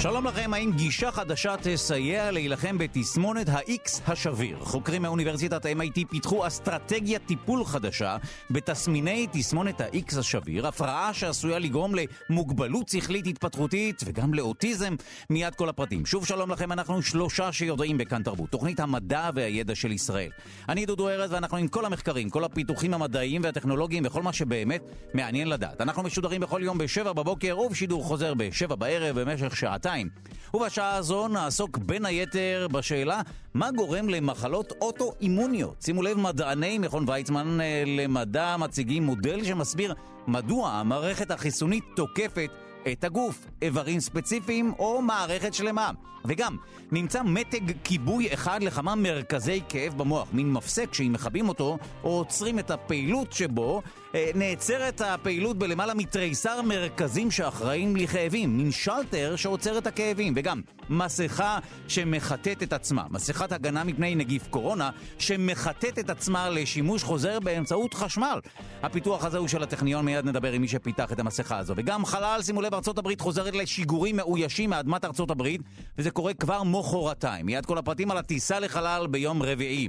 שלום 0.00 0.26
לכם, 0.26 0.54
האם 0.54 0.72
גישה 0.76 1.12
חדשה 1.12 1.54
תסייע 1.62 2.30
להילחם 2.30 2.78
בתסמונת 2.78 3.48
ה-X 3.48 4.00
השביר? 4.06 4.58
חוקרים 4.60 5.02
מאוניברסיטת 5.02 5.66
MIT 5.66 6.00
פיתחו 6.10 6.46
אסטרטגיית 6.46 7.22
טיפול 7.26 7.64
חדשה 7.64 8.16
בתסמיני 8.50 9.26
תסמונת 9.32 9.80
ה-X 9.80 10.18
השביר, 10.18 10.66
הפרעה 10.66 11.14
שעשויה 11.14 11.58
לגרום 11.58 11.92
למוגבלות 12.30 12.88
שכלית 12.88 13.26
התפתחותית 13.26 14.02
וגם 14.06 14.34
לאוטיזם. 14.34 14.94
מיד 15.30 15.54
כל 15.54 15.68
הפרטים. 15.68 16.06
שוב 16.06 16.26
שלום 16.26 16.50
לכם, 16.50 16.72
אנחנו 16.72 17.02
שלושה 17.02 17.52
שיודעים 17.52 17.98
בכאן 17.98 18.22
תרבות, 18.22 18.50
תוכנית 18.50 18.80
המדע 18.80 19.30
והידע 19.34 19.74
של 19.74 19.92
ישראל. 19.92 20.30
אני 20.68 20.86
דודו 20.86 21.08
ארז 21.08 21.32
ואנחנו 21.32 21.56
עם 21.56 21.68
כל 21.68 21.84
המחקרים, 21.84 22.30
כל 22.30 22.44
הפיתוחים 22.44 22.94
המדעיים 22.94 23.40
והטכנולוגיים 23.44 24.02
וכל 24.06 24.22
מה 24.22 24.32
שבאמת 24.32 24.82
מעניין 25.14 25.48
לדעת. 25.48 25.80
אנחנו 25.80 26.02
משודרים 26.02 26.40
בכל 26.40 26.60
יום 26.64 26.78
ב-7 26.78 27.12
בבוקר 27.12 27.58
ובשידור 27.58 28.04
חוזר 28.04 28.34
ב-7 28.34 28.74
בערב 28.76 29.20
במשך 29.20 29.56
שעתיים. 29.56 29.87
שעתיים. 29.88 30.08
ובשעה 30.54 30.96
הזו 30.96 31.28
נעסוק 31.28 31.78
בין 31.78 32.06
היתר 32.06 32.66
בשאלה 32.72 33.20
מה 33.54 33.70
גורם 33.70 34.08
למחלות 34.08 34.72
אוטואימוניות. 34.80 35.82
שימו 35.82 36.02
לב, 36.02 36.18
מדעני 36.18 36.78
מכון 36.78 37.04
ויצמן 37.08 37.60
אה, 37.60 37.82
למדע 37.86 38.56
מציגים 38.58 39.02
מודל 39.02 39.44
שמסביר 39.44 39.94
מדוע 40.26 40.70
המערכת 40.70 41.30
החיסונית 41.30 41.84
תוקפת 41.96 42.50
את 42.92 43.04
הגוף, 43.04 43.46
איברים 43.62 44.00
ספציפיים 44.00 44.72
או 44.78 45.02
מערכת 45.02 45.54
שלמה. 45.54 45.90
וגם, 46.24 46.56
נמצא 46.92 47.22
מתג 47.22 47.72
כיבוי 47.84 48.34
אחד 48.34 48.62
לכמה 48.62 48.94
מרכזי 48.94 49.60
כאב 49.68 49.98
במוח, 49.98 50.28
מין 50.32 50.52
מפסק 50.52 50.94
שאם 50.94 51.12
מכבים 51.12 51.48
אותו 51.48 51.78
או 52.04 52.10
עוצרים 52.10 52.58
את 52.58 52.70
הפעילות 52.70 53.32
שבו, 53.32 53.82
נעצרת 54.14 55.00
הפעילות 55.00 55.58
בלמעלה 55.58 55.94
מתריסר 55.94 56.62
מרכזים 56.62 57.30
שאחראים 57.30 57.96
לכאבים, 57.96 58.56
מין 58.56 58.70
שלטר 58.70 59.36
שעוצר 59.36 59.78
את 59.78 59.86
הכאבים, 59.86 60.32
וגם 60.36 60.60
מסכה 60.90 61.58
שמחטאת 61.88 62.62
את 62.62 62.72
עצמה, 62.72 63.04
מסכת 63.10 63.52
הגנה 63.52 63.84
מפני 63.84 64.14
נגיף 64.14 64.48
קורונה 64.48 64.90
שמחטאת 65.18 65.98
את 65.98 66.10
עצמה 66.10 66.50
לשימוש 66.50 67.02
חוזר 67.02 67.40
באמצעות 67.40 67.94
חשמל. 67.94 68.40
הפיתוח 68.82 69.24
הזה 69.24 69.38
הוא 69.38 69.48
של 69.48 69.62
הטכניון, 69.62 70.04
מיד 70.04 70.24
נדבר 70.24 70.52
עם 70.52 70.62
מי 70.62 70.68
שפיתח 70.68 71.12
את 71.12 71.18
המסכה 71.18 71.58
הזו. 71.58 71.74
וגם 71.76 72.04
חלל, 72.04 72.40
שימו 72.42 72.62
לב, 72.62 72.74
ארצות 72.74 72.98
הברית 72.98 73.20
חוזרת 73.20 73.54
לשיגורים 73.54 74.16
מאוישים 74.16 74.70
מאדמת 74.70 75.04
ארצות 75.04 75.30
הברית, 75.30 75.60
וזה 75.98 76.10
קורה 76.10 76.34
כבר 76.34 76.62
מוחרתיים. 76.62 77.46
מיד 77.46 77.66
כל 77.66 77.78
הפרטים 77.78 78.10
על 78.10 78.16
הטיסה 78.16 78.60
לחלל 78.60 79.06
ביום 79.06 79.42
רביעי. 79.42 79.88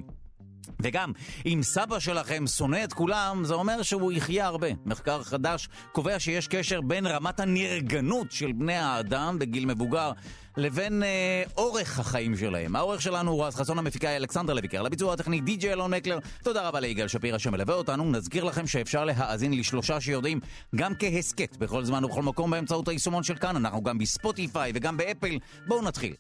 וגם, 0.82 1.12
אם 1.46 1.60
סבא 1.64 2.00
שלכם 2.00 2.48
שונא 2.48 2.84
את 2.84 2.94
כולם, 2.94 3.44
זה 3.46 3.54
אומר 3.54 3.82
שהוא 3.82 4.12
יחיה 4.12 4.46
הרבה. 4.46 4.68
מחקר 4.86 5.24
חדש 5.24 5.70
קובע 5.92 6.20
שיש 6.20 6.48
קשר 6.48 6.82
בין 6.82 7.08
רמת 7.08 7.40
הנרגנות 7.40 8.32
של 8.32 8.52
בני 8.52 8.76
האדם 8.76 9.40
בגיל 9.40 9.66
מבוגר 9.66 10.12
לבין 10.58 11.04
אה, 11.04 11.44
אורך 11.58 12.00
החיים 12.00 12.38
שלהם. 12.38 12.76
האורך 12.76 13.02
שלנו 13.02 13.32
הוא 13.32 13.46
רז 13.46 13.56
חסון 13.56 13.80
המפיקאי 13.80 14.16
אלכסנדר 14.16 14.54
לויקר, 14.54 14.82
לביצוע 14.82 15.14
הטכני 15.14 15.42
די.ג'י 15.42 15.72
אלון 15.72 15.94
מקלר. 15.94 16.20
תודה 16.44 16.68
רבה 16.68 16.80
ליגאל 16.80 17.08
שפירא 17.08 17.38
שמלווה 17.38 17.76
אותנו. 17.76 18.12
נזכיר 18.12 18.44
לכם 18.44 18.68
שאפשר 18.68 19.06
להאזין 19.06 19.54
לשלושה 19.54 20.02
שיודעים 20.02 20.40
גם 20.76 20.94
כהסכת 21.00 21.58
בכל 21.58 21.84
זמן 21.84 22.06
ובכל 22.06 22.24
מקום 22.24 22.52
באמצעות 22.52 22.88
היישומון 22.88 23.24
של 23.24 23.36
כאן. 23.36 23.56
אנחנו 23.56 23.84
גם 23.84 23.98
בספוטיפיי 23.98 24.72
וגם 24.76 24.98
באפל. 24.98 25.38
בואו 25.68 25.82
נתחיל. 25.82 26.14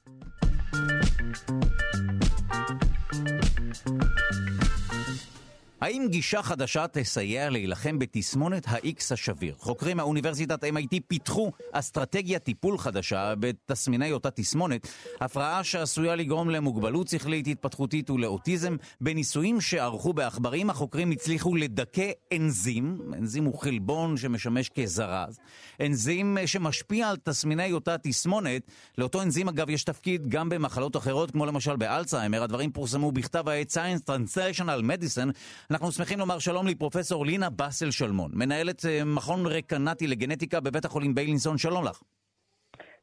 האם 5.82 6.08
גישה 6.10 6.42
חדשה 6.42 6.86
תסייע 6.88 7.50
להילחם 7.50 8.00
בתסמונת 8.00 8.68
ה-X 8.68 9.14
השביר? 9.14 9.56
חוקרים 9.58 9.98
מאוניברסיטת 9.98 10.64
MIT 10.64 11.00
פיתחו 11.08 11.52
אסטרטגיה 11.72 12.40
טיפול 12.40 12.78
חדשה 12.78 13.34
בתסמיני 13.40 14.12
אותה 14.12 14.32
תסמונת, 14.32 14.88
הפרעה 15.22 15.64
שעשויה 15.64 16.16
לגרום 16.16 16.50
למוגבלות 16.50 17.08
שכלית 17.08 17.48
התפתחותית 17.48 18.10
ולאוטיזם. 18.10 18.76
בניסויים 19.02 19.62
שערכו 19.62 20.14
בעכברים, 20.14 20.70
החוקרים 20.70 21.12
הצליחו 21.12 21.56
לדכא 21.56 22.12
אנזים, 22.34 23.02
אנזים 23.14 23.46
הוא 23.46 23.60
חלבון 23.60 24.18
שמשמש 24.18 24.70
כזרז, 24.70 25.40
אנזים 25.82 26.38
שמשפיע 26.46 27.10
על 27.10 27.18
תסמיני 27.24 27.72
אותה 27.72 27.98
תסמונת. 27.98 28.62
לאותו 28.98 29.22
אנזים 29.22 29.50
אגב 29.50 29.70
יש 29.70 29.84
תפקיד 29.84 30.30
גם 30.30 30.50
במחלות 30.50 30.98
אחרות, 30.98 31.32
כמו 31.32 31.46
למשל 31.46 31.76
באלצהיימר. 31.76 32.44
הדברים 32.44 32.72
פורסמו 32.72 33.12
בכתב 33.12 33.50
העת 33.50 33.72
Science 33.72 34.10
Translational 34.10 34.82
Medicine. 34.82 35.32
אנחנו 35.72 35.92
שמחים 35.92 36.20
לומר 36.20 36.40
שלום 36.40 36.68
לפרופסור 36.68 37.26
לינה 37.26 37.50
באסל 37.50 37.92
שלמון, 37.92 38.32
מנהלת 38.34 38.86
אה, 38.86 39.02
מכון 39.06 39.40
רקנטי 39.46 40.08
לגנטיקה 40.08 40.60
בבית 40.60 40.86
החולים 40.86 41.16
ביילינסון, 41.16 41.58
שלום 41.58 41.84
לך. 41.86 42.02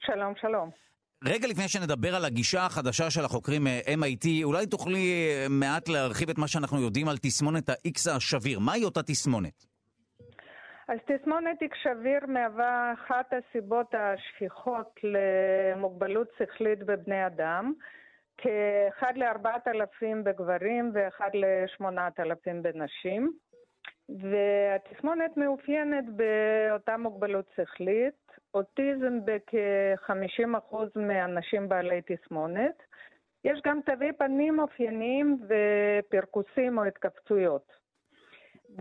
שלום, 0.01 0.33
שלום. 0.41 0.71
רגע 1.25 1.49
לפני 1.49 1.69
שנדבר 1.69 2.15
על 2.15 2.25
הגישה 2.25 2.67
החדשה 2.67 3.11
של 3.11 3.25
החוקרים 3.25 3.67
MIT, 4.01 4.27
אולי 4.45 4.67
תוכלי 4.67 5.05
אה, 5.09 5.47
מעט 5.51 5.89
להרחיב 5.89 6.31
את 6.31 6.39
מה 6.39 6.49
שאנחנו 6.49 6.81
יודעים 6.81 7.09
על 7.09 7.17
תסמונת 7.17 7.69
ה-X 7.69 8.11
השביר. 8.17 8.59
מהי 8.59 8.85
אותה 8.85 9.03
תסמונת? 9.03 9.65
אז 10.89 10.99
תסמונת 11.07 11.63
X 11.63 11.75
שביר 11.83 12.21
מהווה 12.29 12.93
אחת 12.93 13.33
הסיבות 13.33 13.95
השכיחות 13.95 15.01
למוגבלות 15.03 16.29
שכלית 16.39 16.79
בבני 16.79 17.27
אדם. 17.27 17.73
כאחד 18.39 19.13
לארבעת 19.17 19.69
אלפים 19.69 20.25
בגברים 20.25 20.91
ואחד 20.95 21.31
לשמונת 21.35 22.21
אלפים 22.21 22.63
בנשים. 22.63 23.33
והתסמונת 24.09 25.37
מאופיינת 25.37 26.05
באותה 26.05 26.97
מוגבלות 26.97 27.47
שכלית, 27.57 28.33
אוטיזם 28.55 29.19
בכ-50% 29.25 30.77
מהאנשים 30.97 31.69
בעלי 31.69 32.01
תסמונת. 32.07 32.83
יש 33.45 33.61
גם 33.65 33.81
תווי 33.87 34.13
פנים 34.13 34.59
אופייניים 34.59 35.39
ופרכוסים 35.49 36.79
או 36.79 36.85
התכווצויות. 36.85 37.73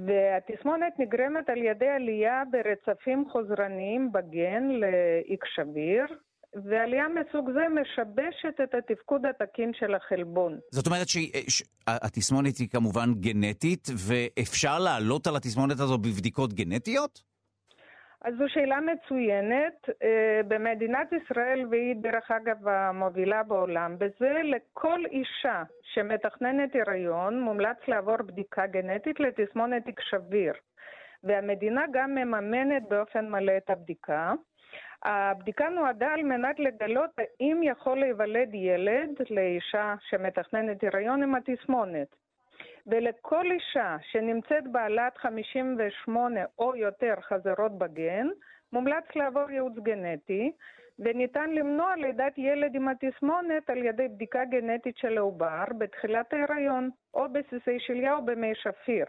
והתסמונת 0.06 1.00
נגרמת 1.00 1.50
על 1.50 1.58
ידי 1.58 1.88
עלייה 1.88 2.44
ברצפים 2.52 3.30
חוזרניים 3.30 4.12
בגן 4.12 4.70
ל-X 4.70 5.48
שביר, 5.56 6.06
ועלייה 6.64 7.06
מסוג 7.08 7.52
זה 7.54 7.66
משבשת 7.82 8.62
את 8.64 8.74
התפקוד 8.76 9.26
התקין 9.26 9.72
של 9.74 9.96
החלבון. 9.96 10.60
זאת 10.72 10.88
אומרת 10.88 11.08
שהתסמונת 11.08 12.58
היא 12.58 12.70
כמובן 12.70 13.14
גנטית, 13.14 13.88
ואפשר 14.08 14.80
לעלות 14.80 15.28
על 15.28 15.36
התסמונת 15.36 15.80
הזו 15.80 15.98
בבדיקות 15.98 16.54
גנטיות? 16.54 17.36
אז 18.26 18.34
זו 18.38 18.46
שאלה 18.48 18.80
מצוינת. 18.82 19.90
אה, 20.04 20.42
במדינת 20.48 21.08
ישראל, 21.14 21.66
והיא 21.70 21.96
דרך 21.96 22.32
אגב 22.32 22.68
המובילה 22.68 23.44
בעולם, 23.44 23.96
בזה 23.98 24.34
לכל 24.44 25.00
אישה 25.12 25.64
שמתכננת 25.94 26.70
הריון 26.76 27.42
מומלץ 27.42 27.78
לעבור 27.88 28.18
בדיקה 28.18 28.68
גנטית 28.68 29.20
לתסמונת 29.20 29.84
שביר. 30.10 30.54
והמדינה 31.24 31.82
גם 31.94 32.16
מממנת 32.16 32.84
באופן 32.90 33.30
מלא 33.30 33.58
את 33.58 33.70
הבדיקה. 33.70 34.34
הבדיקה 35.06 35.70
נועדה 35.70 36.08
על 36.08 36.24
מנת 36.24 36.60
לגלות 36.60 37.10
האם 37.18 37.62
יכול 37.64 38.00
להיוולד 38.00 38.54
ילד 38.54 39.10
לאישה 39.30 39.96
שמתכננת 40.10 40.84
הריון 40.84 41.24
עם 41.24 41.36
התסמונת. 41.36 42.16
ולכל 42.88 43.52
אישה 43.52 43.98
שנמצאת 44.12 44.72
בעלת 44.72 45.18
58 45.18 46.40
או 46.60 46.76
יותר 46.76 47.14
חזרות 47.22 47.78
בגן, 47.78 48.28
מומלץ 48.74 49.04
לעבור 49.16 49.52
ייעוץ 49.52 49.74
גנטי, 49.78 50.52
וניתן 51.00 51.50
למנוע 51.50 51.96
לידת 51.96 52.38
ילד 52.38 52.76
עם 52.76 52.88
התסמונת 52.88 53.70
על 53.70 53.78
ידי 53.78 54.08
בדיקה 54.08 54.46
גנטית 54.46 54.98
של 54.98 55.18
העובר 55.18 55.66
בתחילת 55.78 56.34
ההיריון, 56.34 56.90
או 57.14 57.26
בסיסי 57.32 57.80
שליה 57.80 58.16
או 58.16 58.26
במי 58.26 58.56
שפיר. 58.56 59.06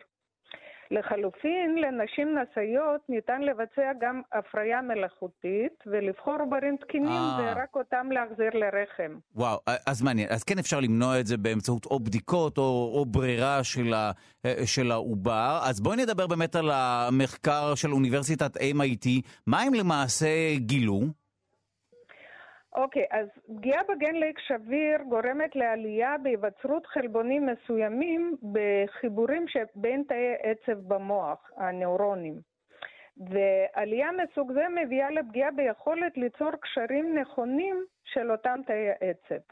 לחלופין, 0.91 1.77
לנשים 1.79 2.39
נשאיות 2.39 3.01
ניתן 3.09 3.43
לבצע 3.43 3.93
גם 4.01 4.23
הפריה 4.33 4.83
מלאכותית 4.83 5.85
ולבחור 5.87 6.37
עוברים 6.41 6.77
תקינים 6.77 7.09
אה. 7.09 7.39
ורק 7.39 7.77
אותם 7.77 8.07
להחזיר 8.11 8.51
לרחם. 8.55 9.19
וואו, 9.35 9.59
אז 9.87 10.03
מעניין. 10.03 10.29
אז 10.31 10.45
כן 10.45 10.59
אפשר 10.59 10.81
למנוע 10.81 11.21
את 11.21 11.27
זה 11.27 11.37
באמצעות 11.37 11.87
או 11.87 12.01
בדיקות 12.01 12.59
או, 12.59 12.93
או 12.95 13.07
ברירה 13.07 13.65
של, 13.65 13.95
ה, 13.95 14.11
אה, 14.47 14.67
של 14.67 14.91
העובר. 14.91 15.59
אז 15.63 15.81
בואי 15.81 15.97
נדבר 15.97 16.27
באמת 16.27 16.57
על 16.57 16.71
המחקר 16.73 17.75
של 17.75 17.93
אוניברסיטת 17.93 18.57
MIT. 18.57 19.09
מה 19.47 19.61
הם 19.63 19.75
למעשה 19.75 20.55
גילו? 20.57 21.01
אוקיי, 22.77 23.03
okay, 23.03 23.17
אז 23.17 23.29
פגיעה 23.57 23.83
בגן 23.83 24.15
לייק 24.15 24.39
שביר 24.39 25.03
גורמת 25.09 25.57
לעלייה 25.57 26.19
בהיווצרות 26.23 26.87
חלבונים 26.87 27.47
מסוימים 27.47 28.37
בחיבורים 28.53 29.49
שבין 29.49 30.03
תאי 30.09 30.35
עצב 30.43 30.79
במוח, 30.95 31.51
הנוירונים. 31.57 32.35
ועלייה 33.17 34.09
מסוג 34.13 34.53
זה 34.53 34.65
מביאה 34.69 35.11
לפגיעה 35.11 35.51
ביכולת 35.51 36.17
ליצור 36.17 36.51
קשרים 36.51 37.19
נכונים 37.19 37.85
של 38.05 38.31
אותם 38.31 38.61
תאי 38.67 38.91
עצב. 39.01 39.43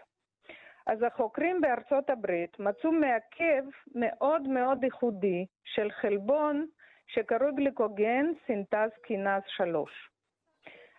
אז 0.86 1.02
החוקרים 1.02 1.60
בארצות 1.60 2.10
הברית 2.10 2.58
מצאו 2.58 2.92
מעכב 2.92 3.64
מאוד 3.94 4.48
מאוד 4.48 4.84
ייחודי 4.84 5.46
של 5.64 5.90
חלבון 5.90 6.66
שקרוי 7.06 7.52
גליקוגן 7.52 8.26
סינטז 8.46 8.90
קינז 9.02 9.42
3. 9.46 10.13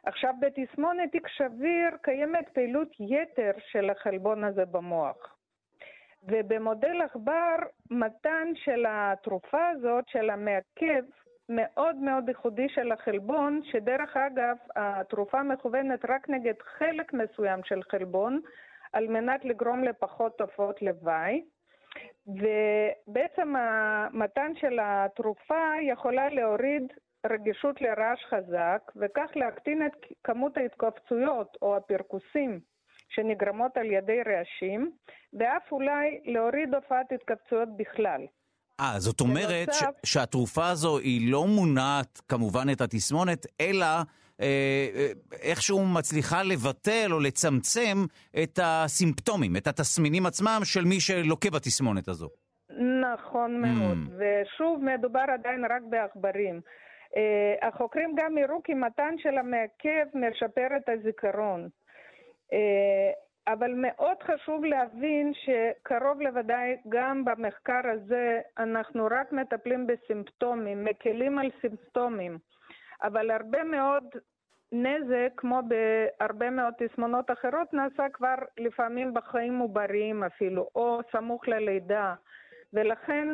עכשיו, 0.05 0.33
בתסמונת 0.39 1.11
תיק 1.11 1.27
שביר 1.27 1.89
קיימת 2.01 2.49
פעילות 2.49 2.87
יתר 2.99 3.51
של 3.71 3.89
החלבון 3.89 4.43
הזה 4.43 4.65
במוח. 4.65 5.35
ובמודל 6.23 7.01
עכבר, 7.01 7.55
מתן 7.91 8.47
של 8.55 8.85
התרופה 8.87 9.67
הזאת, 9.67 10.07
של 10.07 10.29
המעכב, 10.29 11.03
מאוד 11.49 11.95
מאוד 11.95 12.29
ייחודי 12.29 12.69
של 12.69 12.91
החלבון, 12.91 13.61
שדרך 13.63 14.17
אגב, 14.17 14.57
התרופה 14.75 15.43
מכוונת 15.43 16.05
רק 16.09 16.29
נגד 16.29 16.61
חלק 16.61 17.13
מסוים 17.13 17.63
של 17.63 17.83
חלבון, 17.83 18.41
על 18.93 19.07
מנת 19.07 19.45
לגרום 19.45 19.83
לפחות 19.83 20.37
תופעות 20.37 20.81
לוואי. 20.81 21.43
ובעצם 22.27 23.55
המתן 23.55 24.51
של 24.55 24.79
התרופה 24.81 25.71
יכולה 25.81 26.29
להוריד 26.29 26.93
רגישות 27.31 27.81
לרעש 27.81 28.19
חזק, 28.29 28.91
וכך 28.95 29.29
להקטין 29.35 29.85
את 29.85 30.05
כמות 30.23 30.57
ההתכווצויות 30.57 31.57
או 31.61 31.77
הפרכוסים 31.77 32.59
שנגרמות 33.09 33.77
על 33.77 33.85
ידי 33.91 34.19
רעשים, 34.25 34.91
ואף 35.33 35.71
אולי 35.71 36.21
להוריד 36.25 36.75
הופעת 36.75 37.11
התכווצויות 37.11 37.69
בכלל. 37.77 38.21
אה, 38.79 38.99
זאת 38.99 39.21
אומרת. 39.21 39.73
ש- 39.73 39.83
שהתרופה 40.05 40.67
הזו 40.67 40.97
היא 40.97 41.31
לא 41.31 41.45
מונעת 41.47 42.21
כמובן 42.29 42.69
את 42.71 42.81
התסמונת, 42.81 43.45
אלא 43.61 43.85
אה, 43.85 43.97
אה, 44.41 45.11
איכשהו 45.41 45.85
מצליחה 45.85 46.43
לבטל 46.43 47.07
או 47.11 47.19
לצמצם 47.19 47.97
את 48.43 48.59
הסימפטומים, 48.63 49.57
את 49.57 49.67
התסמינים 49.67 50.25
עצמם 50.25 50.59
של 50.63 50.85
מי 50.85 50.99
שלוקה 50.99 51.49
בתסמונת 51.49 52.07
הזו. 52.07 52.29
נכון 53.01 53.61
מאוד, 53.61 53.97
mm. 53.97 54.11
ושוב, 54.17 54.83
מדובר 54.83 55.25
עדיין 55.33 55.65
רק 55.65 55.81
בעכברים. 55.89 56.61
Uh, 57.15 57.65
החוקרים 57.67 58.15
גם 58.15 58.37
הראו 58.37 58.63
כי 58.63 58.73
מתן 58.73 59.15
של 59.17 59.37
המעכב 59.37 60.05
משפר 60.13 60.67
את 60.77 60.89
הזיכרון. 60.89 61.69
Uh, 62.51 62.55
אבל 63.47 63.73
מאוד 63.75 64.17
חשוב 64.23 64.65
להבין 64.65 65.33
שקרוב 65.33 66.21
לוודאי 66.21 66.77
גם 66.89 67.25
במחקר 67.25 67.81
הזה 67.83 68.41
אנחנו 68.57 69.07
רק 69.11 69.31
מטפלים 69.31 69.87
בסימפטומים, 69.87 70.83
מקלים 70.83 71.39
על 71.39 71.49
סימפטומים, 71.61 72.37
אבל 73.03 73.31
הרבה 73.31 73.63
מאוד 73.63 74.03
נזק, 74.71 75.31
כמו 75.37 75.59
בהרבה 75.67 76.49
מאוד 76.49 76.73
תסמונות 76.77 77.31
אחרות, 77.31 77.73
נעשה 77.73 78.09
כבר 78.13 78.35
לפעמים 78.57 79.13
בחיים 79.13 79.59
עובריים 79.59 80.23
אפילו, 80.23 80.69
או 80.75 80.99
סמוך 81.11 81.47
ללידה, 81.47 82.13
ולכן 82.73 83.27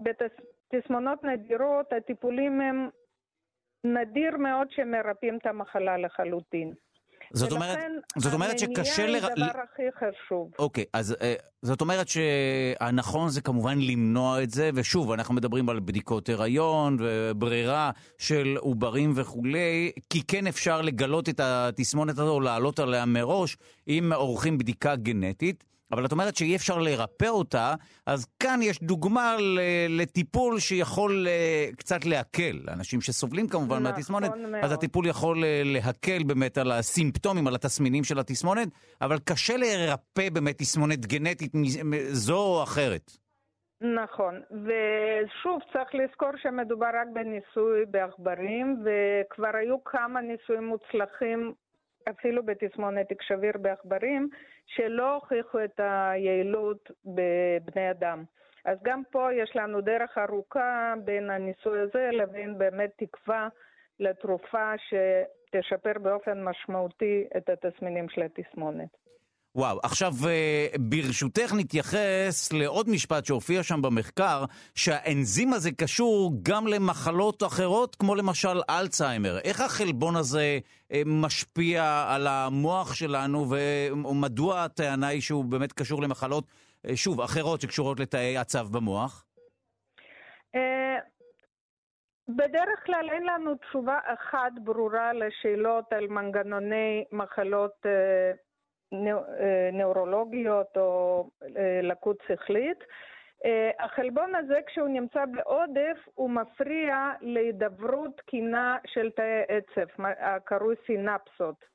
בתסמונות 0.00 1.24
נדירות 1.24 1.92
הטיפולים 1.92 2.60
הם 2.60 2.88
נדיר 3.84 4.36
מאוד 4.36 4.66
שמרפאים 4.70 5.38
את 5.40 5.46
המחלה 5.46 5.98
לחלוטין. 5.98 6.72
זאת 7.32 7.52
אומרת, 7.52 7.78
זאת 8.18 8.34
אומרת 8.34 8.58
שקשה... 8.58 9.02
ולכן 9.02 9.02
המניעה 9.02 9.28
היא 9.36 9.44
הדבר 9.44 9.60
הכי 9.72 9.82
חשוב. 9.96 10.50
אוקיי, 10.58 10.84
אז 10.92 11.12
uh, 11.12 11.24
זאת 11.62 11.80
אומרת 11.80 12.08
שהנכון 12.08 13.28
זה 13.28 13.40
כמובן 13.40 13.78
למנוע 13.78 14.42
את 14.42 14.50
זה, 14.50 14.70
ושוב, 14.74 15.12
אנחנו 15.12 15.34
מדברים 15.34 15.68
על 15.68 15.80
בדיקות 15.80 16.28
הריון 16.28 16.96
וברירה 17.00 17.90
של 18.18 18.56
עוברים 18.58 19.12
וכולי, 19.16 19.92
כי 20.10 20.22
כן 20.28 20.46
אפשר 20.46 20.82
לגלות 20.82 21.28
את 21.28 21.40
התסמונת 21.40 22.18
הזו 22.18 22.30
או 22.30 22.40
לעלות 22.40 22.78
עליה 22.78 23.06
מראש 23.06 23.56
אם 23.88 24.12
עורכים 24.14 24.58
בדיקה 24.58 24.96
גנטית. 24.96 25.64
אבל 25.92 26.04
את 26.06 26.12
אומרת 26.12 26.36
שאי 26.36 26.56
אפשר 26.56 26.78
לרפא 26.78 27.26
אותה, 27.26 27.74
אז 28.06 28.26
כאן 28.40 28.60
יש 28.62 28.82
דוגמה 28.82 29.36
לטיפול 29.88 30.58
שיכול 30.58 31.26
אה, 31.28 31.68
קצת 31.76 32.04
להקל. 32.04 32.56
אנשים 32.68 33.00
שסובלים 33.00 33.48
כמובן 33.48 33.76
נכון 33.76 33.82
מהתסמונת, 33.82 34.30
מאוד. 34.36 34.64
אז 34.64 34.72
הטיפול 34.72 35.06
יכול 35.06 35.44
אה, 35.44 35.62
להקל 35.64 36.22
באמת 36.26 36.58
על 36.58 36.72
הסימפטומים, 36.72 37.46
על 37.46 37.54
התסמינים 37.54 38.04
של 38.04 38.18
התסמונת, 38.18 38.68
אבל 39.00 39.18
קשה 39.18 39.56
לרפא 39.56 40.30
באמת 40.32 40.58
תסמונת 40.58 41.06
גנטית 41.06 41.52
זו 42.10 42.38
או 42.38 42.62
אחרת. 42.62 43.10
נכון, 43.80 44.40
ושוב 44.50 45.60
צריך 45.72 45.94
לזכור 45.94 46.30
שמדובר 46.42 46.86
רק 46.86 47.08
בניסוי 47.12 47.84
בעכברים, 47.90 48.84
וכבר 48.84 49.56
היו 49.56 49.84
כמה 49.84 50.20
ניסויים 50.20 50.64
מוצלחים 50.64 51.54
אפילו 52.08 52.42
בתסמונת 52.42 53.08
תיק 53.08 53.22
שביר 53.22 53.52
בעכברים, 53.58 54.28
שלא 54.66 55.14
הוכיחו 55.14 55.64
את 55.64 55.80
היעילות 55.80 56.90
בבני 57.04 57.90
אדם. 57.90 58.24
אז 58.64 58.78
גם 58.82 59.02
פה 59.10 59.34
יש 59.34 59.56
לנו 59.56 59.80
דרך 59.80 60.18
ארוכה 60.18 60.94
בין 61.04 61.30
הניסוי 61.30 61.80
הזה 61.80 62.08
לבין 62.12 62.58
באמת 62.58 62.90
תקווה 62.96 63.48
לתרופה 64.00 64.72
שתשפר 64.78 65.92
באופן 66.02 66.44
משמעותי 66.44 67.24
את 67.36 67.48
התסמינים 67.48 68.08
של 68.08 68.22
התסמונת. 68.22 69.09
וואו, 69.54 69.78
עכשיו 69.82 70.12
אה, 70.28 70.66
ברשותך 70.78 71.52
נתייחס 71.58 72.52
לעוד 72.52 72.88
משפט 72.88 73.24
שהופיע 73.24 73.62
שם 73.62 73.82
במחקר, 73.82 74.44
שהאנזים 74.74 75.52
הזה 75.52 75.70
קשור 75.72 76.32
גם 76.42 76.66
למחלות 76.66 77.42
אחרות, 77.42 77.96
כמו 77.96 78.14
למשל 78.14 78.60
אלצהיימר. 78.70 79.38
איך 79.44 79.60
החלבון 79.60 80.16
הזה 80.16 80.58
אה, 80.92 81.02
משפיע 81.06 82.04
על 82.08 82.26
המוח 82.26 82.94
שלנו, 82.94 83.46
ומדוע 83.50 84.64
הטענה 84.64 85.06
היא 85.06 85.20
שהוא 85.20 85.44
באמת 85.44 85.72
קשור 85.72 86.02
למחלות, 86.02 86.44
אה, 86.86 86.96
שוב, 86.96 87.20
אחרות 87.20 87.60
שקשורות 87.60 88.00
לתאי 88.00 88.36
עצב 88.36 88.66
במוח? 88.72 89.24
בדרך 92.36 92.86
כלל 92.86 93.08
אין 93.12 93.22
לנו 93.26 93.54
תשובה 93.54 93.98
אחת 94.04 94.52
ברורה 94.64 95.12
לשאלות 95.12 95.92
על 95.92 96.06
מנגנוני 96.06 97.04
מחלות 97.12 97.86
אה, 97.86 98.32
נאורולוגיות 99.72 100.76
או 100.76 101.24
אה, 101.56 101.80
לקות 101.82 102.16
שכלית. 102.28 102.78
אה, 103.44 103.70
החלבון 103.78 104.34
הזה, 104.34 104.58
כשהוא 104.66 104.88
נמצא 104.88 105.24
בעודף, 105.24 105.98
הוא 106.14 106.30
מפריע 106.30 107.12
להידברות 107.20 108.16
תקינה 108.16 108.78
של 108.86 109.10
תאי 109.10 109.42
עצב, 109.48 110.04
הקרוי 110.20 110.74
סינפסות. 110.86 111.70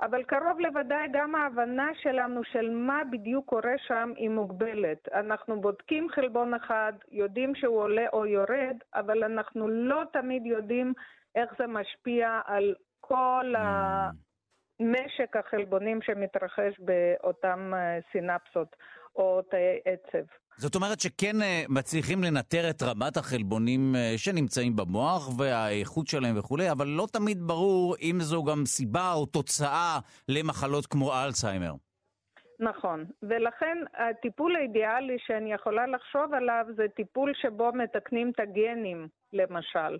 אבל 0.00 0.22
קרוב 0.22 0.60
לוודאי 0.60 1.08
גם 1.12 1.34
ההבנה 1.34 1.88
שלנו 1.94 2.44
של 2.44 2.70
מה 2.70 3.02
בדיוק 3.10 3.46
קורה 3.46 3.78
שם 3.86 4.12
היא 4.16 4.30
מוגבלת. 4.30 5.08
אנחנו 5.14 5.60
בודקים 5.60 6.08
חלבון 6.08 6.54
אחד, 6.54 6.92
יודעים 7.12 7.54
שהוא 7.54 7.78
עולה 7.78 8.06
או 8.12 8.26
יורד, 8.26 8.76
אבל 8.94 9.24
אנחנו 9.24 9.68
לא 9.68 10.02
תמיד 10.12 10.46
יודעים 10.46 10.92
איך 11.34 11.54
זה 11.58 11.66
משפיע 11.66 12.40
על 12.44 12.74
כל. 13.00 13.54
Mm. 13.54 14.25
משק 14.80 15.36
החלבונים 15.36 16.02
שמתרחש 16.02 16.74
באותן 16.78 17.70
אה, 17.74 17.98
סינפסות 18.12 18.76
או 19.16 19.42
תאי 19.42 19.80
עצב. 19.84 20.26
זאת 20.56 20.74
אומרת 20.74 21.00
שכן 21.00 21.42
אה, 21.42 21.62
מצליחים 21.68 22.22
לנטר 22.24 22.70
את 22.70 22.82
רמת 22.82 23.16
החלבונים 23.16 23.94
אה, 23.96 24.12
שנמצאים 24.16 24.76
במוח 24.76 25.38
והאיכות 25.38 26.06
שלהם 26.06 26.38
וכולי, 26.38 26.70
אבל 26.70 26.86
לא 26.86 27.06
תמיד 27.12 27.38
ברור 27.42 27.96
אם 28.02 28.16
זו 28.20 28.44
גם 28.44 28.66
סיבה 28.66 29.12
או 29.12 29.26
תוצאה 29.26 29.98
למחלות 30.28 30.86
כמו 30.86 31.12
אלצהיימר. 31.12 31.72
נכון, 32.60 33.04
ולכן 33.22 33.78
הטיפול 33.94 34.56
האידיאלי 34.56 35.16
שאני 35.26 35.52
יכולה 35.52 35.86
לחשוב 35.86 36.34
עליו 36.34 36.64
זה 36.76 36.86
טיפול 36.96 37.32
שבו 37.34 37.70
מתקנים 37.74 38.30
את 38.30 38.40
הגנים, 38.40 39.08
למשל. 39.32 39.98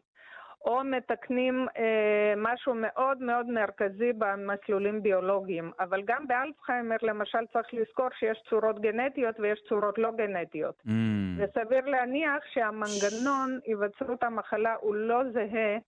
או 0.64 0.84
מתקנים 0.84 1.66
אה, 1.76 2.34
משהו 2.36 2.75
מאוד 2.75 3.22
מאוד 3.22 3.46
מרכזי 3.46 4.12
במסלולים 4.18 5.02
ביולוגיים. 5.02 5.70
אבל 5.80 6.02
גם 6.06 6.26
באלצהיימר 6.28 6.96
למשל 7.02 7.38
צריך 7.52 7.66
לזכור 7.72 8.08
שיש 8.18 8.38
צורות 8.50 8.80
גנטיות 8.80 9.40
ויש 9.40 9.58
צורות 9.68 9.98
לא 9.98 10.10
גנטיות. 10.16 10.82
Mm. 10.86 10.90
וסביר 11.36 11.86
להניח 11.86 12.42
שהמנגנון 12.54 13.58
היווצרות 13.66 14.22
המחלה 14.22 14.75
הוא 14.80 14.94
לא 14.94 15.22
זהה 15.32 15.78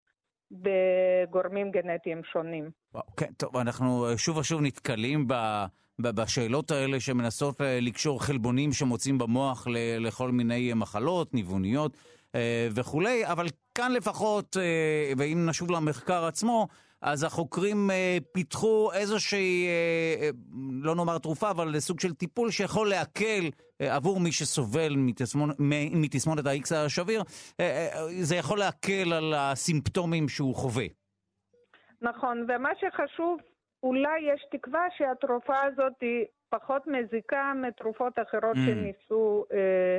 בגורמים 0.50 1.70
גנטיים 1.70 2.25
שונים. 2.25 2.70
כן, 3.16 3.32
טוב, 3.37 3.56
אנחנו 3.56 4.06
שוב 4.16 4.37
ושוב 4.37 4.60
נתקלים 4.62 5.28
ב... 5.28 5.34
בשאלות 6.00 6.70
האלה 6.70 7.00
שמנסות 7.00 7.60
אה, 7.60 7.78
לקשור 7.80 8.22
חלבונים 8.22 8.72
שמוצאים 8.72 9.18
במוח 9.18 9.66
לכל 10.00 10.30
מיני 10.30 10.72
מחלות, 10.75 11.34
ניווניות. 11.34 11.96
אה, 12.35 12.68
וכולי, 12.75 13.26
אבל 13.26 13.47
כאן 13.75 13.92
לפחות, 13.92 14.56
אה, 14.56 15.12
ואם 15.18 15.47
נשוב 15.49 15.70
למחקר 15.70 16.25
עצמו, 16.25 16.66
אז 17.02 17.25
החוקרים 17.25 17.90
אה, 17.90 18.18
פיתחו 18.32 18.92
איזושהי, 18.92 19.66
לא 20.82 20.94
נאמר 20.94 21.18
תרופה, 21.18 21.50
אבל 21.50 21.80
סוג 21.80 22.00
של 22.00 22.14
טיפול 22.14 22.50
שיכול 22.50 22.88
להקל 22.88 23.50
עבור 23.80 24.20
מי 24.20 24.32
שסובל 24.32 24.97
מתסמונת 25.92 26.47
ה-X 26.47 26.75
השביר, 26.75 27.23
זה 28.20 28.37
יכול 28.37 28.58
להקל 28.58 29.12
על 29.12 29.35
הסימפטומים 29.37 30.28
שהוא 30.28 30.54
חווה. 30.54 30.85
נכון, 32.02 32.47
ומה 32.49 32.70
שחשוב, 32.80 33.38
אולי 33.82 34.20
יש 34.35 34.47
תקווה 34.50 34.87
שהתרופה 34.97 35.62
הזאת 35.62 35.92
היא 36.00 36.25
פחות 36.50 36.82
מזיקה 36.87 37.52
מתרופות 37.56 38.12
אחרות 38.18 38.56
mm. 38.56 38.66
שניסו 38.66 39.44
אה, 39.52 39.99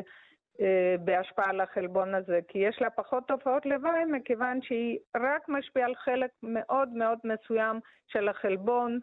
בהשפעה 0.99 1.49
על 1.49 1.61
החלבון 1.61 2.15
הזה, 2.15 2.39
כי 2.47 2.57
יש 2.57 2.81
לה 2.81 2.89
פחות 2.89 3.27
תופעות 3.27 3.65
לוואי 3.65 4.05
מכיוון 4.05 4.61
שהיא 4.61 4.97
רק 5.15 5.49
משפיעה 5.49 5.87
על 5.87 5.95
חלק 5.95 6.31
מאוד 6.43 6.89
מאוד 6.89 7.19
מסוים 7.23 7.79
של 8.07 8.29
החלבון, 8.29 8.99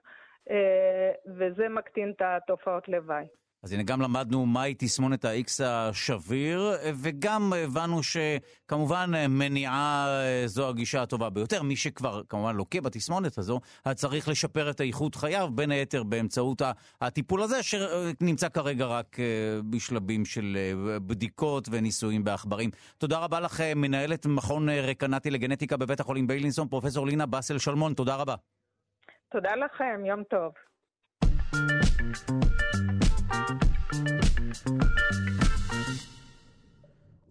אה, 0.51 1.13
וזה 1.27 1.69
מקטין 1.69 2.11
את 2.11 2.23
התופעות 2.23 2.89
לוואי. 2.89 3.27
אז 3.63 3.73
הנה 3.73 3.83
גם 3.83 4.01
למדנו 4.01 4.47
מהי 4.47 4.75
תסמונת 4.79 5.25
ה-X 5.25 5.65
השביר, 5.65 6.73
וגם 6.95 7.53
הבנו 7.57 8.01
שכמובן 8.03 9.11
מניעה 9.29 10.09
זו 10.47 10.69
הגישה 10.69 11.03
הטובה 11.03 11.31
ביותר. 11.31 11.63
מי 11.63 11.77
שכבר 11.77 12.23
כמובן 12.29 12.57
לוקה 12.57 12.81
בתסמונת 12.81 13.39
הזו, 13.39 13.61
צריך 13.95 14.29
לשפר 14.29 14.71
את 14.71 14.81
איכות 14.81 15.15
חייו, 15.15 15.49
בין 15.55 15.71
היתר 15.71 16.03
באמצעות 16.03 16.63
הטיפול 17.01 17.43
הזה, 17.43 17.63
שנמצא 17.63 18.49
כרגע 18.49 18.87
רק 18.87 19.21
אה, 19.21 19.25
בשלבים 19.71 20.25
של 20.25 20.57
אה, 20.57 20.99
בדיקות 21.01 21.69
וניסויים 21.71 22.25
בעכברים. 22.25 22.71
תודה 22.99 23.19
רבה 23.19 23.41
לך, 23.41 23.61
מנהלת 23.77 24.27
מכון 24.27 24.69
רקנטי 24.69 25.31
לגנטיקה 25.31 25.77
בבית 25.77 26.01
החולים 26.01 26.27
ביילינסון, 26.27 26.69
פרופ' 26.69 26.97
לינה 27.07 27.27
באסל 27.27 27.59
שלמון, 27.59 27.95
תודה 27.95 28.17
רבה. 28.17 28.35
תודה 29.33 29.51
לכם, 29.57 30.05
יום 30.07 30.23
טוב. 30.31 30.53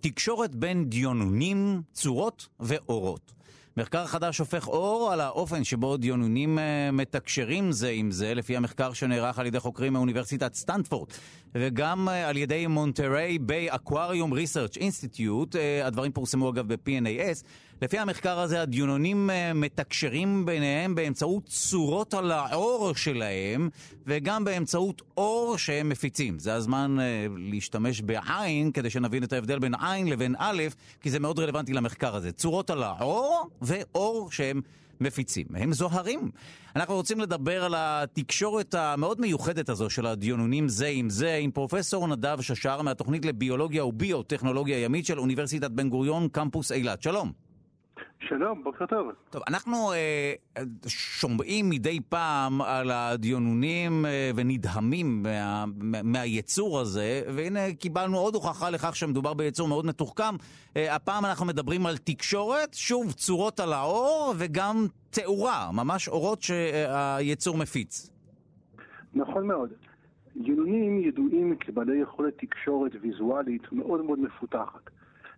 תקשורת 0.01 0.55
בין 0.55 0.89
דיונונים, 0.89 1.81
צורות 1.93 2.47
ואורות. 2.59 3.33
מחקר 3.77 4.05
חדש 4.05 4.37
שופך 4.37 4.67
אור 4.67 5.09
על 5.13 5.21
האופן 5.21 5.63
שבו 5.63 5.97
דיונונים 5.97 6.59
אה, 6.59 6.91
מתקשרים 6.91 7.71
זה 7.71 7.89
עם 7.89 8.11
זה, 8.11 8.33
לפי 8.33 8.57
המחקר 8.57 8.93
שנערך 8.93 9.39
על 9.39 9.45
ידי 9.45 9.59
חוקרים 9.59 9.93
מאוניברסיטת 9.93 10.53
סטנפורד, 10.53 11.09
וגם 11.55 12.09
אה, 12.09 12.29
על 12.29 12.37
ידי 12.37 12.67
Monterey 12.67 13.39
Bay 13.39 13.69
Aquarium 13.69 14.33
Research 14.33 14.77
Institute, 14.77 15.55
הדברים 15.83 16.11
פורסמו 16.11 16.49
אגב 16.49 16.73
ב-PNAS. 16.73 17.43
לפי 17.81 17.99
המחקר 17.99 18.39
הזה, 18.39 18.61
הדיונונים 18.61 19.29
אה, 19.29 19.53
מתקשרים 19.53 20.45
ביניהם 20.45 20.95
באמצעות 20.95 21.45
צורות 21.45 22.13
על 22.13 22.31
העור 22.31 22.93
שלהם, 22.95 23.69
וגם 24.07 24.43
באמצעות 24.43 25.01
אור 25.17 25.57
שהם 25.57 25.89
מפיצים. 25.89 26.39
זה 26.39 26.53
הזמן 26.53 26.97
להשתמש 27.37 28.01
בעין, 28.01 28.71
כדי 28.71 28.89
שנבין 28.89 29.23
את 29.23 29.33
ההבדל 29.33 29.59
בין 29.59 29.73
עין 29.81 30.07
לבין 30.07 30.35
א', 30.37 30.63
כי 31.01 31.09
זה 31.09 31.19
מאוד 31.19 31.39
רלוונטי 31.39 31.73
למחקר 31.73 32.15
הזה. 32.15 32.31
צורות 32.31 32.69
על 32.69 32.83
העור 32.83 33.49
ואור 33.61 34.31
שהם 34.31 34.61
מפיצים. 35.01 35.45
הם 35.55 35.73
זוהרים. 35.73 36.31
אנחנו 36.75 36.95
רוצים 36.95 37.19
לדבר 37.19 37.63
על 37.63 37.73
התקשורת 37.77 38.73
המאוד 38.73 39.21
מיוחדת 39.21 39.69
הזו 39.69 39.89
של 39.89 40.05
הדיונונים 40.05 40.69
זה 40.69 40.87
עם 40.87 41.09
זה 41.09 41.35
עם 41.35 41.51
פרופסור 41.51 42.07
נדב 42.07 42.41
ששר 42.41 42.81
מהתוכנית 42.81 43.25
לביולוגיה 43.25 43.85
וביוטכנולוגיה 43.85 44.83
ימית 44.83 45.05
של 45.05 45.19
אוניברסיטת 45.19 45.71
בן 45.71 45.89
גוריון, 45.89 46.27
קמפוס 46.27 46.71
אילת. 46.71 47.01
שלום. 47.01 47.44
שלום, 48.29 48.63
בוקר 48.63 48.85
טוב. 48.85 49.11
טוב, 49.29 49.41
אנחנו 49.47 49.93
אה, 49.93 50.33
שומעים 50.87 51.69
מדי 51.69 51.99
פעם 52.09 52.61
על 52.61 52.91
הדיונונים 52.91 54.05
אה, 54.05 54.31
ונדהמים 54.35 55.23
מה, 55.23 55.65
מהיצור 56.03 56.79
הזה, 56.79 57.21
והנה 57.35 57.73
קיבלנו 57.79 58.17
עוד 58.17 58.35
הוכחה 58.35 58.69
לכך 58.69 58.95
שמדובר 58.95 59.33
ביצור 59.33 59.67
מאוד 59.67 59.85
מתוחכם. 59.85 60.35
אה, 60.77 60.95
הפעם 60.95 61.25
אנחנו 61.25 61.45
מדברים 61.45 61.85
על 61.85 61.97
תקשורת, 61.97 62.73
שוב 62.73 63.11
צורות 63.11 63.59
על 63.59 63.73
האור 63.73 64.33
וגם 64.37 64.85
תאורה, 65.09 65.69
ממש 65.73 66.07
אורות 66.07 66.41
שהיצור 66.41 67.57
מפיץ. 67.57 68.09
נכון 69.13 69.47
מאוד. 69.47 69.69
דיונונים 70.35 70.99
ידועים 70.99 71.55
כבעלי 71.59 72.01
יכולת 72.01 72.33
תקשורת 72.37 72.91
ויזואלית 73.01 73.71
מאוד 73.71 74.05
מאוד 74.05 74.19
מפותחת. 74.19 74.94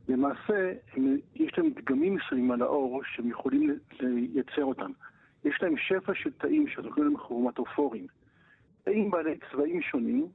למעשה, 0.07 0.73
הם, 0.93 1.17
יש 1.35 1.57
להם 1.57 1.69
דגמים 1.69 2.15
מסוימים 2.15 2.51
על 2.51 2.61
האור 2.61 3.01
שהם 3.03 3.29
יכולים 3.29 3.77
לייצר 3.99 4.63
אותם. 4.63 4.91
יש 5.45 5.59
להם 5.61 5.77
שפע 5.77 6.13
של 6.15 6.31
תאים 6.31 6.67
שזוכים 6.67 7.03
להם 7.03 7.17
כרומטופורים. 7.17 8.07
תאים 8.83 9.11
בעלי 9.11 9.37
צבעים 9.51 9.81
שונים, 9.81 10.27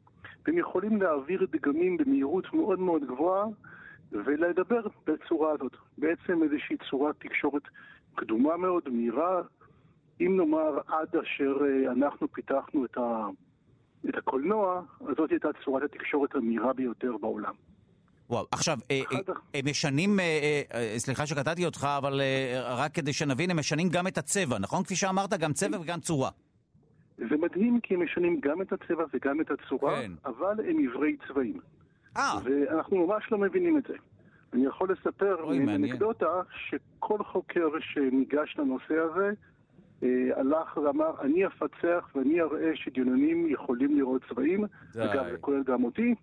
והם 0.46 0.58
יכולים 0.58 1.02
להעביר 1.02 1.46
דגמים 1.50 1.96
במהירות 1.96 2.54
מאוד 2.54 2.78
מאוד 2.78 3.04
גבוהה 3.04 3.44
ולדבר 4.12 4.80
בצורה 5.06 5.52
הזאת. 5.52 5.76
בעצם 5.98 6.42
איזושהי 6.42 6.76
צורת 6.90 7.16
תקשורת 7.18 7.62
קדומה 8.14 8.56
מאוד, 8.56 8.88
מהירה. 8.88 9.42
אם 10.20 10.36
נאמר 10.36 10.78
עד 10.86 11.16
אשר 11.16 11.56
אה, 11.64 11.92
אנחנו 11.92 12.28
פיתחנו 12.28 12.84
את, 12.84 12.96
ה, 12.98 13.26
את 14.08 14.16
הקולנוע, 14.16 14.82
אז 15.00 15.14
זאת 15.16 15.30
הייתה 15.30 15.48
צורת 15.64 15.82
התקשורת 15.82 16.34
המהירה 16.34 16.72
ביותר 16.72 17.16
בעולם. 17.20 17.54
וואו, 18.30 18.46
עכשיו, 18.52 18.78
אה, 18.90 19.00
אה, 19.12 19.18
הם 19.54 19.64
משנים, 19.70 20.20
אה, 20.20 20.94
סליחה 20.98 21.26
שקטעתי 21.26 21.66
אותך, 21.66 21.86
אבל 21.98 22.20
רק 22.64 22.94
כדי 22.94 23.12
שנבין, 23.12 23.50
הם 23.50 23.58
משנים 23.58 23.88
גם 23.88 24.06
את 24.06 24.18
הצבע, 24.18 24.58
נכון? 24.58 24.84
כפי 24.84 24.96
שאמרת, 24.96 25.32
גם 25.32 25.52
צבע 25.52 25.80
וגם 25.80 26.00
צורה. 26.00 26.30
זה 27.16 27.36
מדהים 27.36 27.80
כי 27.80 27.94
הם 27.94 28.04
משנים 28.04 28.40
גם 28.40 28.62
את 28.62 28.72
הצבע 28.72 29.04
וגם 29.14 29.40
את 29.40 29.50
הצורה, 29.50 30.02
כן. 30.02 30.12
אבל 30.24 30.60
הם 30.68 30.76
עברי 30.88 31.16
צבעים. 31.28 31.60
אה. 32.16 32.38
ואנחנו 32.44 33.06
ממש 33.06 33.24
לא 33.32 33.38
מבינים 33.38 33.78
את 33.78 33.82
זה. 33.88 33.94
אני 34.52 34.66
יכול 34.66 34.88
לספר 34.92 35.52
אנקדוטה 35.52 36.40
שכל 36.68 37.18
חוקר 37.32 37.68
שניגש 37.80 38.56
לנושא 38.58 38.94
הזה 38.94 39.30
הלך 40.36 40.76
ואמר, 40.76 41.10
אני 41.20 41.46
אפצח 41.46 42.08
ואני 42.14 42.40
אראה 42.40 42.70
שדיוננים 42.74 43.48
יכולים 43.48 43.96
לראות 43.96 44.22
צבעים, 44.28 44.64
אגב, 44.96 45.30
זה 45.30 45.36
כולל 45.40 45.62
גם 45.62 45.84
אותי. 45.84 46.14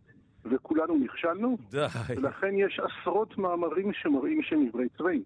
וכולנו 0.45 0.97
נכשלנו. 0.97 1.57
די. 1.71 1.85
ולכן 2.17 2.55
יש 2.55 2.79
עשרות 2.79 3.37
מאמרים 3.37 3.93
שמראים 3.93 4.41
שהם 4.43 4.67
עברי 4.67 4.87
צבעים. 4.97 5.23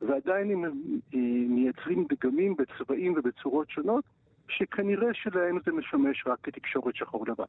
ועדיין 0.00 0.50
הם 0.50 0.64
אה, 0.64 1.18
מייצרים 1.48 2.06
דגמים 2.08 2.56
בצבעים 2.56 3.14
ובצורות 3.16 3.70
שונות, 3.70 4.04
שכנראה 4.48 5.14
שלהם 5.14 5.58
זה 5.66 5.72
משמש 5.72 6.26
רק 6.26 6.38
כתקשורת 6.42 6.96
שחור 6.96 7.24
לבן. 7.28 7.44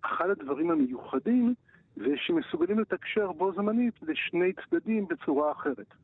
אחד 0.00 0.30
הדברים 0.30 0.70
המיוחדים 0.70 1.54
זה 1.96 2.14
שמסוגלים 2.16 2.78
לתקשר 2.80 3.32
בו 3.32 3.52
זמנית 3.52 3.94
לשני 4.02 4.52
צדדים 4.52 5.06
בצורה 5.08 5.52
אחרת. 5.52 5.94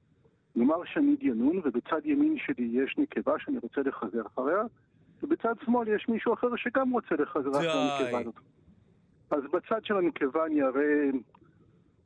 נאמר 0.56 0.84
שאני 0.84 1.16
דיינון, 1.16 1.60
ובצד 1.64 2.00
ימין 2.04 2.36
שלי 2.38 2.68
יש 2.72 2.94
נקבה 2.98 3.32
שאני 3.38 3.58
רוצה 3.62 3.80
לחזר 3.80 4.22
אחריה, 4.26 4.62
ובצד 5.22 5.54
שמאל 5.64 5.88
יש 5.88 6.08
מישהו 6.08 6.34
אחר 6.34 6.56
שגם 6.56 6.90
רוצה 6.90 7.14
לחזר 7.14 7.50
אחרי 7.50 7.70
הנקבה 7.70 8.18
הזאת. 8.18 8.34
אז 9.30 9.42
בצד 9.52 9.84
של 9.84 9.96
הנקבה 9.96 10.46
אני 10.46 10.62
אראה 10.62 11.10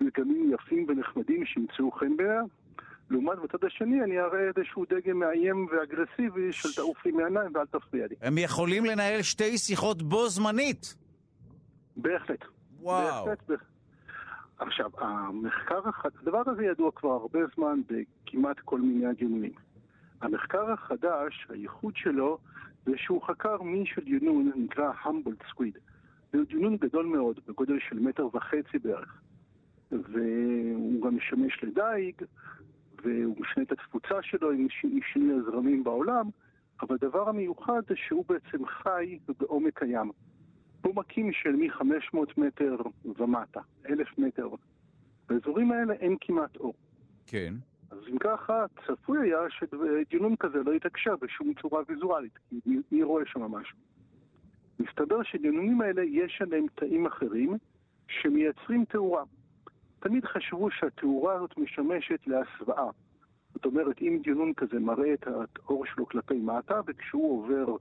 דגמים 0.03 0.53
יפים 0.55 0.87
ונחמדים 0.89 1.45
שימצאו 1.45 1.91
חן 1.91 2.17
בעיה. 2.17 2.43
לעומת 3.11 3.39
בצד 3.39 3.65
השני 3.65 4.03
אני 4.05 4.21
אראה 4.21 4.41
איזשהו 4.41 4.85
דגם 4.85 5.19
מאיים 5.19 5.67
ואגרסיבי 5.71 6.53
של 6.53 6.69
תעוף 6.77 7.07
לי 7.07 7.13
מעיניים 7.13 7.51
ואל 7.55 7.67
תפריע 7.67 8.07
לי. 8.07 8.17
הם 8.21 8.39
יכולים 8.39 8.85
לנהל 8.85 9.23
שתי 9.23 9.59
שיחות 9.59 10.03
בו 10.03 10.29
זמנית. 10.29 10.95
בהחלט. 11.97 12.45
וואו. 12.81 13.25
בהחלט, 13.25 13.49
בהחלט. 13.49 13.69
עכשיו, 14.59 14.91
המחקר, 14.99 15.81
הדבר 16.05 16.43
הזה 16.47 16.65
ידוע 16.65 16.91
כבר 16.93 17.11
הרבה 17.11 17.39
זמן 17.57 17.81
בכמעט 17.87 18.61
כל 18.65 18.81
מיני 18.81 19.07
הדיונים. 19.07 19.53
המחקר 20.21 20.73
החדש, 20.73 21.47
הייחוד 21.49 21.97
שלו, 21.97 22.39
זה 22.87 22.93
שהוא 22.97 23.23
חקר 23.23 23.63
מין 23.63 23.87
של 23.87 24.09
ינון 24.09 24.53
נקרא 24.57 24.93
המבולד 25.03 25.37
סקוויד. 25.51 25.79
דיונון 26.33 26.77
גדול 26.77 27.07
מאוד, 27.07 27.41
בגודל 27.49 27.79
של 27.89 27.99
מטר 27.99 28.27
וחצי 28.37 28.79
בערך. 28.79 29.23
והוא 29.93 31.03
גם 31.03 31.17
משמש 31.17 31.65
לדייג, 31.65 32.15
והוא 33.05 33.37
משנה 33.41 33.65
את 33.65 33.73
התפוצה 33.73 34.23
שלו 34.23 34.51
עם 34.51 34.67
שינוי 35.13 35.41
הזרמים 35.41 35.85
בעולם, 35.85 36.31
אבל 36.83 36.97
הדבר 37.03 37.29
המיוחד 37.29 37.81
זה 37.89 37.95
שהוא 37.97 38.25
בעצם 38.29 38.67
חי 38.67 39.19
בעומק 39.39 39.83
הים. 39.83 40.11
הוא 40.85 40.97
מקים 40.97 41.33
של 41.33 41.57
מ-500 41.57 42.19
מטר 42.37 42.77
ומטה, 43.19 43.61
אלף 43.89 44.19
מטר. 44.19 44.49
באזורים 45.29 45.73
האלה 45.73 45.95
אין 45.95 46.17
כמעט 46.21 46.57
אור. 46.57 46.75
כן. 47.27 47.55
אז 47.91 47.99
אם 48.13 48.19
ככה, 48.19 48.65
צפוי 48.87 49.19
היה 49.19 49.39
שדיונון 49.51 50.37
כזה 50.37 50.59
לא 50.63 50.75
יתקשר 50.75 51.17
בשום 51.17 51.53
צורה 51.63 51.83
ויזואלית, 51.89 52.39
כי 52.51 52.57
מי 52.93 53.03
רואה 53.03 53.27
שם 53.27 53.41
משהו? 53.41 53.79
מסתבר 54.79 55.23
שדיונונים 55.23 55.81
האלה 55.81 56.03
יש 56.03 56.43
עליהם 56.43 56.67
תאים 56.75 57.07
אחרים 57.07 57.57
שמייצרים 58.09 58.85
תאורה. 58.85 59.23
תמיד 60.01 60.25
חשבו 60.25 60.71
שהתאורה 60.71 61.35
הזאת 61.35 61.59
משמשת 61.59 62.27
להסוואה. 62.27 62.91
זאת 63.55 63.65
אומרת, 63.65 64.03
אם 64.03 64.19
דיונון 64.23 64.55
כזה 64.55 64.79
מראה 64.79 65.15
את 65.15 65.27
האור 65.27 65.87
שלו 65.87 66.07
כלפי 66.07 66.39
מטה, 66.39 66.81
וכשהוא 66.87 67.43
עובר 67.43 67.77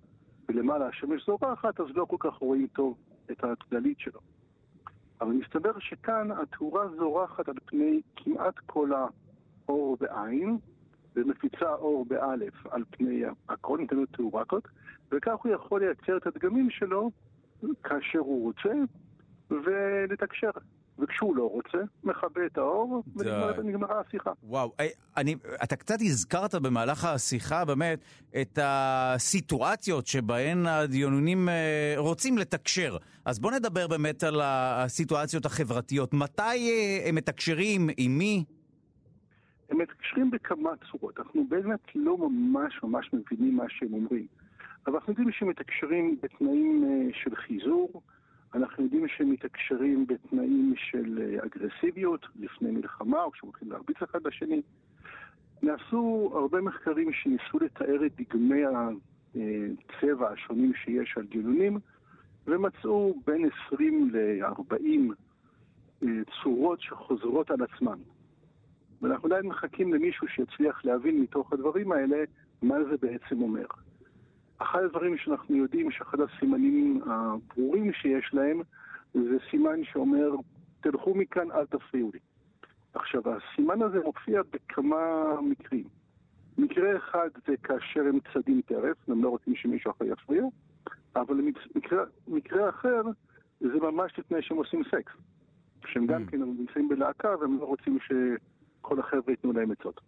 ולמעלה 0.50 0.88
השמש 0.88 1.26
זורחת, 1.26 1.80
אז 1.80 1.88
לא 1.96 2.06
כל 2.06 2.16
כך 2.20 2.34
רואים 2.34 2.68
טוב 2.68 2.98
את 3.32 3.44
הגלית 3.44 4.00
שלו. 4.00 4.20
אבל 5.22 5.32
מסתבר 5.32 5.80
שכאן 5.80 6.32
התאורה 6.32 6.88
זורחת 6.96 7.50
על 7.50 7.56
פני 7.66 8.02
כמעט 8.16 8.60
כל 8.66 8.90
האור 9.68 9.98
בעין, 10.00 10.58
ומפיצה 11.16 11.74
אור 11.74 12.06
באלף 12.06 12.68
על 12.68 12.84
פני 12.92 13.24
הכל, 13.50 13.78
ניתן 13.78 13.96
לו 13.96 14.06
תאורה 14.06 14.46
כזאת, 14.46 14.68
וכך 15.12 15.34
הוא 15.44 15.52
יכול 15.54 15.82
לייצר 15.82 16.18
את 16.18 16.28
הדגמים 16.28 16.70
שלו 16.70 17.12
כאשר 17.84 18.20
הוא 18.20 18.44
רוצה, 18.44 18.74
ולתקשר. 19.52 20.50
וכשהוא 21.00 21.36
לא 21.36 21.50
רוצה, 21.50 21.78
מכבה 22.04 22.46
את 22.46 22.58
האור, 22.58 23.04
ונגמרה 23.58 24.02
השיחה. 24.08 24.32
וואו, 24.44 24.74
אני, 25.18 25.36
אתה 25.64 25.76
קצת 25.76 25.98
הזכרת 26.02 26.56
במהלך 26.56 27.06
השיחה 27.06 27.66
באמת 27.66 28.00
את 28.42 28.60
הסיטואציות 28.62 30.08
שבהן 30.08 30.66
הדיונונים 30.66 31.50
אה, 31.50 31.94
רוצים 31.98 32.38
לתקשר. 32.38 32.98
אז 33.26 33.40
בוא 33.40 33.52
נדבר 33.52 33.88
באמת 33.88 34.24
על 34.24 34.42
הסיטואציות 34.44 35.46
החברתיות. 35.46 36.14
מתי 36.14 36.42
אה, 36.42 37.10
הם 37.10 37.16
מתקשרים, 37.16 37.90
עם 37.98 38.18
מי? 38.18 38.44
הם 39.70 39.78
מתקשרים 39.78 40.32
בכמה 40.32 40.70
צורות. 40.92 41.20
אנחנו 41.20 41.46
באמת 41.50 41.80
לא 41.96 42.18
ממש 42.18 42.84
ממש 42.84 43.10
מבינים 43.14 43.56
מה 43.56 43.66
שהם 43.70 43.94
אומרים. 43.94 44.28
אבל 44.88 44.96
אנחנו 44.96 45.12
יודעים 45.12 45.32
שהם 45.32 45.48
מתקשרים 45.48 46.18
בתנאים 46.22 46.84
אה, 46.84 47.14
של 47.14 47.36
חיזור, 47.36 48.02
אנחנו 48.54 48.84
יודעים 48.84 49.08
שהם 49.08 49.32
מתקשרים 49.32 50.08
בתנאים 50.08 50.74
של 50.78 51.20
אה, 51.22 51.46
אגרסיביות 51.46 52.26
לפני 52.40 52.72
מלחמה, 52.72 53.24
או 53.24 53.32
כשהם 53.32 53.50
הולכים 53.50 53.72
להרביץ 53.72 54.02
אחד 54.02 54.28
לשני. 54.28 54.62
נעשו 55.62 56.32
הרבה 56.34 56.62
מחקרים 56.62 57.14
שניסו 57.14 57.60
לתאר 57.62 58.06
את 58.06 58.12
דגמי 58.16 58.62
הצבע 59.36 60.30
השונים 60.30 60.74
שיש 60.74 61.18
על 61.18 61.24
גילונים, 61.24 61.80
ומצאו 62.48 63.16
בין 63.26 63.50
20 63.66 64.10
ל-40 64.14 65.14
אה, 66.04 66.08
צורות 66.44 66.82
שחוזרות 66.82 67.52
על 67.52 67.58
עצמן. 67.62 67.98
ואנחנו 69.02 69.28
עדיין 69.28 69.46
מחכים 69.46 69.94
למישהו 69.94 70.28
שיצליח 70.28 70.86
להבין 70.86 71.22
מתוך 71.22 71.54
הדברים 71.54 71.92
האלה 71.92 72.24
מה 72.62 72.76
זה 72.84 72.98
בעצם 73.02 73.42
אומר. 73.42 73.66
אחד 74.58 74.84
הדברים 74.84 75.18
שאנחנו 75.18 75.56
יודעים 75.56 75.92
שאחד 75.92 76.18
הסימנים 76.22 77.02
הברורים 77.06 77.94
שיש 77.94 78.34
להם 78.34 78.62
זה 79.14 79.38
סימן 79.50 79.84
שאומר, 79.84 80.32
תלכו 80.82 81.16
מכאן, 81.16 81.52
אל 81.52 81.66
תפריעו 81.66 82.12
לי. 82.14 82.20
עכשיו, 82.94 83.22
הסימן 83.26 83.82
הזה 83.82 84.00
מופיע 84.06 84.42
בכמה 84.52 85.34
מקרים. 85.42 85.84
מקרה 86.58 86.98
אחד 86.98 87.30
זה 87.48 87.58
כאשר 87.64 88.02
הם 88.02 88.20
צדים 88.34 88.62
טרף, 88.62 88.98
הם 89.08 89.24
לא 89.24 89.30
רוצים 89.30 89.56
שמישהו 89.56 89.92
אחר 89.92 90.06
יפריע, 90.06 90.44
אבל 91.16 91.42
מקרה, 91.76 92.04
מקרה 92.28 92.70
אחר 92.70 93.02
זה 93.60 93.80
ממש 93.82 94.20
לפני 94.20 94.42
שהם 94.42 94.58
עושים 94.58 94.84
סקס. 94.84 95.14
שהם 95.86 96.06
גם 96.06 96.24
mm. 96.24 96.32
כן 96.32 96.42
נמצאים 96.42 96.90
בלהקה 96.90 97.36
והם 97.40 97.58
לא 97.60 97.66
רוצים 97.66 97.98
שכל 98.00 99.00
החבר'ה 99.00 99.24
ייתנו 99.28 99.54
להם 99.54 99.72
עצות. 99.72 100.02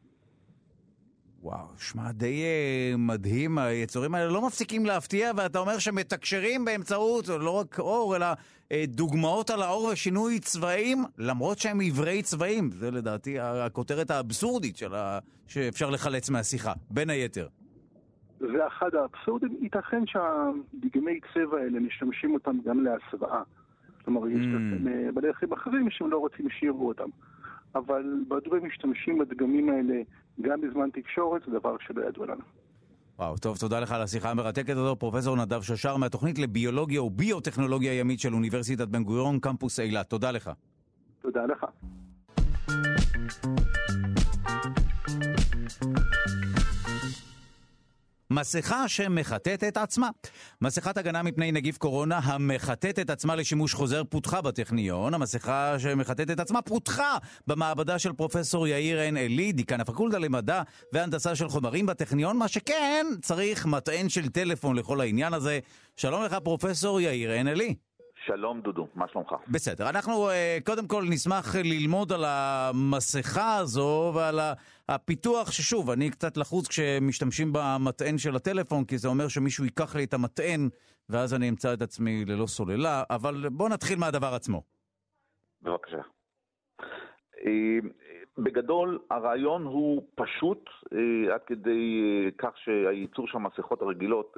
וואו, 1.41 1.67
שמע, 1.77 2.11
די 2.11 2.43
uh, 2.43 2.97
מדהים, 2.97 3.57
היצורים 3.57 4.15
האלה 4.15 4.31
לא 4.31 4.47
מפסיקים 4.47 4.85
להפתיע, 4.85 5.31
ואתה 5.37 5.59
אומר 5.59 5.79
שמתקשרים 5.79 6.65
באמצעות 6.65 7.27
לא 7.27 7.49
רק 7.49 7.79
אור, 7.79 8.15
אלא 8.15 8.25
uh, 8.33 8.73
דוגמאות 8.87 9.49
על 9.49 9.61
האור 9.61 9.83
ושינוי 9.83 10.39
צבעים, 10.39 10.97
למרות 11.17 11.59
שהם 11.59 11.81
עברי 11.81 12.21
צבעים. 12.21 12.71
זה 12.71 12.91
לדעתי 12.91 13.39
הכותרת 13.39 14.11
האבסורדית 14.11 14.79
ה... 14.93 15.19
שאפשר 15.47 15.89
לחלץ 15.89 16.29
מהשיחה, 16.29 16.73
בין 16.89 17.09
היתר. 17.09 17.47
זה 18.39 18.67
אחד 18.67 18.95
האבסורדים. 18.95 19.57
ייתכן 19.61 20.03
שהדגמי 20.05 21.19
צבע 21.33 21.57
האלה, 21.57 21.79
משתמשים 21.79 22.33
אותם 22.33 22.57
גם 22.65 22.83
להסוואה. 22.83 23.41
כלומר, 24.05 24.23
mm. 24.23 24.29
יש 24.29 24.45
בעלי 25.13 25.33
חיים 25.33 25.53
אחרים 25.53 25.89
שהם 25.89 26.11
לא 26.11 26.17
רוצים 26.17 26.49
שיראו 26.49 26.87
אותם. 26.87 27.09
אבל 27.75 28.03
בדברים 28.27 28.65
משתמשים 28.65 29.17
בדגמים 29.17 29.69
האלה 29.69 30.01
גם 30.41 30.61
בזמן 30.61 30.89
תקשורת, 30.93 31.41
זה 31.45 31.51
דבר 31.59 31.75
שלא 31.87 32.01
ידוע 32.07 32.25
לנו. 32.25 32.41
וואו, 33.19 33.37
טוב, 33.37 33.57
תודה 33.57 33.79
לך 33.79 33.91
על 33.91 34.01
השיחה 34.01 34.31
המרתקת 34.31 34.69
הזו. 34.69 34.95
פרופסור 34.95 35.35
נדב 35.35 35.61
ששר 35.61 35.97
מהתוכנית 35.97 36.39
לביולוגיה 36.39 37.03
וביוטכנולוגיה 37.03 37.93
ימית 37.99 38.19
של 38.19 38.33
אוניברסיטת 38.33 38.87
בן 38.87 39.03
גוריון, 39.03 39.39
קמפוס 39.39 39.79
אילת. 39.79 40.09
תודה 40.09 40.31
לך. 40.31 40.51
תודה 41.21 41.45
לך. 41.45 41.65
מסכה 48.31 48.87
שמחטאת 48.87 49.63
את 49.63 49.77
עצמה. 49.77 50.09
מסכת 50.61 50.97
הגנה 50.97 51.23
מפני 51.23 51.51
נגיף 51.51 51.77
קורונה 51.77 52.19
המחטאת 52.23 52.99
את 52.99 53.09
עצמה 53.09 53.35
לשימוש 53.35 53.73
חוזר 53.73 54.03
פותחה 54.03 54.41
בטכניון. 54.41 55.13
המסכה 55.13 55.79
שמחטאת 55.79 56.31
את 56.31 56.39
עצמה 56.39 56.61
פותחה 56.61 57.17
במעבדה 57.47 57.99
של 57.99 58.13
פרופסור 58.13 58.67
יאיר 58.67 58.99
עין 58.99 59.17
עלי, 59.17 59.51
דיקן 59.51 59.81
הפקולטה 59.81 60.19
למדע 60.19 60.61
והנדסה 60.93 61.35
של 61.35 61.49
חומרים 61.49 61.85
בטכניון, 61.85 62.37
מה 62.37 62.47
שכן, 62.47 63.05
צריך 63.21 63.65
מטען 63.65 64.09
של 64.09 64.29
טלפון 64.29 64.75
לכל 64.75 65.01
העניין 65.01 65.33
הזה. 65.33 65.59
שלום 65.95 66.23
לך 66.23 66.33
פרופסור 66.33 67.01
יאיר 67.01 67.31
עין 67.31 67.47
עלי. 67.47 67.75
שלום 68.25 68.61
דודו, 68.61 68.87
מה 68.95 69.05
שלומך? 69.11 69.31
בסדר, 69.47 69.89
אנחנו 69.89 70.29
אה, 70.29 70.57
קודם 70.65 70.87
כל 70.87 71.03
נשמח 71.09 71.55
ללמוד 71.55 72.13
על 72.13 72.25
המסכה 72.27 73.55
הזו 73.55 74.11
ועל 74.15 74.39
הפיתוח, 74.95 75.51
ששוב, 75.51 75.89
אני 75.89 76.09
קצת 76.09 76.37
לחוץ 76.37 76.67
כשמשתמשים 76.67 77.53
במטען 77.53 78.17
של 78.17 78.35
הטלפון, 78.35 78.85
כי 78.85 78.97
זה 78.97 79.07
אומר 79.07 79.27
שמישהו 79.27 79.65
ייקח 79.65 79.95
לי 79.95 80.03
את 80.03 80.13
המטען 80.13 80.69
ואז 81.09 81.33
אני 81.33 81.49
אמצא 81.49 81.73
את 81.73 81.81
עצמי 81.81 82.25
ללא 82.25 82.45
סוללה, 82.45 83.03
אבל 83.09 83.49
בוא 83.51 83.69
נתחיל 83.69 83.99
מהדבר 83.99 84.33
עצמו. 84.35 84.63
בבקשה. 85.61 86.01
אה, 87.45 87.79
בגדול, 88.37 88.99
הרעיון 89.11 89.63
הוא 89.63 90.07
פשוט 90.15 90.69
אה, 90.93 91.33
עד 91.33 91.41
כדי 91.45 92.01
כך 92.37 92.51
שהייצור 92.55 93.27
של 93.27 93.37
המסכות 93.37 93.81
הרגילות, 93.81 94.37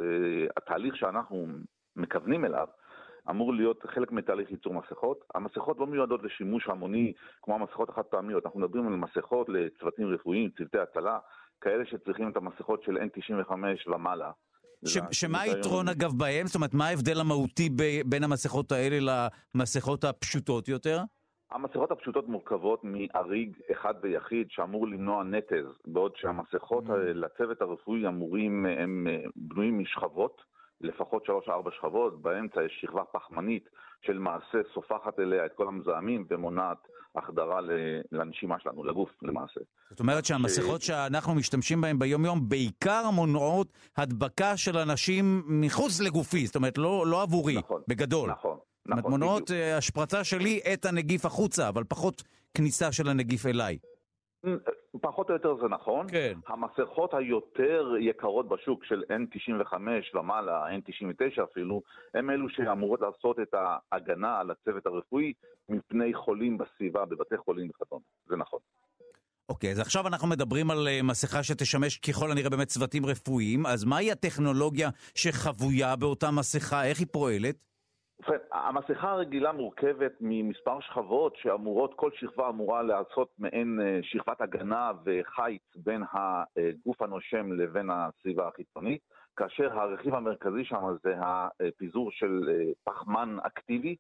התהליך 0.58 0.96
שאנחנו 0.96 1.48
מכוונים 1.96 2.46
אליו, 2.46 2.68
אמור 3.30 3.54
להיות 3.54 3.84
חלק 3.88 4.12
מתהליך 4.12 4.52
ייצור 4.52 4.74
מסכות. 4.74 5.24
המסכות 5.36 5.80
לא 5.80 5.88
מיועדות 5.88 6.24
לשימוש 6.24 6.68
המוני 6.68 7.14
כמו 7.42 7.56
המסכות 7.56 7.90
החד 7.90 8.02
פעמיות, 8.02 8.46
אנחנו 8.46 8.60
מדברים 8.60 8.88
על 8.88 8.96
מסכות 8.96 9.50
לצוותים 9.50 10.14
רפואיים, 10.14 10.50
צוותי 10.58 10.78
הצלה, 10.78 11.20
כאלה 11.62 11.86
שצריכים 11.86 12.30
את 12.30 12.38
המסכות 12.38 12.84
של 12.84 12.98
N95 12.98 13.52
ומעלה. 13.88 14.32
ש, 14.86 14.98
שמה 15.12 15.42
היתרון 15.42 15.88
אגב 15.88 16.12
בהם? 16.18 16.48
זאת 16.48 16.56
אומרת, 16.56 16.74
מה 16.74 16.88
ההבדל 16.88 17.20
המהותי 17.20 17.70
ב, 17.70 17.84
בין 18.06 18.24
המסכות 18.24 18.72
האלה 18.72 19.28
למסכות 19.56 20.04
הפשוטות 20.04 20.68
יותר? 20.68 21.00
המסכות 21.52 21.92
הפשוטות 21.92 22.28
מורכבות 22.28 22.82
מאריג 22.84 23.58
אחד 23.72 23.94
ויחיד 24.02 24.48
שאמור 24.50 24.88
למנוע 24.88 25.24
נטז, 25.24 25.66
בעוד 25.88 26.12
שהמסכות 26.16 26.86
mm. 26.88 26.94
לצוות 26.94 27.62
הרפואי 27.62 28.08
אמורים, 28.08 28.66
הם 28.66 29.08
אה, 29.10 29.24
בנויים 29.36 29.80
משכבות 29.80 30.42
לפחות 30.84 31.26
שלוש-ארבע 31.26 31.72
שכבות, 31.72 32.22
באמצע 32.22 32.64
יש 32.64 32.78
שכבה 32.82 33.04
פחמנית 33.12 33.70
שלמעשה 34.02 34.58
סופחת 34.74 35.20
אליה 35.20 35.46
את 35.46 35.52
כל 35.56 35.68
המזהמים 35.68 36.26
ומונעת 36.30 36.78
החדרה 37.16 37.60
לנשימה 38.12 38.60
שלנו, 38.60 38.84
לגוף 38.84 39.10
למעשה. 39.22 39.60
זאת 39.90 40.00
אומרת 40.00 40.26
שהמסכות 40.26 40.82
שאנחנו 40.82 41.36
משתמשים 41.36 41.82
בהן 41.82 42.00
ביום-יום 42.00 42.50
בעיקר 42.50 43.10
מונעות 43.14 43.68
הדבקה 43.98 44.58
של 44.58 44.78
אנשים 44.78 45.44
מחוץ 45.48 46.02
לגופי, 46.02 46.46
זאת 46.46 46.56
אומרת 46.56 46.78
לא, 46.78 47.08
לא 47.08 47.22
עבורי, 47.22 47.58
נכון, 47.58 47.82
בגדול. 47.88 48.30
נכון. 48.32 48.58
נכון, 48.86 49.12
מונעות 49.12 49.44
בדיוק. 49.44 49.60
אה, 49.60 49.78
השפרצה 49.78 50.24
שלי 50.24 50.60
את 50.74 50.86
הנגיף 50.86 51.26
החוצה, 51.26 51.70
אבל 51.70 51.84
פחות 51.84 52.24
כניסה 52.54 52.92
של 52.92 53.08
הנגיף 53.08 53.46
אליי. 53.46 53.78
פחות 55.02 55.30
או 55.30 55.34
יותר 55.34 55.56
זה 55.62 55.68
נכון. 55.68 56.08
כן. 56.12 56.34
המסכות 56.48 57.14
היותר 57.14 57.94
יקרות 58.00 58.50
בשוק 58.50 58.86
של 58.86 59.04
N95 59.10 59.74
ומעלה, 60.14 60.66
N99 60.68 61.44
אפילו, 61.44 61.82
הם 62.14 62.30
אלו 62.30 62.50
שאמורות 62.50 63.02
לעשות 63.02 63.40
את 63.40 63.54
ההגנה 63.54 64.40
על 64.40 64.52
הצוות 64.52 64.86
הרפואי 64.86 65.34
מפני 65.70 66.14
חולים 66.14 66.58
בסביבה, 66.58 67.06
בבתי 67.06 67.38
חולים 67.38 67.70
וכדומה. 67.70 68.02
זה 68.26 68.36
נכון. 68.36 68.60
אוקיי, 69.50 69.70
okay, 69.70 69.72
אז 69.72 69.80
עכשיו 69.80 70.08
אנחנו 70.08 70.28
מדברים 70.28 70.72
על 70.72 70.88
uh, 70.88 71.04
מסכה 71.04 71.44
שתשמש 71.44 71.98
ככל 71.98 72.32
הנראה 72.32 72.50
באמת 72.50 72.68
צוותים 72.68 73.06
רפואיים, 73.06 73.66
אז 73.66 73.86
מהי 73.86 74.12
הטכנולוגיה 74.12 74.90
שחבויה 75.16 75.96
באותה 75.96 76.32
מסכה? 76.32 76.86
איך 76.86 77.00
היא 77.00 77.08
פועלת? 77.12 77.71
ובכן, 78.22 78.38
המסכה 78.52 79.12
הרגילה 79.12 79.52
מורכבת 79.52 80.12
ממספר 80.20 80.80
שכבות 80.80 81.36
שאמורות, 81.36 81.94
כל 81.96 82.10
שכבה 82.16 82.50
אמורה 82.50 82.82
לעשות 82.84 83.30
מעין 83.38 83.80
אה, 83.82 84.00
שכבת 84.04 84.42
הגנה 84.42 84.92
וחיץ 85.06 85.62
בין 85.76 86.04
הגוף 86.14 87.02
הנושם 87.02 87.52
לבין 87.52 87.90
הסביבה 87.90 88.48
החיצונית, 88.48 89.02
כאשר 89.36 89.80
הרכיב 89.80 90.16
המרכזי 90.16 90.66
שם 90.66 90.84
זה 91.04 91.14
הפיזור 91.20 92.12
של 92.12 92.50
אה, 92.50 92.72
פחמן 92.84 93.38
אקטיבי, 93.44 93.96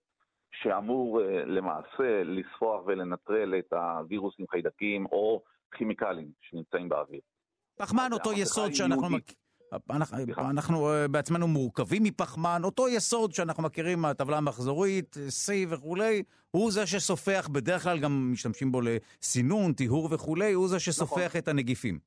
שאמור 0.51 1.21
אה, 1.21 1.45
למעשה 1.45 2.23
לספוח 2.23 2.81
ולנטרל 2.85 3.55
את 3.59 3.73
הווירוסים, 3.73 4.45
חיידקים 4.47 5.05
או 5.05 5.41
כימיקלים 5.71 6.31
שנמצאים 6.41 6.89
באוויר. 6.89 7.21
פחמן 7.77 8.09
אותו 8.13 8.33
יסוד 8.33 8.73
שאנחנו... 8.73 9.17
אנחנו, 9.89 10.49
אנחנו 10.49 10.89
אה, 10.89 11.07
בעצמנו 11.07 11.47
מורכבים 11.47 12.03
מפחמן, 12.03 12.61
אותו 12.63 12.87
יסוד 12.87 13.31
שאנחנו 13.31 13.63
מכירים 13.63 13.99
מהטבלה 13.99 14.37
המחזורית, 14.37 15.15
C 15.15 15.51
וכולי, 15.69 16.23
הוא 16.51 16.71
זה 16.71 16.87
שסופח, 16.87 17.49
בדרך 17.51 17.83
כלל 17.83 17.99
גם 17.99 18.31
משתמשים 18.31 18.71
בו 18.71 18.81
לסינון, 18.81 19.73
טיהור 19.73 20.09
וכולי, 20.11 20.53
הוא 20.53 20.67
זה 20.67 20.79
שסופח 20.79 21.25
נכון. 21.25 21.39
את 21.39 21.47
הנגיפים. 21.47 21.99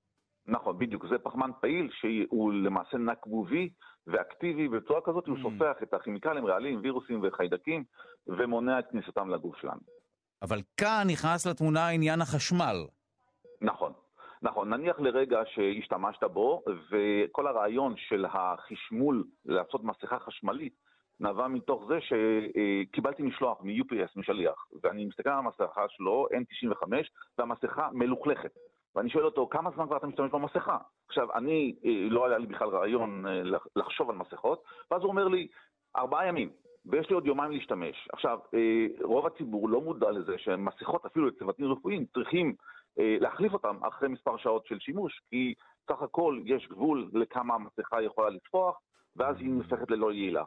נכון, 0.47 0.79
בדיוק. 0.79 1.07
זה 1.11 1.19
פחמן 1.19 1.51
פעיל 1.61 1.91
שהוא 2.01 2.53
למעשה 2.53 2.97
נקבובי 2.97 3.69
ואקטיבי, 4.07 4.69
בצורה 4.69 5.01
כזאת 5.05 5.27
הוא 5.27 5.37
mm. 5.37 5.43
סופח 5.43 5.83
את 5.83 5.95
הכימיקלים, 5.95 6.47
רעלים, 6.47 6.81
וירוסים 6.83 7.21
וחיידקים, 7.23 7.85
ומונע 8.27 8.79
את 8.79 8.85
כניסתם 8.91 9.31
לגוף 9.31 9.57
שלנו. 9.61 9.81
אבל 10.43 10.61
כאן 10.77 11.07
נכנס 11.11 11.47
לתמונה 11.47 11.89
עניין 11.89 12.21
החשמל. 12.21 12.77
נכון. 13.61 13.93
נכון, 14.45 14.75
נניח 14.75 15.01
לרגע 15.01 15.43
שהשתמשת 15.47 16.25
בו, 16.25 16.63
וכל 16.91 17.47
הרעיון 17.47 17.95
של 17.97 18.25
החשמול 18.29 19.25
לעשות 19.45 19.85
מסכה 19.85 20.19
חשמלית 20.19 20.73
נבע 21.21 21.49
מתוך 21.49 21.87
זה 21.89 21.99
שקיבלתי 22.01 23.23
משלוח 23.23 23.61
מ-UPS, 23.63 24.13
משליח, 24.17 24.67
ואני 24.83 25.05
מסתכל 25.05 25.29
על 25.31 25.39
המסכה 25.39 25.85
שלו, 25.89 26.27
N95, 26.33 26.89
והמסכה 27.39 27.89
מלוכלכת. 27.93 28.51
ואני 28.95 29.11
שואל 29.11 29.25
אותו, 29.25 29.49
כמה 29.51 29.71
זמן 29.71 29.87
כבר 29.87 29.97
אתה 29.97 30.07
משתמש 30.07 30.31
במסכה? 30.31 30.79
עכשיו, 31.09 31.33
אני, 31.35 31.75
אה, 31.85 32.09
לא 32.11 32.27
היה 32.27 32.39
לי 32.39 32.47
בכלל 32.47 32.69
רעיון 32.69 33.27
אה, 33.27 33.43
לחשוב 33.77 34.11
על 34.11 34.17
מסכות, 34.17 34.63
ואז 34.91 35.03
הוא 35.03 35.11
אומר 35.11 35.29
לי, 35.29 35.49
ארבעה 35.97 36.27
ימים, 36.27 36.51
ויש 36.87 37.09
לי 37.09 37.15
עוד 37.15 37.27
יומיים 37.27 37.53
להשתמש. 37.53 38.09
עכשיו, 38.13 38.39
אה, 38.55 38.87
רוב 39.03 39.27
הציבור 39.27 39.69
לא 39.69 39.81
מודע 39.81 40.11
לזה 40.11 40.39
שמסכות, 40.39 41.07
אפילו 41.07 41.27
לצוותים 41.27 41.73
רפואיים, 41.73 42.05
צריכים 42.15 42.55
להחליף 42.97 43.53
אותם 43.53 43.85
אחרי 43.85 44.09
מספר 44.09 44.37
שעות 44.37 44.67
של 44.67 44.79
שימוש, 44.79 45.21
כי 45.31 45.55
סך 45.89 46.03
הכל 46.03 46.41
יש 46.45 46.69
גבול 46.71 47.11
לכמה 47.15 47.55
המסכה 47.55 48.03
יכולה 48.03 48.31
לצפוח, 48.31 48.81
ואז 49.17 49.37
היא 49.39 49.49
נופכת 49.49 49.91
ללא 49.91 50.13
יעילה. 50.13 50.45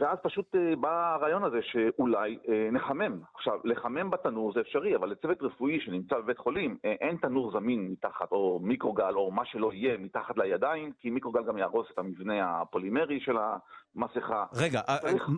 ואז 0.00 0.18
פשוט 0.22 0.54
אה, 0.54 0.76
בא 0.76 1.14
הרעיון 1.14 1.44
הזה 1.44 1.58
שאולי 1.62 2.38
אה, 2.48 2.68
נחמם. 2.72 3.20
עכשיו, 3.34 3.54
לחמם 3.64 4.10
בתנור 4.10 4.52
זה 4.52 4.60
אפשרי, 4.60 4.96
אבל 4.96 5.08
לצוות 5.08 5.42
רפואי 5.42 5.80
שנמצא 5.80 6.18
בבית 6.18 6.38
חולים, 6.38 6.76
אה, 6.84 6.92
אין 7.00 7.16
תנור 7.16 7.52
זמין 7.52 7.88
מתחת, 7.90 8.32
או 8.32 8.60
מיקרוגל, 8.62 9.14
או 9.14 9.30
מה 9.30 9.42
שלא 9.46 9.72
יהיה 9.72 9.98
מתחת 9.98 10.38
לידיים, 10.38 10.92
כי 10.98 11.10
מיקרוגל 11.10 11.44
גם 11.44 11.58
יהרוס 11.58 11.86
את 11.92 11.98
המבנה 11.98 12.60
הפולימרי 12.60 13.20
של 13.20 13.36
המסכה. 13.36 14.44
רגע, 14.54 14.80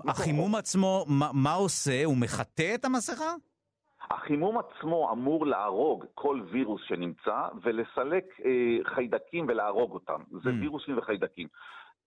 החימום 0.08 0.54
עצמו, 0.54 1.04
מה 1.32 1.52
עושה? 1.52 2.04
הוא 2.04 2.16
מחטא 2.16 2.74
את 2.74 2.84
המסכה? 2.84 3.34
החימום 4.10 4.58
עצמו 4.58 5.12
אמור 5.12 5.46
להרוג 5.46 6.04
כל 6.14 6.40
וירוס 6.50 6.80
שנמצא 6.88 7.48
ולסלק 7.62 8.24
אה, 8.44 8.94
חיידקים 8.94 9.46
ולהרוג 9.48 9.92
אותם. 9.92 10.20
זה 10.30 10.50
mm. 10.50 10.52
וירוסים 10.60 10.98
וחיידקים. 10.98 11.48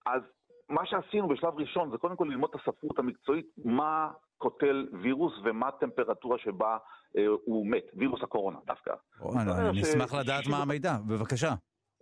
אז 0.05 0.21
מה 0.69 0.85
שעשינו 0.85 1.27
בשלב 1.27 1.59
ראשון 1.59 1.91
זה 1.91 1.97
קודם 1.97 2.15
כל 2.15 2.27
ללמוד 2.29 2.49
את 2.55 2.61
הספרות 2.61 2.99
המקצועית, 2.99 3.45
מה 3.65 4.11
קוטל 4.37 4.87
וירוס 5.01 5.33
ומה 5.43 5.67
הטמפרטורה 5.67 6.37
שבה 6.37 6.77
אה, 7.17 7.25
הוא 7.45 7.67
מת, 7.67 7.83
וירוס 7.93 8.23
הקורונה 8.23 8.57
דווקא. 8.65 8.93
אני 9.35 9.81
אשמח 9.81 10.13
לדעת 10.13 10.47
מה 10.47 10.57
המידע, 10.57 10.93
בבקשה. 11.07 11.53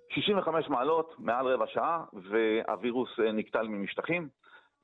65 0.09 0.69
מעלות, 0.69 1.15
מעל 1.19 1.47
רבע 1.47 1.65
שעה, 1.67 2.03
והווירוס 2.13 3.09
אה, 3.19 3.31
נקטל 3.31 3.67
ממשטחים. 3.67 4.29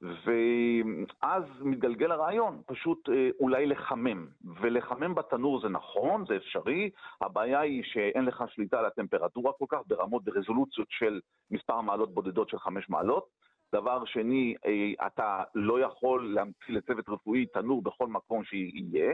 ואז 0.02 1.44
מתגלגל 1.62 2.12
הרעיון, 2.12 2.62
פשוט 2.66 3.10
אה, 3.10 3.30
אולי 3.40 3.66
לחמם. 3.66 4.28
ולחמם 4.62 5.16
בתנור 5.16 5.62
זה 5.62 5.70
נכון, 5.70 6.26
זה 6.28 6.36
אפשרי, 6.36 6.90
הבעיה 7.22 7.60
היא 7.60 7.84
שאין 7.84 8.26
לך 8.26 8.44
שליטה 8.48 8.80
על 8.80 8.86
הטמפרטורה 8.86 9.54
כל 9.54 9.66
כך, 9.70 9.80
ברמות 9.88 10.24
ברזולוציות 10.24 10.88
של 10.90 11.20
מספר 11.52 11.82
מעלות 11.82 12.14
בודדות 12.14 12.50
של 12.50 12.60
חמש 12.60 12.90
מעלות. 12.90 13.28
דבר 13.76 14.06
שני, 14.06 14.56
אה, 14.66 15.08
אתה 15.08 15.44
לא 15.56 15.80
יכול 15.80 16.34
להמציא 16.34 16.76
לצוות 16.76 17.10
רפואי 17.10 17.46
תנור 17.46 17.82
בכל 17.82 18.08
מקום 18.08 18.44
שיהיה, 18.44 19.14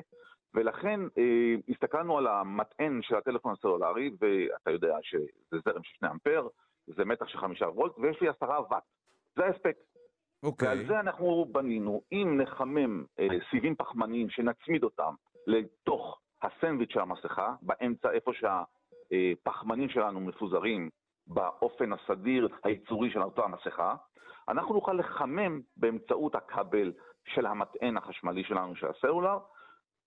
ולכן 0.54 1.00
אה, 1.18 1.56
הסתכלנו 1.70 2.18
על 2.18 2.28
המטען 2.28 3.02
של 3.02 3.16
הטלפון 3.16 3.54
הסלולרי, 3.54 4.10
ואתה 4.20 4.72
יודע 4.72 4.98
שזה 5.02 5.60
זרם 5.66 5.84
של 5.84 5.96
2 5.96 6.12
אמפר, 6.12 6.48
זה 6.88 7.06
מתח 7.06 7.28
של 7.28 7.38
5 7.38 7.62
וולט, 7.62 7.94
ויש 7.98 8.22
לי 8.22 8.30
10 8.30 8.46
ואט. 8.72 8.84
זה 9.36 9.46
ההספק. 9.46 9.76
אוקיי. 10.44 10.68
ועל 10.68 10.88
זה 10.88 11.00
אנחנו 11.00 11.46
בנינו, 11.52 12.02
אם 12.12 12.42
נחמם 12.42 13.04
אה, 13.20 13.28
סיבים 13.50 13.76
פחמניים 13.76 14.30
שנצמיד 14.30 14.84
אותם 14.84 15.14
לתוך 15.48 16.20
הסנדוויץ' 16.42 16.92
של 16.94 17.00
המסכה, 17.00 17.56
באמצע 17.62 18.12
איפה 18.12 18.32
שהפחמנים 18.34 19.90
שלנו 19.90 20.20
מפוזרים 20.20 20.90
באופן 21.28 21.94
הסדיר 21.94 22.48
הייצורי 22.64 23.12
של 23.12 23.22
אותה 23.22 23.44
המסכה, 23.44 23.96
אנחנו 24.50 24.74
נוכל 24.74 24.94
לחמם 24.94 25.62
באמצעות 25.78 26.36
הכבל 26.36 26.94
של 27.26 27.46
המטען 27.46 27.98
החשמלי 27.98 28.44
שלנו 28.44 28.76
של 28.76 28.88
הסלולר, 28.88 29.38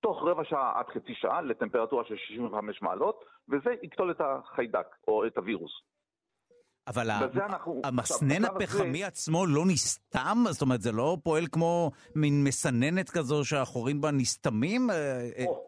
תוך 0.00 0.22
רבע 0.22 0.44
שעה 0.44 0.78
עד 0.78 0.86
חצי 0.88 1.14
שעה 1.14 1.42
לטמפרטורה 1.42 2.04
של 2.04 2.16
65 2.16 2.82
מעלות, 2.82 3.24
וזה 3.48 3.74
יקטול 3.82 4.10
את 4.10 4.20
החיידק 4.20 4.86
או 5.08 5.26
את 5.26 5.36
הווירוס. 5.36 5.72
אבל 6.88 7.10
אנחנו, 7.10 7.80
המסנן 7.84 8.44
הפחמי 8.44 8.98
זה... 8.98 9.06
עצמו 9.06 9.46
לא 9.46 9.62
נסתם? 9.66 10.38
זאת 10.50 10.62
אומרת, 10.62 10.80
זה 10.80 10.92
לא 10.92 11.16
פועל 11.22 11.46
כמו 11.52 11.90
מין 12.16 12.44
מסננת 12.44 13.10
כזו 13.10 13.44
שהחורים 13.44 14.00
בה 14.00 14.10
נסתמים? 14.10 14.90
אה, 14.90 14.96
אה, 15.38 15.44
או, 15.46 15.64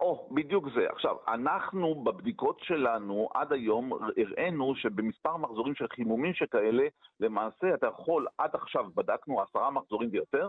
או, 0.00 0.28
בדיוק 0.34 0.64
זה. 0.74 0.86
עכשיו, 0.90 1.16
אנחנו 1.28 1.94
בבדיקות 1.94 2.60
שלנו 2.62 3.28
עד 3.34 3.52
היום 3.52 3.92
הראינו 3.92 4.74
שבמספר 4.76 5.36
מחזורים 5.36 5.74
של 5.74 5.86
חימומים 5.94 6.34
שכאלה, 6.34 6.84
למעשה 7.20 7.74
אתה 7.74 7.86
יכול, 7.86 8.26
עד 8.38 8.50
עכשיו 8.54 8.84
בדקנו 8.94 9.42
עשרה 9.42 9.70
מחזורים 9.70 10.08
ויותר, 10.12 10.48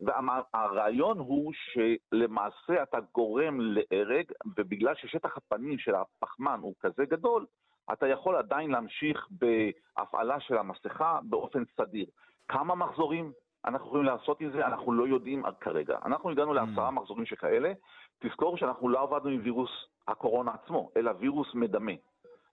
והרעיון 0.00 1.18
הוא 1.18 1.52
שלמעשה 1.54 2.82
אתה 2.82 2.98
גורם 3.14 3.60
להרג, 3.60 4.24
ובגלל 4.56 4.94
ששטח 4.94 5.36
הפנים 5.36 5.78
של 5.78 5.94
הפחמן 5.94 6.58
הוא 6.62 6.74
כזה 6.80 7.04
גדול, 7.04 7.46
אתה 7.92 8.08
יכול 8.08 8.36
עדיין 8.36 8.70
להמשיך 8.70 9.28
בהפעלה 9.30 10.40
של 10.40 10.58
המסכה 10.58 11.18
באופן 11.22 11.62
סדיר. 11.76 12.06
כמה 12.48 12.74
מחזורים 12.74 13.32
אנחנו 13.64 13.86
יכולים 13.86 14.04
לעשות 14.04 14.40
עם 14.40 14.50
זה, 14.50 14.66
אנחנו 14.66 14.92
לא 14.92 15.08
יודעים 15.08 15.42
כרגע. 15.60 15.98
אנחנו 16.04 16.30
הגענו 16.30 16.52
mm. 16.52 16.54
לעשרה 16.54 16.90
מחזורים 16.90 17.26
שכאלה, 17.26 17.72
תזכור 18.18 18.56
שאנחנו 18.56 18.88
לא 18.88 19.00
עבדנו 19.02 19.30
עם 19.30 19.40
וירוס 19.44 19.70
הקורונה 20.08 20.52
עצמו, 20.54 20.90
אלא 20.96 21.12
וירוס 21.18 21.54
מדמה. 21.54 21.92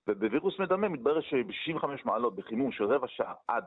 ובווירוס 0.07 0.59
מדמה 0.59 0.89
מתברר 0.89 1.21
שב-65 1.21 1.85
מעלות 2.05 2.35
בחימום 2.35 2.71
של 2.71 2.83
רבע 2.83 3.07
שעה 3.07 3.33
עד 3.47 3.63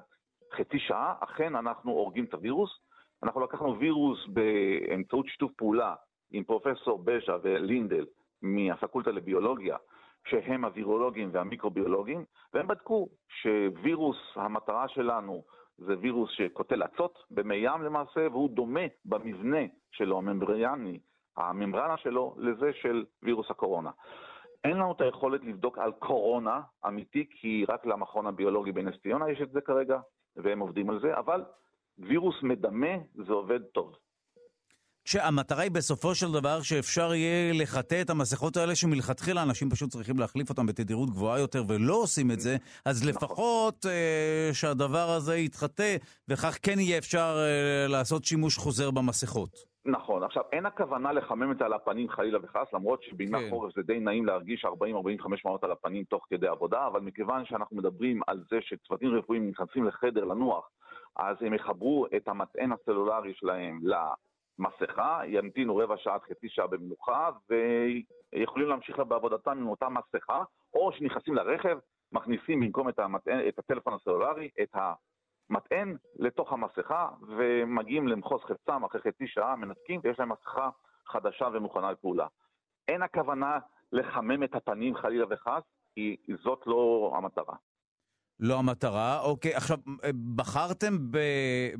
חצי 0.52 0.78
שעה, 0.78 1.14
אכן 1.20 1.56
אנחנו 1.56 1.90
הורגים 1.90 2.24
את 2.24 2.34
הווירוס. 2.34 2.70
אנחנו 3.22 3.40
לקחנו 3.40 3.78
וירוס 3.78 4.26
באמצעות 4.26 5.26
שיתוף 5.26 5.52
פעולה 5.52 5.94
עם 6.32 6.44
פרופסור 6.44 7.02
בז'ה 7.04 7.36
ולינדל 7.42 8.06
מהפקולטה 8.42 9.10
לביולוגיה, 9.10 9.76
שהם 10.26 10.64
הווירולוגים 10.64 11.30
והמיקרוביולוגים, 11.32 12.24
והם 12.54 12.66
בדקו 12.66 13.08
שווירוס, 13.28 14.16
המטרה 14.36 14.88
שלנו 14.88 15.42
זה 15.78 15.94
וירוס 16.00 16.30
שקוטל 16.30 16.84
אצות 16.84 17.18
במי 17.30 17.56
ים 17.56 17.82
למעשה, 17.82 18.28
והוא 18.30 18.50
דומה 18.50 18.80
במבנה 19.04 19.62
שלו, 19.90 20.18
הממבריאני, 20.18 20.98
הממברנה 21.36 21.96
שלו, 21.96 22.34
לזה 22.38 22.72
של 22.72 23.04
וירוס 23.22 23.50
הקורונה. 23.50 23.90
אין 24.64 24.76
לנו 24.76 24.92
את 24.92 25.00
היכולת 25.00 25.44
לבדוק 25.44 25.78
על 25.78 25.92
קורונה 25.92 26.60
אמיתי, 26.86 27.26
כי 27.30 27.64
רק 27.68 27.86
למכון 27.86 28.26
הביולוגי 28.26 28.72
בנס 28.72 28.94
ציונה 29.02 29.30
יש 29.30 29.40
את 29.40 29.50
זה 29.50 29.60
כרגע, 29.60 30.00
והם 30.36 30.60
עובדים 30.60 30.90
על 30.90 31.00
זה, 31.00 31.18
אבל 31.18 31.44
וירוס 31.98 32.42
מדמה 32.42 32.96
זה 33.14 33.32
עובד 33.32 33.62
טוב. 33.62 33.96
שהמטרה 35.04 35.62
היא 35.62 35.70
בסופו 35.70 36.14
של 36.14 36.32
דבר 36.32 36.62
שאפשר 36.62 37.14
יהיה 37.14 37.52
לחטא 37.62 38.00
את 38.00 38.10
המסכות 38.10 38.56
האלה 38.56 38.74
שמלכתחילה 38.74 39.42
אנשים 39.42 39.70
פשוט 39.70 39.90
צריכים 39.90 40.18
להחליף 40.18 40.50
אותן 40.50 40.66
בתדירות 40.66 41.10
גבוהה 41.10 41.38
יותר 41.38 41.62
ולא 41.68 41.94
עושים 41.94 42.30
את 42.30 42.40
זה, 42.40 42.56
אז 42.84 43.02
נכון. 43.02 43.08
לפחות 43.08 43.86
אה, 43.86 44.50
שהדבר 44.52 45.10
הזה 45.10 45.36
יתחטא 45.36 45.96
וכך 46.28 46.58
כן 46.62 46.78
יהיה 46.78 46.98
אפשר 46.98 47.36
אה, 47.38 47.88
לעשות 47.88 48.24
שימוש 48.24 48.58
חוזר 48.58 48.90
במסכות. 48.90 49.74
נכון, 49.86 50.22
עכשיו 50.22 50.42
אין 50.52 50.66
הכוונה 50.66 51.12
לחמם 51.12 51.52
את 51.52 51.58
זה 51.58 51.64
על 51.64 51.72
הפנים 51.72 52.08
חלילה 52.08 52.38
וחס, 52.42 52.72
למרות 52.72 53.02
שבימי 53.02 53.38
כן. 53.38 53.46
החורף 53.46 53.74
זה 53.74 53.82
די 53.82 54.00
נעים 54.00 54.26
להרגיש 54.26 54.64
40-45 54.64 54.68
מעלות 55.44 55.64
על 55.64 55.72
הפנים 55.72 56.04
תוך 56.04 56.26
כדי 56.30 56.46
עבודה, 56.46 56.86
אבל 56.86 57.00
מכיוון 57.00 57.44
שאנחנו 57.46 57.76
מדברים 57.76 58.20
על 58.26 58.44
זה 58.50 58.56
שצוותים 58.60 59.08
רפואיים 59.18 59.48
נכנסים 59.48 59.84
לחדר 59.84 60.24
לנוח, 60.24 60.70
אז 61.16 61.36
הם 61.40 61.54
יחברו 61.54 62.06
את 62.16 62.28
המטען 62.28 62.72
הסלולרי 62.72 63.34
שלהם 63.34 63.80
מסכה, 64.58 65.20
ימתינו 65.26 65.76
רבע 65.76 65.96
שעה 65.96 66.14
עד 66.14 66.20
חצי 66.22 66.48
שעה 66.48 66.66
במנוחה, 66.66 67.30
ויכולים 67.50 68.68
להמשיך 68.68 68.98
בעבודתם 68.98 69.50
עם 69.50 69.68
אותה 69.68 69.88
מסכה, 69.88 70.42
או 70.74 70.92
שנכנסים 70.92 71.34
לרכב, 71.34 71.78
מכניסים 72.12 72.60
במקום 72.60 72.88
את, 72.88 72.98
המטען, 72.98 73.48
את 73.48 73.58
הטלפון 73.58 73.94
הסלולרי, 73.94 74.50
את 74.62 74.76
המטען 75.50 75.96
לתוך 76.16 76.52
המסכה, 76.52 77.08
ומגיעים 77.36 78.08
למחוז 78.08 78.40
חפצם 78.42 78.84
אחרי 78.84 79.00
חצי 79.00 79.26
שעה, 79.26 79.56
מנתקים, 79.56 80.00
ויש 80.04 80.18
להם 80.18 80.32
מסכה 80.32 80.70
חדשה 81.06 81.48
ומוכנה 81.52 81.92
לפעולה. 81.92 82.26
אין 82.88 83.02
הכוונה 83.02 83.58
לחמם 83.92 84.42
את 84.42 84.54
הפנים 84.54 84.94
חלילה 84.94 85.26
וחס, 85.30 85.62
כי 85.94 86.16
זאת 86.42 86.66
לא 86.66 87.12
המטרה. 87.16 87.54
לא 88.40 88.58
המטרה. 88.58 89.20
אוקיי, 89.20 89.54
עכשיו, 89.54 89.76
בחרתם 90.36 91.10
ב, 91.10 91.18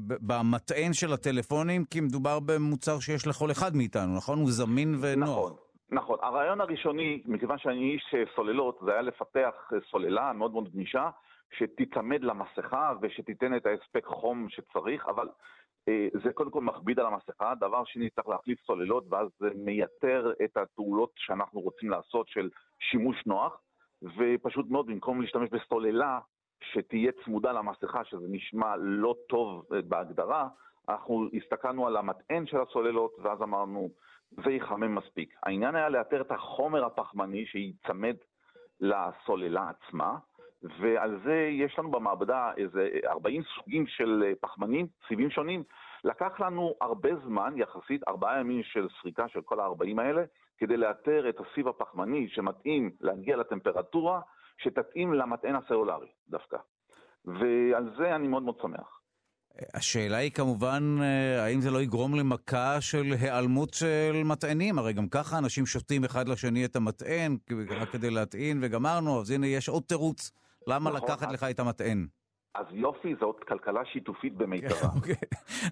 ב, 0.06 0.14
במטען 0.20 0.92
של 0.92 1.12
הטלפונים 1.12 1.84
כי 1.84 2.00
מדובר 2.00 2.38
במוצר 2.40 3.00
שיש 3.00 3.26
לכל 3.26 3.50
אחד 3.50 3.76
מאיתנו, 3.76 4.16
נכון? 4.16 4.38
הוא 4.38 4.50
זמין 4.50 4.94
ונוח. 5.00 5.28
נכון. 5.28 5.52
נכון. 5.90 6.18
הרעיון 6.22 6.60
הראשוני, 6.60 7.22
מכיוון 7.26 7.58
שאני 7.58 7.92
איש 7.92 8.14
סוללות, 8.36 8.78
זה 8.84 8.92
היה 8.92 9.02
לפתח 9.02 9.54
סוללה 9.90 10.32
מאוד 10.32 10.52
מאוד 10.52 10.72
גמישה, 10.72 11.10
שתיצמד 11.58 12.22
למסכה 12.22 12.92
ושתיתן 13.02 13.56
את 13.56 13.66
ההספק 13.66 14.04
חום 14.06 14.46
שצריך, 14.48 15.08
אבל 15.08 15.28
אה, 15.88 16.08
זה 16.24 16.32
קודם 16.32 16.50
כל 16.50 16.60
מכביד 16.60 17.00
על 17.00 17.06
המסכה. 17.06 17.54
דבר 17.60 17.84
שני, 17.84 18.10
צריך 18.10 18.28
להחליף 18.28 18.60
סוללות, 18.66 19.04
ואז 19.10 19.28
זה 19.38 19.48
מייתר 19.54 20.32
את 20.44 20.56
הפעולות 20.56 21.10
שאנחנו 21.16 21.60
רוצים 21.60 21.90
לעשות 21.90 22.28
של 22.28 22.48
שימוש 22.90 23.16
נוח, 23.26 23.60
ופשוט 24.02 24.66
מאוד, 24.70 24.86
במקום 24.86 25.20
להשתמש 25.22 25.50
בסוללה 25.50 26.18
שתהיה 26.72 27.12
צמודה 27.24 27.52
למסכה, 27.52 28.04
שזה 28.04 28.26
נשמע 28.28 28.76
לא 28.76 29.14
טוב 29.28 29.66
בהגדרה, 29.88 30.48
אנחנו 30.88 31.28
הסתכלנו 31.34 31.86
על 31.86 31.96
המטען 31.96 32.46
של 32.46 32.60
הסוללות, 32.60 33.16
ואז 33.22 33.42
אמרנו, 33.42 33.88
זה 34.44 34.50
יחמם 34.50 34.94
מספיק. 34.94 35.34
העניין 35.42 35.74
היה 35.74 35.88
לאתר 35.88 36.20
את 36.20 36.30
החומר 36.30 36.84
הפחמני 36.84 37.46
שייצמד 37.46 38.16
לסוללה 38.80 39.70
עצמה, 39.70 40.16
ועל 40.80 41.20
זה 41.24 41.48
יש 41.52 41.78
לנו 41.78 41.90
במעבדה 41.90 42.52
איזה 42.56 42.88
40 43.06 43.42
סוגים 43.42 43.86
של 43.86 44.32
פחמנים, 44.40 44.86
סיבים 45.08 45.30
שונים. 45.30 45.62
לקח 46.04 46.40
לנו 46.40 46.74
הרבה 46.80 47.10
זמן, 47.24 47.54
יחסית 47.56 48.08
ארבעה 48.08 48.40
ימים 48.40 48.62
של 48.62 48.88
סריקה 49.00 49.28
של 49.28 49.40
כל 49.40 49.60
ה-40 49.60 50.00
האלה, 50.00 50.24
כדי 50.58 50.76
לאתר 50.76 51.28
את 51.28 51.40
הסיב 51.40 51.68
הפחמני 51.68 52.28
שמתאים 52.28 52.90
להגיע 53.00 53.36
לטמפרטורה 53.36 54.20
שתתאים 54.58 55.12
למטען 55.12 55.54
הסלולרי 55.56 56.08
דווקא. 56.28 56.56
ועל 57.24 57.94
זה 57.98 58.16
אני 58.16 58.28
מאוד 58.28 58.42
מאוד 58.42 58.58
שמח. 58.62 59.00
השאלה 59.74 60.16
היא 60.16 60.30
כמובן, 60.30 60.96
אה, 61.02 61.44
האם 61.44 61.60
זה 61.60 61.70
לא 61.70 61.82
יגרום 61.82 62.14
למכה 62.14 62.80
של 62.80 63.04
היעלמות 63.20 63.74
של 63.74 64.22
מטענים? 64.24 64.78
הרי 64.78 64.92
גם 64.92 65.08
ככה 65.08 65.38
אנשים 65.38 65.66
שותים 65.66 66.04
אחד 66.04 66.28
לשני 66.28 66.64
את 66.64 66.76
המטען 66.76 67.36
רק 67.70 67.88
כדי 67.88 68.10
להטעין 68.10 68.58
וגמרנו, 68.62 69.20
אז 69.20 69.30
הנה 69.30 69.46
יש 69.46 69.68
עוד 69.68 69.82
תירוץ 69.82 70.32
למה 70.66 70.90
נכון, 70.90 71.02
לקחת 71.02 71.32
לך 71.32 71.46
את 71.50 71.60
המטען. 71.60 72.06
אז 72.54 72.66
יופי, 72.72 73.14
זאת 73.20 73.36
כלכלה 73.48 73.80
שיתופית 73.92 74.36
במיטבה. 74.36 74.88
אוקיי. 74.96 75.14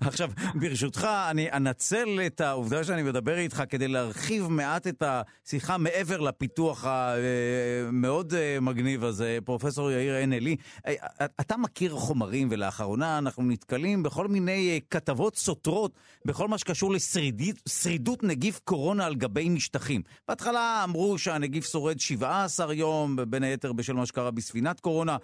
עכשיו, 0.00 0.30
ברשותך, 0.54 1.08
אני 1.30 1.52
אנצל 1.52 2.20
את 2.26 2.40
העובדה 2.40 2.84
שאני 2.84 3.02
מדבר 3.02 3.38
איתך 3.38 3.62
כדי 3.68 3.88
להרחיב 3.88 4.48
מעט 4.48 4.86
את 4.86 5.02
השיחה 5.06 5.78
מעבר 5.78 6.20
לפיתוח 6.20 6.84
המאוד 6.88 8.34
אה, 8.34 8.58
מגניב 8.60 9.04
הזה, 9.04 9.38
פרופסור 9.44 9.90
יאיר 9.90 10.14
עלי. 10.14 10.56
אה, 10.86 10.94
אתה 11.40 11.56
מכיר 11.56 11.94
חומרים, 11.94 12.48
ולאחרונה 12.50 13.18
אנחנו 13.18 13.42
נתקלים 13.42 14.02
בכל 14.02 14.28
מיני 14.28 14.70
אה, 14.70 14.78
כתבות 14.90 15.36
סותרות 15.36 15.92
בכל 16.24 16.48
מה 16.48 16.58
שקשור 16.58 16.92
לשרידות 16.92 18.22
נגיף 18.22 18.60
קורונה 18.64 19.06
על 19.06 19.14
גבי 19.14 19.48
משטחים. 19.48 20.02
בהתחלה 20.28 20.80
אמרו 20.84 21.18
שהנגיף 21.18 21.66
שורד 21.66 22.00
17 22.00 22.74
יום, 22.74 23.16
בין 23.28 23.42
היתר 23.42 23.72
בשל 23.72 23.92
מה 23.92 24.06
שקרה 24.06 24.30
בספינת 24.30 24.80
קורונה. 24.80 25.16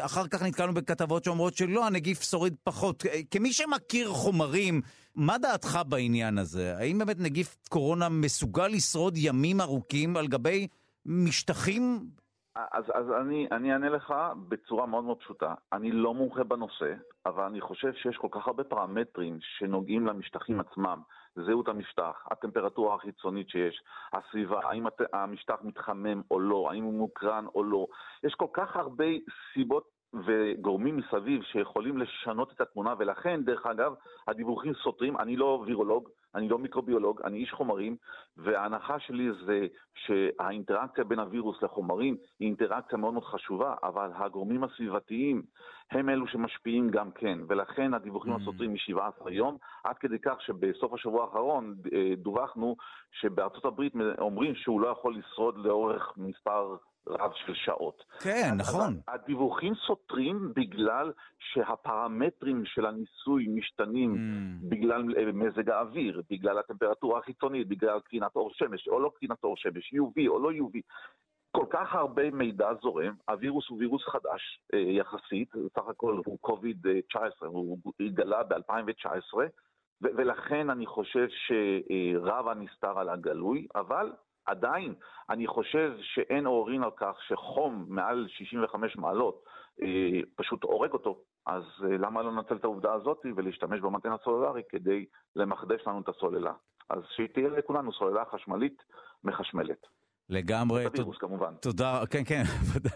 אחר 0.00 0.28
כך 0.28 0.42
נתקלנו 0.42 0.74
בכתבות... 0.74 0.97
כתבות 0.98 1.24
שאומרות 1.24 1.54
שלא, 1.54 1.86
הנגיף 1.86 2.22
שורד 2.22 2.54
פחות. 2.64 3.02
כמי 3.30 3.52
שמכיר 3.52 4.08
חומרים, 4.08 4.80
מה 5.14 5.38
דעתך 5.38 5.78
בעניין 5.88 6.38
הזה? 6.38 6.76
האם 6.76 6.98
באמת 6.98 7.16
נגיף 7.20 7.56
קורונה 7.68 8.08
מסוגל 8.08 8.66
לשרוד 8.66 9.14
ימים 9.16 9.60
ארוכים 9.60 10.16
על 10.16 10.26
גבי 10.26 10.68
משטחים? 11.06 11.82
אז, 12.72 12.84
אז 12.94 13.06
אני, 13.20 13.46
אני 13.52 13.72
אענה 13.72 13.88
לך 13.88 14.14
בצורה 14.48 14.86
מאוד 14.86 15.04
מאוד 15.04 15.18
פשוטה. 15.18 15.54
אני 15.72 15.92
לא 15.92 16.14
מומחה 16.14 16.44
בנושא, 16.44 16.94
אבל 17.26 17.44
אני 17.44 17.60
חושב 17.60 17.92
שיש 18.02 18.16
כל 18.16 18.28
כך 18.30 18.46
הרבה 18.46 18.64
פרמטרים 18.64 19.38
שנוגעים 19.40 20.06
למשטחים 20.06 20.60
עצמם. 20.60 21.02
זהות 21.46 21.68
המשטח, 21.68 22.26
הטמפרטורה 22.30 22.94
החיצונית 22.94 23.48
שיש, 23.48 23.82
הסביבה, 24.12 24.60
האם 24.64 24.86
המשטח 25.12 25.54
מתחמם 25.62 26.22
או 26.30 26.40
לא, 26.40 26.70
האם 26.70 26.84
הוא 26.84 26.94
מוקרן 26.94 27.44
או 27.54 27.64
לא. 27.64 27.86
יש 28.24 28.34
כל 28.34 28.46
כך 28.52 28.76
הרבה 28.76 29.04
סיבות 29.54 29.97
וגורמים 30.14 30.96
מסביב 30.96 31.42
שיכולים 31.42 31.98
לשנות 31.98 32.52
את 32.52 32.60
התמונה, 32.60 32.94
ולכן, 32.98 33.44
דרך 33.44 33.66
אגב, 33.66 33.94
הדיווחים 34.28 34.74
סותרים. 34.74 35.16
אני 35.16 35.36
לא 35.36 35.64
וירולוג, 35.66 36.08
אני 36.34 36.48
לא 36.48 36.58
מיקרוביולוג, 36.58 37.20
אני 37.24 37.38
איש 37.38 37.52
חומרים, 37.52 37.96
וההנחה 38.36 38.98
שלי 39.00 39.28
זה 39.46 39.66
שהאינטראקציה 39.94 41.04
בין 41.04 41.18
הווירוס 41.18 41.62
לחומרים 41.62 42.16
היא 42.40 42.48
אינטראקציה 42.48 42.98
מאוד 42.98 43.12
מאוד 43.12 43.24
חשובה, 43.24 43.74
אבל 43.82 44.10
הגורמים 44.14 44.64
הסביבתיים 44.64 45.42
הם 45.90 46.08
אלו 46.08 46.26
שמשפיעים 46.26 46.90
גם 46.90 47.10
כן, 47.10 47.38
ולכן 47.48 47.94
הדיווחים 47.94 48.32
mm. 48.32 48.36
הסותרים 48.42 48.72
מ-17 48.72 49.30
יום, 49.30 49.56
עד 49.84 49.98
כדי 49.98 50.18
כך 50.22 50.42
שבסוף 50.42 50.92
השבוע 50.92 51.24
האחרון 51.24 51.74
אה, 51.92 52.12
דווחנו 52.16 52.76
שבארצות 53.12 53.64
הברית 53.64 53.92
אומרים 54.18 54.54
שהוא 54.54 54.80
לא 54.80 54.88
יכול 54.88 55.16
לשרוד 55.16 55.58
לאורך 55.58 56.12
מספר 56.16 56.76
רב 57.08 57.32
של 57.34 57.54
שעות. 57.54 58.04
כן, 58.22 58.50
נכון. 58.56 59.00
הדיווחים 59.08 59.74
סותרים 59.74 60.52
בגלל 60.56 61.12
שהפרמטרים 61.38 62.64
של 62.64 62.86
הניסוי 62.86 63.46
משתנים 63.48 64.14
mm. 64.14 64.68
בגלל 64.68 65.04
אה, 65.16 65.32
מזג 65.32 65.70
האוויר, 65.70 66.22
בגלל 66.30 66.58
הטמפרטורה 66.58 67.18
החיצונית, 67.18 67.68
בגלל 67.68 68.00
קרינת 68.00 68.36
אור 68.36 68.50
שמש 68.54 68.88
או 68.88 69.00
לא 69.00 69.12
קרינת 69.18 69.44
אור 69.44 69.56
שמש, 69.56 69.94
UV 69.94 70.28
או 70.28 70.38
לא 70.38 70.50
UV. 70.50 70.80
כל 71.50 71.66
כך 71.70 71.94
הרבה 71.94 72.30
מידע 72.30 72.68
זורם, 72.82 73.14
הווירוס 73.28 73.68
הוא 73.68 73.78
וירוס 73.78 74.02
חדש 74.04 74.60
אה, 74.74 74.78
יחסית, 74.78 75.52
סך 75.74 75.88
הכל 75.88 76.20
הוא 76.26 76.38
קוביד-19, 76.40 77.46
הוא 77.46 77.78
התגלה 78.00 78.42
ב-2019, 78.42 79.38
ולכן 80.02 80.70
אני 80.70 80.86
חושב 80.86 81.26
שרב 81.28 82.48
הנסתר 82.48 82.98
על 82.98 83.08
הגלוי, 83.08 83.66
אבל 83.74 84.12
עדיין, 84.48 84.94
אני 85.30 85.46
חושב 85.46 85.92
שאין 86.02 86.46
עוררין 86.46 86.82
על 86.82 86.90
כך 86.96 87.16
שחום 87.28 87.84
מעל 87.88 88.26
65 88.28 88.96
מעלות 88.96 89.44
אה, 89.82 90.20
פשוט 90.36 90.64
הורג 90.64 90.92
אותו, 90.92 91.18
אז 91.46 91.62
אה, 91.84 91.96
למה 91.96 92.22
לא 92.22 92.32
לנצל 92.32 92.56
את 92.56 92.64
העובדה 92.64 92.92
הזאת 92.92 93.26
ולהשתמש 93.36 93.80
במטען 93.80 94.12
הסולולרי 94.12 94.62
כדי 94.68 95.04
למחדש 95.36 95.80
לנו 95.86 96.00
את 96.00 96.08
הסוללה? 96.08 96.52
אז 96.90 97.02
שתהיה 97.16 97.48
לכולנו 97.48 97.92
סוללה 97.92 98.24
חשמלית 98.32 98.82
מחשמלת. 99.24 99.86
לגמרי. 100.28 100.84
הווירוס 100.84 101.18
כמובן. 101.18 101.54
תודה, 101.62 102.02
כן, 102.10 102.22
כן, 102.24 102.42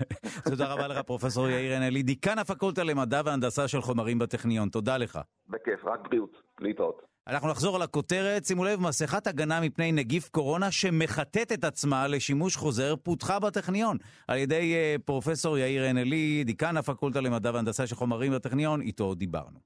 תודה 0.50 0.72
רבה 0.74 0.88
לך, 0.88 0.98
פרופסור 0.98 1.48
יאיר 1.48 1.76
הנלי, 1.76 2.02
דיקן 2.02 2.38
הפקולטה 2.38 2.84
למדע 2.84 3.20
והנדסה 3.24 3.68
של 3.68 3.80
חומרים 3.80 4.18
בטכניון. 4.18 4.68
תודה 4.68 4.96
לך. 4.96 5.18
בכיף, 5.48 5.84
רק 5.84 6.08
בריאות. 6.08 6.42
להתראות. 6.60 7.11
אנחנו 7.26 7.48
נחזור 7.48 7.76
על 7.76 7.82
הכותרת, 7.82 8.44
שימו 8.44 8.64
לב, 8.64 8.80
מסכת 8.80 9.26
הגנה 9.26 9.60
מפני 9.60 9.92
נגיף 9.92 10.28
קורונה 10.28 10.70
שמחטאת 10.70 11.52
את 11.52 11.64
עצמה 11.64 12.08
לשימוש 12.08 12.56
חוזר 12.56 12.94
פותחה 13.02 13.38
בטכניון 13.38 13.96
על 14.28 14.38
ידי 14.38 14.74
uh, 14.74 15.02
פרופסור 15.02 15.58
יאיר 15.58 15.84
הנלי, 15.84 16.44
דיקן 16.44 16.76
הפקולטה 16.76 17.20
למדע 17.20 17.50
והנדסה 17.54 17.86
של 17.86 17.94
חומרים 17.94 18.32
בטכניון, 18.32 18.80
איתו 18.80 19.14
דיברנו. 19.14 19.58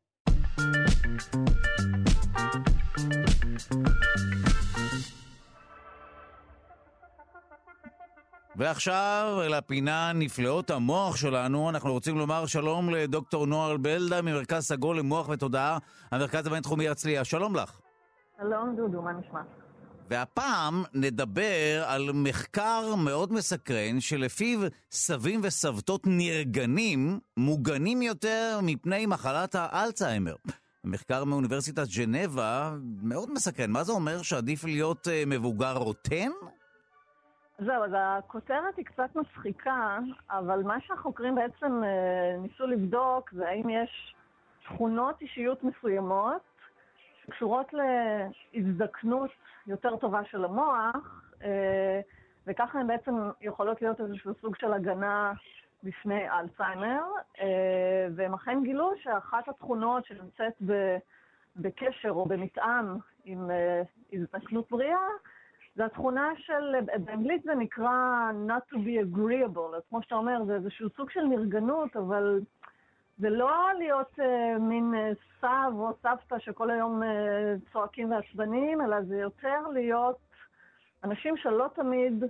ועכשיו 8.58 9.40
לפינה 9.48 10.12
נפלאות 10.14 10.70
המוח 10.70 11.16
שלנו, 11.16 11.70
אנחנו 11.70 11.92
רוצים 11.92 12.18
לומר 12.18 12.46
שלום 12.46 12.90
לדוקטור 12.90 13.46
נוער 13.46 13.76
בלדה 13.76 14.22
ממרכז 14.22 14.64
סגול 14.64 14.98
למוח 14.98 15.28
ותודעה, 15.28 15.78
המרכז 16.10 16.46
הבינתחומי 16.46 16.88
הרצליה. 16.88 17.24
שלום 17.24 17.56
לך. 17.56 17.80
שלום 18.38 18.76
דודו, 18.76 19.02
מה 19.02 19.12
נשמע? 19.12 19.40
והפעם 20.10 20.84
נדבר 20.94 21.84
על 21.86 22.10
מחקר 22.14 22.94
מאוד 22.94 23.32
מסקרן 23.32 24.00
שלפיו 24.00 24.60
סבים 24.90 25.40
וסבתות 25.42 26.02
נרגנים 26.06 27.20
מוגנים 27.36 28.02
יותר 28.02 28.60
מפני 28.62 29.06
מחלת 29.06 29.54
האלצהיימר. 29.58 30.34
מחקר 30.84 31.24
מאוניברסיטת 31.24 31.88
ג'נבה 31.96 32.74
מאוד 33.02 33.30
מסקרן. 33.32 33.70
מה 33.70 33.84
זה 33.84 33.92
אומר 33.92 34.22
שעדיף 34.22 34.64
להיות 34.64 35.08
אה, 35.08 35.22
מבוגר 35.26 35.76
רוטן? 35.76 36.30
זהו, 37.58 37.84
אז 37.84 37.90
הכותרת 37.96 38.76
היא 38.76 38.84
קצת 38.84 39.16
מצחיקה, 39.16 39.98
אבל 40.30 40.62
מה 40.62 40.80
שהחוקרים 40.80 41.34
בעצם 41.34 41.82
אה, 41.84 42.36
ניסו 42.38 42.66
לבדוק 42.66 43.30
זה 43.32 43.48
האם 43.48 43.68
יש 43.68 44.14
תכונות 44.64 45.20
אישיות 45.20 45.64
מסוימות 45.64 46.42
שקשורות 47.22 47.66
להזדקנות 47.72 49.30
יותר 49.66 49.96
טובה 49.96 50.24
של 50.24 50.44
המוח, 50.44 51.22
אה, 51.42 52.00
וככה 52.46 52.78
הן 52.78 52.86
בעצם 52.86 53.14
יכולות 53.40 53.82
להיות 53.82 54.00
איזשהו 54.00 54.34
סוג 54.40 54.56
של 54.56 54.72
הגנה 54.72 55.32
בפני 55.82 56.30
אלצהיימר, 56.30 57.02
אה, 57.40 58.06
והם 58.16 58.34
אכן 58.34 58.62
גילו 58.62 58.90
שאחת 59.02 59.48
התכונות 59.48 60.04
שנמצאת 60.04 60.54
בקשר 61.56 62.10
או 62.10 62.26
במתאם 62.26 62.96
עם 63.24 63.50
הזדקנות 64.12 64.70
בריאה, 64.70 65.08
זה 65.76 65.84
התכונה 65.84 66.28
של, 66.36 66.80
באנגלית 67.04 67.42
זה 67.42 67.54
נקרא 67.54 68.30
not 68.48 68.74
to 68.74 68.76
be 68.76 69.16
agreeable, 69.16 69.76
אז 69.76 69.82
כמו 69.88 70.02
שאתה 70.02 70.14
אומר, 70.14 70.44
זה 70.44 70.54
איזשהו 70.54 70.88
סוג 70.96 71.10
של 71.10 71.22
נרגנות, 71.22 71.96
אבל 71.96 72.40
זה 73.18 73.30
לא 73.30 73.72
להיות 73.78 74.18
uh, 74.18 74.58
מין 74.60 74.94
uh, 74.94 75.16
סב 75.40 75.72
או 75.72 75.92
סבתא 76.02 76.38
שכל 76.38 76.70
היום 76.70 77.02
uh, 77.02 77.06
צועקים 77.72 78.10
ועצבניים, 78.10 78.80
אלא 78.80 79.02
זה 79.02 79.16
יותר 79.16 79.68
להיות 79.72 80.16
אנשים 81.04 81.36
שלא 81.36 81.66
תמיד 81.74 82.24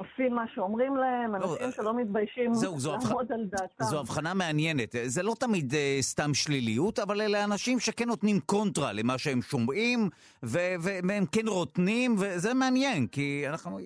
עושים 0.00 0.34
מה 0.34 0.44
שאומרים 0.54 0.96
להם, 0.96 1.34
לא, 1.34 1.52
אנשים 1.52 1.66
לא, 1.66 1.72
שלא 1.72 1.96
מתביישים 1.96 2.52
לעמוד 2.84 3.32
על 3.32 3.44
דעתם. 3.50 3.84
זו 3.84 4.00
הבחנה 4.00 4.34
מעניינת. 4.34 4.94
זה 5.06 5.22
לא 5.22 5.34
תמיד 5.38 5.72
uh, 5.72 5.76
סתם 6.00 6.34
שליליות, 6.34 6.98
אבל 6.98 7.20
אלה 7.20 7.44
אנשים 7.44 7.80
שכן 7.80 8.08
נותנים 8.08 8.40
קונטרה 8.40 8.92
למה 8.92 9.18
שהם 9.18 9.42
שומעים, 9.42 10.08
והם 10.42 11.26
כן 11.32 11.48
רוטנים, 11.48 12.16
וזה 12.18 12.54
מעניין, 12.54 13.06
כי 13.06 13.44
אנחנו, 13.48 13.78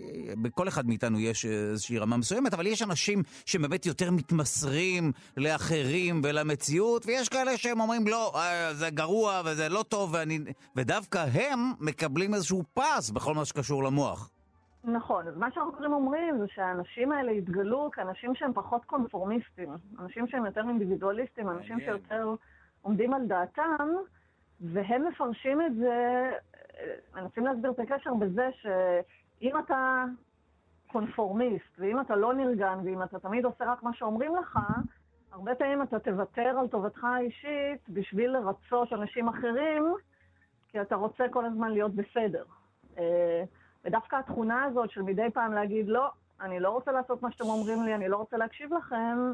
בכל 0.43 0.69
אחד 0.69 0.87
מאיתנו 0.87 1.21
יש 1.21 1.47
איזושהי 1.47 1.99
רמה 1.99 2.17
מסוימת, 2.17 2.55
אבל 2.55 2.67
יש 2.67 2.83
אנשים 2.83 3.23
שבאמת 3.47 3.87
יותר 3.87 4.11
מתמסרים 4.11 5.13
לאחרים 5.37 6.21
ולמציאות, 6.25 7.07
ויש 7.07 7.29
כאלה 7.29 7.57
שהם 7.57 7.81
אומרים, 7.81 8.07
לא, 8.07 8.33
אה, 8.35 8.75
זה 8.75 8.91
גרוע 8.91 9.43
וזה 9.45 9.69
לא 9.69 9.85
טוב, 9.89 10.11
ואני... 10.15 10.39
ודווקא 10.77 11.27
הם 11.33 11.73
מקבלים 11.81 12.35
איזשהו 12.35 12.65
פס 12.75 13.11
בכל 13.11 13.35
מה 13.35 13.45
שקשור 13.45 13.85
למוח. 13.85 14.31
נכון, 14.85 15.29
אז 15.29 15.37
מה 15.37 15.51
שהחוקרים 15.51 15.93
אומרים 15.93 16.39
זה 16.39 16.45
שהאנשים 16.49 17.13
האלה 17.13 17.33
התגלו 17.33 17.91
כאנשים 17.93 18.35
שהם 18.35 18.53
פחות 18.53 18.85
קונפורמיסטים, 18.85 19.69
אנשים 19.99 20.27
שהם 20.27 20.47
יותר 20.47 20.61
אינדיבידואליסטים, 20.61 21.49
אנשים 21.51 21.81
שיותר 21.81 22.35
עומדים 22.83 23.15
על 23.15 23.27
דעתם, 23.27 23.89
והם 24.61 25.09
מפרשים 25.09 25.63
את 25.63 25.75
זה, 25.75 26.31
מנסים 27.15 27.47
להסביר 27.47 27.71
את 27.71 27.79
הקשר 27.79 28.15
בזה 28.15 28.49
שאם 28.53 29.59
אתה 29.59 30.05
קונפורמיסט, 30.87 31.79
ואם 31.79 32.01
אתה 32.01 32.17
לא 32.17 32.35
נרגן, 32.35 32.79
ואם 32.85 33.03
אתה 33.03 33.19
תמיד 33.19 33.45
עושה 33.45 33.73
רק 33.73 33.83
מה 33.83 33.95
שאומרים 33.95 34.37
לך, 34.37 34.59
הרבה 35.33 35.55
פעמים 35.55 35.83
אתה 35.83 35.99
תוותר 35.99 36.57
על 36.61 36.69
טובתך 36.69 37.05
האישית 37.05 37.89
בשביל 37.89 38.31
לרצות 38.31 38.93
אנשים 38.93 39.29
אחרים, 39.29 39.95
כי 40.69 40.81
אתה 40.81 40.95
רוצה 40.95 41.25
כל 41.31 41.45
הזמן 41.45 41.71
להיות 41.71 41.93
בסדר. 41.95 42.45
ודווקא 43.85 44.17
התכונה 44.17 44.65
הזאת 44.65 44.91
של 44.91 45.03
מדי 45.03 45.31
פעם 45.35 45.53
להגיד, 45.53 45.89
לא, 45.89 46.11
אני 46.41 46.61
לא 46.61 46.71
רוצה 46.71 46.93
לעשות 46.93 47.23
מה 47.23 47.33
שאתם 47.33 47.45
אומרים 47.45 47.83
לי, 47.83 47.95
אני 47.95 48.09
לא 48.09 48.17
רוצה 48.17 48.37
להקשיב 48.37 48.71
לכם, 48.75 49.33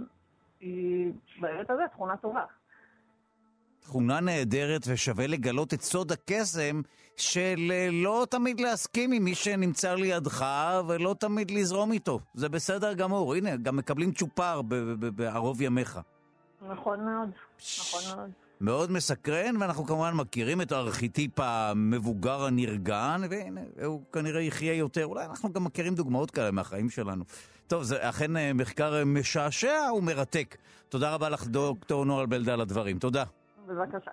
היא 0.61 1.13
בהיבט 1.41 1.71
הזה 1.71 1.83
תכונה 1.93 2.17
טובה. 2.17 2.45
תכונה 3.81 4.21
נהדרת 4.21 4.81
ושווה 4.89 5.27
לגלות 5.27 5.75
את 5.75 5.81
סוד 5.81 6.13
הקסם 6.13 6.81
של 7.17 7.71
אה, 7.71 7.89
לא 7.93 8.27
תמיד 8.31 8.61
להסכים 8.61 9.13
עם 9.13 9.25
מי 9.25 9.35
שנמצא 9.35 9.95
לידך 9.95 10.47
ולא 10.89 11.15
תמיד 11.19 11.51
לזרום 11.51 11.93
איתו. 11.93 12.21
זה 12.35 12.49
בסדר 12.49 12.95
גמור. 12.95 13.35
הנה, 13.35 13.57
גם 13.57 13.77
מקבלים 13.77 14.13
צ'ופר 14.13 14.61
בערוב 15.17 15.63
ימיך. 15.63 16.01
נכון 16.69 17.05
מאוד, 17.05 17.31
נכון 17.81 18.17
מאוד. 18.17 18.31
מאוד 18.61 18.91
מסקרן, 18.91 19.57
ואנחנו 19.61 19.87
כמובן 19.87 20.15
מכירים 20.15 20.61
את 20.61 20.73
הארכיטיפ 20.73 21.41
המבוגר 21.41 22.45
הנרגן, 22.45 23.21
והנה, 23.31 23.61
הוא 23.85 24.03
כנראה 24.13 24.41
יחיה 24.41 24.75
יותר. 24.75 25.07
אולי 25.07 25.25
אנחנו 25.25 25.53
גם 25.53 25.65
מכירים 25.65 25.95
דוגמאות 25.95 26.31
כאלה 26.31 26.51
מהחיים 26.51 26.91
שלנו. 26.91 27.25
טוב, 27.67 27.83
זה 27.83 28.09
אכן 28.09 28.37
אה, 28.37 28.53
מחקר 28.53 29.05
משעשע 29.07 29.93
ומרתק. 29.97 30.57
תודה 30.89 31.15
רבה 31.15 31.29
לך, 31.29 31.47
דוקטור 31.47 32.05
נועה 32.05 32.27
בלדה, 32.27 32.53
על 32.53 32.61
הדברים. 32.61 32.99
תודה. 32.99 33.25
בבקשה. 33.67 34.11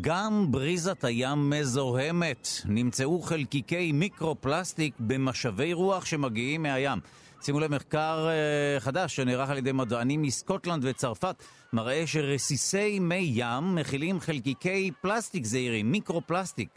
גם 0.00 0.46
בריזת 0.50 1.04
הים 1.04 1.50
מזוהמת. 1.50 2.48
נמצאו 2.64 3.22
חלקיקי 3.22 3.92
מיקרו-פלסטיק 3.92 4.94
במשאבי 5.00 5.72
רוח 5.72 6.04
שמגיעים 6.04 6.62
מהים. 6.62 6.98
שימו 7.42 7.60
לב, 7.60 7.74
מחקר 7.74 8.28
אה, 8.28 8.80
חדש 8.80 9.16
שנערך 9.16 9.50
על 9.50 9.58
ידי 9.58 9.72
מדענים 9.72 10.22
מסקוטלנד 10.22 10.84
וצרפת 10.86 11.42
מראה 11.72 12.06
שרסיסי 12.06 12.98
מי 12.98 13.30
ים 13.34 13.74
מכילים 13.74 14.20
חלקיקי 14.20 14.90
פלסטיק 15.00 15.44
זעירים, 15.44 15.92
מיקרו-פלסטיק. 15.92 16.68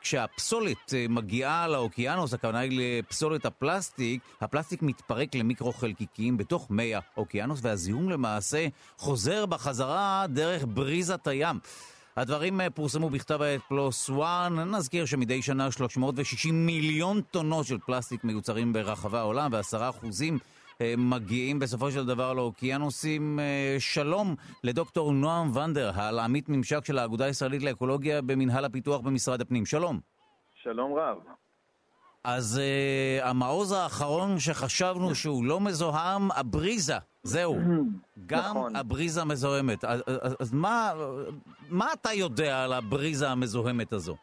כשהפסולת 0.00 0.88
אה, 0.88 0.92
מגיעה 1.08 1.68
לאוקיינוס, 1.68 2.34
הכוונה 2.34 2.58
היא 2.58 2.80
לפסולת 2.80 3.46
הפלסטיק, 3.46 4.20
הפלסטיק 4.40 4.82
מתפרק 4.82 5.34
למיקרו-חלקיקים 5.34 6.36
בתוך 6.36 6.70
מי 6.70 6.92
האוקיינוס, 6.94 7.60
והזיהום 7.62 8.10
למעשה 8.10 8.66
חוזר 8.96 9.46
בחזרה 9.46 10.24
דרך 10.28 10.64
בריזת 10.68 11.26
הים. 11.26 11.58
הדברים 12.16 12.60
אה, 12.60 12.70
פורסמו 12.70 13.10
בכתב 13.10 13.42
העת 13.42 13.60
פלוס 13.68 14.10
וואן. 14.10 14.58
נזכיר 14.74 15.04
שמדי 15.04 15.42
שנה 15.42 15.70
360 15.70 16.66
מיליון 16.66 17.20
טונות 17.20 17.66
של 17.66 17.78
פלסטיק 17.78 18.24
מיוצרים 18.24 18.72
ברחבי 18.72 19.18
העולם, 19.18 19.52
ועשרה 19.52 19.88
אחוזים 19.88 20.38
אה, 20.80 20.94
מגיעים 20.98 21.58
בסופו 21.58 21.90
של 21.90 22.06
דבר 22.06 22.32
לאוקיינוסים. 22.32 23.38
אה, 23.40 23.76
שלום 23.78 24.34
לדוקטור 24.64 25.12
נועם 25.12 25.56
ונדר, 25.56 25.90
העמית 25.94 26.48
ממשק 26.48 26.84
של 26.84 26.98
האגודה 26.98 27.24
הישראלית 27.24 27.62
לאקולוגיה 27.62 28.22
במנהל 28.22 28.64
הפיתוח 28.64 29.00
במשרד 29.00 29.40
הפנים. 29.40 29.66
שלום. 29.66 30.00
שלום 30.62 30.92
רב. 30.94 31.18
אז 32.24 32.60
uh, 32.60 33.24
המעוז 33.24 33.72
האחרון 33.72 34.38
שחשבנו 34.38 35.14
שהוא 35.14 35.44
לא 35.44 35.60
מזוהם, 35.60 36.30
הבריזה, 36.30 36.96
זהו. 37.26 37.56
גם 38.26 38.38
נכון. 38.38 38.76
הבריזה 38.76 39.24
מזוהמת. 39.24 39.84
אז, 39.84 40.02
אז, 40.22 40.36
אז 40.40 40.52
מה, 40.54 40.92
מה 41.68 41.86
אתה 41.92 42.12
יודע 42.12 42.64
על 42.64 42.72
הבריזה 42.72 43.28
המזוהמת 43.28 43.92
הזו? 43.92 44.16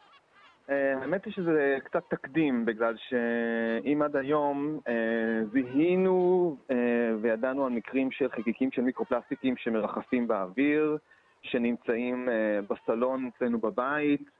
אה, 0.70 0.98
האמת 1.00 1.24
היא 1.24 1.32
שזה 1.32 1.76
קצת 1.84 2.02
תקדים, 2.10 2.64
בגלל 2.64 2.94
שאם 3.08 4.02
עד 4.02 4.16
היום 4.16 4.78
אה, 4.88 4.94
זיהינו 5.52 6.56
אה, 6.70 6.76
וידענו 7.22 7.66
על 7.66 7.72
מקרים 7.72 8.10
של 8.10 8.28
חלקיקים 8.36 8.70
של 8.72 8.82
מיקרופלסטיקים 8.82 9.56
שמרחפים 9.56 10.28
באוויר, 10.28 10.96
שנמצאים 11.42 12.28
אה, 12.28 12.60
בסלון 12.68 13.30
אצלנו 13.36 13.58
בבית, 13.58 14.30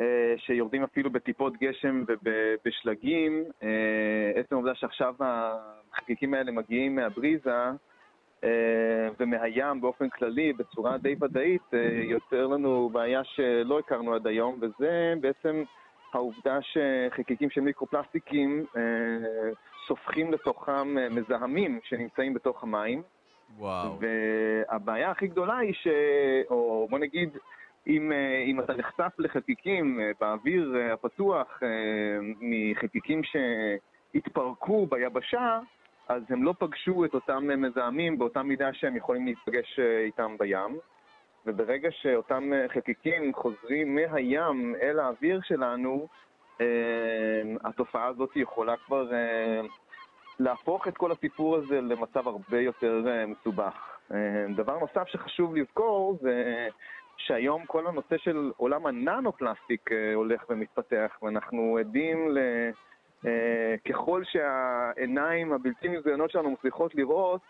אה, 0.00 0.34
שיורדים 0.38 0.82
אפילו 0.82 1.10
בטיפות 1.10 1.52
גשם 1.56 2.04
ובשלגים. 2.08 3.44
אה, 3.62 4.32
עצם 4.34 4.54
העובדה 4.54 4.74
שעכשיו 4.74 5.14
החלקיקים 5.20 6.34
האלה 6.34 6.52
מגיעים 6.52 6.96
מהבריזה 6.96 7.70
ומהים 9.20 9.80
באופן 9.80 10.08
כללי 10.08 10.52
בצורה 10.52 10.98
די 10.98 11.14
ודאית, 11.20 11.72
יוצר 12.02 12.46
לנו 12.46 12.90
בעיה 12.92 13.24
שלא 13.24 13.78
הכרנו 13.78 14.14
עד 14.14 14.26
היום, 14.26 14.58
וזה 14.60 15.14
בעצם 15.20 15.62
העובדה 16.12 16.58
שחלקיקים 16.62 17.50
של 17.50 17.60
מיקרופלסטיקים 17.60 18.66
סופחים 19.86 20.32
לתוכם 20.32 20.94
מזהמים 21.10 21.80
שנמצאים 21.84 22.34
בתוך 22.34 22.62
המים. 22.62 23.02
וואו. 23.58 23.98
והבעיה 24.00 25.10
הכי 25.10 25.26
גדולה 25.26 25.58
היא 25.58 25.74
ש... 25.74 25.88
או 26.50 26.86
בוא 26.90 26.98
נגיד, 26.98 27.36
אם, 27.86 28.12
אה, 28.12 28.42
אם 28.46 28.60
אתה 28.60 28.74
נחשף 28.74 29.12
לחלקיקים 29.18 30.00
אה, 30.00 30.10
באוויר 30.20 30.76
אה, 30.76 30.92
הפתוח 30.92 31.60
מחלקיקים 32.40 33.20
שהתפרקו 33.24 34.86
ביבשה, 34.86 35.60
אז 36.12 36.22
הם 36.28 36.42
לא 36.42 36.54
פגשו 36.58 37.04
את 37.04 37.14
אותם 37.14 37.48
מזהמים 37.62 38.18
באותה 38.18 38.42
מידה 38.42 38.72
שהם 38.72 38.96
יכולים 38.96 39.24
להיפגש 39.24 39.78
איתם 40.04 40.36
בים. 40.38 40.78
וברגע 41.46 41.88
שאותם 41.90 42.50
חלקיקים 42.68 43.34
חוזרים 43.34 43.94
מהים 43.94 44.74
אל 44.82 44.98
האוויר 44.98 45.40
שלנו, 45.42 46.08
התופעה 47.64 48.06
הזאת 48.06 48.30
יכולה 48.36 48.76
כבר 48.76 49.10
להפוך 50.40 50.88
את 50.88 50.96
כל 50.96 51.12
הסיפור 51.12 51.56
הזה 51.56 51.80
למצב 51.80 52.28
הרבה 52.28 52.60
יותר 52.60 53.04
מסובך. 53.26 53.98
דבר 54.56 54.78
נוסף 54.78 55.08
שחשוב 55.08 55.56
לזכור 55.56 56.18
זה 56.20 56.68
שהיום 57.16 57.66
כל 57.66 57.86
הנושא 57.86 58.18
של 58.18 58.50
עולם 58.56 58.86
הננו-פלסטיק 58.86 59.92
אה, 59.92 60.14
הולך 60.14 60.44
ומתפתח, 60.48 61.18
ואנחנו 61.22 61.78
עדים 61.80 62.30
ל... 62.30 62.38
אה, 63.26 63.74
ככל 63.88 64.22
שהעיניים 64.24 65.52
הבלתי 65.52 65.88
מזוינות 65.88 66.30
שלנו 66.30 66.50
מצליחות 66.50 66.94
לראות, 66.94 67.40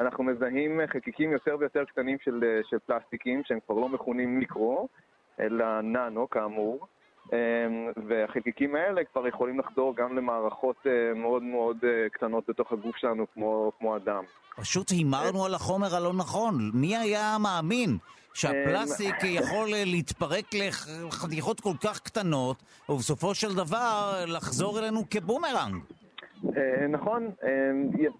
אנחנו 0.00 0.24
מזהים 0.24 0.80
חלקיקים 0.86 1.32
יותר 1.32 1.56
ויותר 1.60 1.84
קטנים 1.84 2.16
של, 2.24 2.44
אה, 2.44 2.60
של 2.70 2.78
פלסטיקים, 2.78 3.42
שהם 3.44 3.58
כבר 3.66 3.74
לא 3.74 3.88
מכונים 3.88 4.38
מיקרו, 4.38 4.88
אלא 5.40 5.80
ננו 5.80 6.30
כאמור. 6.30 6.86
והחלקיקים 8.08 8.76
האלה 8.76 9.04
כבר 9.04 9.28
יכולים 9.28 9.58
לחדור 9.58 9.96
גם 9.96 10.16
למערכות 10.16 10.86
מאוד 11.14 11.42
מאוד 11.42 11.76
קטנות 12.12 12.44
בתוך 12.48 12.72
הגוף 12.72 12.96
שלנו, 12.96 13.26
כמו, 13.34 13.72
כמו 13.78 13.96
אדם. 13.96 14.24
פשוט 14.56 14.90
הימרנו 14.90 15.44
על 15.44 15.54
החומר 15.54 15.96
הלא 15.96 16.12
נכון. 16.12 16.70
מי 16.74 16.96
היה 16.96 17.36
מאמין 17.42 17.98
שהפלסטיק 18.36 19.16
יכול 19.24 19.68
להתפרק 19.84 20.44
לחתיכות 20.54 21.60
כל 21.60 21.76
כך 21.84 22.00
קטנות, 22.00 22.56
ובסופו 22.88 23.34
של 23.34 23.54
דבר 23.54 24.24
לחזור 24.26 24.78
אלינו 24.78 25.00
כבומרנג. 25.10 25.74
אה, 26.56 26.86
נכון, 26.86 27.30
אה, 27.44 27.48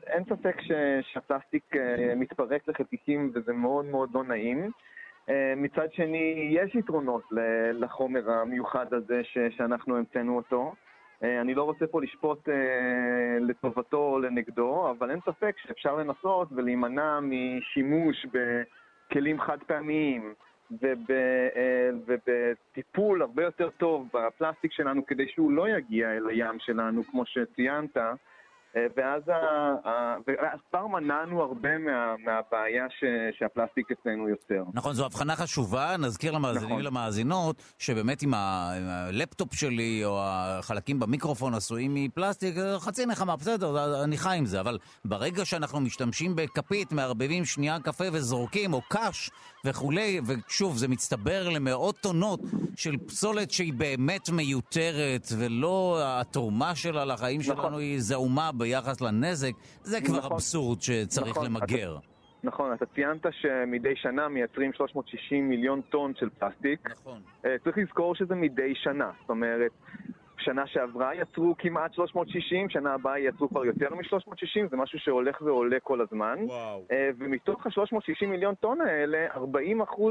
אין 0.07 0.25
ספק 0.25 0.57
שהפלסטיק 1.03 1.77
אה, 1.77 2.15
מתפרק 2.17 2.69
לחלקיקים 2.69 3.33
וזה 3.35 3.53
מאוד 3.53 3.85
מאוד 3.85 4.11
לא 4.15 4.25
נעים. 4.25 4.71
מצד 5.57 5.93
שני, 5.93 6.51
יש 6.51 6.75
יתרונות 6.75 7.23
לחומר 7.73 8.31
המיוחד 8.31 8.95
הזה 8.95 9.21
שאנחנו 9.57 9.97
המצאנו 9.97 10.37
אותו. 10.37 10.75
אני 11.23 11.55
לא 11.55 11.63
רוצה 11.63 11.87
פה 11.87 12.03
לשפוט 12.03 12.49
לטובתו 13.41 13.97
או 13.97 14.19
לנגדו, 14.19 14.91
אבל 14.91 15.11
אין 15.11 15.21
ספק 15.21 15.55
שאפשר 15.63 15.97
לנסות 15.97 16.49
ולהימנע 16.53 17.21
משימוש 17.23 18.27
בכלים 19.11 19.41
חד 19.41 19.59
פעמיים, 19.67 20.35
וב, 20.71 21.11
אה, 21.11 21.91
ובטיפול 22.07 23.23
הרבה 23.23 23.43
יותר 23.43 23.71
טוב 23.71 24.09
בפלסטיק 24.15 24.73
שלנו 24.73 25.07
כדי 25.07 25.29
שהוא 25.29 25.53
לא 25.53 25.69
יגיע 25.69 26.17
אל 26.17 26.29
הים 26.29 26.59
שלנו, 26.59 27.05
כמו 27.05 27.27
שציינת, 27.27 27.97
ואז, 28.97 29.23
כבר 30.71 30.87
מנענו 30.87 31.43
הרבה 31.43 31.79
מה, 31.79 32.15
מהבעיה 32.25 32.87
ש, 32.91 33.05
שהפלסטיק 33.39 33.87
אצלנו 33.93 34.29
יוצר. 34.29 34.63
נכון, 34.73 34.95
זו 34.95 35.07
הבחנה 35.07 35.37
חשובה. 35.37 35.97
נזכיר 35.97 36.33
למאזינים 36.33 36.69
נכון. 36.69 36.81
ולמאזינות, 36.81 37.63
שבאמת 37.79 38.23
עם 38.23 38.35
הלפטופ 38.35 39.55
שלי 39.55 40.05
או 40.05 40.19
החלקים 40.23 41.01
במיקרופון 41.01 41.55
עשויים 41.55 41.95
מפלסטיק, 41.95 42.55
חצי 42.79 43.07
נחמה, 43.07 43.37
בסדר, 43.37 44.05
אני 44.05 44.17
חי 44.17 44.37
עם 44.39 44.47
זה, 44.47 44.61
אבל 44.61 44.79
ברגע 45.05 45.45
שאנחנו 45.45 45.81
משתמשים 45.81 46.37
בכפית, 46.37 46.93
מערבבים 46.93 47.45
שנייה 47.45 47.81
קפה 47.81 48.05
וזורקים, 48.13 48.73
או 48.73 48.81
קש 48.89 49.31
וכולי, 49.65 50.21
ושוב, 50.27 50.77
זה 50.77 50.89
מצטבר 50.89 51.49
למאות 51.49 51.97
טונות 51.97 52.41
של 52.77 52.97
פסולת 52.97 53.51
שהיא 53.51 53.73
באמת 53.73 54.31
מיותרת, 54.31 55.29
ולא 55.39 55.99
התרומה 56.03 56.75
שלה 56.75 57.05
לחיים 57.05 57.41
נכון. 57.41 57.57
שלנו 57.57 57.79
היא 57.79 58.01
זעומה. 58.01 58.51
ביחס 58.67 59.01
לנזק, 59.01 59.53
זה 59.83 60.01
כבר 60.01 60.19
נכון, 60.19 60.33
אבסורד 60.33 60.81
שצריך 60.81 61.31
נכון, 61.31 61.47
למגר. 61.47 61.97
אתה, 61.99 62.07
נכון, 62.45 62.73
אתה 62.73 62.87
ציינת 62.87 63.27
שמדי 63.31 63.97
שנה 63.97 64.29
מייצרים 64.29 64.73
360 64.73 65.49
מיליון 65.49 65.81
טון 65.81 66.13
של 66.19 66.29
פלסטיק. 66.39 66.91
נכון. 66.91 67.21
Uh, 67.43 67.47
צריך 67.65 67.79
לזכור 67.79 68.15
שזה 68.15 68.35
מדי 68.35 68.75
שנה, 68.75 69.11
זאת 69.21 69.31
אומרת... 69.31 69.73
שנה 70.39 70.67
שעברה 70.67 71.15
יצרו 71.15 71.55
כמעט 71.59 71.95
360, 71.95 72.71
שנה 72.71 72.95
הבאה 72.95 73.19
יצרו 73.19 73.49
כבר 73.49 73.65
יותר 73.65 73.95
מ-360, 73.95 74.71
זה 74.71 74.77
משהו 74.77 74.99
שהולך 74.99 75.43
ועולה 75.43 75.81
כל 75.83 76.01
הזמן. 76.01 76.39
וואו. 76.43 76.85
Uh, 76.89 76.93
ומתוך 77.19 77.67
ה-360 77.67 78.27
מיליון 78.27 78.55
טון 78.55 78.81
האלה, 78.81 79.27
40% 79.35 79.39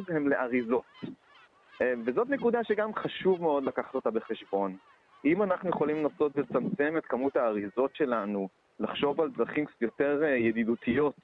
הם 0.08 0.28
לאריזות. 0.28 0.84
Uh, 1.04 1.84
וזאת 2.06 2.30
נקודה 2.30 2.64
שגם 2.64 2.96
חשוב 2.96 3.42
מאוד 3.42 3.64
לקחת 3.64 3.96
אותה 3.96 4.12
בחשבון. 4.12 4.78
אם 5.26 5.44
אנחנו 5.44 5.70
יכולים 5.70 6.04
לנסות 6.04 6.38
לצמצם 6.38 6.98
את 6.98 7.06
כמות 7.06 7.36
האריזות 7.36 7.96
שלנו, 7.96 8.50
לחשוב 8.80 9.22
על 9.22 9.30
דרכים 9.38 9.66
יותר 9.82 10.24
אה, 10.24 10.30
ידידותיות, 10.30 11.16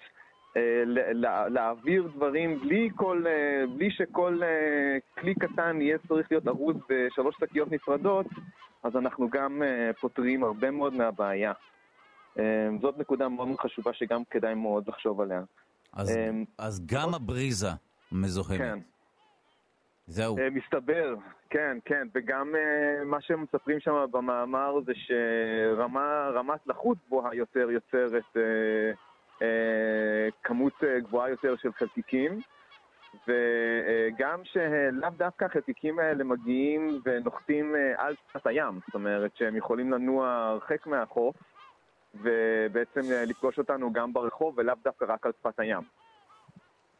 אה, 0.57 0.83
להעביר 1.49 2.07
דברים 2.15 2.59
בלי, 2.59 2.89
כל, 2.95 3.23
אה, 3.27 3.63
בלי 3.75 3.91
שכל 3.91 4.39
כלי 5.19 5.35
קטן 5.35 5.81
יהיה 5.81 5.97
צריך 6.07 6.31
להיות 6.31 6.47
ארוז 6.47 6.75
בשלוש 6.89 7.35
שקיות 7.39 7.71
נפרדות, 7.71 8.25
אז 8.83 8.95
אנחנו 8.95 9.29
גם 9.29 9.61
פותרים 9.99 10.43
הרבה 10.43 10.71
מאוד 10.71 10.93
מהבעיה. 10.93 11.53
זאת 12.81 12.97
נקודה 12.97 13.29
מאוד 13.29 13.47
מאוד 13.47 13.59
חשובה 13.59 13.93
שגם 13.93 14.23
כדאי 14.29 14.53
מאוד 14.53 14.87
לחשוב 14.87 15.21
עליה. 15.21 15.41
אז, 15.93 16.17
אז 16.57 16.85
גם 16.85 17.13
הבריזה 17.13 17.69
מזוהמת. 18.11 18.57
כן. 18.57 18.79
זהו. 20.07 20.37
Uh, 20.37 20.41
מסתבר, 20.51 21.15
כן, 21.49 21.77
כן, 21.85 22.07
וגם 22.15 22.55
uh, 22.55 23.05
מה 23.05 23.21
שהם 23.21 23.41
מספרים 23.43 23.79
שם 23.79 24.05
במאמר 24.11 24.79
זה 24.85 24.91
שרמת 24.95 26.67
לחות 26.67 26.97
גבוהה 27.07 27.35
יותר 27.35 27.71
יוצרת 27.71 28.23
uh, 28.33 29.39
כמות 30.43 30.83
גבוהה 30.97 31.29
יותר 31.29 31.55
של 31.55 31.73
חלקיקים, 31.73 32.41
וגם 33.27 34.39
שלאו 34.43 35.09
דווקא 35.17 35.45
החלקיקים 35.45 35.99
האלה 35.99 36.23
מגיעים 36.23 37.01
ונוחתים 37.05 37.75
על 37.97 38.15
שפת 38.15 38.47
הים, 38.47 38.79
זאת 38.85 38.95
אומרת 38.95 39.31
שהם 39.35 39.55
יכולים 39.55 39.91
לנוע 39.91 40.29
הרחק 40.29 40.87
מהחוף, 40.87 41.35
ובעצם 42.15 43.01
לפגוש 43.27 43.57
אותנו 43.57 43.93
גם 43.93 44.13
ברחוב 44.13 44.53
ולאו 44.57 44.75
דווקא 44.83 45.05
רק 45.07 45.25
על 45.25 45.31
שפת 45.39 45.59
הים. 45.59 45.81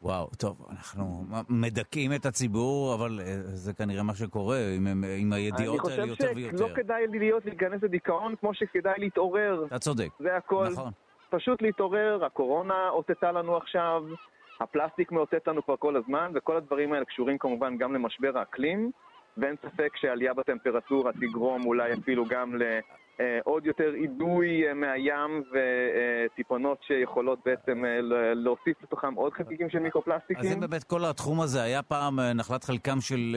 וואו, 0.02 0.28
טוב, 0.38 0.66
אנחנו 0.70 1.24
מדכאים 1.48 2.12
את 2.12 2.26
הציבור, 2.26 2.94
אבל 2.94 3.20
אה, 3.20 3.34
זה 3.42 3.72
כנראה 3.72 4.02
מה 4.02 4.14
שקורה 4.14 4.58
עם, 4.76 5.04
עם 5.18 5.32
הידיעות 5.32 5.84
האלה 5.84 6.06
יותר 6.06 6.24
ויותר. 6.24 6.48
אני 6.48 6.52
חושב 6.52 6.66
שלא 6.66 6.74
כדאי 6.74 7.06
להיות 7.06 7.44
להיכנס 7.44 7.82
לדיכאון 7.82 8.34
כמו 8.40 8.54
שכדאי 8.54 8.94
להתעורר. 8.98 9.64
אתה 9.66 9.78
צודק. 9.78 10.08
זה 10.18 10.36
הכל. 10.36 10.68
נכון. 10.72 10.92
פשוט 11.30 11.62
להתעורר, 11.62 12.24
הקורונה 12.24 12.88
אותתה 12.88 13.32
לנו 13.32 13.56
עכשיו, 13.56 14.02
הפלסטיק 14.60 15.12
מאותת 15.12 15.48
לנו 15.48 15.64
כבר 15.64 15.76
כל 15.76 15.96
הזמן, 15.96 16.32
וכל 16.34 16.56
הדברים 16.56 16.92
האלה 16.92 17.04
קשורים 17.04 17.38
כמובן 17.38 17.76
גם 17.78 17.94
למשבר 17.94 18.38
האקלים, 18.38 18.90
ואין 19.36 19.56
ספק 19.62 19.96
שעלייה 19.96 20.34
בטמפרטורה 20.34 21.12
תגרום 21.12 21.66
אולי 21.66 21.92
אפילו 21.92 22.24
גם 22.28 22.56
ל... 22.56 22.62
אה, 23.22 23.38
עוד 23.44 23.66
יותר 23.66 23.94
אידוי 23.94 24.68
אה, 24.68 24.74
מהים 24.74 25.42
וטיפונות 25.52 26.78
שיכולות 26.82 27.38
בעצם 27.44 27.84
אה, 27.84 27.98
להוסיף 28.34 28.82
לתוכם 28.82 29.14
עוד 29.14 29.32
חלקיקים 29.32 29.70
של 29.70 29.78
מיקרופלסטיקים. 29.78 30.44
אז 30.44 30.52
אם 30.52 30.60
באמת 30.60 30.84
כל 30.84 31.04
התחום 31.04 31.40
הזה 31.40 31.62
היה 31.62 31.82
פעם 31.82 32.20
נחלת 32.20 32.64
חלקם 32.64 33.00
של 33.00 33.36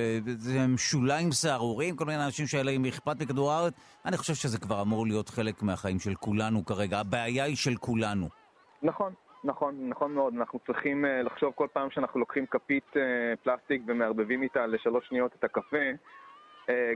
שוליים 0.77 1.31
סהרוריים, 1.31 1.95
כל 1.95 2.05
מיני 2.05 2.25
אנשים 2.25 2.47
שהיה 2.47 2.63
להם 2.63 2.85
אכפת 2.85 3.21
מכדור 3.21 3.51
הארץ, 3.51 3.73
אני 4.05 4.17
חושב 4.17 4.33
שזה 4.33 4.59
כבר 4.59 4.81
אמור 4.81 5.07
להיות 5.07 5.29
חלק 5.29 5.63
מהחיים 5.63 5.99
של 5.99 6.15
כולנו 6.15 6.65
כרגע. 6.65 6.99
הבעיה 6.99 7.43
היא 7.43 7.55
של 7.55 7.75
כולנו. 7.75 8.27
נכון. 8.83 9.13
נכון, 9.43 9.89
נכון 9.89 10.13
מאוד. 10.13 10.33
אנחנו 10.37 10.59
צריכים 10.67 11.05
לחשוב 11.23 11.53
כל 11.55 11.67
פעם 11.73 11.91
שאנחנו 11.91 12.19
לוקחים 12.19 12.45
כפית 12.45 12.93
פלסטיק 13.43 13.81
ומערבבים 13.87 14.43
איתה 14.43 14.67
לשלוש 14.67 15.07
שניות 15.07 15.31
את 15.39 15.43
הקפה, 15.43 15.85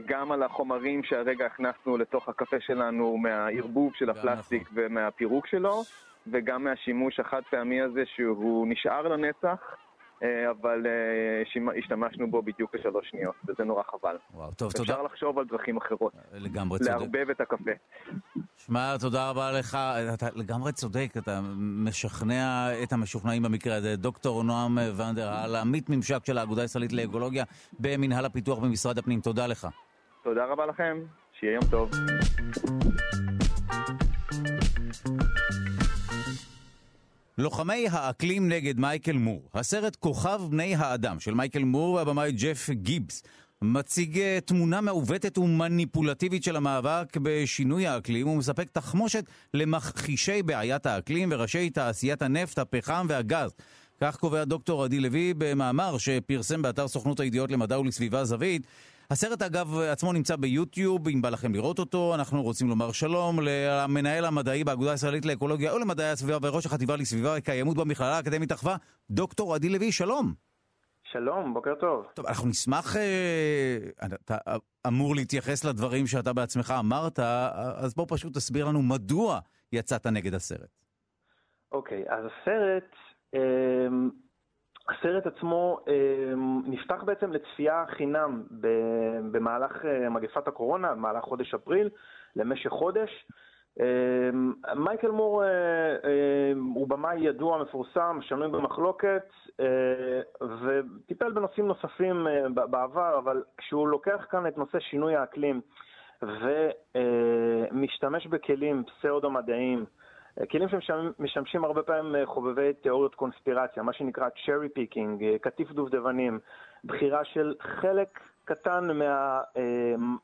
גם 0.06 0.32
על 0.32 0.42
החומרים 0.42 1.02
שהרגע 1.02 1.46
הכנסנו 1.46 1.96
לתוך 1.96 2.28
הקפה 2.28 2.60
שלנו 2.60 3.16
מהערבוב 3.16 3.94
של 3.94 4.10
הפלסטיק. 4.10 4.68
ומהפירוק 4.74 5.46
שלו, 5.46 5.82
וגם 6.26 6.64
מהשימוש 6.64 7.20
החד 7.20 7.42
פעמי 7.50 7.80
הזה 7.80 8.02
שהוא 8.06 8.66
נשאר 8.68 9.08
לנצח. 9.08 9.76
אה, 10.22 10.50
אבל 10.50 10.86
אה, 10.86 11.72
השתמשנו 11.78 12.30
בו 12.30 12.42
בדיוק 12.42 12.74
בשלוש 12.74 13.10
שניות, 13.10 13.34
וזה 13.48 13.64
נורא 13.64 13.82
חבל. 13.82 14.16
וואו, 14.34 14.52
טוב, 14.52 14.72
תודה. 14.72 14.92
אפשר 14.92 15.02
לחשוב 15.02 15.38
על 15.38 15.44
דרכים 15.44 15.76
אחרות. 15.76 16.12
לגמרי 16.32 16.78
צודק. 16.78 16.90
לערבב 16.90 17.30
את 17.30 17.40
הקפה. 17.40 17.70
שמע, 18.56 18.96
תודה 19.00 19.30
רבה 19.30 19.52
לך. 19.52 19.78
אתה 20.14 20.26
לגמרי 20.34 20.72
צודק, 20.72 21.08
אתה 21.18 21.40
משכנע 21.58 22.68
את 22.82 22.92
המשוכנעים 22.92 23.42
במקרה 23.42 23.76
הזה. 23.76 23.96
דוקטור 23.96 24.42
נועם 24.44 24.78
ונדר, 24.96 25.32
על 25.32 25.56
עמית 25.56 25.90
ממשק 25.90 26.26
של 26.26 26.38
האגודה 26.38 26.62
הישראלית 26.62 26.92
לאקולוגיה 26.92 27.44
במנהל 27.80 28.24
הפיתוח 28.24 28.58
במשרד 28.58 28.98
הפנים. 28.98 29.20
תודה 29.20 29.46
לך. 29.46 29.68
תודה 30.22 30.44
רבה 30.44 30.66
לכם, 30.66 30.98
שיהיה 31.32 31.54
יום 31.54 31.64
טוב. 31.70 31.90
לוחמי 37.40 37.88
האקלים 37.90 38.48
נגד 38.48 38.80
מייקל 38.80 39.12
מור. 39.12 39.48
הסרט 39.54 39.96
כוכב 39.96 40.40
בני 40.50 40.74
האדם 40.74 41.20
של 41.20 41.34
מייקל 41.34 41.64
מור 41.64 41.94
והבמאי 41.94 42.32
ג'ף 42.32 42.70
גיבס 42.70 43.22
מציג 43.62 44.18
אה, 44.18 44.38
תמונה 44.44 44.80
מעוותת 44.80 45.38
ומניפולטיבית 45.38 46.44
של 46.44 46.56
המאבק 46.56 47.16
בשינוי 47.22 47.86
האקלים 47.86 48.28
ומספק 48.28 48.70
תחמושת 48.72 49.24
למכחישי 49.54 50.42
בעיית 50.42 50.86
האקלים 50.86 51.28
וראשי 51.32 51.70
תעשיית 51.70 52.22
הנפט, 52.22 52.58
הפחם 52.58 53.06
והגז. 53.08 53.50
כך 54.00 54.16
קובע 54.16 54.44
דוקטור 54.44 54.84
עדי 54.84 55.00
לוי 55.00 55.34
במאמר 55.38 55.98
שפרסם 55.98 56.62
באתר 56.62 56.88
סוכנות 56.88 57.20
הידיעות 57.20 57.50
למדע 57.50 57.78
ולסביבה 57.78 58.24
זווית. 58.24 58.62
הסרט 59.10 59.42
אגב 59.42 59.78
עצמו 59.78 60.12
נמצא 60.12 60.36
ביוטיוב, 60.36 61.08
אם 61.08 61.22
בא 61.22 61.30
לכם 61.30 61.54
לראות 61.54 61.78
אותו, 61.78 62.14
אנחנו 62.14 62.42
רוצים 62.42 62.68
לומר 62.68 62.92
שלום 62.92 63.38
למנהל 63.42 64.24
המדעי 64.24 64.64
באגודה 64.64 64.90
הישראלית 64.90 65.24
לאקולוגיה 65.26 65.74
ולמדעי 65.74 66.10
הסביבה 66.10 66.38
וראש 66.42 66.66
החטיבה 66.66 66.96
לסביבה 66.96 67.34
וקיימות 67.38 67.76
במכללה 67.76 68.16
האקדמית 68.16 68.52
אחווה, 68.52 68.76
דוקטור 69.10 69.54
עדי 69.54 69.68
לוי, 69.68 69.92
שלום. 69.92 70.34
שלום, 71.02 71.54
בוקר 71.54 71.74
טוב. 71.74 72.06
טוב, 72.14 72.26
אנחנו 72.26 72.48
נשמח, 72.48 72.96
אה, 72.96 73.78
אתה 74.04 74.36
אמור 74.86 75.14
להתייחס 75.14 75.64
לדברים 75.64 76.06
שאתה 76.06 76.32
בעצמך 76.32 76.74
אמרת, 76.78 77.18
אז 77.76 77.94
בוא 77.94 78.06
פשוט 78.08 78.34
תסביר 78.34 78.64
לנו 78.64 78.82
מדוע 78.82 79.38
יצאת 79.72 80.06
נגד 80.06 80.34
הסרט. 80.34 80.70
אוקיי, 81.72 82.04
אז 82.08 82.24
הסרט... 82.24 82.94
אה, 83.34 83.40
הסרט 84.90 85.26
עצמו 85.26 85.78
אה, 85.88 85.94
נפתח 86.66 87.02
בעצם 87.02 87.32
לצפייה 87.32 87.84
חינם 87.88 88.42
במהלך 89.30 89.84
אה, 89.84 90.08
מגפת 90.08 90.48
הקורונה, 90.48 90.94
במהלך 90.94 91.24
חודש 91.24 91.54
אפריל, 91.54 91.88
למשך 92.36 92.70
חודש. 92.70 93.26
אה, 93.80 94.30
מייקל 94.74 95.10
מור 95.10 95.42
הוא 96.74 96.88
במאי 96.88 97.20
ידוע, 97.20 97.62
מפורסם, 97.62 98.18
שנוי 98.22 98.48
במחלוקת, 98.48 99.32
וטיפל 100.62 101.32
בנושאים 101.32 101.66
נוספים 101.66 102.26
בעבר, 102.54 103.18
אבל 103.18 103.42
כשהוא 103.56 103.88
לוקח 103.88 104.26
כאן 104.30 104.46
את 104.46 104.58
נושא 104.58 104.80
שינוי 104.80 105.16
האקלים 105.16 105.60
ומשתמש 106.22 108.26
בכלים 108.26 108.84
פסאודו-מדעיים, 108.84 109.84
כלים 110.50 110.68
שמשמשים 110.68 111.64
הרבה 111.64 111.82
פעמים 111.82 112.26
חובבי 112.26 112.72
תיאוריות 112.72 113.14
קונספירציה, 113.14 113.82
מה 113.82 113.92
שנקרא 113.92 114.28
cherry 114.28 114.78
picking, 114.78 115.38
קטיף 115.40 115.70
דובדבנים, 115.70 116.38
בחירה 116.84 117.24
של 117.24 117.54
חלק 117.60 118.20
קטן 118.44 118.88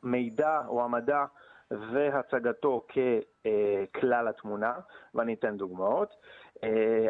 מהמידע 0.02 0.60
או 0.68 0.84
המדע 0.84 1.24
והצגתו 1.70 2.86
ככלל 3.92 4.28
התמונה, 4.28 4.74
ואני 5.14 5.34
אתן 5.34 5.56
דוגמאות. 5.56 6.14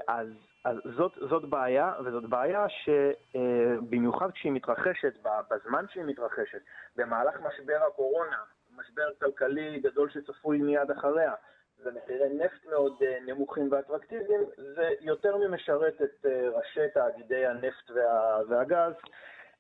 אז, 0.08 0.28
אז 0.64 0.76
זאת, 0.96 1.12
זאת 1.30 1.44
בעיה, 1.44 1.92
וזאת 2.04 2.24
בעיה 2.24 2.66
שבמיוחד 2.68 4.30
כשהיא 4.30 4.52
מתרחשת, 4.52 5.12
בזמן 5.50 5.84
שהיא 5.92 6.04
מתרחשת, 6.04 6.60
במהלך 6.96 7.34
משבר 7.34 7.78
הקורונה, 7.88 8.36
משבר 8.76 9.08
כלכלי 9.20 9.80
גדול 9.80 10.10
שצפוי 10.10 10.58
מיד 10.58 10.90
אחריה, 10.90 11.32
ומחירי 11.86 12.28
נפט 12.44 12.66
מאוד 12.70 12.92
נמוכים 13.26 13.68
ואטרקטיביים, 13.72 14.40
זה 14.56 14.88
יותר 15.00 15.36
ממשרת 15.36 16.02
את 16.02 16.26
ראשי 16.26 16.88
תאגידי 16.94 17.46
הנפט 17.46 17.90
וה, 17.94 18.38
והגז. 18.48 18.94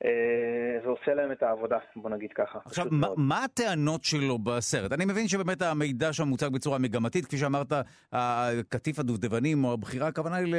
אה, 0.04 0.80
זה 0.82 0.88
עושה 0.88 1.14
להם 1.14 1.32
את 1.32 1.42
העבודה, 1.42 1.78
בוא 1.96 2.10
נגיד 2.10 2.30
ככה. 2.34 2.58
עכשיו, 2.64 2.86
מה, 2.90 3.08
מה 3.16 3.44
הטענות 3.44 4.04
שלו 4.04 4.38
בסרט? 4.38 4.92
אני 4.92 5.04
מבין 5.04 5.28
שבאמת 5.28 5.62
המידע 5.62 6.12
שם 6.12 6.28
מוצג 6.28 6.48
בצורה 6.48 6.78
מגמתית, 6.78 7.26
כפי 7.26 7.36
שאמרת, 7.38 7.72
קטיף 8.68 8.98
הדובדבנים 8.98 9.64
או 9.64 9.72
הבחירה, 9.72 10.08
הכוונה 10.08 10.36
היא 10.36 10.54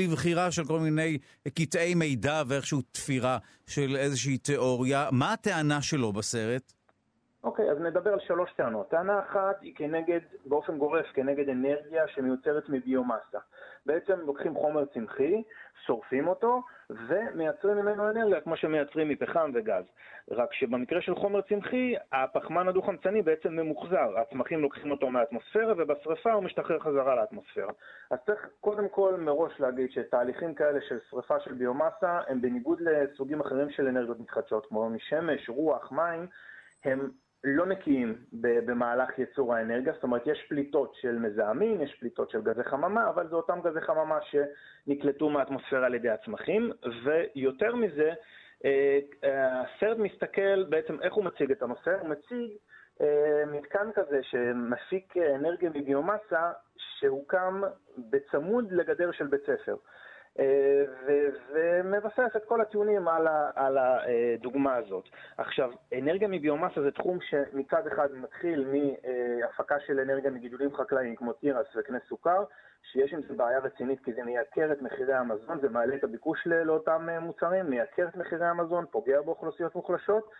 לבחירה 0.00 0.50
של 0.50 0.64
כל 0.64 0.78
מיני 0.78 1.18
קטעי 1.48 1.94
מידע 1.94 2.42
ואיכשהו 2.46 2.82
תפירה 2.92 3.38
של 3.66 3.96
איזושהי 3.96 4.38
תיאוריה. 4.38 5.08
מה 5.12 5.32
הטענה 5.32 5.82
שלו 5.82 6.12
בסרט? 6.12 6.72
אוקיי, 7.44 7.70
אז 7.70 7.80
נדבר 7.80 8.12
על 8.12 8.20
שלוש 8.20 8.52
טענות. 8.52 8.88
טענה 8.88 9.18
אחת 9.18 9.60
היא 9.60 9.74
כנגד, 9.76 10.20
באופן 10.46 10.78
גורף, 10.78 11.06
כנגד 11.14 11.48
אנרגיה 11.48 12.08
שמיוצרת 12.08 12.68
מביומאסה. 12.68 13.38
בעצם 13.86 14.20
לוקחים 14.20 14.54
חומר 14.54 14.84
צמחי, 14.84 15.42
שורפים 15.86 16.28
אותו, 16.28 16.62
ומייצרים 16.90 17.76
ממנו 17.76 18.10
אנרגיה 18.10 18.40
כמו 18.40 18.56
שמייצרים 18.56 19.08
מפחם 19.08 19.50
וגז. 19.54 19.84
רק 20.30 20.52
שבמקרה 20.52 21.00
של 21.00 21.14
חומר 21.14 21.40
צמחי, 21.40 21.94
הפחמן 22.12 22.68
הדו-חמצני 22.68 23.22
בעצם 23.22 23.52
ממוחזר. 23.52 24.18
הצמחים 24.18 24.60
לוקחים 24.60 24.90
אותו 24.90 25.10
מהאטמוספירה, 25.10 25.74
ובשרפה 25.76 26.32
הוא 26.32 26.42
משתחרר 26.42 26.78
חזרה 26.78 27.14
לאטמוספירה. 27.14 27.72
אז 28.10 28.18
צריך 28.26 28.48
קודם 28.60 28.88
כל 28.88 29.14
מראש 29.18 29.60
להגיד 29.60 29.90
שתהליכים 29.90 30.54
כאלה 30.54 30.80
של 30.88 30.98
שרפה 31.10 31.40
של 31.40 31.54
ביומאסה, 31.54 32.20
הם 32.28 32.40
בניגוד 32.40 32.80
לסוגים 32.80 33.40
אחרים 33.40 33.70
של 33.70 33.86
אנרגיות 33.86 34.20
מתחדשות, 34.20 34.66
כמו 34.66 34.90
משמש, 34.90 35.48
רוח, 35.48 35.92
מים, 35.92 36.26
הם 36.84 37.10
לא 37.44 37.66
נקיים 37.66 38.16
במהלך 38.32 39.18
ייצור 39.18 39.54
האנרגיה, 39.54 39.92
זאת 39.92 40.02
אומרת 40.02 40.26
יש 40.26 40.46
פליטות 40.48 40.94
של 40.94 41.18
מזהמים, 41.18 41.82
יש 41.82 41.94
פליטות 42.00 42.30
של 42.30 42.42
גזי 42.42 42.64
חממה, 42.64 43.08
אבל 43.08 43.28
זה 43.28 43.36
אותם 43.36 43.60
גזי 43.64 43.80
חממה 43.80 44.18
שנקלטו 44.22 45.30
מהאטמוספירה 45.30 45.86
על 45.86 45.94
ידי 45.94 46.10
הצמחים, 46.10 46.72
ויותר 47.04 47.74
מזה, 47.74 48.12
אה, 48.64 48.98
הסרט 49.60 49.98
מסתכל 49.98 50.64
בעצם 50.68 51.02
איך 51.02 51.14
הוא 51.14 51.24
מציג 51.24 51.50
את 51.50 51.62
הנושא, 51.62 52.00
הוא 52.00 52.08
מציג 52.08 52.50
אה, 53.00 53.44
מתקן 53.46 53.92
כזה 53.94 54.22
שמפיק 54.22 55.14
אנרגיה 55.16 55.70
מביומאסה 55.74 56.52
שהוקם 56.76 57.62
בצמוד 58.10 58.72
לגדר 58.72 59.12
של 59.12 59.26
בית 59.26 59.42
ספר. 59.42 59.76
אה, 60.38 60.84
ומבסס 61.52 62.36
את 62.36 62.44
כל 62.44 62.60
הטיעונים 62.60 63.08
על, 63.08 63.26
על 63.54 63.78
הדוגמה 63.78 64.74
הזאת. 64.74 65.08
עכשיו, 65.38 65.70
אנרגיה 65.98 66.28
מביומאסה 66.28 66.82
זה 66.82 66.90
תחום 66.90 67.18
שמצד 67.20 67.86
אחד 67.86 68.08
מתחיל 68.14 68.66
מהפקה 68.72 69.80
של 69.80 70.00
אנרגיה 70.00 70.30
מגידולים 70.30 70.76
חקלאיים 70.76 71.16
כמו 71.16 71.32
תירס 71.32 71.66
וקנה 71.76 71.98
סוכר, 72.08 72.44
שיש 72.92 73.12
עם 73.12 73.20
זה 73.28 73.34
בעיה 73.34 73.58
רצינית 73.58 74.04
כי 74.04 74.12
זה 74.12 74.22
מייקר 74.22 74.72
את 74.72 74.82
מחירי 74.82 75.14
המזון, 75.14 75.60
זה 75.60 75.68
מעלה 75.68 75.94
את 75.94 76.04
הביקוש 76.04 76.46
לאותם 76.46 77.08
מוצרים, 77.20 77.70
מייקר 77.70 78.08
את 78.08 78.16
מחירי 78.16 78.46
המזון, 78.46 78.84
פוגע 78.90 79.20
באוכלוסיות 79.20 79.74
מוחלשות. 79.74 80.30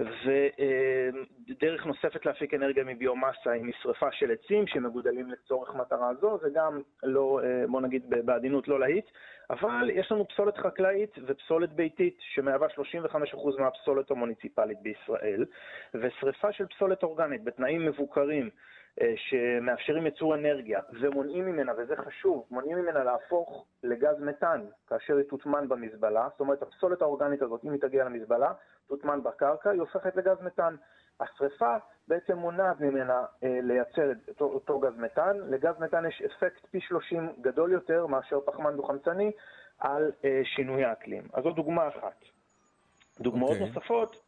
ודרך 0.00 1.86
נוספת 1.86 2.26
להפיק 2.26 2.54
אנרגיה 2.54 2.84
מביומאסה 2.84 3.50
היא 3.50 3.64
משרפה 3.64 4.12
של 4.12 4.30
עצים 4.30 4.66
שמגודלים 4.66 5.30
לצורך 5.30 5.74
מטרה 5.74 6.14
זו, 6.20 6.38
זה 6.42 6.48
גם 6.54 6.80
לא, 7.02 7.40
אה, 7.44 7.66
בוא 7.68 7.80
נגיד 7.80 8.02
בעדינות 8.24 8.68
לא 8.68 8.80
להיט, 8.80 9.06
אבל 9.50 9.90
יש 9.90 10.12
לנו 10.12 10.28
פסולת 10.28 10.56
חקלאית 10.56 11.18
ופסולת 11.26 11.72
ביתית 11.72 12.16
שמהווה 12.20 12.68
35% 12.68 13.58
מהפסולת 13.58 14.10
המוניציפלית 14.10 14.78
בישראל, 14.82 15.44
ושרפה 15.94 16.52
של 16.52 16.66
פסולת 16.66 17.02
אורגנית 17.02 17.44
בתנאים 17.44 17.86
מבוקרים 17.86 18.50
שמאפשרים 19.16 20.06
ייצור 20.06 20.34
אנרגיה 20.34 20.80
ומונעים 21.00 21.46
ממנה, 21.46 21.72
וזה 21.78 21.96
חשוב, 21.96 22.46
מונעים 22.50 22.78
ממנה 22.78 23.04
להפוך 23.04 23.66
לגז 23.82 24.20
מתאן 24.20 24.64
כאשר 24.88 25.16
היא 25.16 25.24
תוטמן 25.24 25.68
במזבלה, 25.68 26.28
זאת 26.30 26.40
אומרת 26.40 26.62
הפסולת 26.62 27.02
האורגנית 27.02 27.42
הזאת, 27.42 27.64
אם 27.64 27.72
היא 27.72 27.80
תגיע 27.80 28.04
למזבלה, 28.04 28.52
תוטמן 28.86 29.22
בקרקע, 29.22 29.70
היא 29.70 29.80
הופכת 29.80 30.16
לגז 30.16 30.42
מתאן. 30.42 30.76
השרפה 31.20 31.76
בעצם 32.08 32.38
מונעת 32.38 32.80
ממנה 32.80 33.24
אה, 33.44 33.58
לייצר 33.62 34.12
את 34.12 34.28
אותו, 34.28 34.44
אותו 34.44 34.80
גז 34.80 34.98
מתאן. 34.98 35.36
לגז 35.50 35.74
מתאן 35.80 36.06
יש 36.06 36.22
אפקט 36.22 36.66
פי 36.70 36.80
30 36.80 37.32
גדול 37.40 37.72
יותר 37.72 38.06
מאשר 38.06 38.40
פחמן 38.40 38.76
דו-חמצני 38.76 39.32
על 39.78 40.12
אה, 40.24 40.40
שינוי 40.44 40.84
האקלים. 40.84 41.22
אז 41.32 41.42
זו 41.42 41.50
דוגמה 41.50 41.88
אחת. 41.88 42.24
דוגמאות 43.20 43.50
okay. 43.50 43.54
אוקיי. 43.54 43.66
נוספות, 43.66 44.14
אה, 44.14 44.20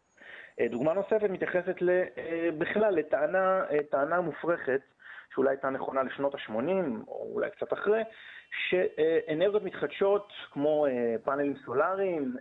דוגמה 0.70 0.92
נוספת 0.92 1.30
מתייחסת 1.30 1.76
אה, 1.88 2.48
בכלל 2.58 2.94
לטענה 2.94 4.16
אה, 4.16 4.20
מופרכת, 4.20 4.80
שאולי 5.34 5.50
הייתה 5.50 5.70
נכונה 5.70 6.02
לשנות 6.02 6.34
ה-80, 6.34 7.08
או 7.08 7.30
אולי 7.34 7.50
קצת 7.50 7.72
אחרי, 7.72 8.02
שאנרגיות 8.68 9.62
מתחדשות 9.62 10.32
כמו 10.50 10.86
פאנלים 11.24 11.54
סולאריים, 11.64 12.36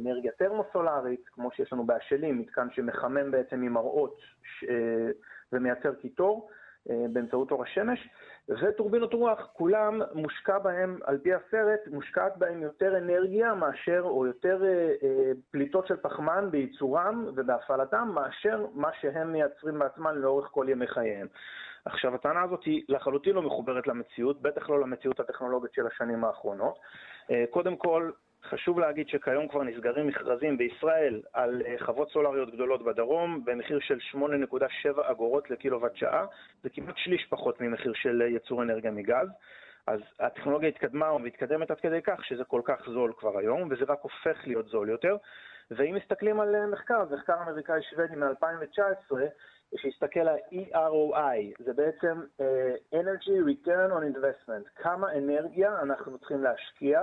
אנרגיה 0.00 0.32
טרמוסולארית, 0.32 1.28
כמו 1.28 1.50
שיש 1.50 1.72
לנו 1.72 1.86
באשלים, 1.86 2.38
מתקן 2.38 2.70
שמחמם 2.70 3.30
בעצם 3.30 3.62
עם 3.62 3.72
מראות 3.72 4.20
ומייצר 5.52 5.94
קיטור 5.94 6.50
באמצעות 6.86 7.50
אור 7.50 7.62
השמש, 7.62 8.08
וטורבינות 8.48 9.14
רוח, 9.14 9.48
כולם 9.52 10.00
מושקע 10.14 10.58
בהם, 10.58 10.98
על 11.04 11.18
פי 11.18 11.34
הסרט, 11.34 11.80
מושקעת 11.90 12.36
בהם 12.36 12.62
יותר 12.62 12.98
אנרגיה 12.98 13.54
מאשר, 13.54 14.00
או 14.04 14.26
יותר 14.26 14.64
אה, 14.64 14.92
אה, 15.02 15.32
פליטות 15.50 15.86
של 15.86 15.96
פחמן 15.96 16.48
בייצורם 16.50 17.24
ובהפעלתם, 17.34 18.10
מאשר 18.14 18.66
מה 18.74 18.88
שהם 19.00 19.32
מייצרים 19.32 19.78
בעצמם 19.78 20.12
לאורך 20.14 20.48
כל 20.50 20.66
ימי 20.68 20.86
חייהם. 20.86 21.26
עכשיו, 21.84 22.14
הטענה 22.14 22.42
הזאת 22.42 22.64
היא 22.64 22.82
לחלוטין 22.88 23.34
לא 23.34 23.42
מחוברת 23.42 23.86
למציאות, 23.86 24.42
בטח 24.42 24.70
לא 24.70 24.80
למציאות 24.80 25.20
הטכנולוגית 25.20 25.72
של 25.72 25.86
השנים 25.86 26.24
האחרונות. 26.24 26.78
אה, 27.30 27.44
קודם 27.50 27.76
כל, 27.76 28.10
חשוב 28.50 28.80
להגיד 28.80 29.08
שכיום 29.08 29.48
כבר 29.48 29.62
נסגרים 29.62 30.06
מכרזים 30.06 30.58
בישראל 30.58 31.22
על 31.32 31.62
אה, 31.66 31.74
חוות 31.78 32.10
סולריות 32.10 32.50
גדולות 32.54 32.84
בדרום 32.84 33.44
במחיר 33.44 33.78
של 33.80 33.98
8.7 34.14 35.10
אגורות 35.10 35.50
לקילוואט 35.50 35.96
שעה, 35.96 36.26
זה 36.62 36.70
כמעט 36.70 36.96
שליש 36.96 37.26
פחות 37.30 37.60
ממחיר 37.60 37.92
של 37.94 38.22
אה, 38.22 38.26
ייצור 38.26 38.62
אנרגיה 38.62 38.90
מגז. 38.90 39.28
אז 39.86 40.00
הטכנולוגיה 40.20 40.68
התקדמה 40.68 41.12
ומתקדמת 41.12 41.70
עד 41.70 41.80
כדי 41.80 42.02
כך 42.02 42.24
שזה 42.24 42.44
כל 42.44 42.60
כך 42.64 42.88
זול 42.88 43.12
כבר 43.18 43.38
היום, 43.38 43.68
וזה 43.70 43.84
רק 43.88 43.98
הופך 44.00 44.46
להיות 44.46 44.66
זול 44.66 44.88
יותר. 44.88 45.16
ואם 45.70 45.94
מסתכלים 45.94 46.40
על 46.40 46.54
אה, 46.54 46.66
מחקר, 46.66 47.04
מחקר 47.10 47.42
אמריקאי 47.42 47.82
שוודי 47.82 48.16
מ-2019, 48.16 49.14
שהסתכל 49.76 50.20
על 50.20 50.38
EROI, 50.52 51.64
זה 51.64 51.72
בעצם 51.72 52.20
uh, 52.38 52.42
Energy 52.94 53.36
Return 53.48 53.90
on 53.90 54.16
Investment, 54.16 54.82
כמה 54.82 55.12
אנרגיה 55.12 55.80
אנחנו 55.82 56.18
צריכים 56.18 56.42
להשקיע 56.42 57.00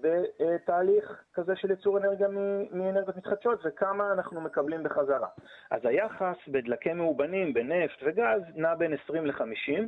בתהליך 0.00 1.24
כזה 1.34 1.56
של 1.56 1.70
ייצור 1.70 1.98
אנרגיה 1.98 2.28
מאנרגיות 2.72 3.16
מתחדשות 3.16 3.60
וכמה 3.64 4.12
אנחנו 4.12 4.40
מקבלים 4.40 4.82
בחזרה. 4.82 5.28
אז 5.70 5.80
היחס 5.84 6.36
בדלקי 6.48 6.92
מאובנים, 6.92 7.54
בנפט 7.54 8.02
וגז, 8.02 8.42
נע 8.54 8.74
בין 8.74 8.92
20 9.04 9.26
ל-50, 9.26 9.82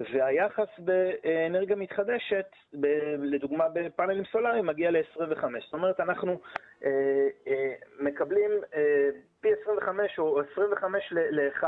והיחס 0.00 0.68
באנרגיה 0.78 1.76
מתחדשת, 1.76 2.46
ב- 2.80 3.14
לדוגמה 3.18 3.68
בפאנלים 3.68 4.24
סולאריים, 4.24 4.66
מגיע 4.66 4.90
ל-25. 4.90 5.44
זאת 5.64 5.72
אומרת, 5.72 6.00
אנחנו 6.00 6.40
אה, 6.84 7.28
אה, 7.46 7.74
מקבלים 8.00 8.50
אה, 8.74 9.08
פי 9.40 9.48
25 9.62 10.18
או 10.18 10.40
25 10.52 11.12
ל-1, 11.12 11.64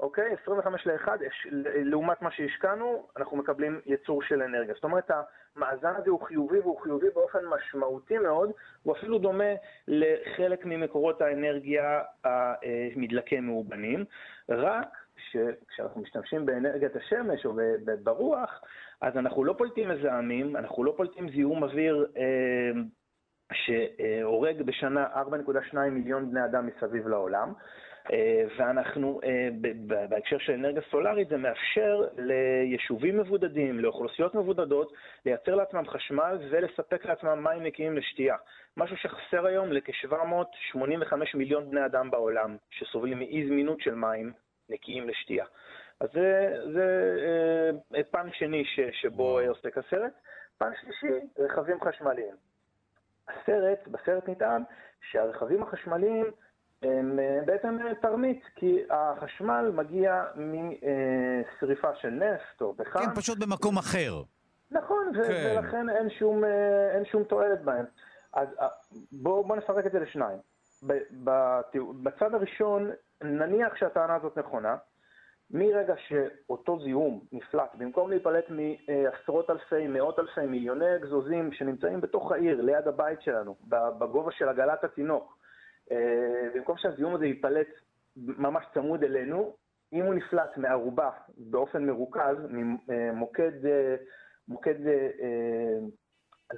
אוקיי? 0.00 0.36
25 0.42 0.86
ל-1, 0.86 1.08
לעומת 1.74 2.22
מה 2.22 2.30
שהשקענו, 2.30 3.06
אנחנו 3.16 3.36
מקבלים 3.36 3.80
ייצור 3.86 4.22
של 4.22 4.42
אנרגיה. 4.42 4.74
זאת 4.74 4.84
אומרת, 4.84 5.10
המאזן 5.56 5.92
הזה 5.96 6.10
הוא 6.10 6.20
חיובי 6.20 6.58
והוא 6.58 6.80
חיובי 6.80 7.10
באופן 7.14 7.38
משמעותי 7.46 8.18
מאוד, 8.18 8.50
הוא 8.82 8.96
אפילו 8.96 9.18
דומה 9.18 9.54
לחלק 9.88 10.64
ממקורות 10.64 11.20
האנרגיה 11.20 12.00
המדלקי 12.24 13.40
מאובנים, 13.40 14.04
רק 14.48 14.88
שכשאנחנו 15.30 16.00
משתמשים 16.00 16.46
באנרגיית 16.46 16.96
השמש 16.96 17.46
או 17.46 17.52
ברוח, 18.02 18.60
אז 19.00 19.16
אנחנו 19.16 19.44
לא 19.44 19.54
פולטים 19.58 19.88
מזהמים, 19.88 20.56
אנחנו 20.56 20.84
לא 20.84 20.94
פולטים 20.96 21.30
זיהום 21.30 21.62
אוויר 21.62 22.06
אה, 22.16 22.80
שהורג 23.52 24.62
בשנה 24.62 25.06
4.2 25.14 25.78
מיליון 25.90 26.30
בני 26.30 26.44
אדם 26.44 26.66
מסביב 26.66 27.08
לעולם. 27.08 27.52
ואנחנו, 28.56 29.20
בהקשר 30.08 30.38
של 30.38 30.52
אנרגיה 30.52 30.82
סולארית, 30.90 31.28
זה 31.28 31.36
מאפשר 31.36 32.04
ליישובים 32.16 33.18
מבודדים, 33.18 33.80
לאוכלוסיות 33.80 34.34
מבודדות, 34.34 34.92
לייצר 35.26 35.54
לעצמם 35.54 35.88
חשמל 35.88 36.38
ולספק 36.50 37.04
לעצמם 37.06 37.44
מים 37.44 37.62
נקיים 37.62 37.96
לשתייה. 37.96 38.36
משהו 38.76 38.96
שחסר 38.96 39.46
היום 39.46 39.72
לכ-785 39.72 41.14
מיליון 41.34 41.70
בני 41.70 41.86
אדם 41.86 42.10
בעולם, 42.10 42.56
שסובלים 42.70 43.18
מאי 43.18 43.48
זמינות 43.48 43.80
של 43.80 43.94
מים 43.94 44.32
נקיים 44.68 45.08
לשתייה. 45.08 45.44
אז 46.00 46.08
זה, 46.12 46.56
זה 46.72 47.10
אה, 47.94 48.02
פן 48.10 48.28
שני 48.32 48.64
ש, 48.64 48.80
שבו 48.92 49.40
עוסק 49.48 49.78
הסרט. 49.78 50.12
פן 50.58 50.70
שלישי, 50.80 51.26
רכבים 51.38 51.80
חשמליים. 51.80 52.34
הסרט, 53.28 53.88
בסרט 53.88 54.28
נטען 54.28 54.62
שהרכבים 55.10 55.62
החשמליים 55.62 56.26
הם 56.82 57.18
אה, 57.18 57.40
בעצם 57.46 57.78
תרמית, 58.02 58.42
כי 58.56 58.82
החשמל 58.90 59.70
מגיע 59.74 60.24
משריפה 60.36 61.94
של 61.94 62.10
נפט 62.10 62.60
או 62.60 62.76
פחם. 62.76 62.98
כן, 62.98 63.14
פשוט 63.14 63.38
במקום 63.38 63.78
אחר. 63.78 64.22
נכון, 64.70 65.12
כן. 65.14 65.58
ולכן 65.58 65.90
אין 65.90 66.10
שום, 66.10 66.44
אה, 66.44 66.90
אין 66.94 67.04
שום 67.04 67.24
תועלת 67.24 67.62
בהם. 67.62 67.84
אז 68.32 68.48
בואו 69.12 69.44
בוא 69.44 69.56
נפרק 69.56 69.86
את 69.86 69.92
זה 69.92 70.00
לשניים. 70.00 70.38
בצד 72.02 72.34
הראשון, 72.34 72.90
נניח 73.22 73.76
שהטענה 73.76 74.14
הזאת 74.14 74.38
נכונה, 74.38 74.76
מרגע 75.50 75.94
שאותו 76.08 76.78
זיהום 76.84 77.20
נפלט, 77.32 77.74
במקום 77.74 78.10
להיפלט 78.10 78.44
מעשרות 78.48 79.50
אלפי, 79.50 79.86
מאות 79.86 80.18
אלפי, 80.18 80.46
מיליוני 80.46 80.96
אגזוזים 80.96 81.52
שנמצאים 81.52 82.00
בתוך 82.00 82.32
העיר, 82.32 82.60
ליד 82.60 82.88
הבית 82.88 83.22
שלנו, 83.22 83.56
בגובה 83.68 84.32
של 84.32 84.48
עגלת 84.48 84.84
התינוק, 84.84 85.36
אה, 85.36 85.39
במקום 86.54 86.76
שהזיהום 86.78 87.14
הזה 87.14 87.26
ייפלט 87.26 87.68
ממש 88.16 88.64
צמוד 88.74 89.04
אלינו, 89.04 89.56
אם 89.92 90.04
הוא 90.04 90.14
נפלט 90.14 90.56
מערובה 90.56 91.10
באופן 91.36 91.84
מרוכז, 91.84 92.36
ממוקד 92.50 93.66
אה, 93.66 93.96
מוקד 94.48 94.74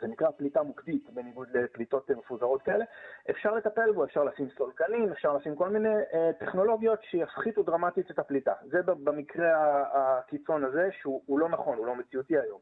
זה 0.00 0.06
נקרא 0.06 0.30
פליטה 0.30 0.62
מוקדית, 0.62 1.10
בניגוד 1.10 1.48
לפליטות 1.56 2.10
מפוזרות 2.10 2.62
כאלה, 2.62 2.84
אפשר 3.30 3.54
לטפל 3.54 3.92
בו, 3.92 4.04
אפשר 4.04 4.24
לשים 4.24 4.48
סולקנים, 4.56 5.12
אפשר 5.12 5.36
לשים 5.36 5.56
כל 5.56 5.68
מיני 5.68 5.94
אה, 6.14 6.30
טכנולוגיות 6.38 7.02
שיפחיתו 7.02 7.62
דרמטית 7.62 8.10
את 8.10 8.18
הפליטה. 8.18 8.52
זה 8.62 8.82
במקרה 8.82 9.82
הקיצון 9.92 10.64
הזה, 10.64 10.88
שהוא 11.00 11.38
לא 11.38 11.48
נכון, 11.48 11.78
הוא 11.78 11.86
לא 11.86 11.96
מציאותי 11.96 12.38
היום. 12.38 12.60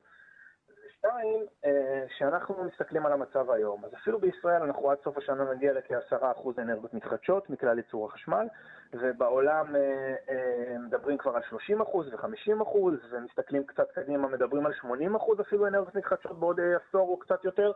ושתיים, 1.04 1.40
אה, 1.64 2.04
כשאנחנו 2.08 2.64
מסתכלים 2.64 3.06
על 3.06 3.12
המצב 3.12 3.50
היום, 3.50 3.84
אז 3.84 3.94
אפילו 3.94 4.20
בישראל 4.20 4.62
אנחנו 4.62 4.90
עד 4.90 4.98
סוף 5.04 5.18
השנה 5.18 5.52
נגיע 5.54 5.72
לכ-10% 5.72 6.58
אנרגיות 6.58 6.94
מתחדשות 6.94 7.50
מכלל 7.50 7.76
ייצור 7.76 8.06
החשמל, 8.06 8.46
ובעולם 8.92 9.76
אה, 9.76 10.14
אה, 10.30 10.78
מדברים 10.78 11.18
כבר 11.18 11.36
על 11.36 11.42
30% 11.42 11.94
ו-50%, 11.94 12.78
ומסתכלים 13.10 13.64
קצת 13.64 13.90
קדימה, 13.90 14.28
מדברים 14.28 14.66
על 14.66 14.72
80% 14.72 15.40
אפילו 15.40 15.66
אנרגיות 15.66 15.94
מתחדשות 15.94 16.40
בעוד 16.40 16.60
עשור 16.60 17.08
או 17.08 17.18
קצת 17.18 17.44
יותר. 17.44 17.72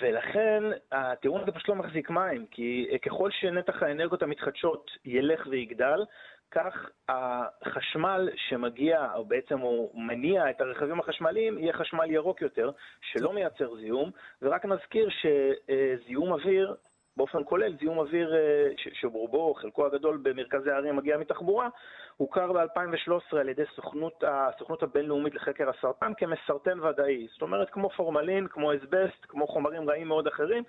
ולכן 0.00 0.62
הטיעון 0.92 1.40
הזה 1.40 1.52
פשוט 1.52 1.68
לא 1.68 1.74
מחזיק 1.74 2.10
מים, 2.10 2.46
כי 2.50 2.98
ככל 3.06 3.30
שנתח 3.30 3.82
האנרגיות 3.82 4.22
המתחדשות 4.22 4.90
ילך 5.04 5.46
ויגדל, 5.50 6.04
כך 6.50 6.90
החשמל 7.08 8.28
שמגיע, 8.36 9.08
או 9.14 9.24
בעצם 9.24 9.58
הוא 9.58 9.90
מניע 9.94 10.50
את 10.50 10.60
הרכבים 10.60 11.00
החשמליים, 11.00 11.58
יהיה 11.58 11.72
חשמל 11.72 12.10
ירוק 12.10 12.42
יותר, 12.42 12.70
שלא 13.00 13.32
מייצר 13.32 13.76
זיהום, 13.76 14.10
ורק 14.42 14.64
נזכיר 14.64 15.08
שזיהום 15.10 16.32
אוויר 16.32 16.74
באופן 17.16 17.38
כולל, 17.44 17.76
זיהום 17.78 17.98
אוויר 17.98 18.34
אה, 18.34 18.68
שברובו, 18.76 19.54
חלקו 19.54 19.86
הגדול 19.86 20.20
במרכזי 20.22 20.70
הערים 20.70 20.96
מגיע 20.96 21.18
מתחבורה, 21.18 21.68
הוכר 22.16 22.52
ב-2013 22.52 23.36
על 23.36 23.48
ידי 23.48 23.62
סוכנות, 23.76 24.24
הסוכנות 24.26 24.82
הבינלאומית 24.82 25.34
לחקר 25.34 25.70
הסרטן 25.70 26.12
כמסרטן 26.16 26.80
ודאי. 26.80 27.26
זאת 27.32 27.42
אומרת, 27.42 27.70
כמו 27.70 27.90
פורמלין, 27.96 28.46
כמו 28.50 28.74
אסבסט, 28.74 29.26
כמו 29.28 29.46
חומרים 29.46 29.90
רעים 29.90 30.08
מאוד 30.08 30.26
אחרים, 30.26 30.62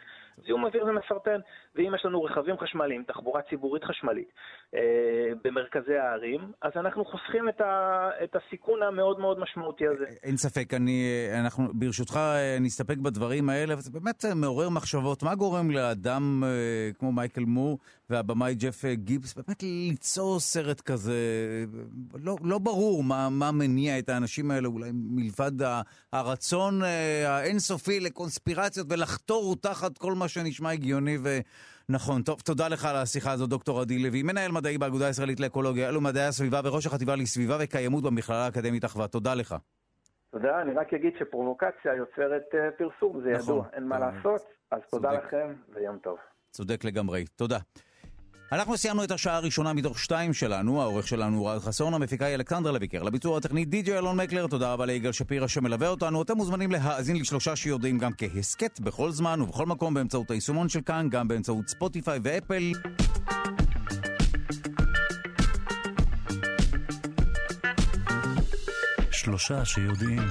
זיהום 0.46 0.66
אוויר 0.66 0.86
זה 0.86 0.92
מסרטן. 0.92 1.40
ואם 1.76 1.96
יש 1.96 2.06
לנו 2.06 2.24
רכבים 2.24 2.56
חשמליים, 2.58 3.04
תחבורה 3.04 3.42
ציבורית 3.50 3.84
חשמלית, 3.84 4.28
אה, 4.76 4.80
במרכזי 5.44 5.96
הערים, 5.96 6.52
אז 6.62 6.72
אנחנו 6.76 7.06
חוסכים 7.06 7.50
את, 7.50 7.62
ה, 7.62 8.10
את 8.24 8.36
הסיכון 8.36 8.84
המאוד 8.84 9.20
מאוד 9.20 9.40
משמעותי 9.40 9.88
הזה. 9.88 10.06
אין 10.24 10.38
ספק, 10.38 10.74
אני, 10.74 11.28
אנחנו 11.40 11.64
ברשותך 11.74 12.18
אה, 12.18 12.58
נסתפק 12.60 12.98
בדברים 12.98 13.50
האלה, 13.50 13.78
וזה 13.78 13.92
באמת 13.92 14.26
מעורר 14.36 14.70
מחשבות. 14.70 15.24
מה 15.24 15.36
גורם 15.36 15.72
לאדם 15.72 16.44
אה, 16.46 16.90
כמו 17.00 17.12
מייקל 17.12 17.46
מור 17.46 17.78
והבמאי 18.10 18.56
ג'ף 18.56 18.86
גיבס 18.86 19.34
באמת 19.34 19.64
ליצור 19.64 20.40
סרט 20.40 20.82
כזה? 20.82 21.37
לא, 22.14 22.36
לא 22.44 22.58
ברור 22.58 23.04
מה, 23.04 23.30
מה 23.30 23.52
מניע 23.52 24.00
את 24.00 24.10
האנשים 24.10 24.52
האלה, 24.52 24.68
אולי 24.68 24.90
מלבד 24.94 25.52
הרצון 26.14 26.84
אה, 26.84 27.38
האינסופי 27.38 28.00
לקונספירציות 28.00 28.88
ולחתור 28.90 29.56
תחת 29.56 29.98
כל 29.98 30.14
מה 30.14 30.28
שנשמע 30.28 30.72
הגיוני 30.72 31.18
ונכון. 31.90 32.22
טוב, 32.22 32.42
תודה 32.42 32.68
לך 32.68 32.86
על 32.86 32.96
השיחה 32.96 33.32
הזאת, 33.32 33.50
דוקטור 33.50 33.82
עדי 33.82 34.00
לוי, 34.00 34.24
מנהל 34.24 34.52
מדעי 34.52 34.78
באגודה 34.78 35.08
הישראלית 35.08 35.40
לאקולוגיה, 35.40 35.90
אלו 35.90 36.02
מדעי 36.02 36.26
הסביבה 36.26 36.62
וראש 36.64 36.86
החטיבה 36.86 37.16
לסביבה 37.16 37.58
וקיימות 37.60 38.04
במכללה 38.04 38.46
האקדמית 38.46 38.86
אחווה. 38.86 39.08
תודה 39.08 39.34
לך. 39.34 39.56
תודה, 40.32 40.62
אני 40.62 40.74
רק 40.74 40.94
אגיד 40.94 41.14
שפרובוקציה 41.20 41.96
יוצרת 41.96 42.44
uh, 42.52 42.58
פרסום, 42.78 43.22
זה 43.22 43.32
נכון, 43.32 43.44
ידוע, 43.44 43.66
אין 43.74 43.88
מה 43.88 44.00
לעשות, 44.00 44.42
אז 44.72 44.82
צודק. 44.92 45.10
תודה 45.10 45.12
לכם 45.12 45.54
ויום 45.74 45.98
טוב. 45.98 46.18
צודק 46.52 46.84
לגמרי, 46.84 47.26
תודה. 47.36 47.58
אנחנו 48.52 48.78
סיימנו 48.78 49.04
את 49.04 49.12
השעה 49.12 49.36
הראשונה 49.36 49.74
מתוך 49.74 50.00
שתיים 50.00 50.34
שלנו, 50.34 50.82
העורך 50.82 51.08
שלנו 51.08 51.38
הוא 51.38 51.50
רז 51.50 51.64
חסון, 51.64 51.94
המפיקה 51.94 52.26
היא 52.26 52.36
אלכסנדרה 52.36 52.72
לויקר, 52.72 53.04
לביצוע 53.04 53.38
הטכני 53.38 53.66
די.ג'י 53.66 53.98
אלון 53.98 54.18
מקלר, 54.18 54.48
תודה 54.48 54.74
רבה 54.74 54.86
ליגאל 54.86 55.12
שפירא 55.12 55.48
שמלווה 55.48 55.88
אותנו. 55.88 56.22
אתם 56.22 56.38
מוזמנים 56.38 56.72
להאזין 56.72 57.16
לשלושה 57.16 57.56
שיודעים 57.56 57.98
גם 57.98 58.12
כהסכת 58.18 58.80
בכל 58.80 59.12
זמן 59.12 59.42
ובכל 59.42 59.66
מקום 59.66 59.94
באמצעות 59.94 60.32
היישומון 60.32 60.70
של 60.70 60.82
כאן, 60.82 61.08
גם 61.10 61.28
באמצעות 61.28 61.68
ספוטיפיי 61.68 62.20
ואפל. 62.24 62.72
שלושה 69.12 69.66
שיודעים. 69.66 70.22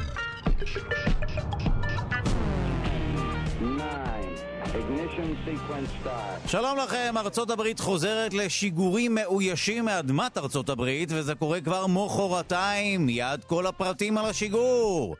שלום 6.46 6.78
לכם, 6.78 7.14
ארצות 7.16 7.50
הברית 7.50 7.80
חוזרת 7.80 8.34
לשיגורים 8.34 9.14
מאוישים 9.14 9.84
מאדמת 9.84 10.38
ארצות 10.38 10.68
הברית, 10.68 11.08
וזה 11.12 11.34
קורה 11.34 11.60
כבר 11.60 11.86
מחרתיים, 11.86 13.06
מיד 13.06 13.44
כל 13.44 13.66
הפרטים 13.66 14.18
על 14.18 14.24
השיגור. 14.26 15.16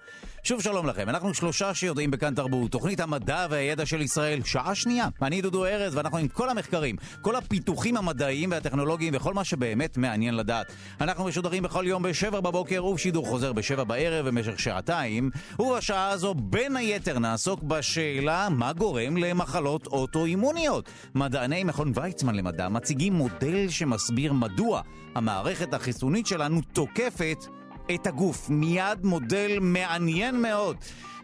שוב 0.47 0.63
שלום 0.63 0.87
לכם, 0.87 1.09
אנחנו 1.09 1.35
שלושה 1.35 1.75
שיודעים 1.75 2.11
בכאן 2.11 2.35
תרבות, 2.35 2.71
תוכנית 2.71 3.01
המדע 3.01 3.47
והידע 3.51 3.87
של 3.87 4.03
ישראל, 4.03 4.43
שעה 4.45 4.75
שנייה. 4.75 5.09
אני 5.23 5.43
דודו 5.43 5.65
ארז, 5.67 5.97
ואנחנו 5.97 6.19
עם 6.19 6.29
כל 6.29 6.49
המחקרים, 6.49 6.97
כל 7.21 7.37
הפיתוחים 7.37 7.97
המדעיים 7.97 8.51
והטכנולוגיים 8.51 9.13
וכל 9.17 9.35
מה 9.35 9.45
שבאמת 9.45 9.97
מעניין 9.97 10.37
לדעת. 10.37 10.73
אנחנו 11.01 11.25
משודרים 11.25 11.63
בכל 11.63 11.85
יום 11.87 12.03
בשבע 12.03 12.41
בבוקר 12.41 12.85
ובשידור 12.85 13.27
חוזר 13.27 13.53
בשבע 13.53 13.85
בערב 13.85 14.29
במשך 14.29 14.61
שעתיים, 14.61 15.31
ובשעה 15.59 16.09
הזו 16.09 16.35
בין 16.35 16.77
היתר 16.77 17.19
נעסוק 17.19 17.63
בשאלה 17.63 18.49
מה 18.51 18.73
גורם 18.73 19.17
למחלות 19.17 19.87
אוטואימוניות. 19.87 20.89
מדעני 21.15 21.65
מכון 21.65 21.93
ויצמן 21.95 22.35
למדע 22.35 22.69
מציגים 22.69 23.13
מודל 23.13 23.69
שמסביר 23.69 24.33
מדוע 24.33 24.81
המערכת 25.15 25.75
החיסונית 25.75 26.27
שלנו 26.27 26.61
תוקפת 26.73 27.47
את 27.95 28.07
הגוף. 28.07 28.51
מיד 28.51 29.05
מודל 29.05 29.59
מעניין 29.61 30.43
מאוד. 30.43 30.76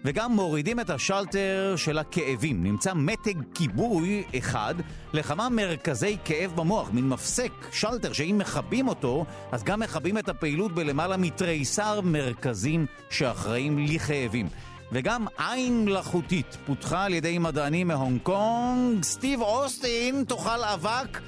וגם 0.05 0.33
מורידים 0.33 0.81
את 0.81 0.91
השלטר 0.91 1.75
של 1.77 1.99
הכאבים. 1.99 2.65
נמצא 2.65 2.93
מתג 2.95 3.35
כיבוי 3.55 4.23
אחד 4.39 4.75
לכמה 5.13 5.49
מרכזי 5.49 6.17
כאב 6.25 6.53
במוח, 6.57 6.91
מין 6.93 7.09
מפסק, 7.09 7.53
שלטר, 7.73 8.13
שאם 8.13 8.37
מכבים 8.39 8.89
אותו, 8.89 9.25
אז 9.53 9.65
גם 9.65 9.81
מכבים 9.81 10.19
את 10.19 10.29
הפעילות 10.29 10.75
בלמעלה 10.75 11.17
מתריסר 11.17 12.01
מרכזים 12.01 12.87
שאחראים 13.11 13.79
לכאבים. 13.79 14.49
וגם 14.93 15.27
עין 15.39 15.85
מלאכותית 15.85 16.57
פותחה 16.67 17.05
על 17.05 17.15
ידי 17.15 17.39
מדענים 17.39 17.89
מהונג 17.89 18.21
קונג. 18.23 19.03
סטיב 19.03 19.41
אוסטין 19.41 20.25
תאכל 20.29 20.65
אבק 20.65 21.21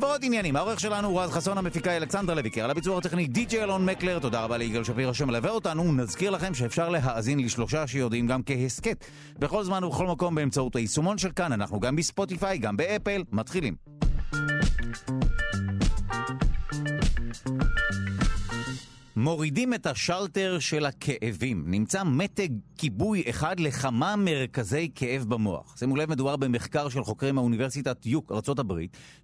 ועוד 0.00 0.20
עניינים. 0.24 0.56
העורך 0.56 0.80
שלנו 0.80 1.08
הוא 1.08 1.20
רז 1.20 1.30
חסון, 1.30 1.58
המפיקה 1.58 1.96
אלכסנדר 1.96 2.34
לויקר, 2.34 2.64
על 2.64 2.70
הביצוע 2.70 2.98
הטכני 2.98 3.26
די.ג'י 3.26 3.62
אלון 3.62 3.84
מקלר, 3.86 4.18
תודה 4.18 4.44
רבה 4.44 4.56
ליגאל 4.56 4.84
שפירא 4.84 5.12
שמלווה 5.12 5.50
אותנו. 5.50 5.92
נזכיר 5.92 6.30
לכם 6.30 6.54
שאפשר 6.54 6.88
להאזין 6.88 7.38
לשלושה 7.38 7.86
שיודעים 7.86 8.26
גם 8.26 8.42
כהסכת. 8.46 9.04
בכל 9.38 9.64
זמן 9.64 9.84
ובכל 9.84 10.06
מקום 10.06 10.34
באמצעות 10.34 10.76
היישומון 10.76 11.18
של 11.18 11.30
כאן, 11.36 11.52
אנחנו 11.52 11.80
גם 11.80 11.96
בספוטיפיי, 11.96 12.58
גם 12.58 12.76
באפל. 12.76 13.22
מתחילים. 13.32 13.74
מורידים 19.18 19.74
את 19.74 19.86
השלטר 19.86 20.58
של 20.58 20.86
הכאבים. 20.86 21.64
נמצא 21.66 22.02
מתג 22.04 22.48
כיבוי 22.76 23.22
אחד 23.30 23.60
לכמה 23.60 24.16
מרכזי 24.16 24.90
כאב 24.94 25.24
במוח. 25.28 25.76
שימו 25.78 25.96
לב, 25.96 26.10
מדובר 26.10 26.36
במחקר 26.36 26.88
של 26.88 27.04
חוקרים 27.04 27.34
מאוניברסיטת 27.34 28.06
יוק, 28.06 28.32
ארה"ב, 28.32 28.72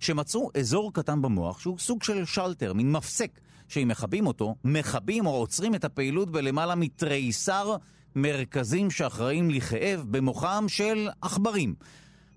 שמצאו 0.01 0.51
אזור 0.59 0.92
קטן 0.92 1.22
במוח 1.22 1.61
שהוא 1.61 1.78
סוג 1.78 2.03
של 2.03 2.24
שלטר, 2.24 2.72
מין 2.72 2.92
מפסק, 2.92 3.40
שאם 3.68 3.88
מכבים 3.88 4.26
אותו, 4.26 4.55
מכבים 4.64 5.26
או 5.26 5.30
עוצרים 5.30 5.74
את 5.74 5.84
הפעילות 5.84 6.30
בלמעלה 6.30 6.74
מתריסר 6.74 7.76
מרכזים 8.16 8.90
שאחראים 8.90 9.51
לכאב 9.51 10.05
במוחם 10.11 10.64
של 10.68 11.09
עכברים. 11.20 11.74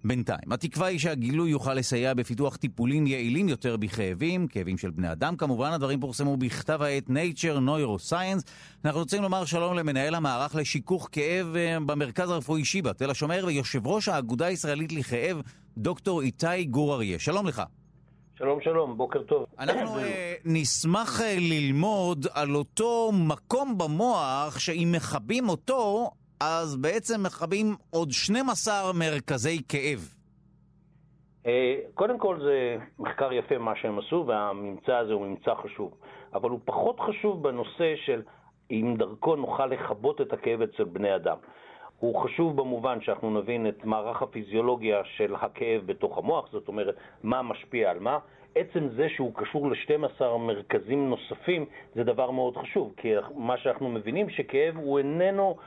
בינתיים. 0.08 0.52
התקווה 0.52 0.88
היא 0.88 1.00
שהגילוי 1.00 1.50
יוכל 1.50 1.74
לסייע 1.74 2.14
בפיתוח 2.14 2.56
טיפולים 2.56 3.08
יעילים 3.08 3.50
יותר 3.50 3.78
בכאבים, 3.78 4.48
כאבים 4.48 4.78
של 4.78 4.90
בני 4.90 5.12
אדם 5.12 5.36
כמובן, 5.36 5.72
הדברים 5.72 6.00
פורסמו 6.00 6.38
בכתב 6.38 6.82
העת 6.82 7.08
Nature 7.08 7.60
Neuroscience. 7.68 8.50
אנחנו 8.86 9.00
רוצים 9.00 9.22
לומר 9.22 9.46
שלום 9.46 9.76
למנהל 9.76 10.16
המערך 10.16 10.56
לשיכוך 10.56 11.10
כאב 11.12 11.56
אה, 11.56 11.78
במרכז 11.86 12.30
הרפואי 12.30 12.66
שיבא, 12.66 12.94
תל 12.94 13.10
השומר, 13.10 13.44
ויושב 13.48 13.88
ראש 13.88 14.08
האגודה 14.08 14.46
הישראלית 14.46 14.92
לכאב, 14.92 15.42
דוקטור 15.78 16.22
איתי 16.22 16.64
גור 16.66 16.94
אריה. 16.94 17.20
שלום 17.20 17.48
לך. 17.48 17.64
שלום 18.38 18.60
שלום, 18.62 18.98
בוקר 18.98 19.24
טוב. 19.24 19.46
אנחנו 19.60 20.00
uh, 20.00 20.02
נשמח 20.46 21.20
uh, 21.20 21.24
ללמוד 21.38 22.28
על 22.34 22.56
אותו 22.56 23.12
מקום 23.14 23.78
במוח 23.78 24.60
שאם 24.60 24.90
מכבים 24.96 25.50
אותו, 25.50 26.12
אז 26.40 26.78
בעצם 26.82 27.24
מכבים 27.24 27.66
עוד 27.90 28.12
12 28.12 28.74
מרכזי 28.94 29.62
כאב. 29.70 30.00
אה, 31.46 31.76
קודם 31.94 32.20
כל 32.20 32.40
זה 32.40 32.78
מחקר 33.00 33.34
יפה 33.34 33.58
מה 33.58 33.74
שהם 33.82 34.00
עשו, 34.00 34.24
והממצא 34.28 34.96
הזה 34.96 35.14
הוא 35.14 35.28
ממצא 35.28 35.54
חשוב. 35.64 35.94
אבל 36.34 36.50
הוא 36.50 36.60
פחות 36.66 37.00
חשוב 37.00 37.44
בנושא 37.44 37.96
של 38.06 38.22
אם 38.72 38.96
דרכו 38.98 39.36
נוכל 39.36 39.66
לכבות 39.66 40.22
את 40.22 40.34
הכאב 40.34 40.62
אצל 40.62 40.84
בני 40.84 41.16
אדם. 41.16 41.38
הוא 42.00 42.24
חשוב 42.24 42.58
במובן 42.58 43.02
שאנחנו 43.02 43.42
נבין 43.42 43.68
את 43.68 43.86
מערך 43.86 44.22
הפיזיולוגיה 44.22 45.02
של 45.04 45.36
הכאב 45.36 45.82
בתוך 45.86 46.18
המוח, 46.18 46.52
זאת 46.52 46.68
אומרת, 46.68 46.96
מה 47.24 47.42
משפיע 47.42 47.92
על 47.92 48.00
מה. 48.00 48.18
עצם 48.56 48.90
זה 48.96 49.08
שהוא 49.16 49.34
קשור 49.36 49.72
ל-12 49.72 50.38
מרכזים 50.40 51.10
נוספים 51.10 51.66
זה 51.96 52.04
דבר 52.04 52.32
מאוד 52.32 52.58
חשוב, 52.58 52.94
כי 52.98 53.14
מה 53.36 53.58
שאנחנו 53.58 53.90
מבינים 53.90 54.30
שכאב 54.30 54.78
הוא 54.78 54.98
איננו 54.98 55.58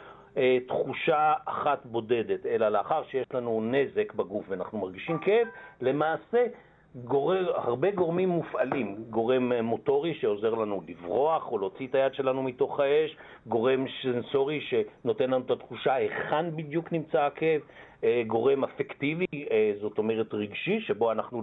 תחושה 0.69 1.33
אחת 1.45 1.87
בודדת, 1.87 2.47
אלא 2.47 2.69
לאחר 2.69 3.03
שיש 3.11 3.27
לנו 3.35 3.61
נזק 3.73 4.15
בגוף 4.15 4.45
ואנחנו 4.49 4.79
מרגישים 4.79 5.19
כאב, 5.19 5.47
למעשה 5.81 6.47
גורר, 6.95 7.53
הרבה 7.57 7.91
גורמים 7.91 8.29
מופעלים, 8.29 9.05
גורם 9.11 9.53
מוטורי 9.53 10.15
שעוזר 10.15 10.55
לנו 10.55 10.83
לברוח 10.89 11.53
או 11.53 11.59
להוציא 11.59 11.87
את 11.87 11.95
היד 11.95 12.15
שלנו 12.15 12.43
מתוך 12.43 12.81
האש, 12.81 13.17
גורם 13.47 13.85
סנסורי 14.03 14.61
שנותן 14.61 15.31
לנו 15.31 15.45
את 15.47 15.51
התחושה 15.51 15.95
היכן 15.95 16.57
בדיוק 16.57 16.93
נמצא 16.93 17.23
הכאב, 17.23 17.61
אה, 17.61 17.90
גורם 18.27 18.65
אפקטיבי, 18.65 19.27
אה, 19.51 19.73
זאת 19.81 19.99
אומרת 19.99 20.35
רגשי, 20.35 20.81
שבו 20.81 21.13
אנחנו 21.13 21.43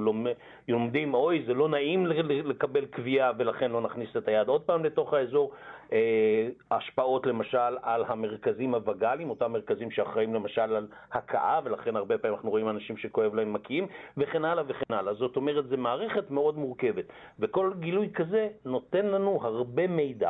לומדים, 0.68 1.14
אוי, 1.14 1.44
זה 1.46 1.54
לא 1.54 1.70
נעים 1.70 2.06
לקבל 2.30 2.86
קביעה 2.86 3.32
ולכן 3.38 3.72
לא 3.72 3.82
נכניס 3.82 4.10
את 4.18 4.28
היד 4.28 4.48
עוד 4.48 4.62
פעם 4.62 4.86
לתוך 4.86 5.14
האזור. 5.14 5.52
אה, 5.94 6.48
השפעות 6.72 7.26
למשל 7.26 7.78
על 7.82 8.04
המרכזים 8.08 8.76
הווגאליים, 8.76 9.30
אותם 9.30 9.52
מרכזים 9.52 9.92
שאחראים 9.92 10.34
למשל 10.34 10.62
על 10.62 10.88
הכאה, 11.12 11.60
ולכן 11.64 11.96
הרבה 11.96 12.18
פעמים 12.18 12.36
אנחנו 12.36 12.50
רואים 12.50 12.70
אנשים 12.70 12.98
שכואב 12.98 13.36
להם 13.36 13.54
מקיאים, 13.54 13.88
וכן 14.18 14.46
הלאה 14.46 14.64
וכן 14.68 14.94
הלאה. 14.94 15.14
זאת 15.14 15.36
אומרת, 15.36 15.68
זו 15.68 15.78
מערכת 15.78 16.32
מאוד 16.32 16.58
מורכבת, 16.58 17.06
וכל 17.40 17.72
גילוי 17.80 18.10
כזה 18.14 18.48
נותן 18.66 19.06
לנו 19.06 19.40
הרבה 19.42 19.88
מידע. 19.88 20.30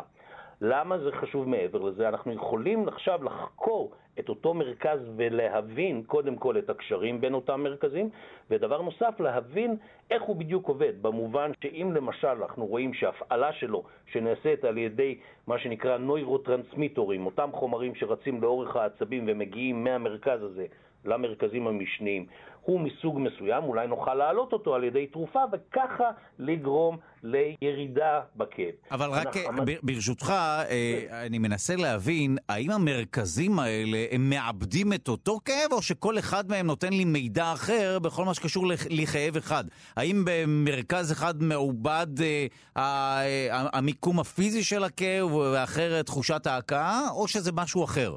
למה 0.61 0.97
זה 0.97 1.11
חשוב 1.11 1.49
מעבר 1.49 1.81
לזה? 1.81 2.09
אנחנו 2.09 2.33
יכולים 2.33 2.87
עכשיו 2.87 3.23
לחקור 3.23 3.91
את 4.19 4.29
אותו 4.29 4.53
מרכז 4.53 4.99
ולהבין 5.15 6.03
קודם 6.03 6.35
כל 6.35 6.57
את 6.57 6.69
הקשרים 6.69 7.21
בין 7.21 7.33
אותם 7.33 7.61
מרכזים, 7.61 8.09
ודבר 8.49 8.81
נוסף, 8.81 9.19
להבין 9.19 9.77
איך 10.11 10.23
הוא 10.23 10.35
בדיוק 10.35 10.67
עובד, 10.67 11.01
במובן 11.01 11.51
שאם 11.61 11.91
למשל 11.95 12.27
אנחנו 12.27 12.65
רואים 12.65 12.93
שהפעלה 12.93 13.53
שלו, 13.53 13.83
שנעשית 14.11 14.65
על 14.65 14.77
ידי 14.77 15.17
מה 15.47 15.59
שנקרא 15.59 15.97
נוירוטרנסמיטורים, 15.97 17.25
אותם 17.25 17.49
חומרים 17.53 17.95
שרצים 17.95 18.41
לאורך 18.41 18.75
העצבים 18.75 19.25
ומגיעים 19.27 19.83
מהמרכז 19.83 20.43
הזה 20.43 20.65
למרכזים 21.05 21.67
המשניים, 21.67 22.25
הוא 22.67 22.79
מסוג 22.79 23.19
מסוים, 23.19 23.63
אולי 23.63 23.87
נוכל 23.87 24.13
להעלות 24.13 24.53
אותו 24.53 24.75
על 24.75 24.83
ידי 24.83 25.07
תרופה, 25.07 25.39
וככה 25.51 26.11
לגרום 26.39 26.97
לירידה 27.23 28.21
בכאב. 28.35 28.73
אבל 28.91 29.09
רק 29.09 29.37
אנחנו... 29.37 29.63
ברשותך, 29.83 30.29
אה, 30.29 31.25
אני 31.25 31.37
מנסה 31.37 31.75
להבין, 31.75 32.37
האם 32.49 32.71
המרכזים 32.71 33.59
האלה, 33.59 34.05
הם 34.11 34.29
מעבדים 34.29 34.93
את 34.93 35.07
אותו 35.07 35.39
כאב, 35.45 35.71
או 35.71 35.81
שכל 35.81 36.19
אחד 36.19 36.49
מהם 36.49 36.67
נותן 36.67 36.93
לי 36.93 37.05
מידע 37.05 37.53
אחר 37.53 37.99
בכל 37.99 38.25
מה 38.25 38.33
שקשור 38.33 38.65
לכאב 38.89 39.37
אחד? 39.37 39.63
האם 39.95 40.25
במרכז 40.25 41.11
אחד 41.11 41.43
מעובד 41.43 42.07
אה, 42.21 42.47
אה, 42.77 43.67
המיקום 43.73 44.19
הפיזי 44.19 44.63
של 44.63 44.83
הכאב, 44.83 45.33
ואחר 45.33 46.01
תחושת 46.01 46.47
ההכאה, 46.47 47.01
או 47.11 47.27
שזה 47.27 47.51
משהו 47.51 47.83
אחר? 47.83 48.15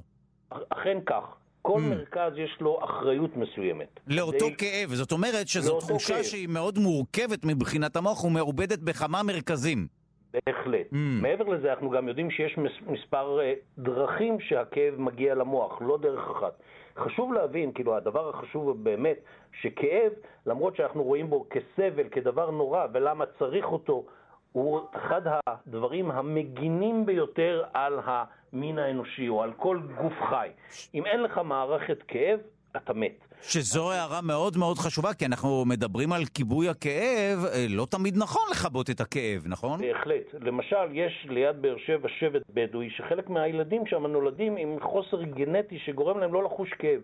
אכן 0.51 0.99
כך. 1.07 1.40
כל 1.63 1.81
mm. 1.81 1.91
מרכז 1.91 2.33
יש 2.37 2.57
לו 2.61 2.81
אחריות 2.85 3.37
מסוימת. 3.37 4.01
לאותו 4.07 4.49
די... 4.49 4.57
כאב, 4.57 4.95
זאת 4.95 5.13
אומרת 5.13 5.49
שזו 5.49 5.81
תחושה 5.81 6.15
כאב. 6.15 6.23
שהיא 6.23 6.49
מאוד 6.49 6.79
מורכבת 6.79 7.45
מבחינת 7.45 7.97
המוח 7.97 8.25
ומעובדת 8.25 8.79
בכמה 8.79 9.23
מרכזים. 9.23 9.87
בהחלט. 10.33 10.93
Mm. 10.93 10.97
מעבר 11.23 11.45
לזה, 11.45 11.73
אנחנו 11.73 11.91
גם 11.91 12.09
יודעים 12.09 12.31
שיש 12.31 12.59
מספר 12.87 13.39
uh, 13.41 13.83
דרכים 13.83 14.41
שהכאב 14.41 14.95
מגיע 14.99 15.35
למוח, 15.35 15.83
לא 15.83 15.99
דרך 16.03 16.31
אחת. 16.31 16.53
חשוב 16.99 17.33
להבין, 17.33 17.73
כאילו, 17.73 17.97
הדבר 17.97 18.29
החשוב 18.29 18.85
באמת, 18.85 19.17
שכאב, 19.61 20.13
למרות 20.47 20.77
שאנחנו 20.77 21.03
רואים 21.03 21.31
בו 21.31 21.47
כסבל, 21.51 22.09
כדבר 22.11 22.51
נורא, 22.51 22.87
ולמה 22.93 23.25
צריך 23.39 23.65
אותו, 23.65 24.05
הוא 24.53 24.81
אחד 24.93 25.23
הדברים 25.47 26.11
המגינים 26.11 27.07
ביותר 27.07 27.65
על 27.73 28.01
המין 28.53 28.79
האנושי 28.79 29.29
או 29.29 29.43
על 29.43 29.53
כל 29.53 29.81
גוף 30.03 30.13
חי. 30.31 30.49
אם 30.95 31.07
אין 31.07 31.23
לך 31.23 31.39
מערכת 31.45 31.99
כאב, 32.09 32.41
אתה 32.77 32.93
מת. 32.93 33.25
שזו 33.43 33.93
הערה 33.93 34.21
מאוד 34.23 34.57
מאוד 34.57 34.79
חשובה, 34.79 35.15
כי 35.15 35.27
אנחנו 35.27 35.65
מדברים 35.65 36.13
על 36.13 36.23
כיבוי 36.35 36.69
הכאב, 36.69 37.45
אה, 37.45 37.67
לא 37.69 37.87
תמיד 37.91 38.15
נכון 38.17 38.43
לכבות 38.51 38.91
את 38.91 39.01
הכאב, 39.01 39.43
נכון? 39.47 39.81
בהחלט. 39.81 40.35
למשל, 40.41 40.77
יש 40.93 41.27
ליד 41.29 41.63
באר 41.63 41.77
שבע 41.87 42.09
שבט 42.19 42.43
בדואי, 42.55 42.91
שחלק 42.91 43.31
מהילדים 43.31 43.87
שם 43.87 44.07
נולדים 44.07 44.57
עם 44.57 44.77
חוסר 44.83 45.23
גנטי 45.23 45.79
שגורם 45.79 46.19
להם 46.19 46.33
לא 46.33 46.45
לחוש 46.45 46.71
כאב. 46.79 47.01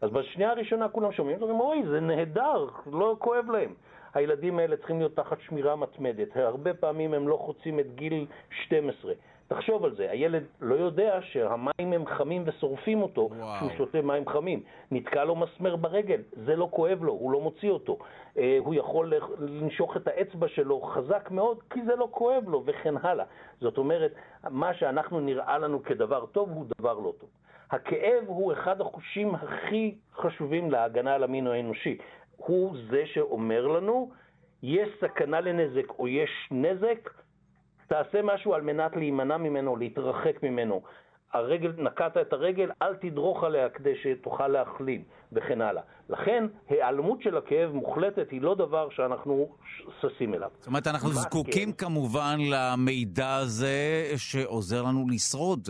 אז 0.00 0.10
בשנייה 0.10 0.50
הראשונה 0.50 0.88
כולם 0.88 1.12
שומעים, 1.12 1.38
ואומרים, 1.38 1.60
אוי, 1.60 1.82
זה 1.90 2.00
נהדר, 2.00 2.66
לא 2.92 3.16
כואב 3.18 3.50
להם. 3.50 3.74
הילדים 4.14 4.58
האלה 4.58 4.76
צריכים 4.76 4.98
להיות 4.98 5.16
תחת 5.16 5.38
שמירה 5.48 5.76
מתמדת. 5.76 6.36
הרבה 6.36 6.74
פעמים 6.74 7.14
הם 7.14 7.28
לא 7.28 7.36
חוצים 7.36 7.80
את 7.80 7.94
גיל 7.94 8.26
12. 8.66 9.12
תחשוב 9.48 9.84
על 9.84 9.94
זה, 9.94 10.10
הילד 10.10 10.42
לא 10.60 10.74
יודע 10.74 11.18
שהמים 11.22 11.92
הם 11.92 12.06
חמים 12.06 12.42
ושורפים 12.46 13.02
אותו 13.02 13.30
כשהוא 13.56 13.70
שותה 13.76 14.02
מים 14.02 14.28
חמים. 14.28 14.62
נתקע 14.90 15.24
לו 15.24 15.36
מסמר 15.36 15.76
ברגל, 15.76 16.20
זה 16.32 16.56
לא 16.56 16.68
כואב 16.70 17.04
לו, 17.04 17.12
הוא 17.12 17.32
לא 17.32 17.40
מוציא 17.40 17.70
אותו. 17.70 17.98
אה, 18.38 18.56
הוא 18.58 18.74
יכול 18.74 19.12
לנשוך 19.38 19.96
את 19.96 20.08
האצבע 20.08 20.48
שלו 20.48 20.80
חזק 20.80 21.30
מאוד 21.30 21.62
כי 21.70 21.82
זה 21.82 21.96
לא 21.96 22.08
כואב 22.10 22.48
לו, 22.48 22.62
וכן 22.66 22.94
הלאה. 23.02 23.24
זאת 23.60 23.78
אומרת, 23.78 24.12
מה 24.50 24.74
שאנחנו 24.74 25.20
נראה 25.20 25.58
לנו 25.58 25.82
כדבר 25.82 26.26
טוב 26.26 26.50
הוא 26.50 26.66
דבר 26.78 26.94
לא 26.94 27.12
טוב. 27.20 27.28
הכאב 27.70 28.24
הוא 28.26 28.52
אחד 28.52 28.80
החושים 28.80 29.34
הכי 29.34 29.94
חשובים 30.16 30.70
להגנה 30.70 31.14
על 31.14 31.24
המין 31.24 31.46
האנושי. 31.46 31.98
הוא 32.36 32.76
זה 32.90 33.02
שאומר 33.06 33.66
לנו, 33.66 34.10
יש 34.62 34.88
סכנה 35.00 35.40
לנזק 35.40 35.90
או 35.98 36.08
יש 36.08 36.30
נזק, 36.50 37.10
תעשה 37.88 38.22
משהו 38.22 38.54
על 38.54 38.62
מנת 38.62 38.96
להימנע 38.96 39.36
ממנו, 39.36 39.76
להתרחק 39.76 40.42
ממנו. 40.42 40.82
הרגל, 41.32 41.72
נקעת 41.78 42.16
את 42.16 42.32
הרגל, 42.32 42.70
אל 42.82 42.94
תדרוך 42.96 43.44
עליה 43.44 43.68
כדי 43.68 43.92
שתוכל 44.02 44.48
להחלים, 44.48 45.02
וכן 45.32 45.60
הלאה. 45.60 45.82
לכן, 46.08 46.46
היעלמות 46.68 47.22
של 47.22 47.36
הכאב 47.36 47.72
מוחלטת 47.72 48.30
היא 48.30 48.42
לא 48.42 48.54
דבר 48.54 48.88
שאנחנו 48.90 49.48
ששים 50.00 50.34
אליו. 50.34 50.50
זאת 50.58 50.66
אומרת, 50.66 50.86
אנחנו 50.86 51.08
זקוקים 51.08 51.72
כאב? 51.72 51.88
כמובן 51.88 52.38
למידע 52.50 53.34
הזה 53.34 54.10
שעוזר 54.16 54.82
לנו 54.82 55.08
לשרוד. 55.08 55.68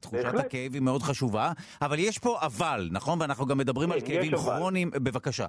תחושת 0.00 0.24
בהחלט. 0.24 0.44
הכאב 0.44 0.74
היא 0.74 0.82
מאוד 0.82 1.02
חשובה, 1.02 1.52
אבל 1.82 1.98
יש 1.98 2.18
פה 2.18 2.38
אבל, 2.42 2.88
נכון? 2.92 3.18
ואנחנו 3.20 3.46
גם 3.46 3.58
מדברים 3.58 3.88
כן, 3.88 3.94
על 3.94 4.00
כאבים 4.00 4.36
כרוניים. 4.36 4.90
בבקשה. 4.90 5.46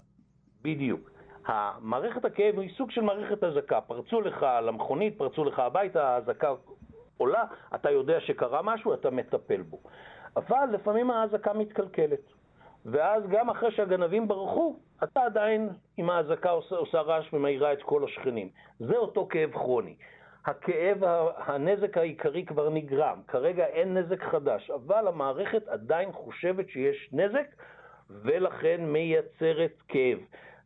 בדיוק. 0.61 1.11
המערכת 1.45 2.25
הכאב 2.25 2.59
היא 2.59 2.69
סוג 2.77 2.91
של 2.91 3.01
מערכת 3.01 3.43
אזעקה. 3.43 3.81
פרצו 3.81 4.21
לך 4.21 4.45
למכונית, 4.63 5.17
פרצו 5.17 5.43
לך 5.43 5.59
הביתה, 5.59 6.07
האזעקה 6.07 6.53
עולה, 7.17 7.43
אתה 7.75 7.89
יודע 7.89 8.19
שקרה 8.19 8.61
משהו, 8.61 8.93
אתה 8.93 9.09
מטפל 9.09 9.61
בו. 9.61 9.79
אבל 10.35 10.69
לפעמים 10.71 11.11
האזעקה 11.11 11.53
מתקלקלת. 11.53 12.33
ואז 12.85 13.23
גם 13.29 13.49
אחרי 13.49 13.71
שהגנבים 13.71 14.27
ברחו, 14.27 14.75
אתה 15.03 15.21
עדיין 15.21 15.69
עם 15.97 16.09
האזעקה 16.09 16.49
עושה, 16.49 16.75
עושה 16.75 17.01
רעש 17.01 17.33
ומאירה 17.33 17.73
את 17.73 17.83
כל 17.83 18.03
השכנים. 18.03 18.49
זה 18.79 18.97
אותו 18.97 19.27
כאב 19.29 19.51
כרוני. 19.51 19.95
הכאב, 20.45 20.97
הנזק 21.37 21.97
העיקרי 21.97 22.45
כבר 22.45 22.69
נגרם, 22.69 23.21
כרגע 23.27 23.65
אין 23.65 23.97
נזק 23.97 24.23
חדש, 24.23 24.69
אבל 24.69 25.07
המערכת 25.07 25.67
עדיין 25.67 26.11
חושבת 26.11 26.69
שיש 26.69 27.09
נזק 27.13 27.47
ולכן 28.09 28.81
מייצרת 28.85 29.73
כאב. 29.87 30.17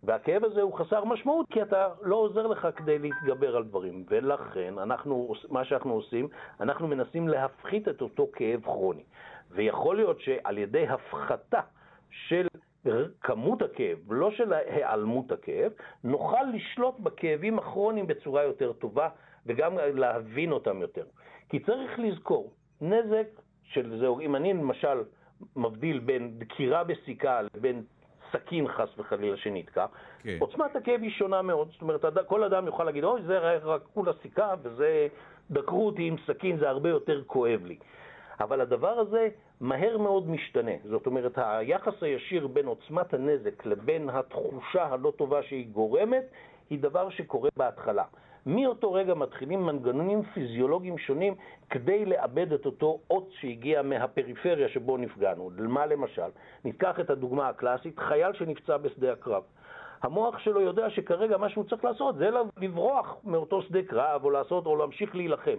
והכאב 0.06 0.44
הזה 0.44 0.62
הוא 0.62 0.74
חסר 0.74 1.04
משמעות 1.04 1.46
כי 1.50 1.62
אתה 1.62 1.88
לא 2.02 2.16
עוזר 2.16 2.48
לך 2.48 2.68
כדי 2.76 3.00
להתגבר 3.00 3.56
על 3.56 3.64
דברים. 3.64 4.06
ולכן 4.10 4.74
אנחנו, 4.78 5.34
מה 5.50 5.66
שאנחנו 5.66 5.94
עושים, 5.94 6.28
אנחנו 6.60 6.88
מנסים 6.88 7.28
להפחית 7.28 7.88
את 7.88 8.02
אותו 8.02 8.28
כאב 8.34 8.62
כרוני. 8.64 9.04
ויכול 9.52 9.96
להיות 9.96 10.22
שעל 10.22 10.58
ידי 10.58 10.88
הפחתה 10.88 11.62
של 12.10 12.48
כמות 13.22 13.62
הכאב, 13.62 13.98
לא 14.10 14.32
של 14.32 14.54
היעלמות 14.54 15.32
הכאב, 15.32 15.72
נוכל 16.04 16.44
לשלוט 16.54 17.00
בכאבים 17.00 17.60
הכרוניים 17.60 18.08
בצורה 18.08 18.44
יותר 18.44 18.74
טובה 18.74 19.10
וגם 19.46 19.78
להבין 19.78 20.52
אותם 20.52 20.82
יותר. 20.82 21.04
כי 21.50 21.60
צריך 21.60 22.00
לזכור, 22.00 22.52
נזק 22.82 23.28
של 23.64 24.00
זהו, 24.00 24.20
אם 24.20 24.36
אני 24.36 24.54
למשל 24.54 25.04
מבדיל 25.56 26.00
בין 26.00 26.40
דקירה 26.40 26.84
בסיכה 26.84 27.42
לבין 27.42 27.84
סכין 28.36 28.68
חס 28.68 28.90
וחלילה 28.98 29.38
שנתקע, 29.38 29.86
כן. 30.24 30.38
עוצמת 30.40 30.76
הכאב 30.76 31.02
היא 31.02 31.12
שונה 31.12 31.42
מאוד. 31.42 31.70
זאת 31.72 31.82
אומרת, 31.82 32.06
כל 32.28 32.44
אדם 32.44 32.66
יוכל 32.66 32.84
להגיד, 32.84 33.04
אוי, 33.04 33.22
זה 33.22 33.40
רק 33.40 33.82
כולה 33.94 34.12
סיכה 34.22 34.54
וזה, 34.62 35.08
דקרו 35.52 35.86
אותי 35.86 36.04
עם 36.08 36.16
סכין, 36.28 36.58
זה 36.58 36.70
הרבה 36.70 36.90
יותר 36.90 37.24
כואב 37.28 37.66
לי. 37.66 37.78
אבל 38.40 38.62
הדבר 38.62 39.00
הזה 39.00 39.30
מהר 39.62 39.98
מאוד 39.98 40.30
משתנה. 40.30 40.72
זאת 40.84 41.06
אומרת, 41.06 41.32
היחס 41.36 42.04
הישיר 42.04 42.48
בין 42.48 42.66
עוצמת 42.66 43.14
הנזק 43.14 43.66
לבין 43.66 44.10
התחושה 44.10 44.86
הלא 44.86 45.14
טובה 45.16 45.44
שהיא 45.44 45.68
גורמת, 45.68 46.24
היא 46.70 46.80
דבר 46.80 47.10
שקורה 47.10 47.50
בהתחלה. 47.58 48.04
מאותו 48.46 48.94
רגע 48.94 49.14
מתחילים 49.14 49.66
מנגנונים 49.66 50.24
פיזיולוגיים 50.34 50.98
שונים 50.98 51.36
כדי 51.70 52.06
לאבד 52.06 52.54
את 52.54 52.66
אותו 52.66 53.00
אות 53.10 53.30
שהגיע 53.40 53.82
מהפריפריה 53.82 54.70
שבו 54.70 54.98
נפגענו. 54.98 55.52
מה 55.58 55.86
למשל? 55.86 56.30
ניקח 56.66 57.00
את 57.00 57.10
הדוגמה 57.10 57.50
הקלאסית, 57.50 58.00
חייל 58.00 58.34
שנפצע 58.34 58.78
בשדה 58.78 59.12
הקרב. 59.12 59.44
המוח 60.02 60.40
שלו 60.40 60.62
יודע 60.62 60.90
שכרגע 60.90 61.38
מה 61.38 61.50
שהוא 61.50 61.64
צריך 61.64 61.86
לעשות 61.86 62.16
זה 62.16 62.30
לברוח 62.58 63.16
מאותו 63.24 63.62
שדה 63.62 63.84
קרב 63.84 64.24
או 64.24 64.30
לעשות 64.30 64.66
או 64.66 64.76
להמשיך 64.76 65.16
להילחם. 65.16 65.58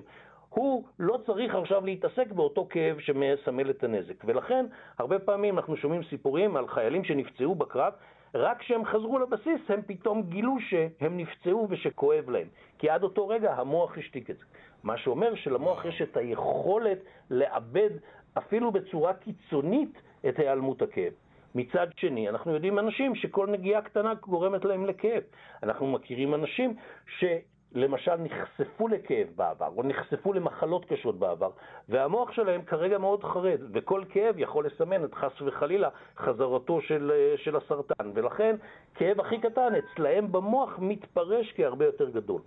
הוא 0.49 0.84
לא 0.99 1.18
צריך 1.26 1.55
עכשיו 1.55 1.84
להתעסק 1.84 2.32
באותו 2.32 2.66
כאב 2.70 2.99
שמסמל 3.01 3.70
את 3.70 3.84
הנזק. 3.84 4.24
ולכן, 4.24 4.66
הרבה 4.99 5.18
פעמים 5.18 5.59
אנחנו 5.59 5.76
שומעים 5.76 6.03
סיפורים 6.05 6.57
על 6.57 6.68
חיילים 6.68 7.05
שנפצעו 7.05 7.55
בקרב, 7.55 7.93
רק 8.37 8.59
כשהם 8.59 8.84
חזרו 8.84 9.18
לבסיס 9.18 9.61
הם 9.68 9.80
פתאום 9.87 10.22
גילו 10.22 10.57
שהם 10.61 11.16
נפצעו 11.16 11.66
ושכואב 11.70 12.30
להם. 12.30 12.49
כי 12.78 12.91
עד 12.91 13.03
אותו 13.03 13.28
רגע 13.28 13.55
המוח 13.55 13.99
השתיק 13.99 14.30
את 14.30 14.37
זה. 14.39 14.45
מה 14.82 14.99
שאומר 14.99 15.34
שלמוח 15.34 15.84
יש 15.84 16.03
את 16.03 16.16
היכולת 16.16 16.99
לאבד 17.30 17.91
אפילו 18.39 18.72
בצורה 18.72 19.14
קיצונית 19.14 20.03
את 20.28 20.39
היעלמות 20.39 20.82
הכאב. 20.82 21.12
מצד 21.55 21.87
שני, 21.97 22.28
אנחנו 22.28 22.55
יודעים 22.55 22.78
אנשים 22.78 23.14
שכל 23.14 23.47
נגיעה 23.47 23.82
קטנה 23.82 24.14
גורמת 24.14 24.64
להם 24.64 24.87
לכאב. 24.87 25.22
אנחנו 25.62 25.87
מכירים 25.87 26.34
אנשים 26.34 26.76
ש... 27.18 27.24
למשל 27.73 28.17
נחשפו 28.17 28.89
לכאב 28.89 29.29
בעבר, 29.37 29.69
או 29.77 29.83
נחשפו 29.83 30.33
למחלות 30.33 30.85
קשות 30.85 31.19
בעבר, 31.19 31.51
והמוח 31.89 32.33
שלהם 32.33 32.62
כרגע 32.62 32.99
מאוד 32.99 33.25
חרד, 33.25 33.61
וכל 33.73 34.03
כאב 34.09 34.35
יכול 34.39 34.67
לסמן 34.67 35.05
את 35.05 35.14
חס 35.14 35.43
וחלילה 35.43 35.89
חזרתו 36.17 36.81
של, 36.81 37.12
של 37.37 37.57
הסרטן, 37.57 38.11
ולכן 38.14 38.57
כאב 38.95 39.21
הכי 39.21 39.39
קטן 39.39 39.73
אצלהם 39.75 40.33
במוח 40.33 40.79
מתפרש 40.79 41.53
כהרבה 41.57 41.85
יותר 41.85 42.11
גדול. 42.11 42.41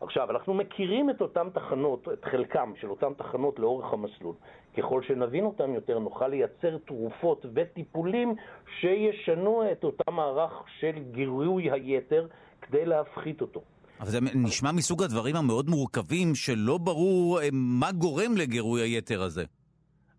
עכשיו, 0.00 0.30
אנחנו 0.30 0.54
מכירים 0.54 1.10
את 1.10 1.20
אותן 1.20 1.50
תחנות, 1.52 2.08
את 2.12 2.24
חלקם 2.24 2.72
של 2.80 2.90
אותן 2.90 3.14
תחנות 3.14 3.58
לאורך 3.58 3.92
המסלול. 3.92 4.34
ככל 4.76 5.02
שנבין 5.02 5.44
אותם 5.44 5.74
יותר, 5.74 5.98
נוכל 5.98 6.28
לייצר 6.28 6.78
תרופות 6.78 7.46
וטיפולים 7.54 8.34
שישנו 8.80 9.72
את 9.72 9.84
אותה 9.84 10.10
מערך 10.10 10.62
של 10.80 10.98
גירוי 11.10 11.70
היתר 11.70 12.26
כדי 12.62 12.84
להפחית 12.84 13.40
אותו. 13.40 13.60
אבל 14.00 14.08
זה 14.10 14.18
נשמע 14.34 14.72
מסוג 14.72 15.02
הדברים 15.02 15.36
המאוד 15.36 15.70
מורכבים, 15.70 16.34
שלא 16.34 16.78
ברור 16.78 17.40
אה, 17.40 17.48
מה 17.52 17.92
גורם 17.92 18.36
לגירוי 18.36 18.80
היתר 18.80 19.22
הזה. 19.22 19.44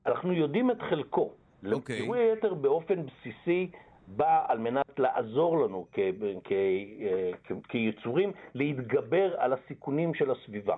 אנחנו 0.06 0.34
יודעים 0.34 0.72
את 0.72 0.78
חלקו. 0.90 1.32
Okay. 1.64 1.74
אוקיי. 1.74 2.02
גירוי 2.02 2.20
היתר 2.20 2.54
באופן 2.54 2.96
בסיסי 3.06 3.70
בא 4.08 4.46
על 4.48 4.58
מנת 4.60 4.86
לעזור 5.00 5.66
לנו 5.66 5.88
כ- 5.92 6.00
כ- 6.44 6.52
אה, 6.52 7.32
כ- 7.44 7.68
כיצורים 7.70 8.32
להתגבר 8.54 9.36
על 9.38 9.54
הסיכונים 9.54 10.14
של 10.14 10.32
הסביבה. 10.32 10.76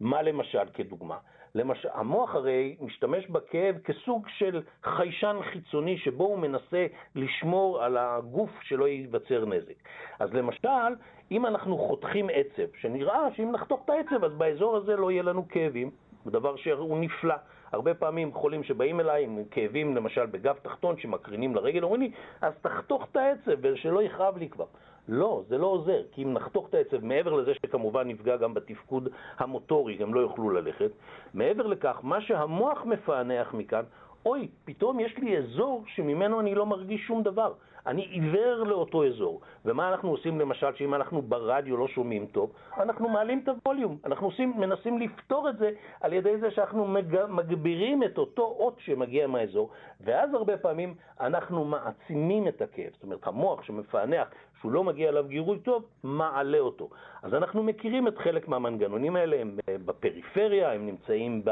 מה 0.00 0.22
למשל 0.22 0.68
כדוגמה? 0.74 1.16
למשל, 1.54 1.88
המוח 1.92 2.34
הרי 2.34 2.76
משתמש 2.80 3.26
בכאב 3.26 3.78
כסוג 3.84 4.26
של 4.28 4.62
חיישן 4.84 5.36
חיצוני 5.52 5.98
שבו 5.98 6.24
הוא 6.24 6.38
מנסה 6.38 6.86
לשמור 7.14 7.82
על 7.82 7.96
הגוף 7.96 8.50
שלא 8.62 8.88
ייווצר 8.88 9.44
נזק. 9.44 9.74
אז 10.18 10.34
למשל, 10.34 10.94
אם 11.30 11.46
אנחנו 11.46 11.78
חותכים 11.78 12.28
עצב, 12.32 12.76
שנראה 12.80 13.28
שאם 13.36 13.52
נחתוך 13.52 13.80
את 13.84 13.90
העצב 13.90 14.24
אז 14.24 14.32
באזור 14.32 14.76
הזה 14.76 14.96
לא 14.96 15.10
יהיה 15.10 15.22
לנו 15.22 15.48
כאבים, 15.48 15.90
דבר 16.26 16.56
שהוא 16.56 16.98
נפלא. 16.98 17.34
הרבה 17.72 17.94
פעמים 17.94 18.32
חולים 18.32 18.64
שבאים 18.64 19.00
אליי 19.00 19.24
עם 19.24 19.42
כאבים 19.50 19.96
למשל 19.96 20.26
בגב 20.26 20.56
תחתון 20.62 20.98
שמקרינים 20.98 21.54
לרגל, 21.54 21.84
אומרים 21.84 22.00
לי, 22.00 22.10
אז 22.40 22.52
תחתוך 22.60 23.06
את 23.10 23.16
העצב 23.16 23.52
ושלא 23.60 24.02
יכאב 24.02 24.38
לי 24.38 24.48
כבר. 24.48 24.64
לא, 25.08 25.42
זה 25.48 25.58
לא 25.58 25.66
עוזר, 25.66 26.02
כי 26.12 26.22
אם 26.22 26.32
נחתוך 26.32 26.68
את 26.68 26.74
העצב, 26.74 27.04
מעבר 27.04 27.32
לזה 27.32 27.54
שכמובן 27.54 28.08
נפגע 28.08 28.36
גם 28.36 28.54
בתפקוד 28.54 29.08
המוטורי, 29.38 29.96
הם 30.00 30.14
לא 30.14 30.20
יוכלו 30.20 30.50
ללכת, 30.50 30.90
מעבר 31.34 31.66
לכך, 31.66 31.98
מה 32.02 32.20
שהמוח 32.20 32.84
מפענח 32.84 33.54
מכאן, 33.54 33.84
אוי, 34.26 34.48
פתאום 34.64 35.00
יש 35.00 35.18
לי 35.18 35.38
אזור 35.38 35.84
שממנו 35.86 36.40
אני 36.40 36.54
לא 36.54 36.66
מרגיש 36.66 37.00
שום 37.06 37.22
דבר. 37.22 37.52
אני 37.86 38.02
עיוור 38.02 38.64
לאותו 38.64 39.06
אזור. 39.06 39.40
ומה 39.64 39.88
אנחנו 39.88 40.10
עושים 40.10 40.40
למשל, 40.40 40.74
שאם 40.74 40.94
אנחנו 40.94 41.22
ברדיו 41.22 41.76
לא 41.76 41.88
שומעים 41.88 42.26
טוב, 42.26 42.52
אנחנו 42.76 43.08
מעלים 43.08 43.40
את 43.44 43.48
הווליום. 43.48 43.98
אנחנו 44.04 44.26
עושים, 44.26 44.52
מנסים 44.56 44.98
לפתור 44.98 45.48
את 45.48 45.58
זה 45.58 45.70
על 46.00 46.12
ידי 46.12 46.38
זה 46.38 46.50
שאנחנו 46.50 46.86
מג, 46.86 47.24
מגבירים 47.28 48.02
את 48.02 48.18
אותו 48.18 48.42
אות 48.42 48.74
שמגיע 48.78 49.26
מהאזור, 49.26 49.70
ואז 50.00 50.34
הרבה 50.34 50.56
פעמים 50.56 50.94
אנחנו 51.20 51.64
מעצימים 51.64 52.48
את 52.48 52.62
הכאב. 52.62 52.90
זאת 52.92 53.02
אומרת, 53.02 53.26
המוח 53.26 53.62
שמפענח 53.62 54.28
שהוא 54.60 54.72
לא 54.72 54.84
מגיע 54.84 55.08
אליו 55.08 55.24
גירוי 55.28 55.58
טוב, 55.58 55.84
מעלה 56.02 56.58
אותו. 56.58 56.88
אז 57.22 57.34
אנחנו 57.34 57.62
מכירים 57.62 58.08
את 58.08 58.18
חלק 58.18 58.48
מהמנגנונים 58.48 59.16
האלה, 59.16 59.40
הם 59.40 59.56
בפריפריה, 59.84 60.72
הם 60.72 60.86
נמצאים 60.86 61.42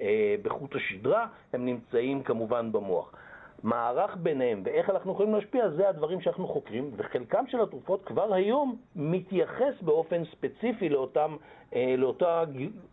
אה, 0.00 0.34
בחוט 0.42 0.74
השדרה, 0.76 1.26
הם 1.52 1.64
נמצאים 1.64 2.22
כמובן 2.22 2.72
במוח. 2.72 3.14
מערך 3.62 4.16
ביניהם 4.16 4.62
ואיך 4.64 4.90
אנחנו 4.90 5.12
יכולים 5.12 5.34
להשפיע, 5.34 5.68
זה 5.68 5.88
הדברים 5.88 6.20
שאנחנו 6.20 6.48
חוקרים, 6.48 6.90
וחלקם 6.96 7.44
של 7.48 7.60
התרופות 7.60 8.04
כבר 8.04 8.34
היום 8.34 8.76
מתייחס 8.96 9.74
באופן 9.82 10.24
ספציפי 10.24 10.88
לאותם, 10.88 11.36
אה, 11.74 11.94
לאותה 11.98 12.44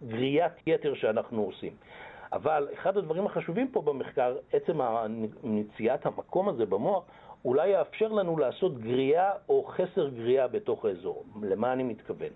גריית 0.07 0.53
יתר 0.67 0.93
שאנחנו 0.93 1.41
עושים. 1.41 1.73
אבל 2.33 2.67
אחד 2.73 2.97
הדברים 2.97 3.25
החשובים 3.25 3.67
פה 3.71 3.81
במחקר, 3.81 4.35
עצם 4.53 4.79
מציאת 5.43 6.05
המקום 6.05 6.49
הזה 6.49 6.65
במוח, 6.65 7.03
אולי 7.45 7.67
יאפשר 7.67 8.07
לנו 8.07 8.37
לעשות 8.37 8.77
גריעה 8.77 9.31
או 9.49 9.63
חסר 9.63 10.09
גריעה 10.09 10.47
בתוך 10.47 10.85
האזור. 10.85 11.23
למה 11.41 11.73
אני 11.73 11.83
מתכוון? 11.83 12.29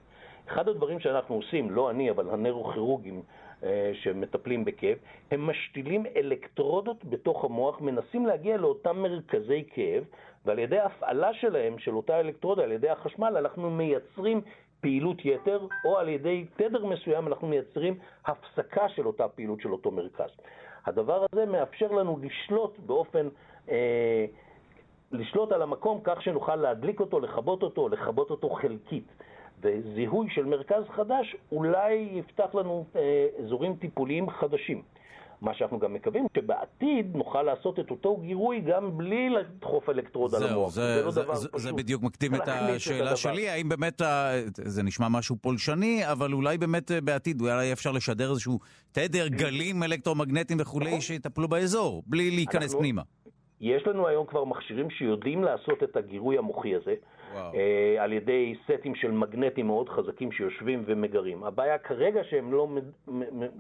אחד 0.48 0.68
הדברים 0.68 1.00
שאנחנו 1.00 1.36
עושים, 1.36 1.72
לא 1.72 1.90
אני, 1.90 2.12
אבל 2.12 2.30
הנוירוכירורגים 2.30 3.22
אה, 3.64 3.92
שמטפלים 3.94 4.66
בכאב, 4.66 4.98
הם 5.32 5.50
משתילים 5.50 6.06
אלקטרודות 6.16 7.06
בתוך 7.06 7.46
המוח, 7.46 7.82
מנסים 7.82 8.26
להגיע 8.26 8.58
לאותם 8.58 9.00
מרכזי 9.00 9.64
כאב, 9.74 10.04
ועל 10.46 10.60
ידי 10.60 10.80
הפעלה 10.80 11.34
שלהם, 11.34 11.80
של 11.80 11.96
אותה 11.96 12.20
אלקטרודה, 12.20 12.64
על 12.64 12.72
ידי 12.72 12.90
החשמל, 12.90 13.38
אנחנו 13.38 13.70
מייצרים 13.72 14.42
פעילות 14.82 15.26
יתר, 15.26 15.68
או 15.86 15.98
על 15.98 16.10
ידי 16.10 16.46
תדר 16.56 16.86
מסוים 16.86 17.28
אנחנו 17.28 17.48
מייצרים 17.48 18.00
הפסקה 18.26 18.90
של 18.90 19.08
אותה 19.08 19.28
פעילות 19.28 19.62
של 19.62 19.72
אותו 19.72 19.92
מרכז. 19.92 20.30
הדבר 20.86 21.26
הזה 21.32 21.46
מאפשר 21.46 21.92
לנו 21.92 22.20
לשלוט 22.22 22.80
באופן... 22.80 23.28
אה, 23.70 24.26
לשלוט 25.12 25.52
על 25.52 25.62
המקום 25.62 26.00
כך 26.04 26.22
שנוכל 26.22 26.56
להדליק 26.56 27.00
אותו, 27.00 27.20
לכבות 27.20 27.64
אותו, 27.64 27.90
לכבות 27.90 28.30
אותו 28.30 28.50
חלקית. 28.50 29.08
וזיהוי 29.64 30.28
של 30.30 30.46
מרכז 30.46 30.84
חדש 30.96 31.36
אולי 31.52 32.10
יפתח 32.12 32.56
לנו 32.56 32.86
אה, 32.96 33.28
אזורים 33.44 33.76
טיפוליים 33.76 34.30
חדשים. 34.30 34.82
מה 35.42 35.54
שאנחנו 35.54 35.80
גם 35.80 35.94
מקווים, 35.94 36.26
שבעתיד 36.36 37.16
נוכל 37.16 37.44
לעשות 37.44 37.80
את 37.80 37.92
אותו 37.92 38.18
גירוי 38.18 38.62
גם 38.62 38.98
בלי 38.98 39.30
לדחוף 39.30 39.90
אלקטרוד 39.90 40.36
על 40.36 40.44
המוח. 40.44 40.72
זה, 40.72 40.82
זה, 40.82 41.04
לא 41.06 41.12
זה, 41.12 41.22
זה, 41.34 41.48
זה 41.56 41.74
בדיוק 41.74 42.04
מקדים 42.04 42.36
את 42.36 42.42
השאלה 42.48 43.12
את 43.12 43.18
שלי, 43.18 43.50
האם 43.50 43.70
באמת, 43.70 44.02
ה... 44.02 44.32
זה 44.56 44.84
נשמע 44.84 45.10
משהו 45.10 45.36
פולשני, 45.42 46.12
אבל 46.12 46.34
אולי 46.34 46.58
באמת 46.58 46.92
אה, 46.92 47.02
בעתיד, 47.02 47.42
אולי 47.42 47.74
אפשר 47.74 47.92
לשדר 47.92 48.32
איזשהו 48.32 48.60
תדר, 48.92 49.28
גלים 49.28 49.84
אלקטרומגנטיים 49.84 50.60
וכולי, 50.62 50.88
נכון. 50.88 51.02
שיטפלו 51.02 51.48
באזור, 51.48 52.04
בלי 52.06 52.32
להיכנס 52.32 52.64
אנחנו... 52.64 52.80
פנימה. 52.80 53.02
יש 53.62 53.88
לנו 53.88 54.08
היום 54.08 54.26
כבר 54.26 54.44
מכשירים 54.44 54.90
שיודעים 54.90 55.44
לעשות 55.44 55.84
את 55.84 55.96
הגירוי 55.96 56.38
המוחי 56.38 56.76
הזה. 56.76 56.96
אה, 57.36 57.96
על 58.00 58.14
ידי 58.14 58.56
סטים 58.64 58.96
של 58.96 59.12
מגנטים 59.12 59.68
מאוד 59.68 59.90
חזקים 59.90 60.32
שיושבים 60.32 60.84
ומגרים. 60.86 61.44
הבעיה 61.44 61.78
כרגע 61.78 62.24
שהם 62.24 62.54
לא 62.54 62.68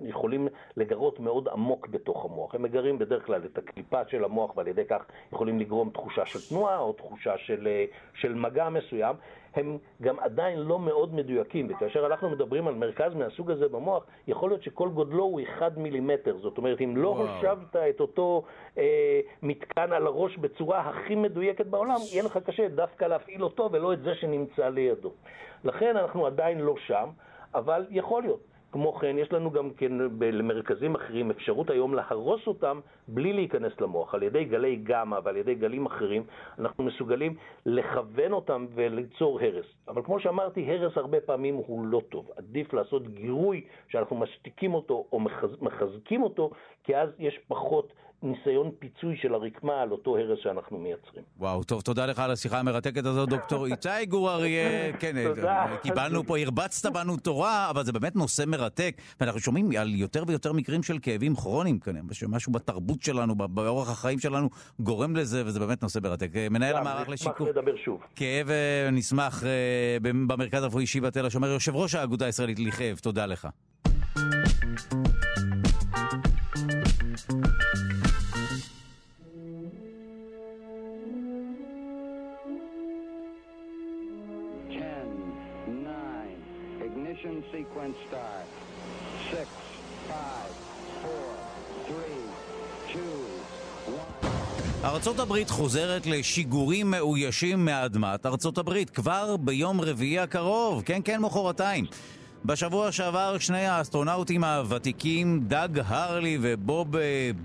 יכולים 0.01 0.47
לגרות 0.77 1.19
מאוד 1.19 1.47
עמוק 1.47 1.87
בתוך 1.87 2.25
המוח. 2.25 2.55
הם 2.55 2.61
מגרים 2.61 2.99
בדרך 2.99 3.25
כלל 3.25 3.41
את 3.45 3.57
הקליפה 3.57 4.01
של 4.07 4.23
המוח 4.23 4.57
ועל 4.57 4.67
ידי 4.67 4.85
כך 4.85 5.05
יכולים 5.33 5.59
לגרום 5.59 5.89
תחושה 5.89 6.25
של 6.25 6.39
תנועה 6.49 6.79
או 6.79 6.93
תחושה 6.93 7.37
של, 7.37 7.67
אה, 7.67 7.85
של 8.13 8.33
מגע 8.33 8.69
מסוים. 8.69 9.15
הם 9.55 9.77
גם 10.01 10.19
עדיין 10.19 10.59
לא 10.59 10.79
מאוד 10.79 11.13
מדויקים, 11.13 11.67
וכאשר 11.69 12.05
אנחנו 12.05 12.29
מדברים 12.29 12.67
על 12.67 12.73
מרכז 12.73 13.13
מהסוג 13.15 13.51
הזה 13.51 13.67
במוח, 13.67 14.03
יכול 14.27 14.49
להיות 14.49 14.63
שכל 14.63 14.89
גודלו 14.89 15.23
הוא 15.23 15.41
1 15.57 15.77
מילימטר. 15.77 16.37
זאת 16.41 16.57
אומרת, 16.57 16.81
אם 16.81 16.97
לא 16.97 17.09
הושבת 17.09 17.75
את 17.75 17.99
אותו 17.99 18.43
אה, 18.77 19.19
מתקן 19.41 19.93
על 19.93 20.07
הראש 20.07 20.37
בצורה 20.37 20.79
הכי 20.79 21.15
מדויקת 21.15 21.65
בעולם, 21.65 21.97
יהיה 22.11 22.23
לך 22.23 22.39
קשה 22.45 22.67
דווקא 22.67 23.05
להפעיל 23.05 23.43
אותו 23.43 23.69
ולא 23.71 23.93
את 23.93 24.01
זה 24.01 24.15
שנמצא 24.15 24.69
לידו. 24.69 25.11
לכן 25.63 25.97
אנחנו 25.97 26.25
עדיין 26.25 26.59
לא 26.59 26.75
שם, 26.77 27.09
אבל 27.55 27.85
יכול 27.89 28.23
להיות. 28.23 28.50
כמו 28.71 28.93
כן, 28.93 29.15
יש 29.17 29.33
לנו 29.33 29.51
גם 29.51 29.69
כן 29.69 29.91
למרכזים 30.21 30.95
אחרים 30.95 31.31
אפשרות 31.31 31.69
היום 31.69 31.93
להרוס 31.93 32.47
אותם 32.47 32.79
בלי 33.07 33.33
להיכנס 33.33 33.73
למוח. 33.81 34.15
על 34.15 34.23
ידי 34.23 34.45
גלי 34.45 34.75
גמא 34.83 35.19
ועל 35.23 35.37
ידי 35.37 35.55
גלים 35.55 35.85
אחרים, 35.85 36.23
אנחנו 36.59 36.83
מסוגלים 36.83 37.35
לכוון 37.65 38.33
אותם 38.33 38.65
וליצור 38.75 39.39
הרס. 39.41 39.65
אבל 39.87 40.01
כמו 40.03 40.19
שאמרתי, 40.19 40.71
הרס 40.71 40.97
הרבה 40.97 41.21
פעמים 41.21 41.55
הוא 41.55 41.85
לא 41.85 42.01
טוב. 42.09 42.29
עדיף 42.37 42.73
לעשות 42.73 43.07
גירוי 43.07 43.63
שאנחנו 43.87 44.15
משתיקים 44.15 44.73
אותו 44.73 45.05
או 45.11 45.19
מחזקים 45.61 46.23
אותו, 46.23 46.51
כי 46.83 46.97
אז 46.97 47.09
יש 47.19 47.39
פחות 47.47 47.93
ניסיון 48.23 48.71
פיצוי 48.79 49.17
של 49.21 49.33
הרקמה 49.33 49.81
על 49.81 49.91
אותו 49.91 50.17
הרס 50.17 50.39
שאנחנו 50.43 50.77
מייצרים. 50.77 51.23
וואו, 51.39 51.63
טוב, 51.63 51.81
תודה 51.81 52.05
לך 52.05 52.19
על 52.19 52.31
השיחה 52.31 52.59
המרתקת 52.59 53.05
הזאת, 53.05 53.29
דוקטור 53.29 53.65
איתי 53.71 54.05
גור 54.07 54.31
אריה. 54.31 54.93
כן, 54.99 55.23
תודה. 55.23 55.65
קיבלנו 55.81 56.23
פה, 56.23 56.37
הרבצת 56.37 56.91
בנו 56.91 57.17
תורה, 57.17 57.69
אבל 57.69 57.83
זה 57.83 57.91
באמת 57.91 58.15
נושא 58.15 58.43
מרתק, 58.47 58.95
ואנחנו 59.19 59.39
שומעים 59.39 59.69
על 59.79 59.95
יותר 59.95 60.23
ויותר 60.27 60.53
מקרים 60.53 60.83
של 60.83 60.99
כאבים 61.01 61.35
כרוניים 61.35 61.79
כנראה, 61.79 62.03
שמשהו 62.11 62.51
בתרבות 62.51 63.01
שלנו, 63.01 63.35
באורח 63.35 63.89
החיים 63.89 64.19
שלנו, 64.19 64.49
גורם 64.79 65.15
לזה, 65.15 65.45
וזה 65.45 65.59
באמת 65.59 65.81
נושא 65.81 65.99
מרתק. 66.03 66.29
מנהל 66.51 66.75
המערך 66.75 67.09
לשיקום. 67.09 67.47
נשמח 67.47 67.57
לדבר 67.57 67.75
שוב. 67.75 68.01
כאב 68.15 68.49
אה, 68.49 68.89
נשמח 68.91 69.43
אה, 69.43 69.97
במרכז 70.01 70.63
הרפואי 70.63 70.85
שיבא 70.85 71.09
תל 71.09 71.25
השומר, 71.25 71.47
יושב 71.47 71.75
ראש 71.75 71.95
האגודה 71.95 72.25
הישראלית 72.25 72.59
לכאב, 72.59 72.97
תודה 72.97 73.25
לך. 73.25 73.47
Sequence 87.61 87.97
start. 88.09 88.47
Six, 89.31 89.47
five, 90.09 90.53
four, 91.03 91.31
three, 91.87 92.21
two, 92.93 93.15
one. 93.97 94.27
ארצות 94.83 95.19
הברית 95.19 95.49
חוזרת 95.49 96.05
לשיגורים 96.05 96.91
מאוישים 96.91 97.65
מאדמת 97.65 98.25
ארצות 98.25 98.57
הברית 98.57 98.89
כבר 98.89 99.37
ביום 99.37 99.81
רביעי 99.81 100.19
הקרוב, 100.19 100.83
כן 100.85 101.01
כן 101.05 101.21
מחרתיים. 101.21 101.85
בשבוע 102.45 102.91
שעבר 102.91 103.37
שני 103.39 103.65
האסטרונאוטים 103.65 104.43
הוותיקים, 104.43 105.39
דאג 105.47 105.81
הרלי 105.85 106.37
ובוב 106.41 106.87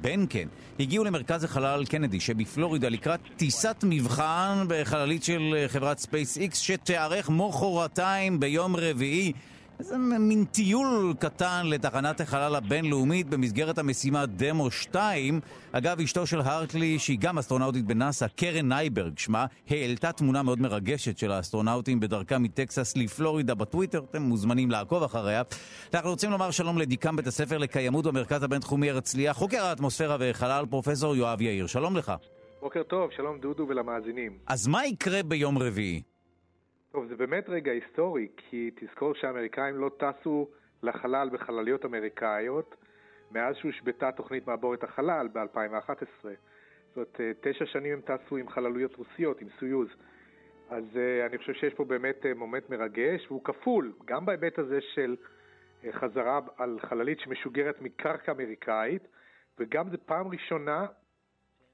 בנקן, 0.01 0.49
הגיעו 0.81 1.05
למרכז 1.05 1.45
החלל 1.45 1.85
קנדי 1.85 2.21
שבפלורידה 2.21 2.89
לקראת 2.89 3.21
טיסת 3.37 3.85
מבחן 3.87 4.65
בחללית 4.69 5.25
של 5.25 5.65
חברת 5.69 5.99
ספייס 5.99 6.37
איקס 6.37 6.59
שתיערך 6.59 7.31
מחרתיים 7.31 8.41
ביום 8.41 8.77
רביעי 8.77 9.33
איזה 9.79 9.99
מין 9.99 10.45
טיול 10.45 11.15
קטן 11.19 11.67
לתחנת 11.67 12.21
החלל 12.21 12.55
הבינלאומית 12.55 13.29
במסגרת 13.29 13.79
המשימה 13.79 14.27
דמו 14.27 14.71
2. 14.71 15.41
אגב, 15.73 16.01
אשתו 16.01 16.27
של 16.27 16.41
הרלי, 16.41 16.99
שהיא 16.99 17.19
גם 17.21 17.39
אסטרונאוטית 17.39 17.85
בנאסא, 17.85 18.27
קרן 18.37 18.69
נייברג 18.69 19.19
שמה, 19.19 19.47
העלתה 19.71 20.13
תמונה 20.13 20.43
מאוד 20.43 20.61
מרגשת 20.61 21.19
של 21.19 21.33
האסטרונאוטים 21.33 22.01
בדרכם 22.01 22.43
מטקסס 22.43 22.97
לפלורידה 22.97 23.55
בטוויטר, 23.55 24.05
אתם 24.11 24.23
מוזמנים 24.23 24.71
לעקוב 24.71 25.03
אחריה. 25.03 25.43
אנחנו 25.95 26.11
רוצים 26.11 26.31
לומר 26.31 26.51
שלום 26.51 26.79
לדיקן 26.79 27.17
בית 27.17 27.27
הספר 27.27 27.59
לקיימות 27.59 28.05
במרכז 28.05 28.43
הבינתחומי 28.43 28.91
הרצליה, 28.91 29.33
חוקר 29.33 29.65
האטמוספירה 29.65 30.17
וחלל, 30.21 30.65
פרופסור 30.71 31.17
יואב 31.17 31.43
יאיר. 31.43 31.67
שלום 31.67 31.97
לך. 31.97 32.13
בוקר 32.61 32.83
טוב, 32.83 33.11
שלום 33.17 33.39
דודו 33.39 33.67
ולמאזינים. 33.69 34.33
אז 34.47 34.67
מה 34.67 34.87
יקרה 34.87 35.23
ביום 35.23 35.59
רביעי? 35.59 36.16
טוב, 36.97 37.07
זה 37.07 37.17
באמת 37.17 37.49
רגע 37.49 37.73
היסטורי, 37.73 38.29
כי 38.37 38.71
תזכור 38.75 39.15
שהאמריקאים 39.15 39.77
לא 39.77 39.91
טסו 39.99 40.49
לחלל 40.83 41.29
בחלליות 41.33 41.85
אמריקאיות 41.85 42.75
מאז 43.31 43.57
שהושבתה 43.57 44.13
תוכנית 44.13 44.47
מעבורת 44.47 44.85
החלל 44.85 45.29
ב-2011. 45.33 45.97
זאת 46.23 46.97
אומרת, 46.97 47.21
אה, 47.21 47.33
תשע 47.41 47.67
שנים 47.67 47.93
הם 47.93 48.01
טסו 48.01 48.37
עם 48.37 48.49
חללויות 48.49 48.95
רוסיות, 48.97 49.41
עם 49.41 49.49
סויוז. 49.59 49.89
אז 50.71 50.85
uh, 50.93 51.27
אני 51.27 51.39
חושב 51.39 51.53
שיש 51.53 51.75
פה 51.75 51.85
באמת 51.85 52.17
uh, 52.23 52.39
מומנט 52.39 52.71
מרגש, 52.71 53.27
והוא 53.27 53.45
כפול, 53.45 53.93
גם 54.05 54.27
בהיבט 54.27 54.59
הזה 54.59 54.79
של 54.81 55.17
חזרה 55.91 56.41
על 56.57 56.79
חללית 56.81 57.21
שמשוגרת 57.21 57.83
מקרקע 57.83 58.33
אמריקאית, 58.33 59.09
וגם 59.59 59.91
זו 59.91 59.97
פעם 60.07 60.29
ראשונה 60.29 60.87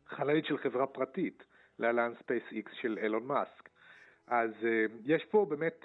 חללית 0.06 0.44
של 0.44 0.58
חברה 0.58 0.86
פרטית, 0.86 1.44
להלן 1.78 2.12
איקס 2.52 2.72
של 2.72 2.98
אילון 3.02 3.26
מאסק. 3.26 3.71
אז 4.32 4.50
uh, 4.60 4.92
יש 5.04 5.24
פה 5.24 5.46
באמת 5.48 5.84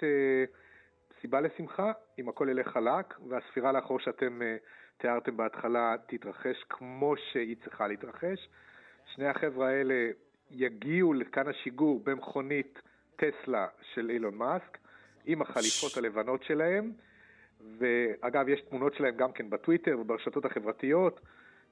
סיבה 1.20 1.40
לשמחה, 1.40 1.92
אם 2.18 2.28
הכל 2.28 2.48
ילך 2.50 2.68
חלק, 2.68 3.14
והספירה 3.28 3.72
לאחור 3.72 4.00
שאתם 4.00 4.40
uh, 4.40 4.66
תיארתם 4.98 5.36
בהתחלה 5.36 5.96
תתרחש 6.06 6.64
כמו 6.68 7.14
שהיא 7.16 7.56
צריכה 7.64 7.86
להתרחש. 7.86 8.48
שני 9.14 9.26
החבר'ה 9.26 9.68
האלה 9.68 10.10
יגיעו 10.50 11.12
לכאן 11.12 11.48
השיגור 11.48 12.00
במכונית 12.04 12.78
טסלה 13.16 13.66
של 13.94 14.10
אילון 14.10 14.34
מאסק, 14.34 14.78
עם 15.24 15.42
החליפות 15.42 15.96
הלבנות 15.96 16.42
שלהם, 16.42 16.92
ואגב, 17.78 18.48
יש 18.48 18.60
תמונות 18.60 18.94
שלהם 18.94 19.16
גם 19.16 19.32
כן 19.32 19.50
בטוויטר 19.50 19.98
וברשתות 20.00 20.44
החברתיות, 20.44 21.20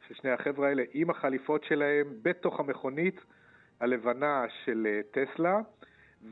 של 0.09 0.15
שני 0.15 0.31
החבר'ה 0.31 0.69
האלה 0.69 0.83
עם 0.93 1.11
החליפות 1.11 1.65
שלהם 1.65 2.07
בתוך 2.23 2.61
המכונית 2.61 3.21
הלבנה 3.81 4.45
של 4.65 5.01
טסלה. 5.11 5.61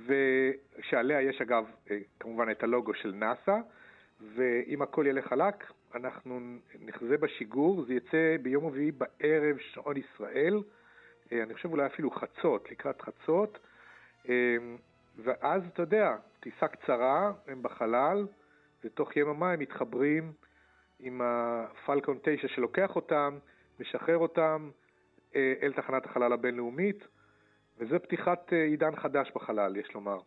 ושעליה 0.06 1.20
יש 1.20 1.40
אגב 1.40 1.64
אה, 1.90 1.98
כמובן 2.20 2.50
את 2.50 2.62
הלוגו 2.62 2.94
של 2.94 3.12
נאסא, 3.14 3.56
ואם 4.34 4.82
הכל 4.82 5.06
ילך 5.06 5.26
חלק, 5.28 5.72
אנחנו 5.94 6.40
נחזה 6.80 7.16
בשיגור, 7.16 7.84
זה 7.84 7.94
יצא 7.94 8.36
ביום 8.42 8.66
רביעי 8.66 8.92
בערב 8.92 9.56
שעון 9.58 9.96
ישראל, 9.96 10.62
אה, 11.32 11.42
אני 11.42 11.54
חושב 11.54 11.70
אולי 11.70 11.86
אפילו 11.86 12.10
חצות, 12.10 12.70
לקראת 12.70 13.02
חצות, 13.02 13.58
אה, 14.28 14.56
ואז 15.16 15.62
אתה 15.66 15.82
יודע, 15.82 16.16
טיסה 16.40 16.68
קצרה, 16.68 17.32
הם 17.46 17.62
בחלל, 17.62 18.26
ותוך 18.84 19.16
יממה 19.16 19.52
הם 19.52 19.60
מתחברים 19.60 20.32
עם 21.00 21.20
הפלקון 21.24 22.18
9 22.22 22.48
שלוקח 22.48 22.96
אותם, 22.96 23.38
משחרר 23.80 24.18
אותם 24.18 24.70
אל 25.34 25.72
תחנת 25.76 26.04
החלל 26.06 26.32
הבינלאומית, 26.32 27.04
וזה 27.78 27.98
פתיחת 27.98 28.52
אה, 28.52 28.64
עידן 28.64 28.96
חדש 28.96 29.32
בחלל, 29.34 29.76
יש 29.76 29.94
לומר. 29.94 30.18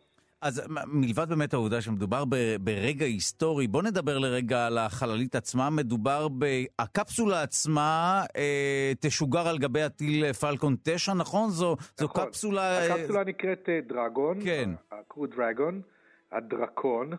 אז 0.42 0.62
מלבד 0.86 1.28
באמת 1.28 1.54
העובדה 1.54 1.80
שמדובר 1.80 2.24
ברגע 2.60 3.04
היסטורי, 3.04 3.66
בוא 3.66 3.82
נדבר 3.82 4.18
לרגע 4.18 4.66
על 4.66 4.78
החללית 4.78 5.34
עצמה. 5.34 5.70
מדובר 5.70 6.28
בקפסולה 6.38 7.42
עצמה 7.42 8.22
אה, 8.36 8.92
תשוגר 9.00 9.48
על 9.48 9.58
גבי 9.58 9.82
הטיל 9.82 10.32
פלקון 10.32 10.76
9, 10.82 11.14
נכון? 11.14 11.50
זו, 11.50 11.72
נכון. 11.72 11.86
זו 11.96 12.08
קפסולה... 12.08 12.62
אה, 12.62 12.94
הקפסולה 12.94 13.24
נקראת 13.24 13.68
אה, 13.68 13.80
דרגון, 13.86 14.38
כן. 14.44 14.70
הקרו 14.92 15.26
דרגון, 15.26 15.82
הדרקון, 16.32 17.10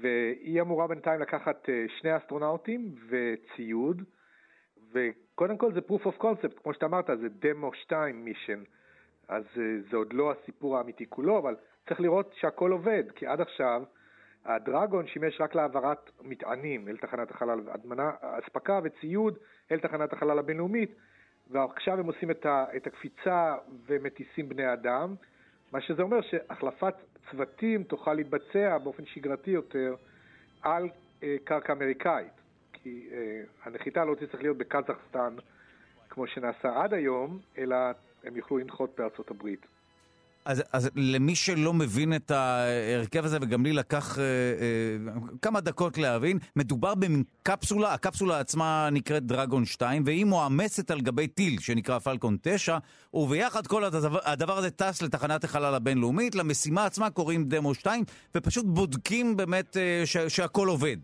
והיא 0.00 0.60
אמורה 0.60 0.86
בינתיים 0.86 1.20
לקחת 1.20 1.68
שני 2.00 2.16
אסטרונאוטים 2.16 2.94
וציוד, 3.08 4.02
וקודם 4.92 5.56
כל 5.56 5.72
זה 5.74 5.80
proof 5.88 6.06
of 6.06 6.22
concept, 6.22 6.62
כמו 6.62 6.74
שאתה 6.74 6.86
אמרת, 6.86 7.06
זה 7.06 7.28
דמו 7.40 7.70
2 7.84 8.24
מישן. 8.24 8.62
אז 9.28 9.44
אה, 9.56 9.62
זה 9.90 9.96
עוד 9.96 10.12
לא 10.12 10.32
הסיפור 10.32 10.78
האמיתי 10.78 11.06
כולו, 11.08 11.38
אבל 11.38 11.56
צריך 11.88 12.00
לראות 12.00 12.34
שהכל 12.40 12.72
עובד, 12.72 13.04
כי 13.14 13.26
עד 13.26 13.40
עכשיו 13.40 13.82
הדרגון 14.44 15.06
שימש 15.06 15.40
רק 15.40 15.54
להעברת 15.54 16.10
מטענים 16.22 16.88
אל 16.88 16.96
תחנת 16.96 17.30
החלל, 17.30 17.60
הדמנה, 17.68 18.10
אספקה 18.20 18.80
וציוד 18.84 19.38
אל 19.72 19.80
תחנת 19.80 20.12
החלל 20.12 20.38
הבינלאומית, 20.38 20.94
ועכשיו 21.50 21.98
הם 22.00 22.06
עושים 22.06 22.30
את, 22.30 22.46
ה, 22.46 22.64
את 22.76 22.86
הקפיצה 22.86 23.56
ומטיסים 23.86 24.48
בני 24.48 24.72
אדם, 24.72 25.14
מה 25.72 25.80
שזה 25.80 26.02
אומר 26.02 26.20
שהחלפת 26.20 26.94
צוותים 27.30 27.84
תוכל 27.84 28.14
להתבצע 28.14 28.78
באופן 28.78 29.06
שגרתי 29.06 29.50
יותר 29.50 29.94
על 30.62 30.88
אה, 31.22 31.36
קרקע 31.44 31.72
אמריקאית, 31.72 32.32
כי 32.72 33.08
אה, 33.12 33.42
הנחיתה 33.64 34.04
לא 34.04 34.14
תצטרך 34.14 34.42
להיות 34.42 34.58
בקזחסטן 34.58 35.36
כמו 36.08 36.26
שנעשה 36.26 36.82
עד 36.82 36.94
היום, 36.94 37.38
אלא 37.58 37.76
הם 38.28 38.36
יוכלו 38.36 38.58
לנחות 38.58 38.90
בארצות 38.98 39.30
הברית. 39.30 39.66
אז, 40.44 40.64
אז 40.72 40.90
למי 40.96 41.34
שלא 41.34 41.72
מבין 41.72 42.12
את 42.16 42.30
ההרכב 42.30 43.24
הזה, 43.24 43.38
וגם 43.42 43.64
לי 43.64 43.72
לקח 43.72 44.18
אה, 44.18 44.24
אה, 44.24 45.12
כמה 45.42 45.60
דקות 45.60 45.98
להבין, 45.98 46.38
מדובר 46.56 46.94
במין 46.94 47.22
קפסולה, 47.42 47.94
הקפסולה 47.94 48.40
עצמה 48.40 48.88
נקראת 48.92 49.22
דרגון 49.22 49.64
2, 49.64 50.02
והיא 50.06 50.24
מועמסת 50.24 50.90
על 50.90 51.00
גבי 51.00 51.26
טיל 51.26 51.60
שנקרא 51.60 51.98
פלקון 51.98 52.36
9, 52.42 52.78
וביחד 53.14 53.66
כל 53.66 53.84
הדבר, 53.84 54.18
הדבר 54.24 54.52
הזה 54.52 54.70
טס 54.70 55.02
לתחנת 55.02 55.44
החלל 55.44 55.74
הבינלאומית, 55.74 56.34
למשימה 56.34 56.86
עצמה 56.86 57.10
קוראים 57.10 57.44
דמו 57.44 57.74
2, 57.74 58.04
ופשוט 58.34 58.66
בודקים 58.66 59.36
באמת 59.36 59.76
אה, 59.76 60.02
ש, 60.04 60.16
שהכל 60.16 60.68
עובד. 60.68 60.96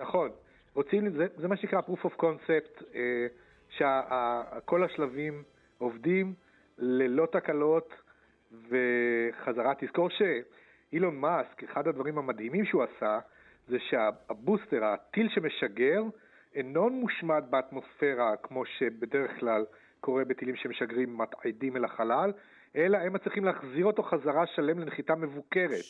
נכון. 0.00 0.30
רוצים, 0.74 1.10
זה, 1.16 1.26
זה 1.40 1.48
מה 1.48 1.56
שנקרא 1.56 1.80
proof 1.80 2.06
of 2.06 2.22
concept, 2.22 2.84
אה, 2.94 3.26
שכל 3.70 4.84
השלבים 4.84 5.42
עובדים 5.78 6.34
ללא 6.78 7.26
תקלות 7.32 7.94
וחזרה. 8.52 9.72
תזכור 9.80 10.08
שאילון 10.10 11.16
מאסק, 11.16 11.64
אחד 11.64 11.88
הדברים 11.88 12.18
המדהימים 12.18 12.64
שהוא 12.64 12.82
עשה, 12.82 13.18
זה 13.68 13.76
שהבוסטר, 13.90 14.84
הטיל 14.84 15.28
שמשגר, 15.34 16.02
אינו 16.54 16.90
מושמד 16.90 17.44
באטמוספירה 17.50 18.36
כמו 18.42 18.62
שבדרך 18.78 19.30
כלל 19.40 19.64
קורה 20.00 20.24
בטילים 20.24 20.56
שמשגרים 20.56 21.18
מתעדים 21.18 21.76
אל 21.76 21.84
החלל, 21.84 22.32
אלא 22.76 22.98
הם 22.98 23.18
צריכים 23.18 23.44
להחזיר 23.44 23.84
אותו 23.84 24.02
חזרה 24.02 24.44
שלם 24.56 24.78
לנחיתה 24.78 25.14
מבוקרת. 25.14 25.84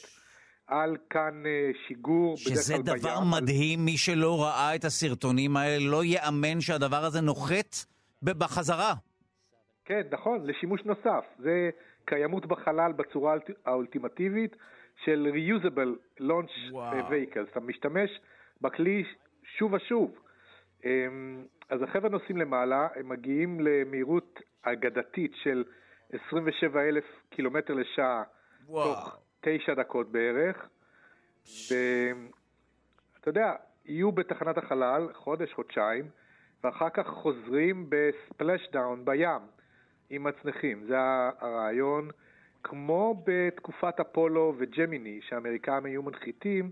על 0.67 0.97
כאן 1.11 1.43
אה, 1.47 1.71
שיגור, 1.87 2.35
בדרך 2.35 2.45
כלל 2.45 2.55
בים. 2.55 2.63
שזה 2.63 2.77
דבר 2.83 3.21
מדהים, 3.21 3.85
מי 3.85 3.97
שלא 3.97 4.43
ראה 4.43 4.75
את 4.75 4.85
הסרטונים 4.85 5.57
האלה 5.57 5.91
לא 5.91 6.05
יאמן 6.05 6.61
שהדבר 6.61 7.05
הזה 7.05 7.21
נוחת 7.21 7.77
בחזרה. 8.23 8.95
כן, 9.89 10.03
נכון, 10.11 10.47
לשימוש 10.47 10.85
נוסף. 10.85 11.25
זה 11.39 11.71
קיימות 12.05 12.47
בחלל 12.47 12.93
בצורה 12.93 13.37
האולטימטיבית 13.67 14.57
של 15.05 15.33
reusable 15.35 16.21
launch 16.21 16.73
וואו. 16.73 17.09
vehicles. 17.09 17.51
אתה 17.51 17.61
משתמש 17.61 18.21
בכלי 18.61 19.05
שוב 19.43 19.73
ושוב. 19.73 20.19
אמ, 20.85 21.45
אז 21.69 21.83
החבר'ה 21.83 22.09
נוסעים 22.09 22.37
למעלה, 22.37 22.89
הם 22.95 23.09
מגיעים 23.09 23.61
למהירות 23.61 24.41
אגדתית 24.63 25.33
של 25.35 25.65
27 26.11 26.83
אלף 26.83 27.05
קילומטר 27.31 27.75
לשעה 27.75 28.23
וואו. 28.67 28.95
תוך 28.95 29.17
תשע 29.41 29.75
דקות 29.75 30.13
בערך. 30.13 30.69
ואתה 31.71 33.29
יודע, 33.29 33.55
יהיו 33.85 34.13
בתחנת 34.13 34.59
החלל 34.59 35.09
חודש, 35.15 35.53
חודשיים, 35.53 36.09
ואחר 36.65 36.91
כך 36.91 37.07
חוזרים 37.07 37.87
בספלש 37.91 38.69
דאון 38.73 39.05
בים 39.05 39.58
עם 40.11 40.25
מצנחים. 40.25 40.85
זה 40.87 40.97
הרעיון, 41.41 42.11
כמו 42.63 43.23
בתקופת 43.27 44.01
אפולו 44.01 44.55
וג'מיני, 44.59 45.21
שהאמריקאים 45.23 45.85
היו 45.85 46.03
מנחיתים 46.03 46.71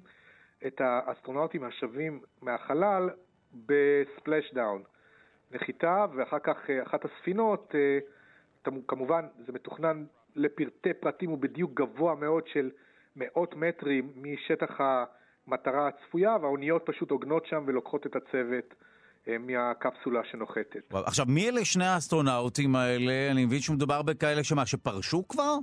את 0.66 0.80
האסטרונאוטים 0.80 1.64
השבים 1.64 2.20
מהחלל 2.42 3.10
ב 3.66 3.79
splash 3.79 4.54
down. 4.54 4.82
נחיתה, 5.52 6.06
ואחר 6.16 6.38
כך 6.38 6.70
אה, 6.70 6.82
אחת 6.82 7.04
הספינות, 7.04 7.74
אה, 7.74 7.98
כמובן 8.86 9.26
זה 9.46 9.52
מתוכנן 9.52 10.04
לפרטי 10.36 10.94
פרטים 10.94 11.30
הוא 11.30 11.38
בדיוק 11.38 11.74
גבוה 11.74 12.14
מאוד 12.14 12.46
של 12.46 12.70
מאות 13.16 13.54
מטרים 13.54 14.12
משטח 14.16 14.80
המטרה 14.80 15.88
הצפויה, 15.88 16.36
והאוניות 16.40 16.82
פשוט 16.86 17.10
עוגנות 17.10 17.46
שם 17.46 17.64
ולוקחות 17.66 18.06
את 18.06 18.16
הצוות 18.16 18.74
מהקפסולה 19.40 20.20
שנוחתת. 20.30 20.92
עכשיו, 20.92 21.26
מי 21.28 21.48
אלה 21.48 21.64
שני 21.64 21.84
האסטרונאוטים 21.84 22.76
האלה? 22.76 23.30
אני 23.30 23.44
מבין 23.44 23.58
שמדובר 23.58 24.02
בכאלה 24.02 24.44
שמה, 24.44 24.66
שפרשו 24.66 25.28
כבר? 25.28 25.56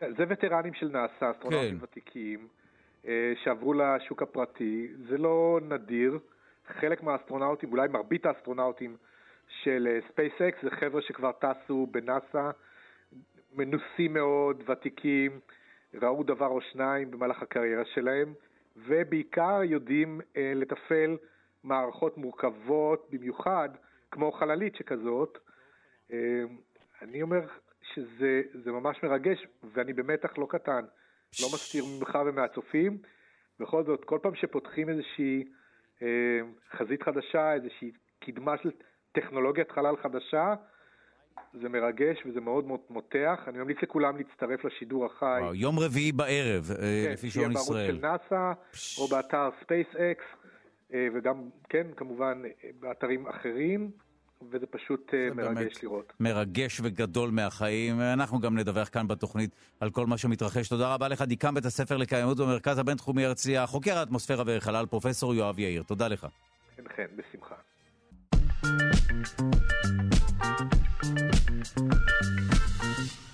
זה 0.00 0.24
וטרנים 0.28 0.74
של 0.74 0.86
נאס"א, 0.86 1.30
אסטרונאוטים 1.30 1.78
כן. 1.78 1.84
ותיקים, 1.84 2.48
אה, 3.06 3.32
שעברו 3.44 3.74
לשוק 3.74 4.22
הפרטי. 4.22 4.88
זה 5.08 5.18
לא 5.18 5.60
נדיר. 5.68 6.18
חלק 6.80 7.02
מהאסטרונאוטים, 7.02 7.72
אולי 7.72 7.88
מרבית 7.88 8.26
האסטרונאוטים 8.26 8.96
של 9.62 9.98
ספייסקס, 10.08 10.64
אה, 10.64 10.70
זה 10.70 10.70
חבר'ה 10.70 11.02
שכבר 11.02 11.30
טסו 11.32 11.86
בנאס"א 11.90 12.50
מנוסים 13.54 14.12
מאוד, 14.14 14.62
ותיקים, 14.70 15.40
ראו 16.02 16.22
דבר 16.22 16.46
או 16.46 16.60
שניים 16.60 17.10
במהלך 17.10 17.42
הקריירה 17.42 17.84
שלהם, 17.94 18.34
ובעיקר 18.76 19.60
יודעים 19.64 20.20
אה, 20.36 20.52
לתפעל 20.54 21.16
מערכות 21.64 22.16
מורכבות 22.18 23.06
במיוחד, 23.10 23.68
כמו 24.10 24.32
חללית 24.32 24.76
שכזאת. 24.76 25.38
אה, 26.12 26.44
אני 27.02 27.22
אומר 27.22 27.40
שזה 27.94 28.72
ממש 28.72 29.02
מרגש, 29.02 29.46
ואני 29.74 29.92
במתח 29.92 30.38
לא 30.38 30.46
קטן, 30.50 30.84
לא 31.42 31.48
מסתיר 31.54 31.84
ממך 31.84 32.18
ומהצופים. 32.26 32.98
בכל 33.60 33.84
זאת, 33.84 34.04
כל 34.04 34.18
פעם 34.22 34.34
שפותחים 34.34 34.88
איזושהי 34.88 35.44
אה, 36.02 36.40
חזית 36.76 37.02
חדשה, 37.02 37.52
איזושהי 37.52 37.92
קדמה 38.20 38.54
של 38.62 38.70
טכנולוגיית 39.12 39.70
חלל 39.70 39.96
חדשה, 40.02 40.54
זה 41.62 41.68
מרגש 41.68 42.26
וזה 42.26 42.40
מאוד 42.40 42.66
מאוד 42.66 42.80
מותח. 42.90 43.40
אני 43.46 43.58
ממליץ 43.58 43.76
לכולם 43.82 44.16
להצטרף 44.16 44.64
לשידור 44.64 45.06
החי. 45.06 45.38
וואו, 45.40 45.54
יום 45.54 45.78
רביעי 45.78 46.12
בערב, 46.12 46.70
אה, 46.70 47.04
כן, 47.06 47.12
לפי 47.12 47.30
שעון 47.30 47.52
ישראל. 47.52 47.92
כן, 47.92 48.00
בערוץ 48.00 48.20
של 48.20 48.36
נאסא, 48.36 48.52
או 49.00 49.06
באתר 49.06 49.50
אה, 49.98 50.12
וגם, 50.90 51.48
כן, 51.68 51.86
כמובן, 51.96 52.42
אה, 52.44 52.70
באתרים 52.80 53.26
אחרים. 53.26 53.90
וזה 54.50 54.66
פשוט 54.66 55.10
זה 55.12 55.34
מרגש 55.34 55.82
לראות. 55.82 56.12
מרגש 56.20 56.80
וגדול 56.84 57.30
מהחיים. 57.30 58.00
אנחנו 58.00 58.40
גם 58.40 58.58
נדווח 58.58 58.88
כאן 58.88 59.08
בתוכנית 59.08 59.50
על 59.80 59.90
כל 59.90 60.06
מה 60.06 60.18
שמתרחש. 60.18 60.68
תודה 60.68 60.94
רבה 60.94 61.08
לך, 61.08 61.22
דיקן 61.22 61.54
בית 61.54 61.64
הספר 61.64 61.96
לקיימות 61.96 62.38
במרכז 62.38 62.78
הבינתחומי 62.78 63.24
הרצליה, 63.24 63.66
חוקר 63.66 63.98
האטמוספירה 63.98 64.44
וחלל, 64.46 64.86
פרופ' 64.86 65.04
יואב 65.34 65.58
יאיר. 65.58 65.82
תודה 65.82 66.08
לך. 66.08 66.26
כן, 66.76 66.82
כן, 66.96 67.06
בשמחה. 67.16 67.54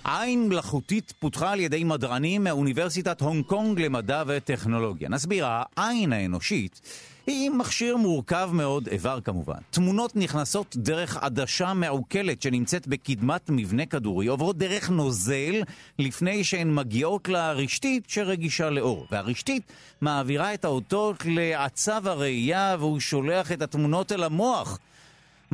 עין 0.07 0.49
מלאכותית 0.49 1.13
פותחה 1.19 1.51
על 1.51 1.59
ידי 1.59 1.83
מדענים 1.83 2.43
מאוניברסיטת 2.43 3.21
הונג 3.21 3.45
קונג 3.45 3.81
למדע 3.81 4.23
וטכנולוגיה. 4.27 5.09
נסביר, 5.09 5.45
העין 5.49 6.13
האנושית 6.13 6.81
היא 7.27 7.49
מכשיר 7.49 7.97
מורכב 7.97 8.49
מאוד, 8.53 8.87
איבר 8.87 9.21
כמובן. 9.21 9.57
תמונות 9.69 10.15
נכנסות 10.15 10.75
דרך 10.77 11.17
עדשה 11.17 11.73
מעוקלת 11.73 12.41
שנמצאת 12.41 12.87
בקדמת 12.87 13.49
מבנה 13.49 13.85
כדורי, 13.85 14.27
עוברות 14.27 14.57
דרך 14.57 14.89
נוזל 14.89 15.61
לפני 15.99 16.43
שהן 16.43 16.75
מגיעות 16.75 17.29
לרשתית 17.29 18.09
שרגישה 18.09 18.69
לאור. 18.69 19.07
והרשתית 19.11 19.63
מעבירה 20.01 20.53
את 20.53 20.65
האותות 20.65 21.23
לעצב 21.25 22.07
הראייה 22.07 22.75
והוא 22.79 22.99
שולח 22.99 23.51
את 23.51 23.61
התמונות 23.61 24.11
אל 24.11 24.23
המוח. 24.23 24.79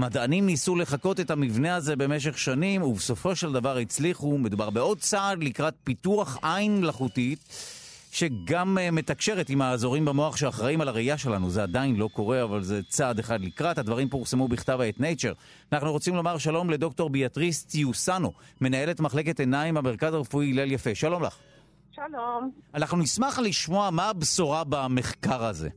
מדענים 0.02 0.46
ניסו 0.46 0.76
לחקות 0.76 1.20
את 1.20 1.32
המבנה 1.32 1.76
הזה 1.76 1.96
במשך 1.96 2.38
שנים, 2.38 2.84
ובסופו 2.84 3.36
של 3.36 3.54
דבר 3.54 3.78
הצליחו. 3.78 4.38
מדובר 4.38 4.70
בעוד 4.70 5.00
צעד 5.00 5.44
לקראת 5.44 5.74
פיתוח 5.84 6.38
עין 6.42 6.82
מלאכותית, 6.82 7.40
שגם 8.12 8.78
uh, 8.78 8.92
מתקשרת 8.92 9.50
עם 9.50 9.62
האזורים 9.62 10.06
במוח 10.06 10.38
שאחראים 10.38 10.82
על 10.82 10.88
הראייה 10.88 11.18
שלנו. 11.18 11.50
זה 11.50 11.64
עדיין 11.64 11.96
לא 11.96 12.10
קורה, 12.14 12.44
אבל 12.44 12.64
זה 12.64 12.82
צעד 12.90 13.20
אחד 13.20 13.42
לקראת. 13.42 13.78
הדברים 13.78 14.10
פורסמו 14.10 14.48
בכתב 14.48 14.82
העת 14.82 14.98
Nature. 14.98 15.36
אנחנו 15.72 15.92
רוצים 15.92 16.16
לומר 16.16 16.38
שלום 16.38 16.70
לדוקטור 16.70 17.10
ביאטריס 17.10 17.64
טיוסנו, 17.64 18.32
מנהלת 18.62 19.00
מחלקת 19.00 19.40
עיניים 19.40 19.74
במרכז 19.74 20.14
הרפואי 20.14 20.52
הלל 20.52 20.72
יפה. 20.72 20.96
שלום 20.96 21.24
לך. 21.24 21.38
שלום. 21.92 22.52
אנחנו 22.74 22.98
נשמח 22.98 23.40
לשמוע 23.40 23.90
מה 23.90 24.10
הבשורה 24.10 24.64
במחקר 24.64 25.44
הזה. 25.44 25.70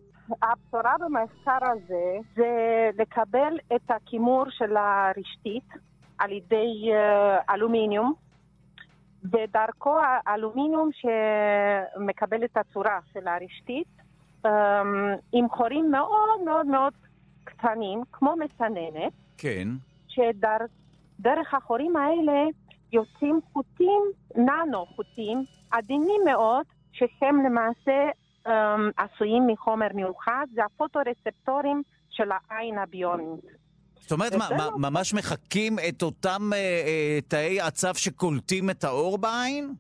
הבשורה 0.43 0.95
במחקר 1.01 1.59
הזה 1.63 2.19
זה 2.37 2.91
לקבל 2.99 3.59
את 3.77 3.91
הכימור 3.91 4.45
של 4.51 4.77
הרשתית 4.77 5.69
על 6.19 6.33
ידי 6.33 6.91
uh, 6.91 7.55
אלומיניום, 7.55 8.15
ודרכו 9.25 9.97
האלומיניום 10.03 10.91
שמקבל 10.93 12.45
את 12.45 12.57
הצורה 12.57 12.99
של 13.13 13.29
הרשתית, 13.29 13.87
um, 14.47 14.49
עם 15.33 15.49
חורים 15.49 15.91
מאוד 15.91 16.41
מאוד 16.45 16.67
מאוד 16.67 16.93
קטנים, 17.45 18.03
כמו 18.13 18.35
מסננת. 18.37 19.13
כן. 19.39 19.69
שדרך 20.09 21.55
החורים 21.55 21.97
האלה 21.97 22.45
יוצאים 22.93 23.41
חוטים, 23.53 24.03
ננו 24.37 24.87
חוטים, 24.87 25.45
עדינים 25.71 26.21
מאוד, 26.25 26.67
שהם 26.93 27.45
למעשה 27.47 28.11
עשויים 28.97 29.47
מחומר 29.47 29.89
מיוחד, 29.95 30.47
זה 30.55 30.65
הפוטורספטורים 30.65 31.83
של 32.11 32.31
העין 32.33 32.79
הביונית. 32.79 33.45
זאת 34.01 34.13
אומרת, 34.13 34.33
מה, 34.35 34.49
מה, 34.57 34.89
ממש 34.91 35.15
מחקים 35.15 35.77
את 35.89 36.03
אותם 36.03 36.53
אה, 36.53 36.59
אה, 36.59 37.19
תאי 37.29 37.61
עצב 37.61 37.95
שקולטים 37.95 38.71
את 38.71 38.85
האור 38.85 39.19
בעין? 39.19 39.75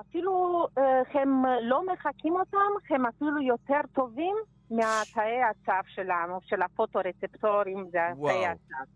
אפילו 0.00 0.66
אה, 0.78 1.20
הם 1.20 1.44
לא 1.62 1.86
מחקים 1.86 2.36
אותם, 2.36 2.94
הם 2.94 3.06
אפילו 3.06 3.42
יותר 3.42 3.80
טובים 3.94 4.36
מהתאי 4.70 5.42
הצו 5.50 5.88
שלנו, 5.94 6.40
של 6.46 6.62
הפוטורספטורים, 6.62 7.86
זה 7.92 7.98
תאי 8.26 8.46
הצו. 8.46 8.90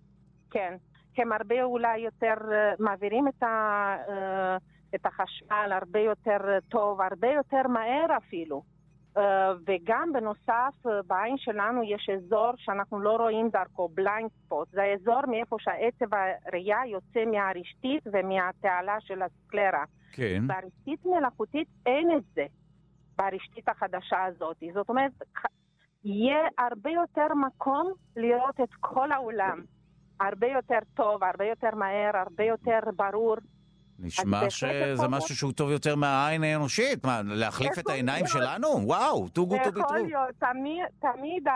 כן. 0.51 0.77
הם 1.17 1.33
הרבה 1.33 1.63
אולי 1.63 1.99
יותר 1.99 2.35
uh, 2.39 2.83
מעבירים 2.83 3.29
את 3.29 3.43
ה... 3.43 3.97
Uh, 4.07 4.11
את 4.95 5.07
החשמל 5.07 5.73
הרבה 5.73 6.01
יותר 6.01 6.59
טוב, 6.69 7.01
הרבה 7.01 7.29
יותר 7.29 7.69
מהר 7.69 8.17
אפילו. 8.17 8.63
Uh, 9.17 9.21
וגם 9.67 10.13
בנוסף, 10.13 10.87
uh, 10.87 10.89
בעין 11.07 11.39
שלנו 11.39 11.83
יש 11.83 12.11
אזור 12.17 12.53
שאנחנו 12.57 13.01
לא 13.01 13.17
רואים 13.17 13.49
דרכו, 13.49 13.89
בליינד 13.89 14.31
ספוט. 14.31 14.69
זה 14.71 14.83
האזור 14.83 15.21
מאיפה 15.29 15.57
שהעצב 15.61 16.15
הראייה 16.15 16.79
יוצא 16.87 17.25
מהרשתית 17.25 18.05
ומהתעלה 18.13 18.97
של 19.01 19.23
הסקלרה. 19.23 19.85
כן. 20.13 20.47
ברשתית 20.47 21.07
מלאכותית 21.07 21.69
אין 21.87 22.11
את 22.17 22.23
זה, 22.35 22.47
ברשתית 23.17 23.69
החדשה 23.69 24.25
הזאת. 24.25 24.57
זאת 24.75 24.89
אומרת, 24.89 25.13
יהיה 26.05 26.49
הרבה 26.59 26.91
יותר 26.91 27.35
מקום 27.35 27.93
לראות 28.17 28.61
את 28.61 28.75
כל 28.81 29.13
העולם. 29.13 29.61
הרבה 30.21 30.47
יותר 30.47 30.79
טוב, 30.95 31.25
הרבה 31.25 31.45
יותר 31.45 31.75
מהר, 31.75 32.17
הרבה 32.17 32.45
יותר 32.45 32.81
ברור. 32.97 33.37
נשמע 34.03 34.51
שזה 34.51 35.09
משהו 35.09 35.37
שהוא 35.37 35.53
טוב 35.53 35.71
יותר 35.71 35.97
מהעין 35.97 36.45
האנושית. 36.45 37.05
מה, 37.05 37.21
להחליף 37.25 37.79
את 37.79 37.89
העיניים 37.89 38.27
שלנו? 38.27 38.69
וואו, 38.69 39.27
too 39.27 39.53
good 39.53 39.67
to 39.67 39.71
be 39.71 39.81
true. 39.81 40.47
תמיד 41.01 41.47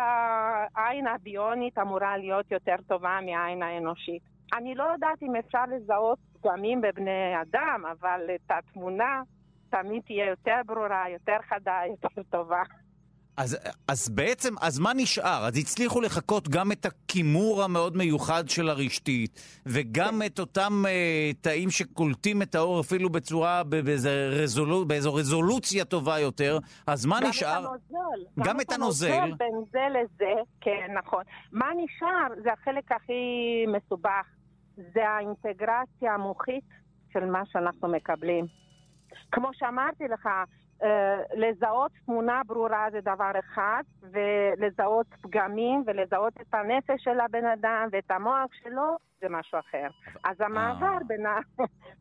העין 0.74 1.06
הביונית 1.06 1.78
אמורה 1.78 2.16
להיות 2.16 2.50
יותר 2.52 2.76
טובה 2.88 3.18
מהעין 3.26 3.62
האנושית. 3.62 4.22
אני 4.52 4.74
לא 4.74 4.84
יודעת 4.92 5.22
אם 5.22 5.36
אפשר 5.36 5.64
לזהות 5.76 6.18
פגמים 6.40 6.80
בבני 6.80 7.42
אדם, 7.42 7.82
אבל 7.92 8.20
את 8.34 8.50
התמונה 8.50 9.22
תמיד 9.70 10.02
תהיה 10.06 10.26
יותר 10.26 10.60
ברורה, 10.66 11.04
יותר 11.12 11.36
חדה, 11.48 11.80
יותר 11.90 12.22
טובה. 12.30 12.62
אז, 13.36 13.58
אז 13.88 14.08
בעצם, 14.08 14.54
אז 14.60 14.78
מה 14.78 14.90
נשאר? 14.96 15.46
אז 15.46 15.58
הצליחו 15.58 16.00
לחקות 16.00 16.48
גם 16.48 16.72
את 16.72 16.86
הכימור 16.86 17.62
המאוד 17.62 17.96
מיוחד 17.96 18.48
של 18.48 18.68
הרשתית, 18.68 19.60
וגם 19.66 20.22
את 20.26 20.38
אותם 20.38 20.72
אה, 20.88 21.30
תאים 21.40 21.70
שקולטים 21.70 22.42
את 22.42 22.54
האור 22.54 22.80
אפילו 22.80 23.10
בצורה, 23.10 23.62
באיזו 23.64 24.10
רזולוצ, 24.30 24.88
באיזו 24.88 25.14
רזולוציה 25.14 25.84
טובה 25.84 26.18
יותר, 26.18 26.58
אז 26.86 27.06
מה 27.06 27.20
גם 27.20 27.28
נשאר? 27.28 27.64
את 27.64 27.64
הנוזל. 27.64 28.24
גם, 28.38 28.44
גם 28.46 28.60
את 28.60 28.72
הנוזל. 28.72 29.08
גם 29.08 29.14
את 29.14 29.22
הנוזל 29.22 29.36
בין 29.36 29.64
זה 29.72 29.86
לזה, 29.90 30.42
כן, 30.60 30.94
נכון. 30.98 31.22
מה 31.52 31.66
נשאר? 31.76 32.42
זה 32.42 32.52
החלק 32.52 32.92
הכי 32.92 33.12
מסובך. 33.68 34.26
זה 34.76 35.08
האינטגרציה 35.08 36.14
המוחית 36.14 36.64
של 37.12 37.24
מה 37.24 37.42
שאנחנו 37.46 37.88
מקבלים. 37.88 38.46
כמו 39.32 39.50
שאמרתי 39.52 40.04
לך, 40.04 40.28
לזהות 41.34 41.92
תמונה 42.06 42.40
ברורה 42.46 42.86
זה 42.92 43.00
דבר 43.00 43.30
אחד, 43.38 43.82
ולזהות 44.02 45.06
פגמים 45.22 45.84
ולזהות 45.86 46.32
את 46.40 46.54
הנפש 46.54 47.04
של 47.04 47.20
הבן 47.20 47.46
אדם 47.46 47.88
ואת 47.92 48.10
המוח 48.10 48.50
שלו 48.62 48.96
זה 49.20 49.26
משהו 49.30 49.58
אחר. 49.58 49.86
אז 50.24 50.36
המעבר 50.40 50.86
אה. 50.86 50.98
בין 51.06 51.24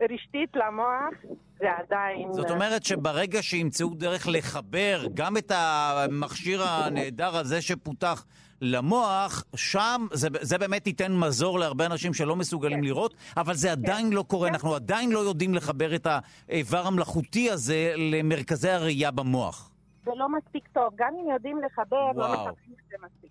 הרשתית 0.01 0.55
למוח 0.65 1.13
זה 1.59 1.71
עדיין... 1.77 2.33
זאת 2.33 2.51
אומרת 2.51 2.83
שברגע 2.83 3.41
שימצאו 3.41 3.89
דרך 3.95 4.27
לחבר 4.27 5.01
גם 5.13 5.37
את 5.37 5.51
המכשיר 5.55 6.61
הנהדר 6.63 7.35
הזה 7.35 7.61
שפותח 7.61 8.25
למוח, 8.61 9.43
שם 9.55 10.07
זה, 10.13 10.27
זה 10.41 10.57
באמת 10.57 10.87
ייתן 10.87 11.15
מזור 11.15 11.59
להרבה 11.59 11.85
אנשים 11.85 12.13
שלא 12.13 12.35
מסוגלים 12.35 12.79
כן. 12.79 12.85
לראות, 12.85 13.13
אבל 13.37 13.53
זה 13.53 13.71
עדיין 13.71 14.07
כן. 14.07 14.13
לא 14.13 14.23
קורה, 14.27 14.47
כן. 14.47 14.53
אנחנו 14.53 14.75
עדיין 14.75 15.11
לא 15.11 15.19
יודעים 15.19 15.53
לחבר 15.53 15.95
את 15.95 16.07
האיבר 16.49 16.87
המלאכותי 16.87 17.51
הזה 17.51 17.93
למרכזי 17.97 18.69
הראייה 18.69 19.11
במוח. 19.11 19.69
זה 20.05 20.11
לא 20.15 20.27
מספיק 20.29 20.67
טוב, 20.73 20.93
גם 20.95 21.13
אם 21.23 21.29
יודעים 21.33 21.57
לחבר, 21.65 21.97
לא 21.97 22.21
וואו. 22.21 22.33
לא 22.33 22.33
מחברים 22.33 22.73
את 22.73 22.89
זה 22.89 22.95
מספיק. 23.05 23.29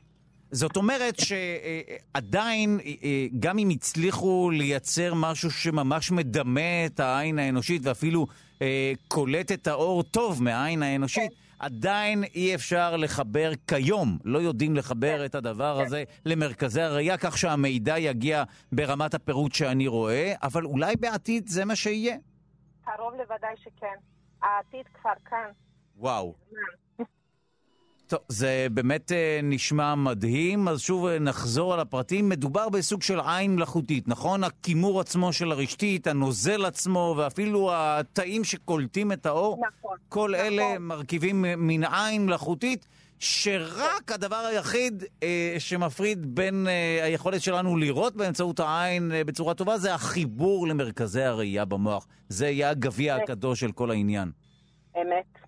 זאת 0.50 0.76
אומרת 0.76 1.14
שעדיין, 1.18 2.80
גם 3.40 3.58
אם 3.58 3.68
הצליחו 3.70 4.50
לייצר 4.52 5.14
משהו 5.14 5.50
שממש 5.50 6.10
מדמה 6.10 6.86
את 6.86 7.00
העין 7.00 7.38
האנושית 7.38 7.82
ואפילו 7.84 8.26
קולט 9.08 9.52
את 9.52 9.66
האור 9.66 10.02
טוב 10.02 10.42
מהעין 10.42 10.82
האנושית, 10.82 11.30
כן. 11.30 11.36
עדיין 11.62 12.24
אי 12.24 12.54
אפשר 12.54 12.96
לחבר 12.96 13.50
כיום, 13.68 14.18
לא 14.24 14.38
יודעים 14.38 14.76
לחבר 14.76 15.18
כן. 15.18 15.24
את 15.24 15.34
הדבר 15.34 15.78
כן. 15.78 15.84
הזה 15.84 16.04
למרכזי 16.26 16.82
הראייה, 16.82 17.16
כך 17.16 17.38
שהמידע 17.38 17.98
יגיע 17.98 18.44
ברמת 18.72 19.14
הפירוט 19.14 19.52
שאני 19.52 19.86
רואה, 19.86 20.32
אבל 20.42 20.64
אולי 20.64 20.96
בעתיד 20.96 21.48
זה 21.48 21.64
מה 21.64 21.76
שיהיה. 21.76 22.16
קרוב 22.84 23.14
לוודאי 23.14 23.54
שכן. 23.56 23.96
העתיד 24.42 24.86
כבר 25.00 25.12
כאן. 25.24 25.50
וואו. 25.96 26.34
טוב, 28.12 28.20
זה 28.28 28.66
באמת 28.70 29.12
אה, 29.12 29.40
נשמע 29.42 29.94
מדהים, 29.94 30.68
אז 30.68 30.80
שוב 30.80 31.06
אה, 31.06 31.18
נחזור 31.18 31.74
על 31.74 31.80
הפרטים. 31.80 32.28
מדובר 32.28 32.68
בסוג 32.68 33.02
של 33.02 33.20
עין 33.20 33.54
מלאכותית, 33.54 34.08
נכון? 34.08 34.44
הכימור 34.44 35.00
עצמו 35.00 35.32
של 35.32 35.52
הרשתית, 35.52 36.06
הנוזל 36.06 36.64
עצמו, 36.64 37.14
ואפילו 37.18 37.70
התאים 37.74 38.44
שקולטים 38.44 39.12
את 39.12 39.26
האור. 39.26 39.62
נכון. 39.78 39.96
כל 40.08 40.34
נכון. 40.34 40.46
אלה 40.46 40.78
מרכיבים 40.78 41.44
מן 41.58 41.84
עין 41.84 42.26
מלאכותית, 42.26 42.86
שרק 43.18 44.12
הדבר 44.12 44.36
היחיד 44.36 45.04
אה, 45.22 45.54
שמפריד 45.58 46.34
בין 46.34 46.66
אה, 46.68 47.04
היכולת 47.04 47.42
שלנו 47.42 47.76
לראות 47.76 48.16
באמצעות 48.16 48.60
העין 48.60 49.12
אה, 49.12 49.24
בצורה 49.24 49.54
טובה, 49.54 49.78
זה 49.78 49.94
החיבור 49.94 50.68
למרכזי 50.68 51.22
הראייה 51.22 51.64
במוח. 51.64 52.06
זה 52.28 52.48
יהיה 52.48 52.70
הגביע 52.70 53.16
הקדוש 53.16 53.60
של 53.60 53.72
כל 53.72 53.90
העניין. 53.90 54.30
אמת. 54.96 55.38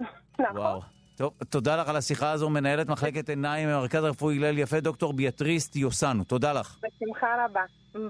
נכון. 0.40 0.56
וואו. 0.56 1.01
טוב, 1.22 1.32
תודה 1.48 1.76
לך 1.76 1.88
על 1.88 1.96
השיחה 1.96 2.30
הזו, 2.30 2.50
מנהלת 2.50 2.88
מחלקת 2.88 3.28
עיניים 3.28 3.68
במרכז 3.68 4.04
הרפואי 4.04 4.36
הלל 4.36 4.58
יפה, 4.58 4.80
דוקטור 4.80 5.12
ביאטריסט 5.12 5.76
יוסנו. 5.76 6.24
תודה 6.24 6.52
לך. 6.52 6.76
בשמחה 6.78 7.26
רבה. 7.44 7.60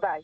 ביי. 0.01 0.21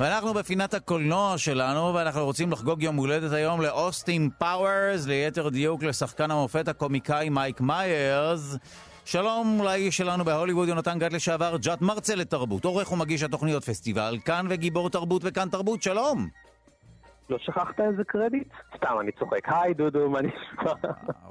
ואנחנו 0.00 0.34
בפינת 0.34 0.74
הקולנוע 0.74 1.38
שלנו, 1.38 1.94
ואנחנו 1.94 2.24
רוצים 2.24 2.52
לחגוג 2.52 2.82
יום 2.82 2.96
הולדת 2.96 3.32
היום 3.32 3.60
לאוסטין 3.60 4.30
פאוורס, 4.38 5.06
ליתר 5.06 5.48
דיוק 5.48 5.82
לשחקן 5.82 6.30
המופת 6.30 6.68
הקומיקאי 6.68 7.28
מייק 7.28 7.60
מיירס. 7.60 8.56
שלום 9.04 9.60
לאיש 9.64 9.96
שלנו 9.96 10.24
בהוליווד, 10.24 10.68
יונתן 10.68 10.98
גת 10.98 11.12
לשעבר, 11.12 11.56
ג'אט 11.56 11.80
מרצה 11.80 12.14
לתרבות, 12.14 12.64
עורך 12.64 12.92
ומגיש 12.92 13.22
התוכניות 13.22 13.64
פסטיבל, 13.64 14.18
כאן 14.24 14.46
וגיבור 14.50 14.90
תרבות 14.90 15.22
וכאן 15.24 15.48
תרבות, 15.48 15.82
שלום! 15.82 16.28
לא 17.30 17.38
שכחת 17.38 17.80
איזה 17.80 18.04
קרדיט? 18.06 18.48
סתם, 18.76 18.96
אני 19.00 19.12
צוחק. 19.12 19.48
היי 19.48 19.74
דודו, 19.74 20.10
מה 20.10 20.18
נשמע? 20.22 20.72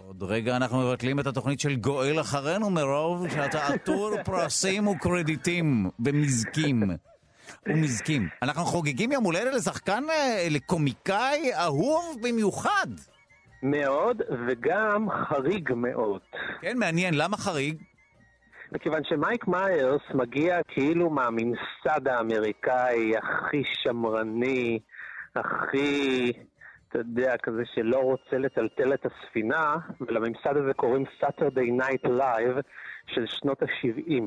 עוד 0.08 0.24
רגע 0.24 0.56
אנחנו 0.56 0.80
מבטלים 0.80 1.20
את 1.20 1.28
התוכנית 1.28 1.60
של 1.60 1.76
גואל 1.76 2.22
אחרינו 2.22 2.70
מרוב 2.70 3.30
שאתה 3.30 3.68
עטור 3.68 4.24
פרסים 4.26 4.88
וקרדיטים 4.88 5.90
ומזקים. 6.06 6.84
ומזקים. 7.68 8.30
אנחנו 8.42 8.66
חוגגים 8.66 9.12
יום 9.12 9.24
הולדת 9.24 9.54
לשחקן, 9.54 10.04
אה, 10.10 10.48
לקומיקאי 10.50 11.52
אהוב 11.54 12.18
במיוחד. 12.22 12.88
מאוד, 13.64 14.22
וגם 14.48 15.08
חריג 15.10 15.74
מאוד. 15.74 16.22
כן, 16.62 16.78
מעניין. 16.78 17.14
למה 17.18 17.38
חריג? 17.38 17.84
מכיוון 18.72 19.04
שמייק 19.04 19.48
מיירס 19.48 20.02
מגיע 20.14 20.64
כאילו 20.68 21.10
מהממסד 21.10 22.08
האמריקאי 22.08 23.12
הכי 23.18 23.64
שמרני, 23.84 24.80
הכי, 25.36 26.32
אתה 26.90 27.00
יודע, 27.00 27.38
כזה 27.44 27.62
שלא 27.76 27.98
רוצה 27.98 28.38
לטלטל 28.38 28.94
את 28.94 29.06
הספינה, 29.06 29.76
ולממסד 30.02 30.58
הזה 30.58 30.74
קוראים 30.74 31.06
Saturday 31.22 31.84
Night 31.84 32.08
Live 32.08 32.62
של 33.08 33.26
שנות 33.28 33.62
ה-70. 33.64 34.24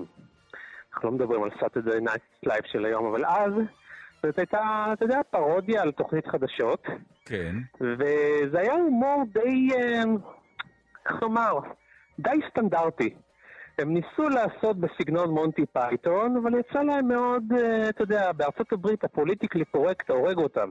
אנחנו 0.94 1.08
לא 1.08 1.14
מדברים 1.14 1.42
על 1.42 1.50
Saturday 1.50 2.10
Night 2.10 2.48
Live 2.48 2.72
של 2.72 2.84
היום, 2.84 3.06
אבל 3.06 3.24
אז 3.24 3.52
זאת 4.22 4.38
הייתה, 4.38 4.86
אתה 4.92 5.04
יודע, 5.04 5.20
פרודיה 5.30 5.82
על 5.82 5.92
תוכנית 5.92 6.26
חדשות. 6.26 6.86
כן. 7.24 7.56
וזה 7.80 8.60
היה 8.60 8.72
הומור 8.72 9.24
די, 9.32 9.68
אה, 9.74 10.02
איך 11.06 11.22
לומר, 11.22 11.58
די 12.18 12.38
סטנדרטי. 12.50 13.14
הם 13.78 13.94
ניסו 13.94 14.28
לעשות 14.28 14.76
בסגנון 14.76 15.30
מונטי 15.30 15.66
פייתון, 15.72 16.36
אבל 16.36 16.58
יצא 16.58 16.82
להם 16.82 17.08
מאוד, 17.08 17.42
אה, 17.52 17.88
אתה 17.88 18.02
יודע, 18.02 18.32
בארצות 18.32 18.72
הברית 18.72 19.04
הפוליטיקלי 19.04 19.64
קורקט 19.64 20.10
הורג 20.10 20.38
אותם. 20.38 20.68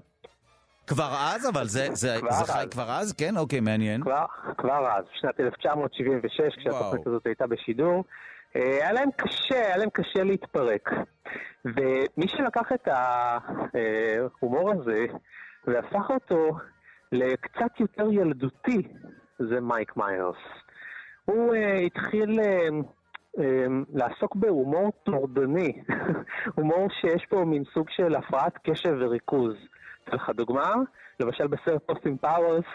כבר 0.88 1.16
אז? 1.20 1.50
אבל 1.50 1.66
זה, 1.66 1.88
זה, 1.92 2.16
כבר 2.20 2.32
זה 2.32 2.54
חי 2.54 2.66
כבר 2.72 2.92
אז? 2.92 3.14
כן? 3.14 3.38
אוקיי, 3.38 3.60
מעניין. 3.60 4.02
כבר, 4.02 4.26
כבר 4.58 4.88
אז, 4.92 5.04
שנת 5.14 5.40
1976, 5.40 6.56
כשהתוכנית 6.58 7.08
הזאת 7.08 7.26
הייתה 7.26 7.48
בשידור. 7.48 8.04
אה, 8.56 8.62
היה 8.62 8.92
להם 8.92 9.10
קשה, 9.18 9.66
היה 9.66 9.78
להם 9.78 9.90
קשה 9.90 10.24
להתפרק. 10.24 10.90
ומי 11.66 12.28
שלקח 12.28 12.72
את 12.74 12.88
ההומור 12.88 14.72
הזה 14.72 15.06
והפך 15.68 16.10
אותו 16.10 16.58
לקצת 17.12 17.80
יותר 17.80 18.12
ילדותי, 18.12 18.82
זה 19.40 19.62
מייק 19.62 19.98
מיירס. 19.98 20.36
הוא 21.26 21.56
uh, 21.56 21.58
התחיל 21.86 22.40
uh, 22.40 22.44
uh, 23.38 23.42
לעסוק 23.94 24.36
בהומור 24.36 24.92
טורדני, 25.04 25.82
הומור 26.56 26.88
שיש 27.02 27.26
פה 27.30 27.44
מין 27.46 27.64
סוג 27.74 27.90
של 27.90 28.16
הפרעת 28.16 28.58
קשב 28.64 28.96
וריכוז. 29.00 29.54
אתן 30.04 30.16
לך 30.18 30.30
דוגמה, 30.30 30.74
למשל 31.20 31.48
בסרט 31.48 31.84
אוסטין 31.86 32.18
פאוורס, 32.18 32.66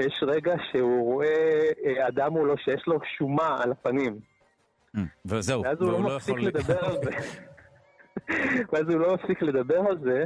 יש 0.00 0.22
רגע 0.22 0.54
שהוא 0.70 1.04
רואה 1.04 1.70
אדם 2.08 2.32
מולו 2.32 2.58
שיש 2.58 2.86
לו 2.86 2.98
שומה 3.18 3.56
על 3.62 3.72
הפנים. 3.72 4.18
וזהו, 5.26 5.62
ואז 5.62 5.82
הוא 5.82 5.92
לא 5.92 6.00
מפסיק 6.00 6.36
לדבר 6.38 6.84
על 6.84 6.96
זה. 7.04 7.10
ואז 8.72 8.88
הוא 8.88 9.00
לא 9.00 9.14
מפסיק 9.14 9.42
לדבר 9.42 9.78
על 9.88 9.98
זה 9.98 10.24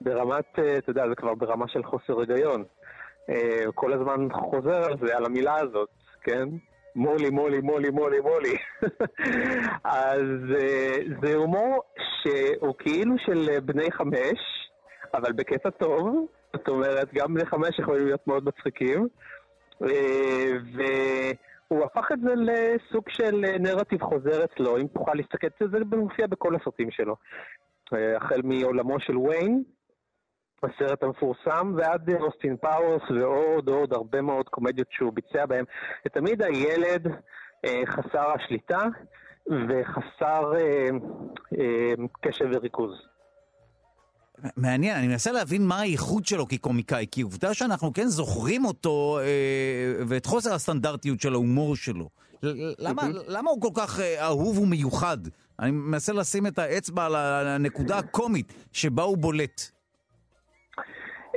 ברמת, 0.00 0.58
אתה 0.78 0.90
יודע, 0.90 1.08
זה 1.08 1.14
כבר 1.14 1.34
ברמה 1.34 1.68
של 1.68 1.84
חוסר 1.84 2.20
היגיון. 2.20 2.64
הוא 3.66 3.74
כל 3.74 3.92
הזמן 3.92 4.28
חוזר 4.32 4.84
על 4.84 4.96
זה, 5.06 5.16
על 5.16 5.24
המילה 5.24 5.56
הזאת, 5.60 5.88
כן? 6.22 6.48
moley, 6.96 7.30
moley, 7.30 7.60
moley, 7.60 7.90
moley, 7.90 8.20
moley. 8.20 8.56
אז 9.84 10.26
זה 11.22 11.34
הומור 11.34 11.82
שהוא 12.22 12.74
כאילו 12.78 13.14
של 13.18 13.60
בני 13.60 13.92
חמש, 13.92 14.70
אבל 15.14 15.32
בקטע 15.32 15.70
טוב. 15.70 16.26
זאת 16.52 16.68
אומרת, 16.68 17.14
גם 17.14 17.34
בני 17.34 17.46
חמש 17.46 17.78
יכולים 17.78 18.06
להיות 18.06 18.26
מאוד 18.26 18.44
מצחיקים. 18.44 19.08
והוא 19.80 21.84
הפך 21.84 22.12
את 22.12 22.20
זה 22.20 22.34
לסוג 22.36 23.08
של 23.08 23.44
נרטיב 23.60 24.02
חוזר 24.02 24.44
אצלו, 24.44 24.76
אם 24.76 24.86
תוכל 24.86 25.14
להסתכל, 25.14 25.46
זה 25.60 25.96
מופיע 25.96 26.26
בכל 26.26 26.56
הסרטים 26.56 26.90
שלו. 26.90 27.16
החל 27.92 28.40
מעולמו 28.44 29.00
של 29.00 29.16
ויין, 29.16 29.62
הסרט 30.66 31.02
המפורסם, 31.02 31.74
ועד 31.76 32.10
אוסטין 32.20 32.56
פאוורס 32.56 33.02
ועוד 33.10 33.68
עוד 33.68 33.92
הרבה 33.92 34.22
מאוד 34.22 34.48
קומדיות 34.48 34.88
שהוא 34.90 35.12
ביצע 35.12 35.46
בהם. 35.46 35.64
ותמיד 36.06 36.42
הילד 36.42 37.06
אה, 37.64 37.82
חסר 37.86 38.30
השליטה 38.34 38.82
וחסר 39.46 40.52
אה, 40.56 40.88
אה, 41.58 41.94
קשב 42.22 42.44
וריכוז. 42.52 42.92
מעניין, 44.56 44.96
אני 44.96 45.08
מנסה 45.08 45.32
להבין 45.32 45.66
מה 45.66 45.80
הייחוד 45.80 46.26
שלו 46.26 46.48
כקומיקאי, 46.48 47.06
כי 47.10 47.22
עובדה 47.22 47.54
שאנחנו 47.54 47.92
כן 47.92 48.06
זוכרים 48.06 48.64
אותו 48.64 49.18
אה, 49.20 50.04
ואת 50.06 50.26
חוסר 50.26 50.54
הסטנדרטיות 50.54 51.20
של 51.20 51.32
ההומור 51.32 51.76
שלו. 51.76 52.08
למה, 52.78 53.02
למה 53.28 53.50
הוא 53.50 53.60
כל 53.60 53.70
כך 53.74 54.00
אה, 54.00 54.26
אהוב 54.26 54.58
ומיוחד? 54.58 55.18
אני 55.60 55.70
מנסה 55.70 56.12
לשים 56.12 56.46
את 56.46 56.58
האצבע 56.58 57.04
על 57.06 57.16
הנקודה 57.46 57.98
הקומית 57.98 58.52
שבה 58.72 59.02
הוא 59.02 59.18
בולט. 59.18 59.75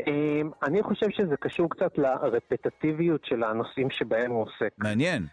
אמ, 0.07 0.49
אני 0.63 0.83
חושב 0.83 1.09
שזה 1.09 1.37
קשור 1.37 1.69
קצת 1.69 1.97
לרפטטיביות 1.97 3.25
של 3.25 3.43
הנושאים 3.43 3.89
שבהם 3.89 4.31
הוא 4.31 4.41
עוסק. 4.41 4.73
מעניין. 4.77 5.25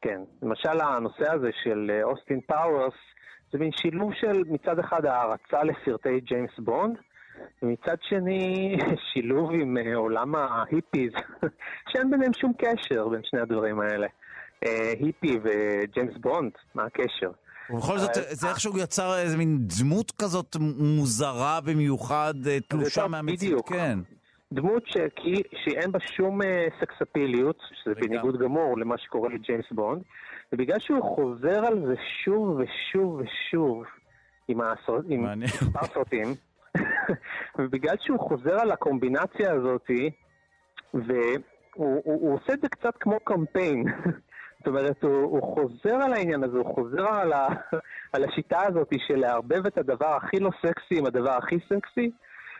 כן, 0.00 0.20
למשל 0.42 0.80
הנושא 0.80 1.32
הזה 1.32 1.50
של 1.62 1.90
אה, 1.90 2.02
אוסטין 2.02 2.40
פאוורס, 2.40 2.94
זה 3.52 3.58
מין 3.58 3.70
שילוב 3.72 4.14
של 4.14 4.42
מצד 4.46 4.78
אחד 4.78 5.06
הערצה 5.06 5.62
לסרטי 5.64 6.20
ג'יימס 6.20 6.58
בונד, 6.58 6.96
ומצד 7.62 7.96
שני 8.02 8.76
שילוב 9.12 9.50
עם 9.54 9.76
אה, 9.76 9.96
עולם 9.96 10.34
ההיפיז, 10.34 11.12
שאין 11.88 12.10
ביניהם 12.10 12.32
שום 12.40 12.52
קשר 12.58 13.08
בין 13.08 13.20
שני 13.24 13.40
הדברים 13.40 13.80
האלה. 13.80 14.06
אה, 14.66 14.92
היפי 15.00 15.38
וג'יימס 15.42 16.16
בונד, 16.16 16.52
מה 16.74 16.84
הקשר? 16.84 17.30
ובכל 17.72 17.98
זאת, 17.98 18.10
זה 18.14 18.48
איכשהו 18.48 18.78
יצר 18.78 19.18
איזה 19.18 19.36
מין 19.36 19.58
דמות 19.80 20.10
כזאת 20.10 20.56
מוזרה 20.78 21.60
במיוחד, 21.60 22.34
אה, 22.46 22.60
תלושה 22.60 23.06
מהמציאות. 23.06 23.68
כן. 23.68 23.98
דמות 24.52 24.82
שאין 25.64 25.92
בה 25.92 26.00
שום 26.00 26.42
אה, 26.42 26.66
סקספיליות, 26.80 27.58
שזה 27.70 27.94
בניגוד 27.94 28.38
גמור 28.38 28.78
למה 28.78 28.98
שקורה 28.98 29.28
לג'יימס 29.28 29.64
בונד, 29.70 30.02
ובגלל 30.52 30.78
שהוא 30.78 31.02
חוזר 31.16 31.66
על 31.66 31.86
זה 31.86 31.94
שוב 32.24 32.58
ושוב 32.58 33.20
ושוב 33.20 33.84
עם 34.48 34.60
מספר 35.40 35.84
סרטים, 35.94 36.34
ובגלל 37.58 37.96
שהוא 38.00 38.20
חוזר 38.20 38.60
על 38.60 38.70
הקומבינציה 38.70 39.52
הזאתי, 39.52 40.10
והוא 40.94 42.34
עושה 42.34 42.52
את 42.52 42.60
זה 42.60 42.68
קצת 42.68 42.94
כמו 43.00 43.20
קמפיין. 43.24 43.84
זאת 44.60 44.68
אומרת, 44.68 45.02
הוא, 45.02 45.22
הוא 45.22 45.54
חוזר 45.54 45.94
על 45.94 46.12
העניין 46.12 46.44
הזה, 46.44 46.58
הוא 46.58 46.74
חוזר 46.74 47.08
על, 47.08 47.32
ה, 47.32 47.48
על 48.12 48.24
השיטה 48.24 48.58
הזאת 48.66 48.88
של 49.06 49.16
לערבב 49.16 49.66
את 49.66 49.78
הדבר 49.78 50.16
הכי 50.16 50.40
לא 50.40 50.50
סקסי 50.66 50.98
עם 50.98 51.06
הדבר 51.06 51.30
הכי 51.30 51.58
סקסי. 51.68 52.10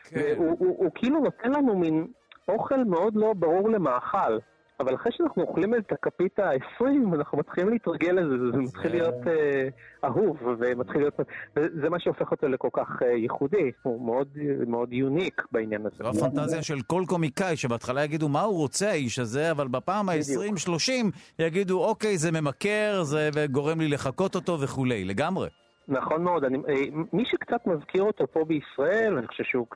כן. 0.04 0.34
הוא, 0.36 0.46
הוא, 0.46 0.56
הוא, 0.58 0.76
הוא 0.78 0.90
כאילו 0.94 1.20
נותן 1.20 1.50
לנו 1.52 1.78
מין 1.78 2.06
אוכל 2.48 2.84
מאוד 2.84 3.16
לא 3.16 3.32
ברור 3.32 3.70
למאכל. 3.70 4.38
אבל 4.80 4.94
אחרי 4.94 5.12
שאנחנו 5.12 5.42
אוכלים 5.42 5.74
את 5.74 5.92
הכפית 5.92 6.38
ה-20, 6.38 6.84
אנחנו 7.14 7.38
מתחילים 7.38 7.70
להתרגל 7.70 8.12
לזה, 8.12 8.50
זה 8.52 8.58
מתחיל 8.58 8.90
להיות 8.92 9.26
אה, 9.26 9.68
אהוב, 10.04 10.36
ומתחיל 10.58 11.00
להיות... 11.00 11.14
וזה 11.56 11.90
מה 11.90 12.00
שהופך 12.00 12.30
אותו 12.30 12.48
לכל 12.48 12.68
כך 12.72 13.02
אה, 13.02 13.08
ייחודי, 13.08 13.70
הוא 13.82 14.06
מאוד, 14.06 14.28
מאוד 14.66 14.92
יוניק 14.92 15.42
בעניין 15.52 15.86
הזה. 15.86 15.96
זו 16.12 16.26
הפנטזיה 16.26 16.62
של 16.62 16.80
כל 16.86 17.02
קומיקאי, 17.06 17.56
שבהתחלה 17.56 18.04
יגידו 18.04 18.28
מה 18.28 18.40
הוא 18.40 18.56
רוצה 18.56 18.90
האיש 18.90 19.18
הזה, 19.18 19.50
אבל 19.50 19.68
בפעם 19.68 20.08
ה-20-30 20.08 20.92
יגידו, 21.38 21.84
אוקיי, 21.84 22.18
זה 22.18 22.32
ממכר, 22.32 23.02
זה 23.02 23.30
גורם 23.50 23.80
לי 23.80 23.88
לחקות 23.88 24.34
אותו 24.34 24.60
וכולי, 24.60 25.04
לגמרי. 25.04 25.48
נכון 25.88 26.22
מאוד. 26.22 26.44
אני, 26.44 26.58
אה, 26.68 27.02
מי 27.12 27.24
שקצת 27.24 27.66
מזכיר 27.66 28.02
אותו 28.02 28.26
פה 28.32 28.44
בישראל, 28.44 29.18
אני 29.18 29.26
חושב 29.26 29.44
שהוא 29.44 29.66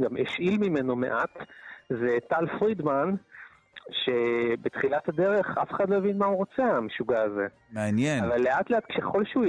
גם 0.00 0.16
השאיל 0.22 0.58
ממנו 0.58 0.96
מעט, 0.96 1.38
זה 1.90 2.18
טל 2.28 2.46
פרידמן. 2.58 3.14
שבתחילת 3.90 5.08
הדרך 5.08 5.46
אף 5.62 5.70
אחד 5.70 5.90
לא 5.90 5.96
הבין 5.96 6.18
מה 6.18 6.26
הוא 6.26 6.36
רוצה, 6.36 6.62
המשוגע 6.62 7.22
הזה. 7.22 7.46
מעניין. 7.72 8.24
אבל 8.24 8.40
לאט 8.40 8.70
לאט, 8.70 8.84
ככל 8.98 9.24
שהוא 9.24 9.44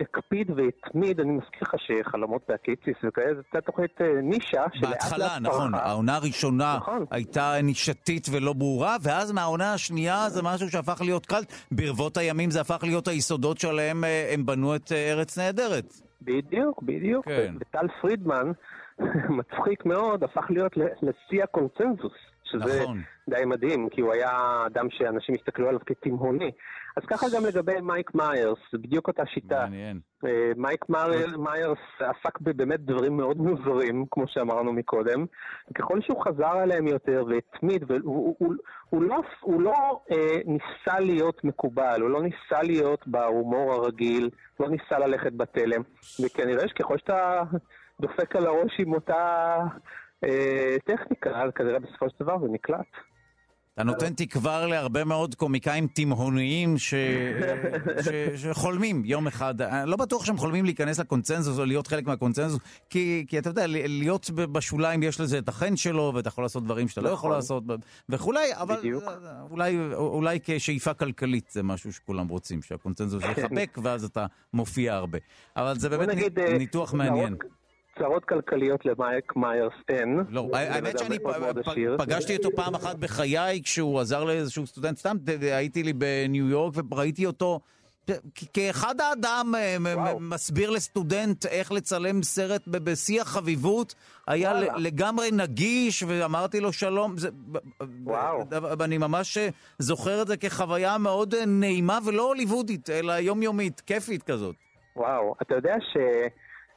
הקפיד 0.00 0.50
והתמיד, 0.50 1.20
אני 1.20 1.30
מזכיר 1.30 1.60
לך 1.62 1.74
שחלומות 1.78 2.42
בהקיציס 2.48 2.96
וכאלה, 3.04 3.34
זו 3.34 3.40
הייתה 3.52 3.60
תוכנית 3.60 4.00
אה, 4.00 4.20
נישה, 4.22 4.64
שלאט 4.72 4.90
בהתחלה, 4.90 5.18
לאט 5.18 5.42
נכון. 5.42 5.72
פרחה. 5.72 5.86
העונה 5.86 6.16
הראשונה 6.16 6.76
נכון. 6.76 7.04
הייתה 7.10 7.54
נישתית 7.62 8.26
ולא 8.32 8.52
ברורה, 8.52 8.96
ואז 9.02 9.32
מהעונה 9.32 9.74
השנייה 9.74 10.28
זה 10.28 10.42
משהו 10.42 10.70
שהפך 10.70 11.00
להיות 11.00 11.26
קלט. 11.26 11.52
ברבות 11.72 12.16
הימים 12.16 12.50
זה 12.50 12.60
הפך 12.60 12.78
להיות 12.82 13.08
היסודות 13.08 13.58
שעליהם 13.58 14.04
אה, 14.04 14.30
הם 14.34 14.46
בנו 14.46 14.76
את 14.76 14.92
אה, 14.92 15.12
ארץ 15.12 15.38
נהדרת. 15.38 15.92
בדיוק, 16.22 16.82
בדיוק. 16.82 17.24
כן. 17.24 17.54
וטל 17.60 17.86
פרידמן, 18.00 18.52
מצחיק 19.38 19.86
מאוד, 19.86 20.24
הפך 20.24 20.46
להיות 20.50 20.72
לשיא 20.76 21.42
הקונצנזוס. 21.42 22.12
שזה 22.50 22.82
נכון. 22.82 23.02
די 23.28 23.44
מדהים, 23.46 23.88
כי 23.88 24.00
הוא 24.00 24.12
היה 24.12 24.62
אדם 24.66 24.86
שאנשים 24.90 25.34
הסתכלו 25.34 25.68
עליו 25.68 25.80
כתימהוני. 25.86 26.50
אז 26.96 27.02
ככה 27.06 27.26
גם 27.34 27.44
לגבי 27.44 27.80
מייק 27.82 28.14
מיירס, 28.14 28.58
זה 28.72 28.78
בדיוק 28.78 29.08
אותה 29.08 29.26
שיטה. 29.26 29.60
מעניין. 29.60 30.00
אה, 30.24 30.52
מייק 30.56 30.84
מיירס 31.38 31.78
עסק 31.98 32.40
בבאמת 32.40 32.80
דברים 32.80 33.16
מאוד 33.16 33.36
מוזרים, 33.36 34.04
כמו 34.10 34.24
שאמרנו 34.28 34.72
מקודם, 34.72 35.26
וככל 35.70 36.00
שהוא 36.00 36.24
חזר 36.24 36.58
עליהם 36.58 36.86
יותר 36.86 37.24
והתמיד, 37.28 37.84
והוא 37.88 38.36
הוא, 38.38 38.54
הוא 38.90 39.02
לא, 39.02 39.20
הוא 39.40 39.62
לא 39.62 40.00
אה, 40.10 40.38
ניסה 40.46 41.00
להיות 41.00 41.44
מקובל, 41.44 42.00
הוא 42.00 42.10
לא 42.10 42.22
ניסה 42.22 42.62
להיות 42.62 43.08
בהומור 43.08 43.72
הרגיל, 43.72 44.30
לא 44.60 44.68
ניסה 44.68 44.98
ללכת 44.98 45.32
בתלם, 45.32 45.82
וכנראה 46.24 46.68
שככל 46.68 46.98
שאתה 46.98 47.42
דופק 48.00 48.36
על 48.36 48.46
הראש 48.46 48.80
עם 48.80 48.92
אותה... 48.94 49.56
אה, 50.24 50.76
טכניקה, 50.84 51.30
אז 51.30 51.50
כנראה 51.54 51.78
בסופו 51.78 52.10
של 52.10 52.24
דבר 52.24 52.38
זה 52.40 52.46
נקלט. 52.52 52.86
אתה 53.78 53.86
נותן 53.86 54.14
תקווה 54.14 54.66
להרבה 54.66 55.04
מאוד 55.04 55.34
קומיקאים 55.34 55.86
תימהוניים 55.86 56.78
ש... 56.78 56.94
ש... 58.04 58.08
שחולמים 58.36 59.04
יום 59.04 59.26
אחד. 59.26 59.62
אני 59.62 59.90
לא 59.90 59.96
בטוח 59.96 60.24
שהם 60.24 60.36
חולמים 60.36 60.64
להיכנס 60.64 61.00
לקונצנזוס 61.00 61.58
או 61.58 61.64
להיות 61.64 61.86
חלק 61.86 62.06
מהקונצנזוס, 62.06 62.58
כי, 62.90 63.24
כי 63.28 63.38
אתה 63.38 63.50
יודע, 63.50 63.66
להיות 63.66 64.30
בשוליים 64.30 65.02
יש 65.02 65.20
לזה 65.20 65.38
את 65.38 65.48
החן 65.48 65.76
שלו, 65.76 66.12
ואתה 66.14 66.28
יכול 66.28 66.44
לעשות 66.44 66.64
דברים 66.64 66.88
שאתה 66.88 67.00
לא 67.00 67.08
יכול 67.08 67.28
נכון. 67.28 67.30
לעשות 67.30 67.64
וכולי, 68.08 68.54
אבל 68.54 68.76
בדיוק. 68.76 69.04
אולי, 69.50 69.78
אולי 69.94 70.38
כשאיפה 70.44 70.94
כלכלית 70.94 71.50
זה 71.50 71.62
משהו 71.62 71.92
שכולם 71.92 72.28
רוצים, 72.28 72.62
שהקונצנזוס 72.62 73.22
יחבק, 73.36 73.78
ואז 73.82 74.04
אתה 74.04 74.26
מופיע 74.52 74.94
הרבה. 74.94 75.18
אבל 75.56 75.78
זה 75.78 75.88
באמת 75.88 76.08
נגיד, 76.08 76.38
ניתוח 76.38 76.94
מעניין. 76.94 77.36
צרות 77.98 78.24
כלכליות 78.24 78.86
למייק 78.86 79.36
מיירס 79.36 79.72
אין. 79.88 80.24
לא, 80.28 80.48
האמת 80.52 80.98
שאני 80.98 81.18
פגשתי 81.98 82.36
אותו 82.36 82.50
פעם 82.56 82.74
אחת 82.74 82.96
בחיי 82.96 83.62
כשהוא 83.62 84.00
עזר 84.00 84.24
לאיזשהו 84.24 84.66
סטודנט, 84.66 84.98
סתם 84.98 85.16
הייתי 85.40 85.82
לי 85.82 85.92
בניו 85.92 86.48
יורק 86.48 86.74
וראיתי 86.90 87.26
אותו 87.26 87.60
כאחד 88.54 89.00
האדם 89.00 89.52
אה, 89.56 89.76
מסביר 90.20 90.70
לסטודנט 90.70 91.46
איך 91.46 91.72
לצלם 91.72 92.22
סרט 92.22 92.68
בשיא 92.68 93.20
החביבות, 93.20 93.94
היה 94.26 94.52
לגמרי 94.76 95.30
נגיש 95.32 96.02
ואמרתי 96.02 96.60
לו 96.60 96.72
שלום. 96.72 97.14
וואו. 98.04 98.44
ואני 98.50 98.98
ממש 98.98 99.38
זוכר 99.78 100.22
את 100.22 100.26
זה 100.26 100.36
כחוויה 100.36 100.98
מאוד 100.98 101.34
נעימה 101.46 101.98
ולא 102.06 102.22
הוליוודית, 102.22 102.90
אלא 102.90 103.12
יומיומית, 103.12 103.80
כיפית 103.80 104.22
כזאת. 104.22 104.56
וואו, 104.96 105.34
אתה 105.42 105.54
יודע 105.54 105.74
ש... 105.80 105.96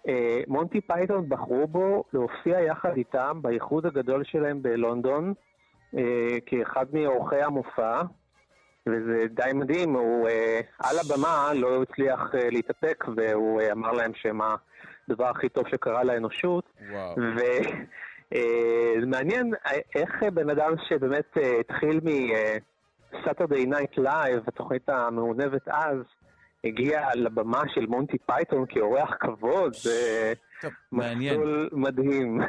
אה, 0.07 0.41
מונטי 0.47 0.81
פייתון 0.81 1.29
בחרו 1.29 1.67
בו 1.67 2.03
להופיע 2.13 2.61
יחד 2.61 2.97
איתם 2.97 3.39
באיחוד 3.41 3.85
הגדול 3.85 4.23
שלהם 4.23 4.61
בלונדון 4.61 5.33
אה, 5.97 6.37
כאחד 6.45 6.85
מאורחי 6.93 7.41
המופע, 7.41 8.01
וזה 8.87 9.25
די 9.29 9.51
מדהים, 9.53 9.95
הוא 9.95 10.27
אה, 10.27 10.59
על 10.79 10.95
הבמה 10.99 11.51
לא 11.55 11.81
הצליח 11.83 12.19
להתאפק 12.51 13.05
והוא 13.15 13.61
אמר 13.71 13.91
להם 13.91 14.11
שהם 14.15 14.41
הדבר 15.07 15.25
הכי 15.25 15.49
טוב 15.49 15.67
שקרה 15.67 16.03
לאנושות. 16.03 16.63
וואו. 16.91 17.15
זה 17.37 17.59
מעניין 19.07 19.53
איך 19.95 20.23
בן 20.33 20.49
אדם 20.49 20.73
שבאמת 20.89 21.37
התחיל 21.59 21.99
מ-Saturday 22.03 23.67
Night 23.67 23.99
Live, 23.99 24.43
התוכנית 24.47 24.89
המעונבת 24.89 25.67
אז, 25.67 25.97
הגיע 26.63 27.01
לבמה 27.15 27.61
של 27.73 27.85
מונטי 27.85 28.17
פייתון 28.25 28.65
כאורח 28.69 29.09
כבוד, 29.19 29.73
זה 29.75 30.33
מסלול 30.91 31.69
מדהים. 31.71 32.39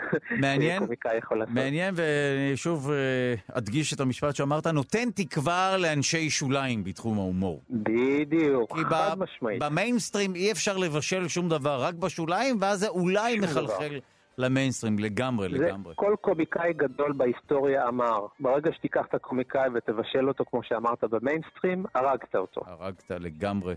מעניין, 0.40 0.82
מעניין, 1.48 1.94
ושוב 1.97 2.90
אה, 2.90 3.34
אדגיש 3.52 3.94
את 3.94 4.01
המשפט 4.01 4.36
שאמרת, 4.36 4.66
נותן 4.66 5.10
תקווה 5.10 5.76
לאנשי 5.76 6.30
שוליים 6.30 6.84
בתחום 6.84 7.18
ההומור. 7.18 7.62
בדיוק, 7.70 8.78
חד 8.78 9.18
משמעית. 9.18 9.62
כי 9.62 9.68
במיינסטרים 9.68 10.34
אי 10.34 10.52
אפשר 10.52 10.76
לבשל 10.76 11.28
שום 11.28 11.48
דבר, 11.48 11.82
רק 11.82 11.94
בשוליים, 11.94 12.56
ואז 12.60 12.80
זה 12.80 12.89
אולי 12.89 13.39
מחלחל. 13.39 13.98
למיינסטרים, 14.39 14.99
לגמרי, 14.99 15.49
זה 15.49 15.59
לגמרי. 15.59 15.95
כל 15.97 16.15
קומיקאי 16.21 16.73
גדול 16.73 17.13
בהיסטוריה 17.13 17.89
אמר. 17.89 18.27
ברגע 18.41 18.71
שתיקח 18.73 19.03
את 19.09 19.15
הקומיקאי 19.15 19.69
ותבשל 19.75 20.29
אותו, 20.29 20.45
כמו 20.51 20.61
שאמרת, 20.63 21.05
במיינסטרים, 21.05 21.85
הרגת 21.95 22.37
אותו. 22.37 22.61
הרגת 22.67 23.11
לגמרי. 23.11 23.75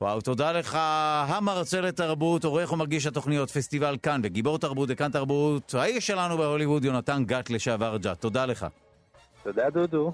וואו, 0.00 0.20
תודה 0.20 0.52
לך, 0.52 0.78
המרצה 1.28 1.80
לתרבות, 1.80 2.44
עורך 2.44 2.72
ומגיש 2.72 3.06
התוכניות 3.06 3.50
פסטיבל 3.50 3.96
כאן, 4.02 4.20
וגיבור 4.24 4.58
תרבות 4.58 4.88
וכאן 4.92 5.10
תרבות, 5.10 5.74
האיש 5.74 6.06
שלנו 6.06 6.36
בהוליווד, 6.36 6.84
יונתן 6.84 7.24
גת 7.26 7.50
לשעבר 7.50 7.96
ג'ת. 7.96 8.20
תודה 8.20 8.46
לך. 8.46 8.66
תודה, 9.42 9.70
דודו. 9.70 10.12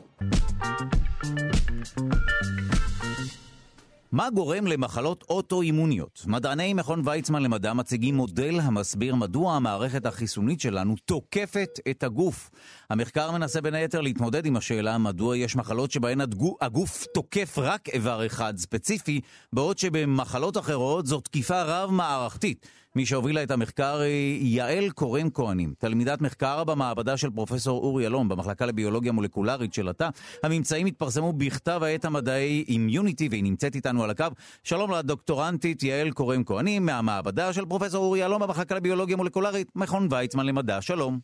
מה 4.12 4.30
גורם 4.30 4.66
למחלות 4.66 5.24
אוטואימוניות? 5.28 6.24
מדעני 6.26 6.74
מכון 6.74 7.02
ויצמן 7.05 7.43
למדע 7.43 7.72
מציגים 7.72 8.14
מודל 8.14 8.60
המסביר 8.60 9.14
מדוע 9.14 9.55
המערכת 9.56 10.06
החיסונית 10.06 10.60
שלנו 10.60 10.97
תוקפת 11.05 11.78
את 11.90 12.02
הגוף. 12.02 12.51
המחקר 12.90 13.30
מנסה 13.30 13.60
בין 13.60 13.74
היתר 13.74 14.01
להתמודד 14.01 14.47
עם 14.47 14.56
השאלה 14.56 14.98
מדוע 14.98 15.36
יש 15.36 15.56
מחלות 15.56 15.90
שבהן 15.90 16.20
הגוף 16.60 17.06
תוקף 17.14 17.59
רק 17.59 17.89
איבר 17.89 18.26
אחד 18.26 18.56
ספציפי, 18.56 19.20
בעוד 19.52 19.78
שבמחלות 19.78 20.59
אחרות 20.59 21.06
זו 21.06 21.20
תקיפה 21.20 21.62
רב-מערכתית. 21.62 22.66
מי 22.97 23.06
שהובילה 23.06 23.43
את 23.43 23.51
המחקר 23.51 24.01
היא 24.01 24.59
יעל 24.59 24.90
קורן 24.90 25.28
כהנים, 25.35 25.74
תלמידת 25.78 26.20
מחקר 26.20 26.64
במעבדה 26.64 27.16
של 27.16 27.31
פרופסור 27.31 27.82
אורי 27.82 28.06
אלון 28.06 28.28
במחלקה 28.28 28.66
לביולוגיה 28.66 29.12
מולקולרית 29.12 29.74
של 29.74 29.89
התא. 29.89 30.09
הממצאים 30.43 30.86
התפרסמו 30.86 31.32
בכתב 31.32 31.81
העת 31.82 32.05
המדעי 32.05 32.64
אימיוניטי 32.69 33.28
והיא 33.28 33.44
נמצאת 33.44 33.74
איתנו 33.74 34.05
על 34.05 34.10
הקו. 34.10 34.27
שלום 34.62 34.90
לדוקטורנטית 34.93 35.82
יעל 35.82 36.10
קורן 36.10 36.44
כהנים 36.44 36.86
מהמעבדה 36.86 37.52
של 37.52 37.66
פרופסור 37.66 38.05
אורי 38.05 38.24
אלון 38.24 38.40
במחלקה 38.43 38.74
לביולוגיה 38.74 39.16
מולקולרית, 39.16 39.69
מכון 39.77 40.09
ויצמן 40.10 40.47
למדע. 40.47 40.81
שלום. 40.81 41.19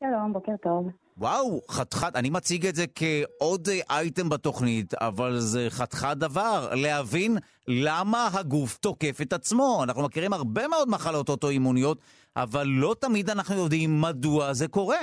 שלום, 0.00 0.32
בוקר 0.32 0.52
טוב. 0.62 1.05
וואו, 1.18 1.60
חתיכת, 1.70 2.16
אני 2.16 2.30
מציג 2.30 2.66
את 2.66 2.74
זה 2.74 2.84
כעוד 2.94 3.68
אייטם 3.90 4.28
בתוכנית, 4.28 4.94
אבל 4.94 5.32
זה 5.38 5.66
חתיכת 5.70 6.16
דבר, 6.16 6.68
להבין 6.74 7.36
למה 7.68 8.28
הגוף 8.40 8.76
תוקף 8.76 9.18
את 9.22 9.32
עצמו. 9.32 9.80
אנחנו 9.84 10.02
מכירים 10.02 10.32
הרבה 10.32 10.68
מאוד 10.68 10.88
מחלות 10.88 11.28
אוטואימוניות, 11.28 11.98
אבל 12.36 12.64
לא 12.66 12.94
תמיד 13.00 13.30
אנחנו 13.30 13.54
יודעים 13.54 14.00
מדוע 14.00 14.52
זה 14.52 14.68
קורה. 14.68 14.98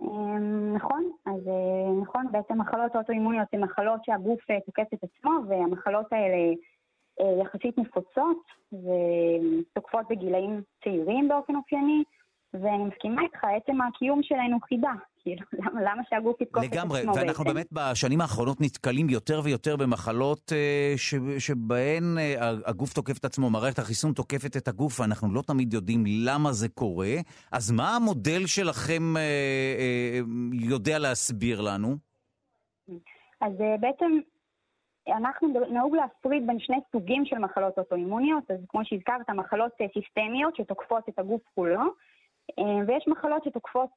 אמ, 0.00 0.74
נכון, 0.76 1.10
אז 1.26 1.48
אה, 1.48 2.02
נכון, 2.02 2.26
בעצם 2.32 2.60
מחלות 2.60 2.96
אוטואימוניות 2.96 3.48
הן 3.52 3.60
מחלות 3.60 4.04
שהגוף 4.04 4.50
אה, 4.50 4.60
תוקף 4.66 4.94
את 4.94 5.04
עצמו, 5.04 5.30
והמחלות 5.48 6.06
האלה 6.12 6.52
אה, 7.20 7.42
יחסית 7.42 7.78
נפוצות 7.78 8.42
ותוקפות 8.72 10.06
בגילאים 10.10 10.62
צעירים 10.84 11.28
באופן 11.28 11.56
אופייני. 11.56 12.02
ואני 12.54 12.84
מסכימה 12.84 13.22
איתך, 13.22 13.44
עצם 13.44 13.80
הקיום 13.80 14.22
שלנו 14.22 14.60
חידה. 14.60 14.92
כאילו, 15.22 15.42
למה, 15.58 15.80
למה 15.82 16.02
שהגוף 16.08 16.40
יתקוף 16.40 16.64
את 16.64 16.72
עצמו 16.72 16.88
בעצם? 16.88 17.08
לגמרי, 17.08 17.20
ואנחנו 17.24 17.44
באמת 17.44 17.66
בשנים 17.72 18.20
האחרונות 18.20 18.60
נתקלים 18.60 19.08
יותר 19.08 19.40
ויותר 19.44 19.76
במחלות 19.76 20.52
אה, 20.52 20.94
ש, 20.96 21.14
שבהן 21.38 22.18
אה, 22.18 22.50
הגוף 22.66 22.92
תוקף 22.92 23.18
את 23.18 23.24
עצמו, 23.24 23.50
מערכת 23.50 23.78
החיסון 23.78 24.12
תוקפת 24.12 24.56
את 24.56 24.68
הגוף, 24.68 25.00
ואנחנו 25.00 25.34
לא 25.34 25.42
תמיד 25.46 25.74
יודעים 25.74 26.04
למה 26.06 26.52
זה 26.52 26.68
קורה. 26.68 27.14
אז 27.52 27.72
מה 27.72 27.96
המודל 27.96 28.46
שלכם 28.46 29.16
אה, 29.16 29.22
אה, 29.78 30.20
יודע 30.52 30.98
להסביר 30.98 31.60
לנו? 31.60 31.96
אז 33.40 33.52
בעצם 33.80 34.18
אנחנו 35.08 35.48
נהוג 35.70 35.94
להפריד 35.96 36.46
בין 36.46 36.58
שני 36.60 36.76
סוגים 36.92 37.24
של 37.26 37.38
מחלות 37.38 37.78
אוטואימוניות, 37.78 38.50
אז 38.50 38.56
כמו 38.68 38.80
שהזכרת, 38.84 39.30
מחלות 39.30 39.72
סיסטמיות 39.94 40.56
שתוקפות 40.56 41.08
את 41.08 41.18
הגוף 41.18 41.42
כולו, 41.54 41.82
ויש 42.86 43.08
מחלות 43.08 43.44
שתוקפות 43.44 43.90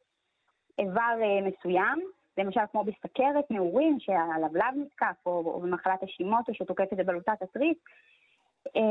איבר 0.79 1.15
אה, 1.21 1.41
מסוים, 1.41 1.99
למשל 2.37 2.61
כמו 2.71 2.83
בסכרת, 2.83 3.51
נעורים, 3.51 3.97
שהלבלב 3.99 4.73
נתקף, 4.75 5.15
או, 5.25 5.31
או 5.31 5.59
במחלת 5.59 6.03
השימוטו 6.03 6.53
שתוקפת 6.53 6.93
בבלוטת 6.97 7.41
התריס. 7.41 7.77
אה, 8.75 8.81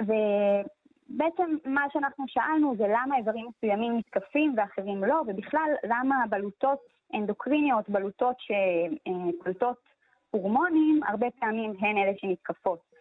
ובעצם 0.00 1.56
מה 1.64 1.86
שאנחנו 1.92 2.24
שאלנו 2.28 2.76
זה 2.76 2.84
למה 2.88 3.16
איברים 3.16 3.48
מסוימים 3.48 3.98
נתקפים 3.98 4.54
ואחרים 4.56 5.04
לא, 5.04 5.22
ובכלל 5.26 5.70
למה 5.84 6.16
בלוטות 6.30 6.78
אנדוקריניות, 7.14 7.88
בלוטות 7.88 8.36
שפולטות 8.38 9.78
הורמונים, 10.30 11.00
הרבה 11.08 11.26
פעמים 11.40 11.72
הן 11.80 11.96
אלה 11.96 12.12
שנתקפות. 12.16 12.93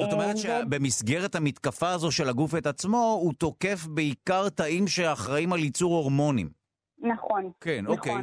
זאת 0.00 0.12
אומרת 0.12 0.36
שבמסגרת 0.36 1.34
המתקפה 1.34 1.90
הזו 1.90 2.10
של 2.12 2.28
הגוף 2.28 2.54
את 2.58 2.66
עצמו, 2.66 3.18
הוא 3.22 3.32
תוקף 3.38 3.86
בעיקר 3.94 4.48
תאים 4.48 4.86
שאחראים 4.86 5.52
על 5.52 5.58
ייצור 5.58 5.94
הורמונים. 5.94 6.48
נכון. 6.98 7.50
כן, 7.60 7.80
נכון. 7.82 7.96
אוקיי. 7.96 8.14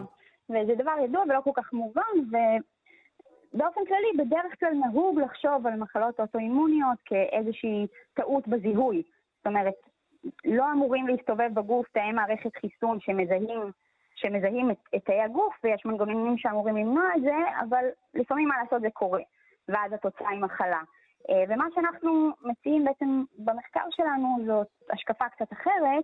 וזה 0.50 0.76
דבר 0.76 0.91
ידוע 1.04 1.22
ולא 1.30 1.41
כל 1.44 1.52
כך 1.56 1.74
מובן, 1.74 2.16
ובאופן 2.28 3.82
כללי, 3.88 4.26
בדרך 4.26 4.60
כלל 4.60 4.74
נהוג 4.74 5.20
לחשוב 5.20 5.68
על 5.68 5.76
מחלות 5.76 6.20
אוטואימוניות 6.20 6.98
כאיזושהי 7.06 7.88
טעות 8.14 8.48
בזיהוי. 8.48 9.04
זאת 9.38 9.48
אומרת, 9.48 9.74
לא 10.46 10.72
אמורים 10.72 11.08
להסתובב 11.08 11.50
בגוף 11.54 11.88
תאי 11.94 12.12
מערכת 12.12 12.56
חיסון 12.62 13.00
שמזהים, 13.00 13.72
שמזהים 14.16 14.72
את, 14.72 14.78
את 14.96 15.06
תאי 15.06 15.22
הגוף, 15.22 15.54
ויש 15.64 15.86
מנגנונים 15.86 16.38
שאמורים 16.38 16.78
למנוע 16.78 17.06
את 17.18 17.22
זה, 17.22 17.36
אבל 17.70 17.86
לפעמים 18.14 18.48
מה 18.48 18.56
לעשות 18.64 18.82
זה 18.82 18.88
קורה, 18.94 19.22
ואז 19.70 19.94
התוצאה 19.94 20.30
היא 20.30 20.40
מחלה. 20.40 20.82
אה, 21.30 21.44
ומה 21.50 21.66
שאנחנו 21.76 22.30
מציעים 22.41 22.86
בעצם 22.86 23.24
במחקר 23.38 23.86
שלנו 23.90 24.38
זאת 24.48 24.68
השקפה 24.90 25.30
קצת 25.30 25.54
אחרת. 25.54 26.04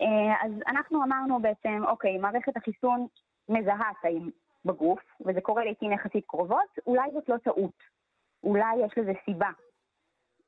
אה, 0.00 0.46
אז 0.46 0.52
אנחנו 0.66 1.04
אמרנו 1.04 1.42
בעצם, 1.42 1.82
אוקיי, 1.88 2.18
מערכת 2.18 2.56
החיסון 2.56 3.06
מזהה 3.48 3.90
תאים 4.02 4.30
בגוף, 4.64 5.00
וזה 5.26 5.40
קורה 5.40 5.64
לעיתים 5.64 5.92
יחסית 5.92 6.24
קרובות, 6.26 6.78
אולי 6.86 7.10
זאת 7.12 7.28
לא 7.28 7.36
טעות. 7.36 7.96
אולי 8.44 8.76
יש 8.86 8.98
לזה 8.98 9.12
סיבה. 9.24 9.50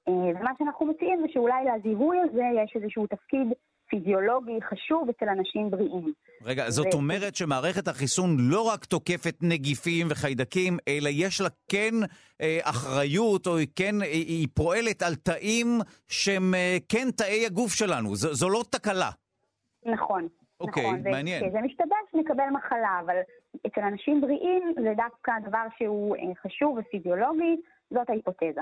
אה, 0.09 0.41
ומה 0.41 0.51
שאנחנו 0.59 0.87
מציעים 0.87 1.21
זה 1.21 1.27
שאולי 1.29 1.65
לזיהוי 1.65 2.19
הזה 2.21 2.43
יש 2.65 2.77
איזשהו 2.77 3.07
תפקיד 3.07 3.49
פיזיולוגי 3.89 4.59
חשוב 4.71 5.09
אצל 5.09 5.29
אנשים 5.29 5.71
בריאים. 5.71 6.13
רגע, 6.45 6.71
זאת 6.71 6.95
ו... 6.95 6.97
אומרת 6.97 7.35
שמערכת 7.37 7.89
החיסון 7.89 8.37
לא 8.39 8.63
רק 8.63 8.85
תוקפת 8.85 9.37
נגיפים 9.43 10.07
וחיידקים, 10.11 10.77
אלא 10.89 11.09
יש 11.13 11.41
לה 11.41 11.49
כן 11.69 11.95
אה, 12.41 12.59
אחריות, 12.63 13.47
או 13.47 13.57
היא 13.57 13.69
כן, 13.77 14.03
היא, 14.03 14.27
היא 14.27 14.49
פועלת 14.55 15.03
על 15.03 15.15
תאים 15.15 15.67
שהם 16.09 16.55
אה, 16.55 16.77
כן 16.89 17.11
תאי 17.17 17.47
הגוף 17.47 17.75
שלנו. 17.75 18.17
זו, 18.17 18.35
זו 18.35 18.49
לא 18.49 18.63
תקלה. 18.71 19.11
נכון. 19.87 20.29
אוקיי, 20.61 20.83
נכון, 20.83 21.11
מעניין. 21.11 21.45
כשזה 21.45 21.59
משתבש 21.61 22.09
נקבל 22.15 22.51
מחלה, 22.53 23.01
אבל 23.05 23.17
אצל 23.67 23.81
אנשים 23.81 24.21
בריאים 24.21 24.75
זה 24.83 24.93
דווקא 24.97 25.33
דבר 25.49 25.65
שהוא 25.79 26.17
אה, 26.17 26.23
חשוב 26.43 26.79
ופיזיולוגי, 26.79 27.57
זאת 27.91 28.11
ההיפותזה. 28.11 28.61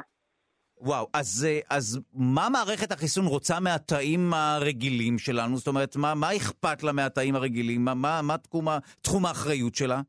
וואו, 0.80 1.06
אז, 1.12 1.46
אה, 1.48 1.76
אז 1.76 2.00
מה 2.14 2.48
מערכת 2.52 2.92
החיסון 2.92 3.26
רוצה 3.26 3.60
מהתאים 3.60 4.34
הרגילים 4.34 5.18
שלנו? 5.18 5.56
זאת 5.56 5.66
אומרת, 5.66 5.96
מה, 5.96 6.14
מה 6.14 6.36
אכפת 6.36 6.82
לה 6.82 6.92
מהתאים 6.92 7.34
הרגילים? 7.34 7.84
מה, 7.84 7.94
מה, 7.94 8.20
מה 8.22 8.38
תחום, 8.38 8.66
תחום 9.02 9.26
האחריות 9.26 9.74
שלה? 9.74 10.00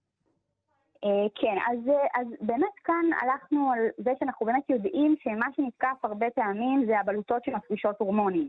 אה, 1.03 1.27
כן, 1.35 1.57
אז, 1.71 1.89
אה, 1.89 2.21
אז 2.21 2.27
באמת 2.41 2.75
כאן 2.83 3.05
הלכנו 3.21 3.71
על 3.71 3.79
זה 3.97 4.11
שאנחנו 4.19 4.45
באמת 4.45 4.69
יודעים 4.69 5.15
שמה 5.23 5.45
שנתקף 5.55 5.97
הרבה 6.03 6.25
פעמים 6.35 6.85
זה 6.87 6.99
הבלוטות 6.99 7.43
שמפרישות 7.45 7.95
הורמונים. 7.99 8.47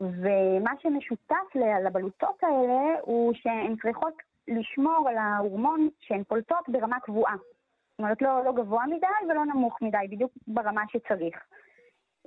ומה 0.00 0.70
שמשותף 0.82 1.56
לבלוטות 1.86 2.42
האלה 2.42 3.00
הוא 3.02 3.32
שהן 3.34 3.76
צריכות 3.82 4.14
לשמור 4.48 5.08
על 5.08 5.16
ההורמון 5.16 5.88
שהן 6.00 6.22
פולטות 6.24 6.68
ברמה 6.68 7.00
קבועה. 7.00 7.34
זאת 7.94 7.98
אומרת, 7.98 8.22
לא, 8.22 8.44
לא 8.44 8.52
גבוה 8.52 8.86
מדי 8.86 9.30
ולא 9.30 9.44
נמוך 9.44 9.82
מדי, 9.82 10.06
בדיוק 10.10 10.32
ברמה 10.46 10.82
שצריך. 10.88 11.44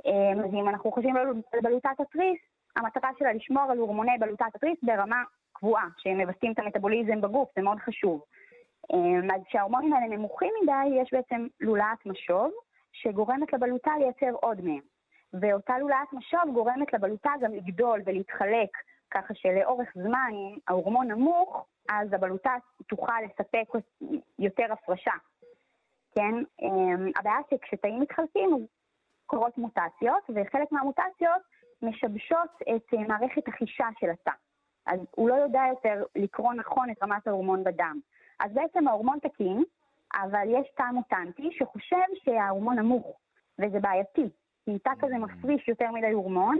אמ, 0.06 0.40
אז 0.40 0.54
אם 0.54 0.70
אנחנו 0.70 0.92
חושבים 0.92 1.18
על 1.18 1.28
בלוטת 1.64 2.00
התריס, 2.00 2.40
המטרה 2.76 3.10
שלה 3.20 3.34
לשמור 3.34 3.64
על 3.72 3.78
הורמוני 3.78 4.18
בלוטת 4.20 4.46
התריס 4.56 4.80
ברמה 4.84 5.24
קבועה, 5.54 5.88
שהם 5.98 6.18
מבססים 6.18 6.52
את 6.52 6.60
המטאבוליזם 6.60 7.22
בגוף, 7.22 7.50
זה 7.56 7.62
מאוד 7.62 7.78
חשוב. 7.80 8.22
אמ, 8.94 9.32
אז 9.32 9.42
כשההורמונים 9.48 9.94
האלה 9.94 10.16
נמוכים 10.18 10.54
מדי, 10.64 11.02
יש 11.02 11.10
בעצם 11.14 11.48
לולאת 11.60 12.06
משוב, 12.06 12.52
שגורמת 12.92 13.54
לבלוטה 13.54 13.92
לייצר 14.00 14.38
עוד 14.42 14.62
מהם. 14.62 14.82
ואותה 15.34 15.80
לולאת 15.80 16.14
משוב 16.14 16.54
גורמת 16.54 16.94
לבלוטה 16.94 17.32
גם 17.42 17.54
לגדול 17.54 18.02
ולהתחלק 18.06 18.70
ככה 19.12 19.34
שלאורך 19.34 19.90
זמן, 19.96 20.32
אם 20.34 20.58
ההורמון 20.68 21.08
נמוך, 21.08 21.66
אז 21.90 22.14
הבלוטה 22.14 22.56
תוכל 22.88 23.22
לספק 23.26 23.68
יותר 24.40 24.74
הפרשה. 24.74 25.14
כן? 26.18 26.36
אמ, 26.62 27.12
הבעיה 27.16 27.38
שכשתאים 27.50 28.00
מתחלקים, 28.00 28.50
קורות 29.26 29.58
מוטציות, 29.58 30.24
וחלק 30.30 30.72
מהמוטציות 30.72 31.42
משבשות 31.82 32.50
את 32.76 32.94
מערכת 33.08 33.48
החישה 33.48 33.88
של 34.00 34.10
התא. 34.10 34.32
אז 34.86 35.00
הוא 35.16 35.30
לא 35.30 35.34
יודע 35.34 35.62
יותר 35.70 36.04
לקרוא 36.16 36.54
נכון 36.54 36.90
את 36.90 37.04
רמת 37.04 37.28
ההורמון 37.28 37.64
בדם. 37.64 38.00
אז 38.40 38.54
בעצם 38.54 38.88
ההורמון 38.88 39.20
תקין, 39.20 39.64
אבל 40.14 40.48
יש 40.48 40.68
תא 40.78 40.84
מוטנטי 40.94 41.50
שחושב 41.52 42.08
שההורמון 42.24 42.80
נמוך, 42.80 43.20
וזה 43.60 43.80
בעייתי, 43.80 44.30
כי 44.66 44.80
תא 44.80 44.92
כזה 45.00 45.18
מפריש 45.18 45.68
יותר 45.68 45.92
מדי 45.92 46.12
הורמון, 46.12 46.58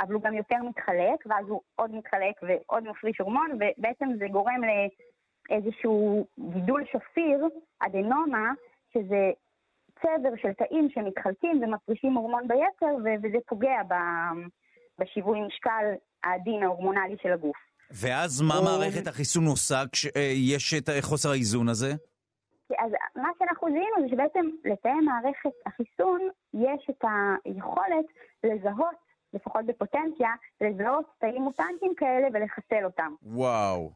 אבל 0.00 0.14
הוא 0.14 0.22
גם 0.22 0.34
יותר 0.34 0.56
מתחלק, 0.68 1.26
ואז 1.26 1.48
הוא 1.48 1.60
עוד 1.76 1.94
מתחלק 1.94 2.34
ועוד 2.42 2.84
מפריש 2.88 3.20
הורמון, 3.20 3.50
ובעצם 3.54 4.08
זה 4.18 4.26
גורם 4.30 4.60
לאיזשהו 5.50 6.26
גידול 6.38 6.84
שפיר, 6.92 7.48
אדנומה, 7.80 8.52
שזה 8.92 9.30
צבר 10.00 10.36
של 10.42 10.52
תאים 10.52 10.88
שמתחלקים 10.90 11.62
ומפרישים 11.62 12.14
הורמון 12.14 12.48
ביתר, 12.48 12.94
וזה 13.04 13.38
פוגע 13.46 13.80
בשיווי 14.98 15.40
משקל 15.40 15.84
העדין 16.24 16.62
ההורמונלי 16.62 17.16
של 17.22 17.32
הגוף. 17.32 17.56
ואז 17.90 18.42
מה 18.42 18.54
מערכת 18.64 19.06
החיסון 19.06 19.46
עושה 19.46 19.82
כשיש 19.92 20.74
את 20.74 20.88
חוסר 21.00 21.30
האיזון 21.30 21.68
הזה? 21.68 21.92
אז 22.78 22.92
מה 23.16 23.28
שאנחנו 23.38 23.68
זיהינו 23.68 23.96
זה 24.02 24.08
שבעצם 24.10 24.46
לתאי 24.64 25.00
מערכת 25.00 25.50
החיסון 25.66 26.20
יש 26.54 26.86
את 26.90 27.04
היכולת 27.44 28.06
לזהות, 28.44 28.96
לפחות 29.32 29.66
בפוטנציה, 29.66 30.28
לזהות 30.60 31.04
תאים 31.18 31.42
מוטנטים 31.42 31.94
כאלה 31.96 32.28
ולחסל 32.32 32.84
אותם. 32.84 33.14
וואו. 33.22 33.90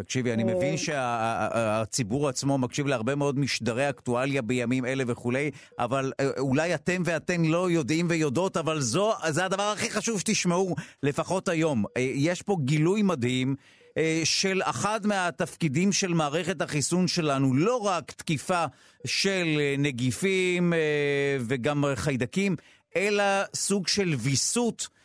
תקשיבי, 0.00 0.32
אני 0.32 0.44
מבין 0.44 0.72
אה, 0.72 0.78
שהציבור 0.78 2.28
עצמו 2.28 2.58
מקשיב 2.58 2.86
להרבה 2.86 3.14
מאוד 3.14 3.38
משדרי 3.38 3.88
אקטואליה 3.88 4.42
בימים 4.42 4.84
אלה 4.84 5.04
וכולי, 5.06 5.50
אבל 5.78 6.12
אה, 6.20 6.30
אולי 6.38 6.74
אתם 6.74 7.02
ואתן 7.04 7.44
לא 7.44 7.70
יודעים 7.70 8.06
ויודעות, 8.10 8.56
אבל 8.56 8.80
זו, 8.80 9.12
זה 9.28 9.44
הדבר 9.44 9.62
הכי 9.62 9.90
חשוב 9.90 10.20
שתשמעו, 10.20 10.74
לפחות 11.02 11.48
היום. 11.48 11.84
אה, 11.96 12.02
יש 12.14 12.42
פה 12.42 12.56
גילוי 12.64 13.02
מדהים. 13.02 13.56
של 14.24 14.62
אחד 14.64 15.06
מהתפקידים 15.06 15.92
של 15.92 16.14
מערכת 16.14 16.62
החיסון 16.62 17.08
שלנו, 17.08 17.54
לא 17.54 17.76
רק 17.76 18.12
תקיפה 18.12 18.64
של 19.06 19.58
נגיפים 19.78 20.72
וגם 21.40 21.84
חיידקים, 21.94 22.56
אלא 22.96 23.24
סוג 23.54 23.88
של 23.88 24.14
ויסות 24.18 24.88
אה, 24.90 24.95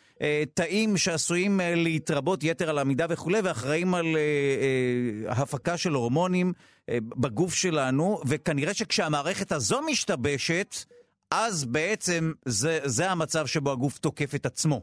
תאים 0.54 0.96
שעשויים 0.96 1.60
אה, 1.60 1.74
להתרבות 1.76 2.44
יתר 2.44 2.70
על 2.70 2.78
המידה 2.78 3.06
וכולי, 3.08 3.38
ואחראים 3.44 3.94
על 3.94 4.06
אה, 4.16 5.42
הפקה 5.42 5.76
של 5.76 5.92
הורמונים 5.92 6.52
בגוף 6.90 7.54
שלנו, 7.54 8.18
וכנראה 8.28 8.74
שכשהמערכת 8.74 9.52
הזו 9.52 9.80
משתבשת, 9.90 10.74
אז 11.30 11.64
בעצם 11.64 12.32
זה, 12.44 12.78
זה 12.84 13.10
המצב 13.10 13.46
שבו 13.46 13.70
הגוף 13.72 13.98
תוקף 13.98 14.34
את 14.34 14.46
עצמו. 14.46 14.80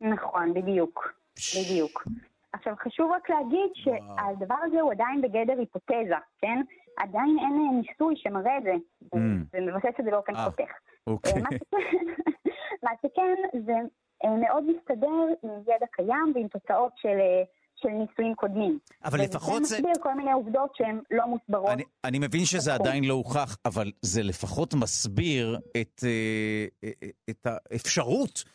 נכון, 0.00 0.54
בדיוק. 0.54 1.14
בדיוק. 1.56 2.04
עכשיו, 2.52 2.74
חשוב 2.84 3.10
רק 3.12 3.30
להגיד 3.30 3.70
שהדבר 3.74 4.54
הזה 4.66 4.80
הוא 4.80 4.92
עדיין 4.92 5.22
בגדר 5.22 5.58
היפותזה, 5.58 6.14
כן? 6.38 6.60
עדיין 6.96 7.36
אין 7.38 7.82
ניסוי 7.82 8.14
שמראה 8.16 8.58
את 8.58 8.62
זה, 8.62 8.72
mm. 9.04 9.18
ומבסס 9.54 10.00
את 10.00 10.04
זה 10.04 10.10
באופן 10.10 10.34
חותך. 10.44 10.70
אוקיי. 11.06 11.42
מה 12.84 12.90
שכן, 13.02 13.34
זה 13.66 13.72
אה, 13.72 13.80
מאוד 14.30 14.64
מסתדר 14.64 15.08
עם 15.42 15.50
ידע 15.62 15.86
קיים 15.92 16.32
ועם 16.34 16.48
תוצאות 16.48 16.92
של... 16.96 17.08
אה, 17.08 17.42
של 17.76 17.88
ניסויים 17.88 18.34
קודמים. 18.34 18.78
אבל 19.04 19.20
לפחות 19.20 19.64
זה... 19.64 19.68
זה 19.68 19.76
מסביר 19.76 20.02
כל 20.02 20.14
מיני 20.14 20.32
עובדות 20.32 20.70
שהן 20.76 21.00
לא 21.10 21.26
מוסברות. 21.26 21.68
אני, 21.70 21.82
אני 22.04 22.18
מבין 22.18 22.44
שזה 22.44 22.74
עדיין 22.74 23.04
לא 23.04 23.14
הוכח, 23.14 23.56
אבל 23.64 23.92
זה 24.02 24.22
לפחות 24.22 24.74
מסביר 24.74 25.58
את, 25.80 26.04
אה, 26.04 26.88
את 27.30 27.46
האפשרות 27.46 28.44
אה, 28.46 28.52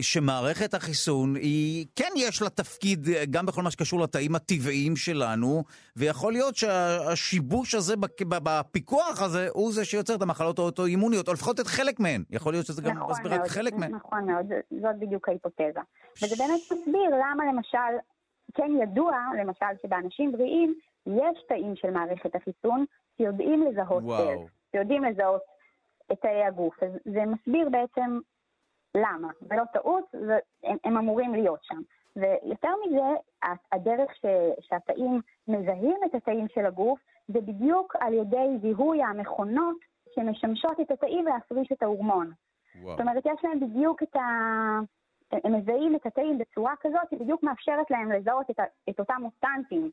שמערכת 0.00 0.74
החיסון 0.74 1.36
היא, 1.36 1.86
כן 1.96 2.08
יש 2.16 2.42
לה 2.42 2.50
תפקיד 2.50 3.08
אה, 3.08 3.24
גם 3.30 3.46
בכל 3.46 3.62
מה 3.62 3.70
שקשור 3.70 4.00
לתאים 4.00 4.34
הטבעיים 4.34 4.96
שלנו, 4.96 5.64
ויכול 5.96 6.32
להיות 6.32 6.56
שהשיבוש 6.56 7.74
הזה 7.74 7.94
בפיקוח 8.28 9.22
הזה 9.22 9.48
הוא 9.52 9.72
זה 9.72 9.84
שיוצר 9.84 10.14
את 10.14 10.22
המחלות 10.22 10.58
האוטואימוניות, 10.58 11.28
או 11.28 11.32
לפחות 11.32 11.60
את 11.60 11.66
חלק 11.66 12.00
מהן. 12.00 12.22
יכול 12.30 12.52
להיות 12.52 12.66
שזה 12.66 12.82
גם 12.82 12.96
נכון 12.96 13.10
מסביר 13.10 13.34
את 13.34 13.48
חלק 13.48 13.72
מהן. 13.72 13.94
נכון 13.94 14.26
מאוד, 14.26 14.46
זאת 14.70 14.98
בדיוק 14.98 15.28
ההיפותזה. 15.28 15.80
וזה 16.22 16.36
באמת 16.38 16.60
מסביר 16.72 17.10
למה 17.10 17.44
למשל, 17.52 17.94
כן 18.54 18.70
ידוע, 18.82 19.12
למשל, 19.40 19.66
שבאנשים 19.82 20.32
בריאים 20.32 20.74
יש 21.06 21.38
תאים 21.48 21.74
של 21.76 21.90
מערכת 21.90 22.34
החיסון 22.34 22.84
שיודעים 23.16 23.66
לזהות 23.70 24.02
סלס, 24.02 24.50
שיודעים 24.72 25.04
לזהות 25.04 25.42
את 26.12 26.18
תאי 26.20 26.44
הגוף. 26.48 26.82
אז 26.82 26.90
זה 27.04 27.20
מסביר 27.26 27.68
בעצם 27.68 28.18
למה, 28.94 29.28
ולא 29.50 29.62
טעות, 29.72 30.04
הם, 30.64 30.76
הם 30.84 30.96
אמורים 30.96 31.34
להיות 31.34 31.60
שם. 31.62 31.80
ויותר 32.16 32.68
מזה, 32.86 33.04
הדרך 33.72 34.14
ש, 34.14 34.24
שהתאים 34.60 35.20
מזהים 35.48 35.96
את 36.06 36.14
התאים 36.14 36.48
של 36.48 36.66
הגוף, 36.66 36.98
זה 37.28 37.40
בדיוק 37.40 37.96
על 38.00 38.14
ידי 38.14 38.58
זיהוי 38.60 39.02
המכונות 39.02 39.76
שמשמשות 40.14 40.80
את 40.80 40.90
התאים 40.90 41.24
להפריש 41.24 41.72
את 41.72 41.82
ההורמון. 41.82 42.32
וואו. 42.82 42.92
זאת 42.92 43.00
אומרת, 43.00 43.26
יש 43.26 43.44
להם 43.44 43.60
בדיוק 43.60 44.02
את 44.02 44.16
ה... 44.16 44.20
הם 45.32 45.54
מזהים 45.54 45.96
את 45.96 46.06
התאים 46.06 46.38
בצורה 46.38 46.74
כזאת, 46.80 47.10
היא 47.10 47.20
בדיוק 47.20 47.42
מאפשרת 47.42 47.90
להם 47.90 48.12
לזהות 48.12 48.50
את, 48.50 48.58
ה... 48.58 48.64
את 48.90 49.00
אותם 49.00 49.14
מוטנטים 49.20 49.90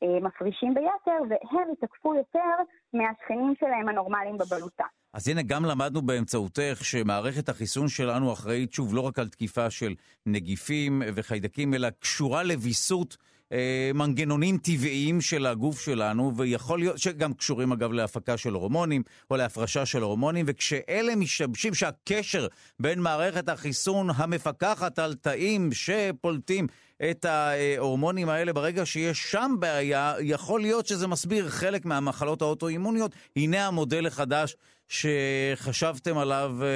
שמפרישים 0.00 0.74
ביתר, 0.74 1.20
והם 1.30 1.72
יתקפו 1.72 2.14
יותר 2.14 2.54
מהשכנים 2.92 3.54
שלהם 3.60 3.88
הנורמליים 3.88 4.38
בבלוטה. 4.38 4.84
אז 5.12 5.28
הנה, 5.28 5.42
גם 5.42 5.64
למדנו 5.64 6.02
באמצעותך 6.02 6.78
שמערכת 6.82 7.48
החיסון 7.48 7.88
שלנו 7.88 8.32
אחראית, 8.32 8.72
שוב, 8.72 8.94
לא 8.94 9.00
רק 9.00 9.18
על 9.18 9.28
תקיפה 9.28 9.70
של 9.70 9.94
נגיפים 10.26 11.02
וחיידקים, 11.14 11.74
אלא 11.74 11.88
קשורה 12.00 12.42
לוויסות 12.42 13.16
אה, 13.52 13.90
מנגנונים 13.94 14.58
טבעיים 14.58 15.20
של 15.20 15.46
הגוף 15.46 15.80
שלנו, 15.80 16.36
ויכול 16.36 16.78
להיות, 16.78 16.98
שגם 16.98 17.34
קשורים 17.34 17.72
אגב 17.72 17.92
להפקה 17.92 18.36
של 18.36 18.52
הורמונים, 18.52 19.02
או 19.30 19.36
להפרשה 19.36 19.86
של 19.86 20.02
הורמונים, 20.02 20.44
וכשאלה 20.48 21.16
משתבשים 21.16 21.74
שהקשר 21.74 22.46
בין 22.80 23.00
מערכת 23.00 23.48
החיסון 23.48 24.08
המפקחת 24.16 24.98
על 24.98 25.14
תאים 25.14 25.70
שפולטים 25.72 26.66
את 27.10 27.24
ההורמונים 27.24 28.28
האלה, 28.28 28.52
ברגע 28.52 28.86
שיש 28.86 29.18
שם 29.32 29.54
בעיה, 29.58 30.14
יכול 30.20 30.60
להיות 30.60 30.86
שזה 30.86 31.08
מסביר 31.08 31.48
חלק 31.48 31.84
מהמחלות 31.84 32.42
האוטואימוניות. 32.42 33.12
הנה 33.36 33.66
המודל 33.66 34.06
החדש 34.06 34.56
שחשבתם 34.88 36.18
עליו 36.18 36.50
אה, 36.62 36.66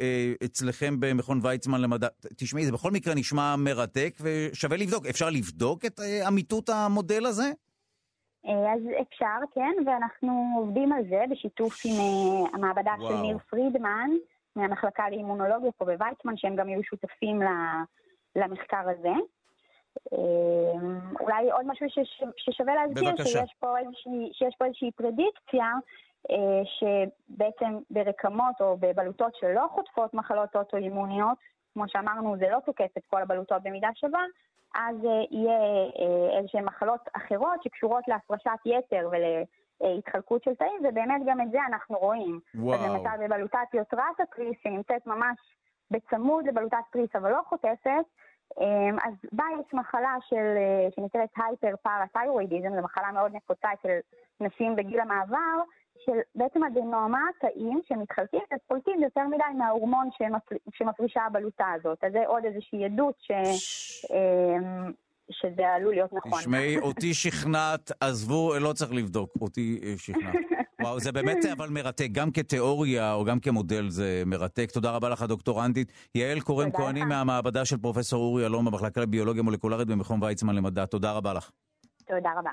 אה, 0.00 0.32
אצלכם 0.44 1.00
במכון 1.00 1.38
ויצמן 1.42 1.80
למדע. 1.80 2.08
תשמעי, 2.36 2.64
זה 2.64 2.72
בכל 2.72 2.90
מקרה 2.90 3.14
נשמע 3.14 3.54
מרתק 3.58 4.14
ושווה 4.20 4.76
לבדוק. 4.76 5.06
אפשר 5.06 5.30
לבדוק 5.30 5.84
את 5.84 6.00
אה, 6.00 6.28
אמיתות 6.28 6.68
המודל 6.68 7.26
הזה? 7.26 7.52
אז 8.44 8.82
אפשר, 9.02 9.38
כן, 9.54 9.72
ואנחנו 9.86 10.54
עובדים 10.56 10.92
על 10.92 11.02
זה 11.10 11.24
בשיתוף 11.30 11.82
עם 11.84 11.94
המעבדה 12.54 12.90
וואו. 12.98 13.08
של 13.08 13.22
ניר 13.22 13.38
פרידמן 13.50 14.10
מהמחלקה 14.56 15.10
לאימונולוגיה 15.10 15.72
פה 15.72 15.84
בוויצמן, 15.84 16.36
שהם 16.36 16.56
גם 16.56 16.68
יהיו 16.68 16.82
שותפים 16.82 17.40
למחקר 18.36 18.88
הזה. 18.88 19.12
אולי 21.20 21.50
עוד 21.50 21.66
משהו 21.66 21.86
ששווה 22.36 22.74
להזכיר, 22.74 23.24
שיש 23.24 23.54
פה, 23.58 23.78
איזושהי, 23.78 24.30
שיש 24.32 24.54
פה 24.58 24.64
איזושהי 24.64 24.90
פרדיקציה 24.92 25.72
אה, 26.30 26.62
שבעצם 26.64 27.78
ברקמות 27.90 28.54
או 28.60 28.76
בבלוטות 28.76 29.34
שלא 29.34 29.66
חוטפות 29.70 30.14
מחלות 30.14 30.56
אוטואימוניות, 30.56 31.38
כמו 31.74 31.84
שאמרנו, 31.88 32.36
זה 32.38 32.46
לא 32.50 32.58
תוקף 32.66 32.90
את 32.98 33.02
כל 33.10 33.22
הבלוטות 33.22 33.62
במידה 33.62 33.88
שווה, 33.94 34.24
אז 34.74 34.96
אה, 35.04 35.10
יהיה 35.30 35.60
אה, 35.98 36.38
איזשהן 36.38 36.64
מחלות 36.64 37.00
אחרות 37.12 37.62
שקשורות 37.62 38.08
להפרשת 38.08 38.60
יתר 38.66 39.08
ולהתחלקות 39.10 40.44
של 40.44 40.54
תאים, 40.54 40.80
ובאמת 40.88 41.22
גם 41.26 41.40
את 41.40 41.50
זה 41.50 41.58
אנחנו 41.68 41.98
רואים. 41.98 42.40
וואו. 42.54 42.74
אז 42.74 42.90
למשל 42.90 43.26
בבלוטת 43.26 43.74
יוטרת 43.74 44.20
התריס, 44.22 44.56
שנמצאת 44.62 45.06
ממש 45.06 45.38
בצמוד 45.90 46.46
לבלוטת 46.46 46.76
תריס 46.92 47.10
אבל 47.14 47.30
לא 47.30 47.40
חוטפת, 47.48 48.04
אז 49.04 49.14
בה 49.32 49.44
יש 49.60 49.74
מחלה 49.74 50.16
של, 50.28 50.56
שנקראת 50.96 51.28
הייפר 51.36 51.74
פארתיירואידיזם, 51.82 52.74
זו 52.76 52.82
מחלה 52.82 53.12
מאוד 53.12 53.34
נפוצה 53.34 53.68
אצל 53.72 53.98
נשים 54.40 54.76
בגיל 54.76 55.00
המעבר, 55.00 55.62
של 56.04 56.18
בעצם 56.34 56.64
אדנומה, 56.64 57.24
תאים 57.40 57.80
שמתחלקים 57.88 58.40
ופולטים 58.54 59.02
יותר 59.02 59.26
מדי 59.26 59.58
מההורמון 59.58 60.08
שמפרישה 60.74 61.22
הבלוטה 61.22 61.72
הזאת. 61.74 62.04
אז 62.04 62.12
זה 62.12 62.26
עוד 62.26 62.44
איזושהי 62.44 62.84
עדות 62.84 63.14
ש... 63.18 63.30
אמ, 64.10 64.92
שזה 65.32 65.68
עלול 65.76 65.94
להיות 65.94 66.10
נכון. 66.12 66.40
תשמעי, 66.40 66.78
אותי 66.78 67.14
שכנעת, 67.14 67.92
עזבו, 68.00 68.58
לא 68.60 68.72
צריך 68.72 68.92
לבדוק, 68.92 69.30
אותי 69.40 69.80
אה, 69.82 69.94
שכנעת. 69.96 70.34
וואו, 70.80 71.00
זה 71.00 71.12
באמת 71.12 71.44
אבל 71.52 71.68
מרתק, 71.68 72.08
גם 72.12 72.30
כתיאוריה 72.30 73.12
או 73.12 73.24
גם 73.24 73.40
כמודל 73.40 73.88
זה 73.88 74.22
מרתק. 74.26 74.70
תודה 74.70 74.90
רבה 74.90 75.08
לך, 75.08 75.22
דוקטורנטית. 75.22 75.92
יעל 76.14 76.40
קורן 76.40 76.72
כהני 76.72 77.04
מהמעבדה 77.04 77.64
של 77.64 77.76
פרופ' 77.76 78.12
אורי 78.12 78.46
אלון 78.46 78.64
במחלקה 78.64 79.00
לביולוגיה 79.00 79.42
מולקולרית 79.42 79.88
במכון 79.88 80.22
ויצמן 80.22 80.54
למדע. 80.54 80.86
תודה 80.86 81.12
רבה 81.12 81.34
לך. 81.34 81.50
תודה 82.06 82.30
רבה. 82.38 82.50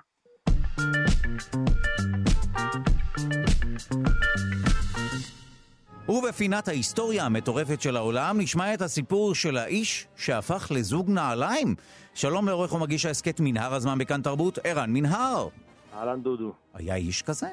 ובפינת 6.10 6.68
ההיסטוריה 6.68 7.26
המטורפת 7.26 7.82
של 7.82 7.98
העולם 7.98 8.36
נשמע 8.40 8.74
את 8.74 8.82
הסיפור 8.82 9.36
של 9.36 9.58
האיש 9.58 10.08
שהפך 10.16 10.72
לזוג 10.76 11.10
נעליים. 11.10 11.76
שלום 12.14 12.48
לעורך 12.48 12.74
ומגיש 12.74 13.06
ההסכת 13.06 13.40
מנהר 13.40 13.74
הזמן 13.74 13.98
בכאן 13.98 14.22
תרבות, 14.22 14.60
ערן 14.64 14.94
מנהר. 14.94 15.48
אהלן 15.94 16.22
דודו. 16.22 16.54
היה 16.74 16.96
איש 16.96 17.22
כזה? 17.22 17.48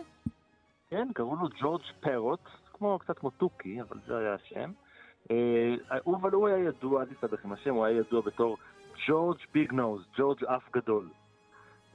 כן, 0.91 1.09
קראו 1.15 1.37
לו 1.37 1.49
ג'ורג' 1.61 1.83
פרוט, 2.01 2.41
כמו, 2.73 2.99
קצת 2.99 3.19
כמו 3.19 3.31
תוכי, 3.31 3.81
אבל 3.81 3.97
זה 4.07 4.19
היה 4.19 4.35
השם. 4.35 4.71
אה, 5.31 5.97
אבל 6.07 6.31
הוא 6.31 6.49
היה 6.49 6.59
ידוע, 6.59 7.03
אל 7.03 7.07
תסתבך 7.07 7.45
עם 7.45 7.53
השם, 7.53 7.75
הוא 7.75 7.85
היה 7.85 7.99
ידוע 7.99 8.21
בתור 8.21 8.57
ג'ורג' 9.09 9.39
ביג 9.55 9.73
נוז, 9.73 10.03
ג'ורג' 10.19 10.45
אף 10.45 10.63
גדול. 10.73 11.09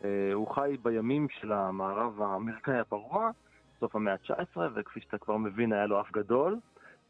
אה, 0.04 0.10
הוא 0.34 0.56
חי 0.56 0.78
בימים 0.84 1.28
של 1.42 1.52
המערב 1.52 2.22
האמריקאי 2.22 2.80
הפרוע, 2.80 3.32
סוף 3.80 3.96
המאה 3.96 4.14
ה-19, 4.14 4.60
וכפי 4.76 5.00
שאתה 5.02 5.18
כבר 5.18 5.38
מבין, 5.38 5.74
היה 5.74 5.86
לו 5.86 6.02
אף 6.02 6.12
גדול. 6.12 6.60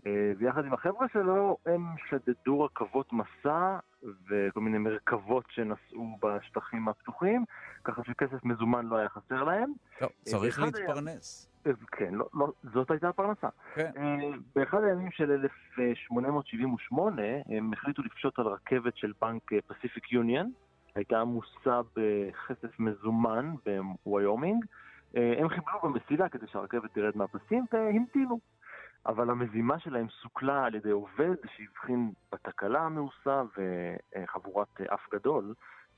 אה, 0.05 0.31
ויחד 0.37 0.65
עם 0.65 0.73
החבר'ה 0.73 1.07
שלו, 1.13 1.57
הם 1.65 1.85
שדדו 2.09 2.61
רכבות 2.61 3.13
מסע 3.13 3.77
וכל 4.03 4.61
מיני 4.61 4.77
מרכבות 4.77 5.45
שנסעו 5.49 6.17
בשטחים 6.21 6.87
הפתוחים, 6.87 7.45
ככה 7.83 8.01
שכסף 8.03 8.43
מזומן 8.43 8.85
לא 8.85 8.95
היה 8.95 9.09
חסר 9.09 9.43
להם. 9.43 9.71
טוב, 9.99 10.09
צריך 10.21 10.59
להתפרנס. 10.59 11.49
היה... 11.65 11.75
כן, 11.91 12.13
לא, 12.13 12.29
לא, 12.33 12.51
זאת 12.73 12.91
הייתה 12.91 13.09
הפרנסה. 13.09 13.47
כן. 13.75 13.91
אה, 13.97 14.29
באחד 14.55 14.83
הימים 14.83 15.11
של 15.11 15.31
1878, 15.31 17.21
הם 17.45 17.73
החליטו 17.73 18.01
לפשוט 18.01 18.39
על 18.39 18.47
רכבת 18.47 18.97
של 18.97 19.13
בנק 19.21 19.51
פסיפיק 19.67 20.11
יוניון, 20.11 20.51
הייתה 20.95 21.19
עמוסה 21.19 21.81
בכסף 21.95 22.79
מזומן 22.79 23.53
בוויומינג. 24.05 24.65
אה, 25.17 25.33
הם 25.37 25.49
חיבלו 25.49 25.79
במסילה 25.83 26.29
כדי 26.29 26.47
שהרכבת 26.47 26.93
תרד 26.93 27.17
מהפסים 27.17 27.65
והמתינו. 27.73 28.39
אבל 29.05 29.29
המזימה 29.29 29.79
שלהם 29.79 30.07
סוכלה 30.21 30.65
על 30.65 30.75
ידי 30.75 30.91
עובד 30.91 31.35
שהבחין 31.55 32.11
בתקלה 32.31 32.81
המעושה 32.81 33.43
וחבורת 33.57 34.81
אף 34.81 35.09
גדול 35.13 35.53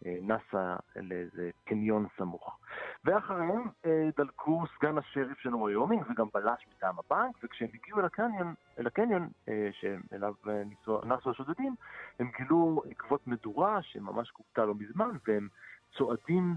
אה, 0.05 0.17
נסה 0.21 0.75
לאיזה 0.95 1.49
קניון 1.65 2.05
סמוך. 2.17 2.59
ואחריהם 3.05 3.63
אה, 3.85 4.09
דלקו 4.17 4.63
סגן 4.75 4.97
השריף 4.97 5.38
של 5.39 5.55
וויומינג 5.55 6.03
וגם 6.09 6.27
בלש 6.33 6.65
מטעם 6.71 6.95
הבנק, 6.99 7.35
וכשהם 7.43 7.69
הגיעו 7.73 7.99
אל 7.99 8.05
הקניון, 8.05 8.53
אל 8.79 8.88
הקניון 8.88 9.29
שאליו 9.71 10.33
נסו 11.05 11.29
השודדים, 11.29 11.75
הם 12.19 12.31
גילו 12.38 12.83
עקבות 12.89 13.27
מדורה 13.27 13.81
שממש 13.81 14.31
קופתה 14.31 14.65
לא 14.65 14.73
מזמן, 14.75 15.09
והם 15.27 15.47
צועדים 15.97 16.55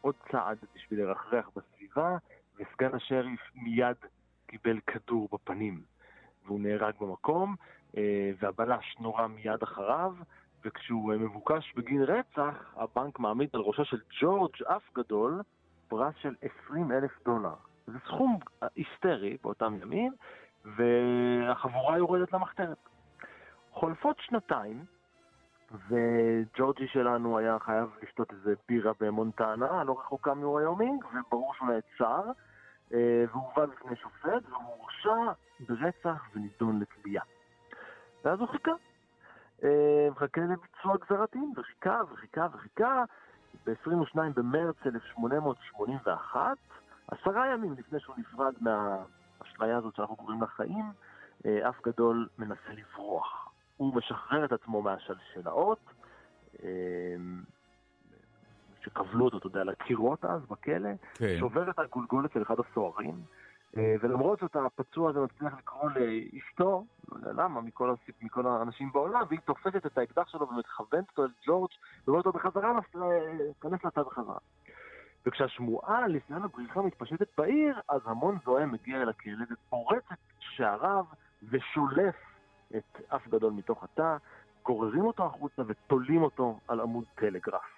עוד 0.00 0.14
צעד 0.30 0.58
בשביל 0.74 1.00
לרחרח 1.00 1.50
בסביבה, 1.96 2.16
וסגן 2.58 2.94
השריף 2.94 3.40
מיד 3.54 3.96
קיבל 4.46 4.80
כדור 4.86 5.28
בפנים, 5.32 5.82
והוא 6.44 6.60
נהרג 6.60 6.94
במקום, 7.00 7.56
אה, 7.96 8.30
והבלש 8.40 8.96
נורה 9.00 9.28
מיד 9.28 9.62
אחריו, 9.62 10.14
וכשהוא 10.64 11.12
אה, 11.12 11.18
מבוקש 11.18 11.72
בגין 11.76 12.02
רצח, 12.02 12.74
הבנק 12.76 13.18
מעמיד 13.18 13.48
על 13.52 13.60
ראשו 13.60 13.84
של 13.84 14.00
ג'ורג' 14.20 14.62
אף 14.62 14.82
גדול 14.94 15.42
פרס 15.88 16.14
של 16.22 16.34
20 16.66 16.92
אלף 16.92 17.10
דולר. 17.24 17.54
זה 17.86 17.98
סכום 18.04 18.38
היסטרי 18.76 19.36
באותם 19.42 19.74
ימים, 19.82 20.12
והחבורה 20.64 21.98
יורדת 21.98 22.32
למחתרת. 22.32 22.88
חולפות 23.70 24.16
שנתיים, 24.20 24.84
וג'ורג'י 25.72 26.88
שלנו 26.88 27.38
היה 27.38 27.58
חייב 27.58 27.88
לשתות 28.02 28.32
איזה 28.32 28.54
בירה 28.68 28.92
במונטנה, 29.00 29.84
לא 29.84 29.98
רחוקה 30.00 30.34
מוויומינג, 30.34 31.04
וברור 31.04 31.54
שהוא 31.54 31.68
נעצר, 31.68 32.30
אה, 32.94 33.24
והובא 33.30 33.66
בפני 33.66 33.96
שופט, 33.96 34.48
והוא 34.48 34.64
הורשע 34.64 35.32
ברצח 35.60 36.24
ונידון 36.34 36.80
לתביעה. 36.80 37.24
ואז 38.24 38.40
הוא 38.40 38.48
חיכה. 38.48 38.72
אה, 39.64 40.08
מחכה 40.10 40.40
לביצוע 40.40 40.96
גזרת 40.96 41.32
דין, 41.32 41.52
וחיכה 41.56 42.00
וחיכה 42.12 42.46
וחיכה. 42.52 43.04
ב-22 43.66 44.18
במרץ 44.34 44.76
1881, 44.86 46.56
עשרה 47.08 47.52
ימים 47.52 47.72
לפני 47.72 48.00
שהוא 48.00 48.16
נפרד 48.18 48.54
מהאשליה 48.60 49.76
הזאת 49.76 49.94
שאנחנו 49.94 50.16
קוראים 50.16 50.40
לה 50.40 50.46
חיים, 50.46 50.92
אה, 51.46 51.68
אף 51.68 51.82
גדול 51.86 52.28
מנסה 52.38 52.72
לברוח. 52.72 53.45
הוא 53.76 53.94
משחרר 53.94 54.44
את 54.44 54.52
עצמו 54.52 54.82
מהשלשלאות, 54.82 55.78
אמ, 56.62 57.42
שכבלו 58.84 59.24
אותו, 59.24 59.38
אתה 59.38 59.46
יודע, 59.46 59.64
לקירות 59.64 60.24
אז 60.24 60.46
בכלא, 60.46 60.90
כן. 61.14 61.36
שובר 61.38 61.70
את 61.70 61.78
הגולגולת 61.78 62.32
של 62.32 62.42
אחד 62.42 62.54
הסוהרים, 62.60 63.14
אה, 63.76 63.94
ולמרות 64.00 64.40
זאת 64.40 64.56
הפצוע 64.56 65.10
הזה 65.10 65.20
מצליח 65.20 65.52
לקרוא 65.58 65.90
לאשתו, 65.90 66.84
לא 67.12 67.16
יודע 67.16 67.42
למה, 67.42 67.60
מכל, 67.60 67.90
הסיפ, 67.90 68.22
מכל 68.22 68.46
האנשים 68.46 68.92
בעולם, 68.92 69.22
והיא 69.28 69.40
תופסת 69.44 69.86
את 69.86 69.98
האקדח 69.98 70.28
שלו 70.28 70.48
ומתכוונת 70.48 71.08
אותו 71.08 71.24
אל 71.24 71.28
ג'ורג' 71.46 71.70
ואומרת 72.06 72.26
לו 72.26 72.32
בחזרה, 72.32 72.78
כנס 73.60 73.84
לתא 73.84 74.02
בחזרה. 74.02 74.38
וכשהשמועה 75.26 76.04
על 76.04 76.12
ניסיון 76.12 76.42
הבריחה 76.42 76.82
מתפשטת 76.82 77.28
בעיר, 77.38 77.80
אז 77.88 78.00
המון 78.04 78.38
זוהם 78.44 78.72
מגיע 78.72 79.02
אל 79.02 79.08
הכלא 79.08 79.44
ופורץ 79.50 80.04
את 80.12 80.18
שעריו 80.40 81.04
ושולף 81.50 82.14
את 82.76 83.00
אף 83.08 83.28
גדול 83.28 83.52
מתוך 83.52 83.84
התא, 83.84 84.16
גוררים 84.64 85.04
אותו 85.04 85.26
החוצה 85.26 85.62
ותולים 85.66 86.22
אותו 86.22 86.58
על 86.68 86.80
עמוד 86.80 87.04
טלגרף. 87.14 87.76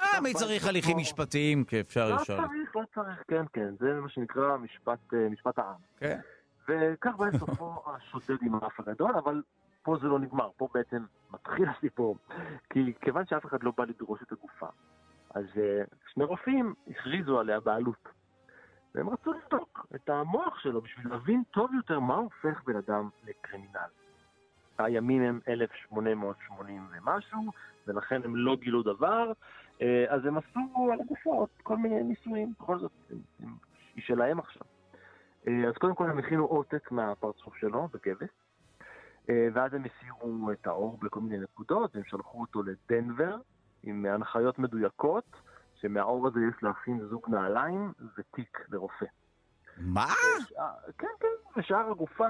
אה, 0.00 0.20
מי 0.20 0.34
צריך 0.34 0.66
הליכים 0.66 0.96
משפטיים, 0.96 1.64
כאפשר 1.64 2.08
לא 2.08 2.20
ישר. 2.22 2.40
לא 2.40 2.46
צריך, 2.46 2.76
לא 2.76 2.82
צריך, 2.94 3.22
כן, 3.28 3.44
כן, 3.52 3.74
זה 3.80 3.94
מה 3.94 4.08
שנקרא 4.08 4.56
משפט, 4.56 5.14
אה, 5.14 5.28
העם. 5.56 5.80
כן. 5.96 6.20
וכך 6.68 7.12
בא 7.18 7.38
סופו 7.38 7.82
השודד 7.90 8.42
עם 8.42 8.54
האף 8.54 8.80
הגדול, 8.80 9.16
אבל 9.16 9.42
פה 9.82 9.96
זה 10.00 10.06
לא 10.06 10.18
נגמר, 10.18 10.48
פה 10.56 10.68
בעצם 10.74 11.04
מתחיל 11.30 11.68
הסיפור. 11.68 12.16
כי 12.70 12.92
כיוון 13.00 13.26
שאף 13.26 13.46
אחד 13.46 13.62
לא 13.62 13.72
בא 13.76 13.84
לדרוש 13.84 14.22
את 14.22 14.32
הגופה, 14.32 14.66
אז 15.34 15.44
אה, 15.56 15.82
שני 16.12 16.24
רופאים 16.24 16.74
הכריזו 16.90 17.40
עליה 17.40 17.60
בעלות. 17.60 18.08
והם 18.94 19.08
רצו 19.08 19.32
לבדוק 19.32 19.86
את 19.94 20.08
המוח 20.08 20.58
שלו 20.58 20.80
בשביל 20.80 21.08
להבין 21.08 21.42
טוב 21.50 21.70
יותר 21.74 22.00
מה 22.00 22.14
הופך 22.14 22.62
בן 22.66 22.76
אדם 22.76 23.08
לקרימינל. 23.24 23.88
הימים 24.78 25.22
הם 25.22 25.40
1880 25.48 26.86
ומשהו, 26.92 27.42
ולכן 27.86 28.20
הם 28.24 28.36
לא 28.36 28.56
גילו 28.56 28.82
דבר, 28.82 29.32
אה, 29.82 30.04
אז 30.08 30.26
הם 30.26 30.38
עשו 30.38 30.90
על 30.92 31.00
הגופות 31.00 31.50
כל 31.62 31.76
מיני 31.76 32.02
ניסויים, 32.02 32.52
בכל 32.60 32.78
זאת, 32.78 32.92
היא 33.94 34.04
שלהם 34.04 34.38
עכשיו. 34.38 34.62
אה, 35.48 35.68
אז 35.68 35.74
קודם 35.74 35.94
כל 35.94 36.10
הם 36.10 36.18
הכינו 36.18 36.44
עותק 36.44 36.90
מהפרצוף 36.90 37.56
שלו 37.56 37.88
בכבש, 37.92 38.28
אה, 39.30 39.48
ואז 39.54 39.74
הם 39.74 39.84
הסירו 39.84 40.52
את 40.52 40.66
האור 40.66 40.98
בכל 41.02 41.20
מיני 41.20 41.38
נקודות, 41.38 41.96
והם 41.96 42.04
שלחו 42.04 42.40
אותו 42.40 42.62
לדנבר 42.62 43.36
עם 43.82 44.06
הנחיות 44.06 44.58
מדויקות, 44.58 45.36
שמהאור 45.74 46.26
הזה 46.26 46.40
יש 46.48 46.62
להכין 46.62 47.00
זוג 47.10 47.26
נעליים 47.28 47.92
ותיק 48.18 48.58
לרופא. 48.68 49.06
מה? 49.78 50.06
כן, 50.98 51.06
כן, 51.20 51.28
ושאר 51.56 51.90
הגופה 51.90 52.28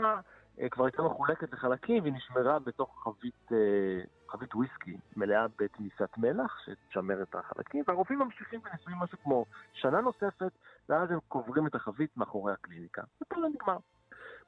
כבר 0.70 0.84
הייתה 0.84 1.02
מחולקת 1.02 1.52
לחלקים 1.52 2.02
והיא 2.02 2.14
נשמרה 2.14 2.58
בתוך 2.58 3.02
חבית, 3.04 3.52
אה, 3.52 4.00
חבית 4.28 4.54
וויסקי 4.54 4.96
מלאה 5.16 5.46
בתמיסת 5.58 6.18
מלח 6.18 6.58
שתשמר 6.64 7.22
את 7.22 7.34
החלקים, 7.34 7.84
והרופאים 7.86 8.18
ממשיכים 8.18 8.60
וניסויים 8.64 8.98
משהו 8.98 9.18
כמו 9.22 9.44
שנה 9.72 10.00
נוספת, 10.00 10.52
ואז 10.88 11.10
הם 11.10 11.18
קוברים 11.28 11.66
את 11.66 11.74
החבית 11.74 12.16
מאחורי 12.16 12.52
הקליניקה. 12.52 13.02
ופה 13.22 13.40
זה 13.40 13.46
נגמר. 13.54 13.76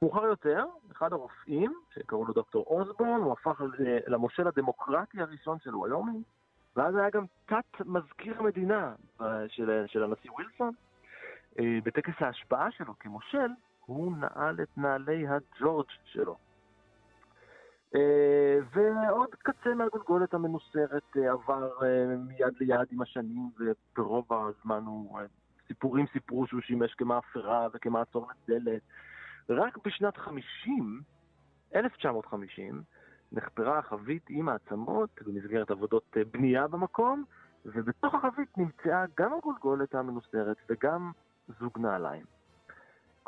מאוחר 0.01 0.23
יותר, 0.23 0.65
אחד 0.91 1.13
הרופאים, 1.13 1.73
שקראו 1.95 2.25
לו 2.25 2.33
דוקטור 2.33 2.63
אוסבורן, 2.67 3.21
הוא 3.21 3.33
הפך 3.33 3.61
למושל 4.07 4.47
הדמוקרטי 4.47 5.21
הראשון 5.21 5.59
של 5.59 5.75
ויומינג, 5.75 6.23
ואז 6.75 6.95
היה 6.95 7.09
גם 7.09 7.25
תת 7.45 7.85
מזכיר 7.85 8.39
המדינה 8.39 8.93
אה, 9.21 9.49
של, 9.49 9.83
של 9.87 10.03
הנשיא 10.03 10.31
ווילסון. 10.31 10.73
בטקס 11.83 12.13
ההשבעה 12.19 12.71
שלו 12.71 12.93
כמושל, 12.99 13.47
הוא 13.87 14.17
נעל 14.17 14.61
את 14.61 14.77
נעלי 14.77 15.25
הג'ורג' 15.27 15.87
שלו. 16.03 16.37
אה, 17.95 18.59
ועוד 18.73 19.35
קצה 19.35 19.73
מהגולגולת 19.75 20.33
המנוסרת 20.33 21.17
אה, 21.17 21.31
עבר 21.31 21.69
אה, 21.83 22.15
מיד 22.17 22.53
ליד 22.59 22.87
עם 22.91 23.01
השנים, 23.01 23.49
וברוב 23.59 24.25
הזמן 24.33 24.83
הוא... 24.85 25.19
סיפורים 25.67 26.05
סיפרו 26.13 26.47
שהוא 26.47 26.61
שימש 26.61 26.93
כמאפרה 26.93 27.67
וכמעצור 27.73 28.27
לדלת. 28.47 28.81
רק 29.49 29.77
בשנת 29.85 30.17
50, 30.17 31.01
1950, 31.75 32.81
נחפרה 33.31 33.79
החבית 33.79 34.25
עם 34.29 34.49
העצמות 34.49 35.09
במסגרת 35.25 35.71
עבודות 35.71 36.17
בנייה 36.31 36.67
במקום, 36.67 37.23
ובתוך 37.65 38.15
החבית 38.15 38.57
נמצאה 38.57 39.05
גם 39.17 39.33
הגולגולת 39.33 39.95
המנוסרת 39.95 40.57
וגם 40.69 41.11
זוג 41.59 41.79
נעליים. 41.79 42.36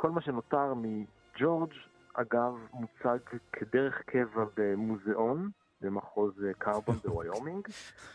כל 0.02 0.10
מה 0.10 0.22
שנותר 0.22 0.74
מג'ורג', 0.74 1.74
אגב, 2.14 2.54
מוצג 2.74 3.18
כדרך 3.54 4.02
קבע 4.06 4.46
במוזיאון, 4.58 5.50
במחוז 5.82 6.34
קרבון 6.58 6.96
בוויומינג. 7.04 7.68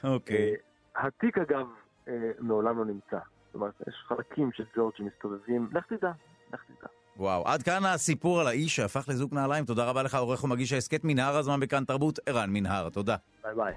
אוקיי. 0.05 0.55
אה, 0.97 1.07
התיק, 1.07 1.39
אגב, 1.39 1.67
אה, 2.09 2.31
מעולם 2.39 2.79
לא 2.79 2.85
נמצא. 2.85 3.19
זאת 3.47 3.55
אומרת, 3.55 3.75
יש 3.89 3.95
חלקים 4.09 4.51
של 4.53 4.65
ג'ורג' 4.77 4.93
שמסתובבים, 4.97 5.69
לך 5.73 5.87
תדע, 5.87 6.13
לך 6.53 6.61
תדע. 6.65 6.89
וואו, 7.17 7.49
עד 7.49 7.63
כאן 7.63 7.85
הסיפור 7.85 8.41
על 8.41 8.47
האיש 8.47 8.77
שהפך 8.77 9.09
לזוג 9.09 9.35
נעליים. 9.35 9.65
תודה 9.65 9.85
רבה 9.91 10.03
לך, 10.03 10.15
עורך 10.15 10.45
ומגיש 10.45 10.73
ההסכת 10.73 11.01
מנהר 11.05 11.37
הזמן 11.37 11.61
בכאן 11.61 11.85
תרבות, 11.85 12.19
ערן 12.27 12.51
מנהר. 12.51 12.91
תודה. 12.91 13.17
ביי 13.43 13.55
ביי. 13.55 13.75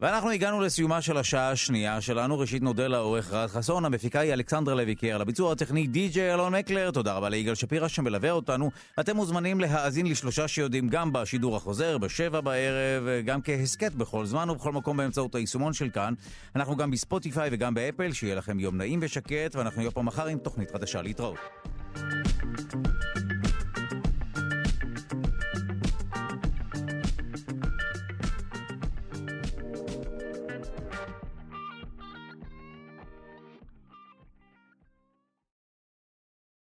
ואנחנו 0.00 0.30
הגענו 0.30 0.60
לסיומה 0.60 1.02
של 1.02 1.16
השעה 1.16 1.50
השנייה 1.50 2.00
שלנו. 2.00 2.38
ראשית 2.38 2.62
נודה 2.62 2.86
לעורך 2.86 3.32
רד 3.32 3.46
חסון, 3.46 3.84
המפיקה 3.84 4.20
היא 4.20 4.32
אלכסנדר 4.32 4.74
לוי 4.74 4.94
קר, 4.94 5.18
לביצוע 5.18 5.52
הטכני 5.52 5.86
די.ג'יי 5.86 6.34
אלון 6.34 6.54
מקלר, 6.54 6.90
תודה 6.90 7.14
רבה 7.14 7.28
ליגאל 7.28 7.54
שפירא 7.54 7.88
שמלווה 7.88 8.30
אותנו. 8.30 8.70
אתם 9.00 9.16
מוזמנים 9.16 9.60
להאזין 9.60 10.06
לשלושה 10.06 10.48
שיודעים 10.48 10.88
גם 10.88 11.12
בשידור 11.12 11.56
החוזר, 11.56 11.98
בשבע 11.98 12.40
בערב, 12.40 13.04
גם 13.24 13.42
כהסכת 13.42 13.92
בכל 13.92 14.26
זמן 14.26 14.50
ובכל 14.50 14.72
מקום 14.72 14.96
באמצעות 14.96 15.34
היישומון 15.34 15.72
של 15.72 15.90
כאן. 15.90 16.14
אנחנו 16.56 16.76
גם 16.76 16.90
בספוטיפיי 16.90 17.48
וגם 17.52 17.74
באפל, 17.74 18.12
שיהיה 18.12 18.34
לכם 18.34 18.60
יום 18.60 18.76
נעים 18.76 18.98
ושקט, 19.02 19.54
ואנחנו 19.56 19.80
נהיה 19.80 19.90
פה 19.90 20.02
מחר 20.02 20.26
עם 20.26 20.38
תוכנית 20.38 20.70
חדשה 20.70 21.02
להתראות. 21.02 21.38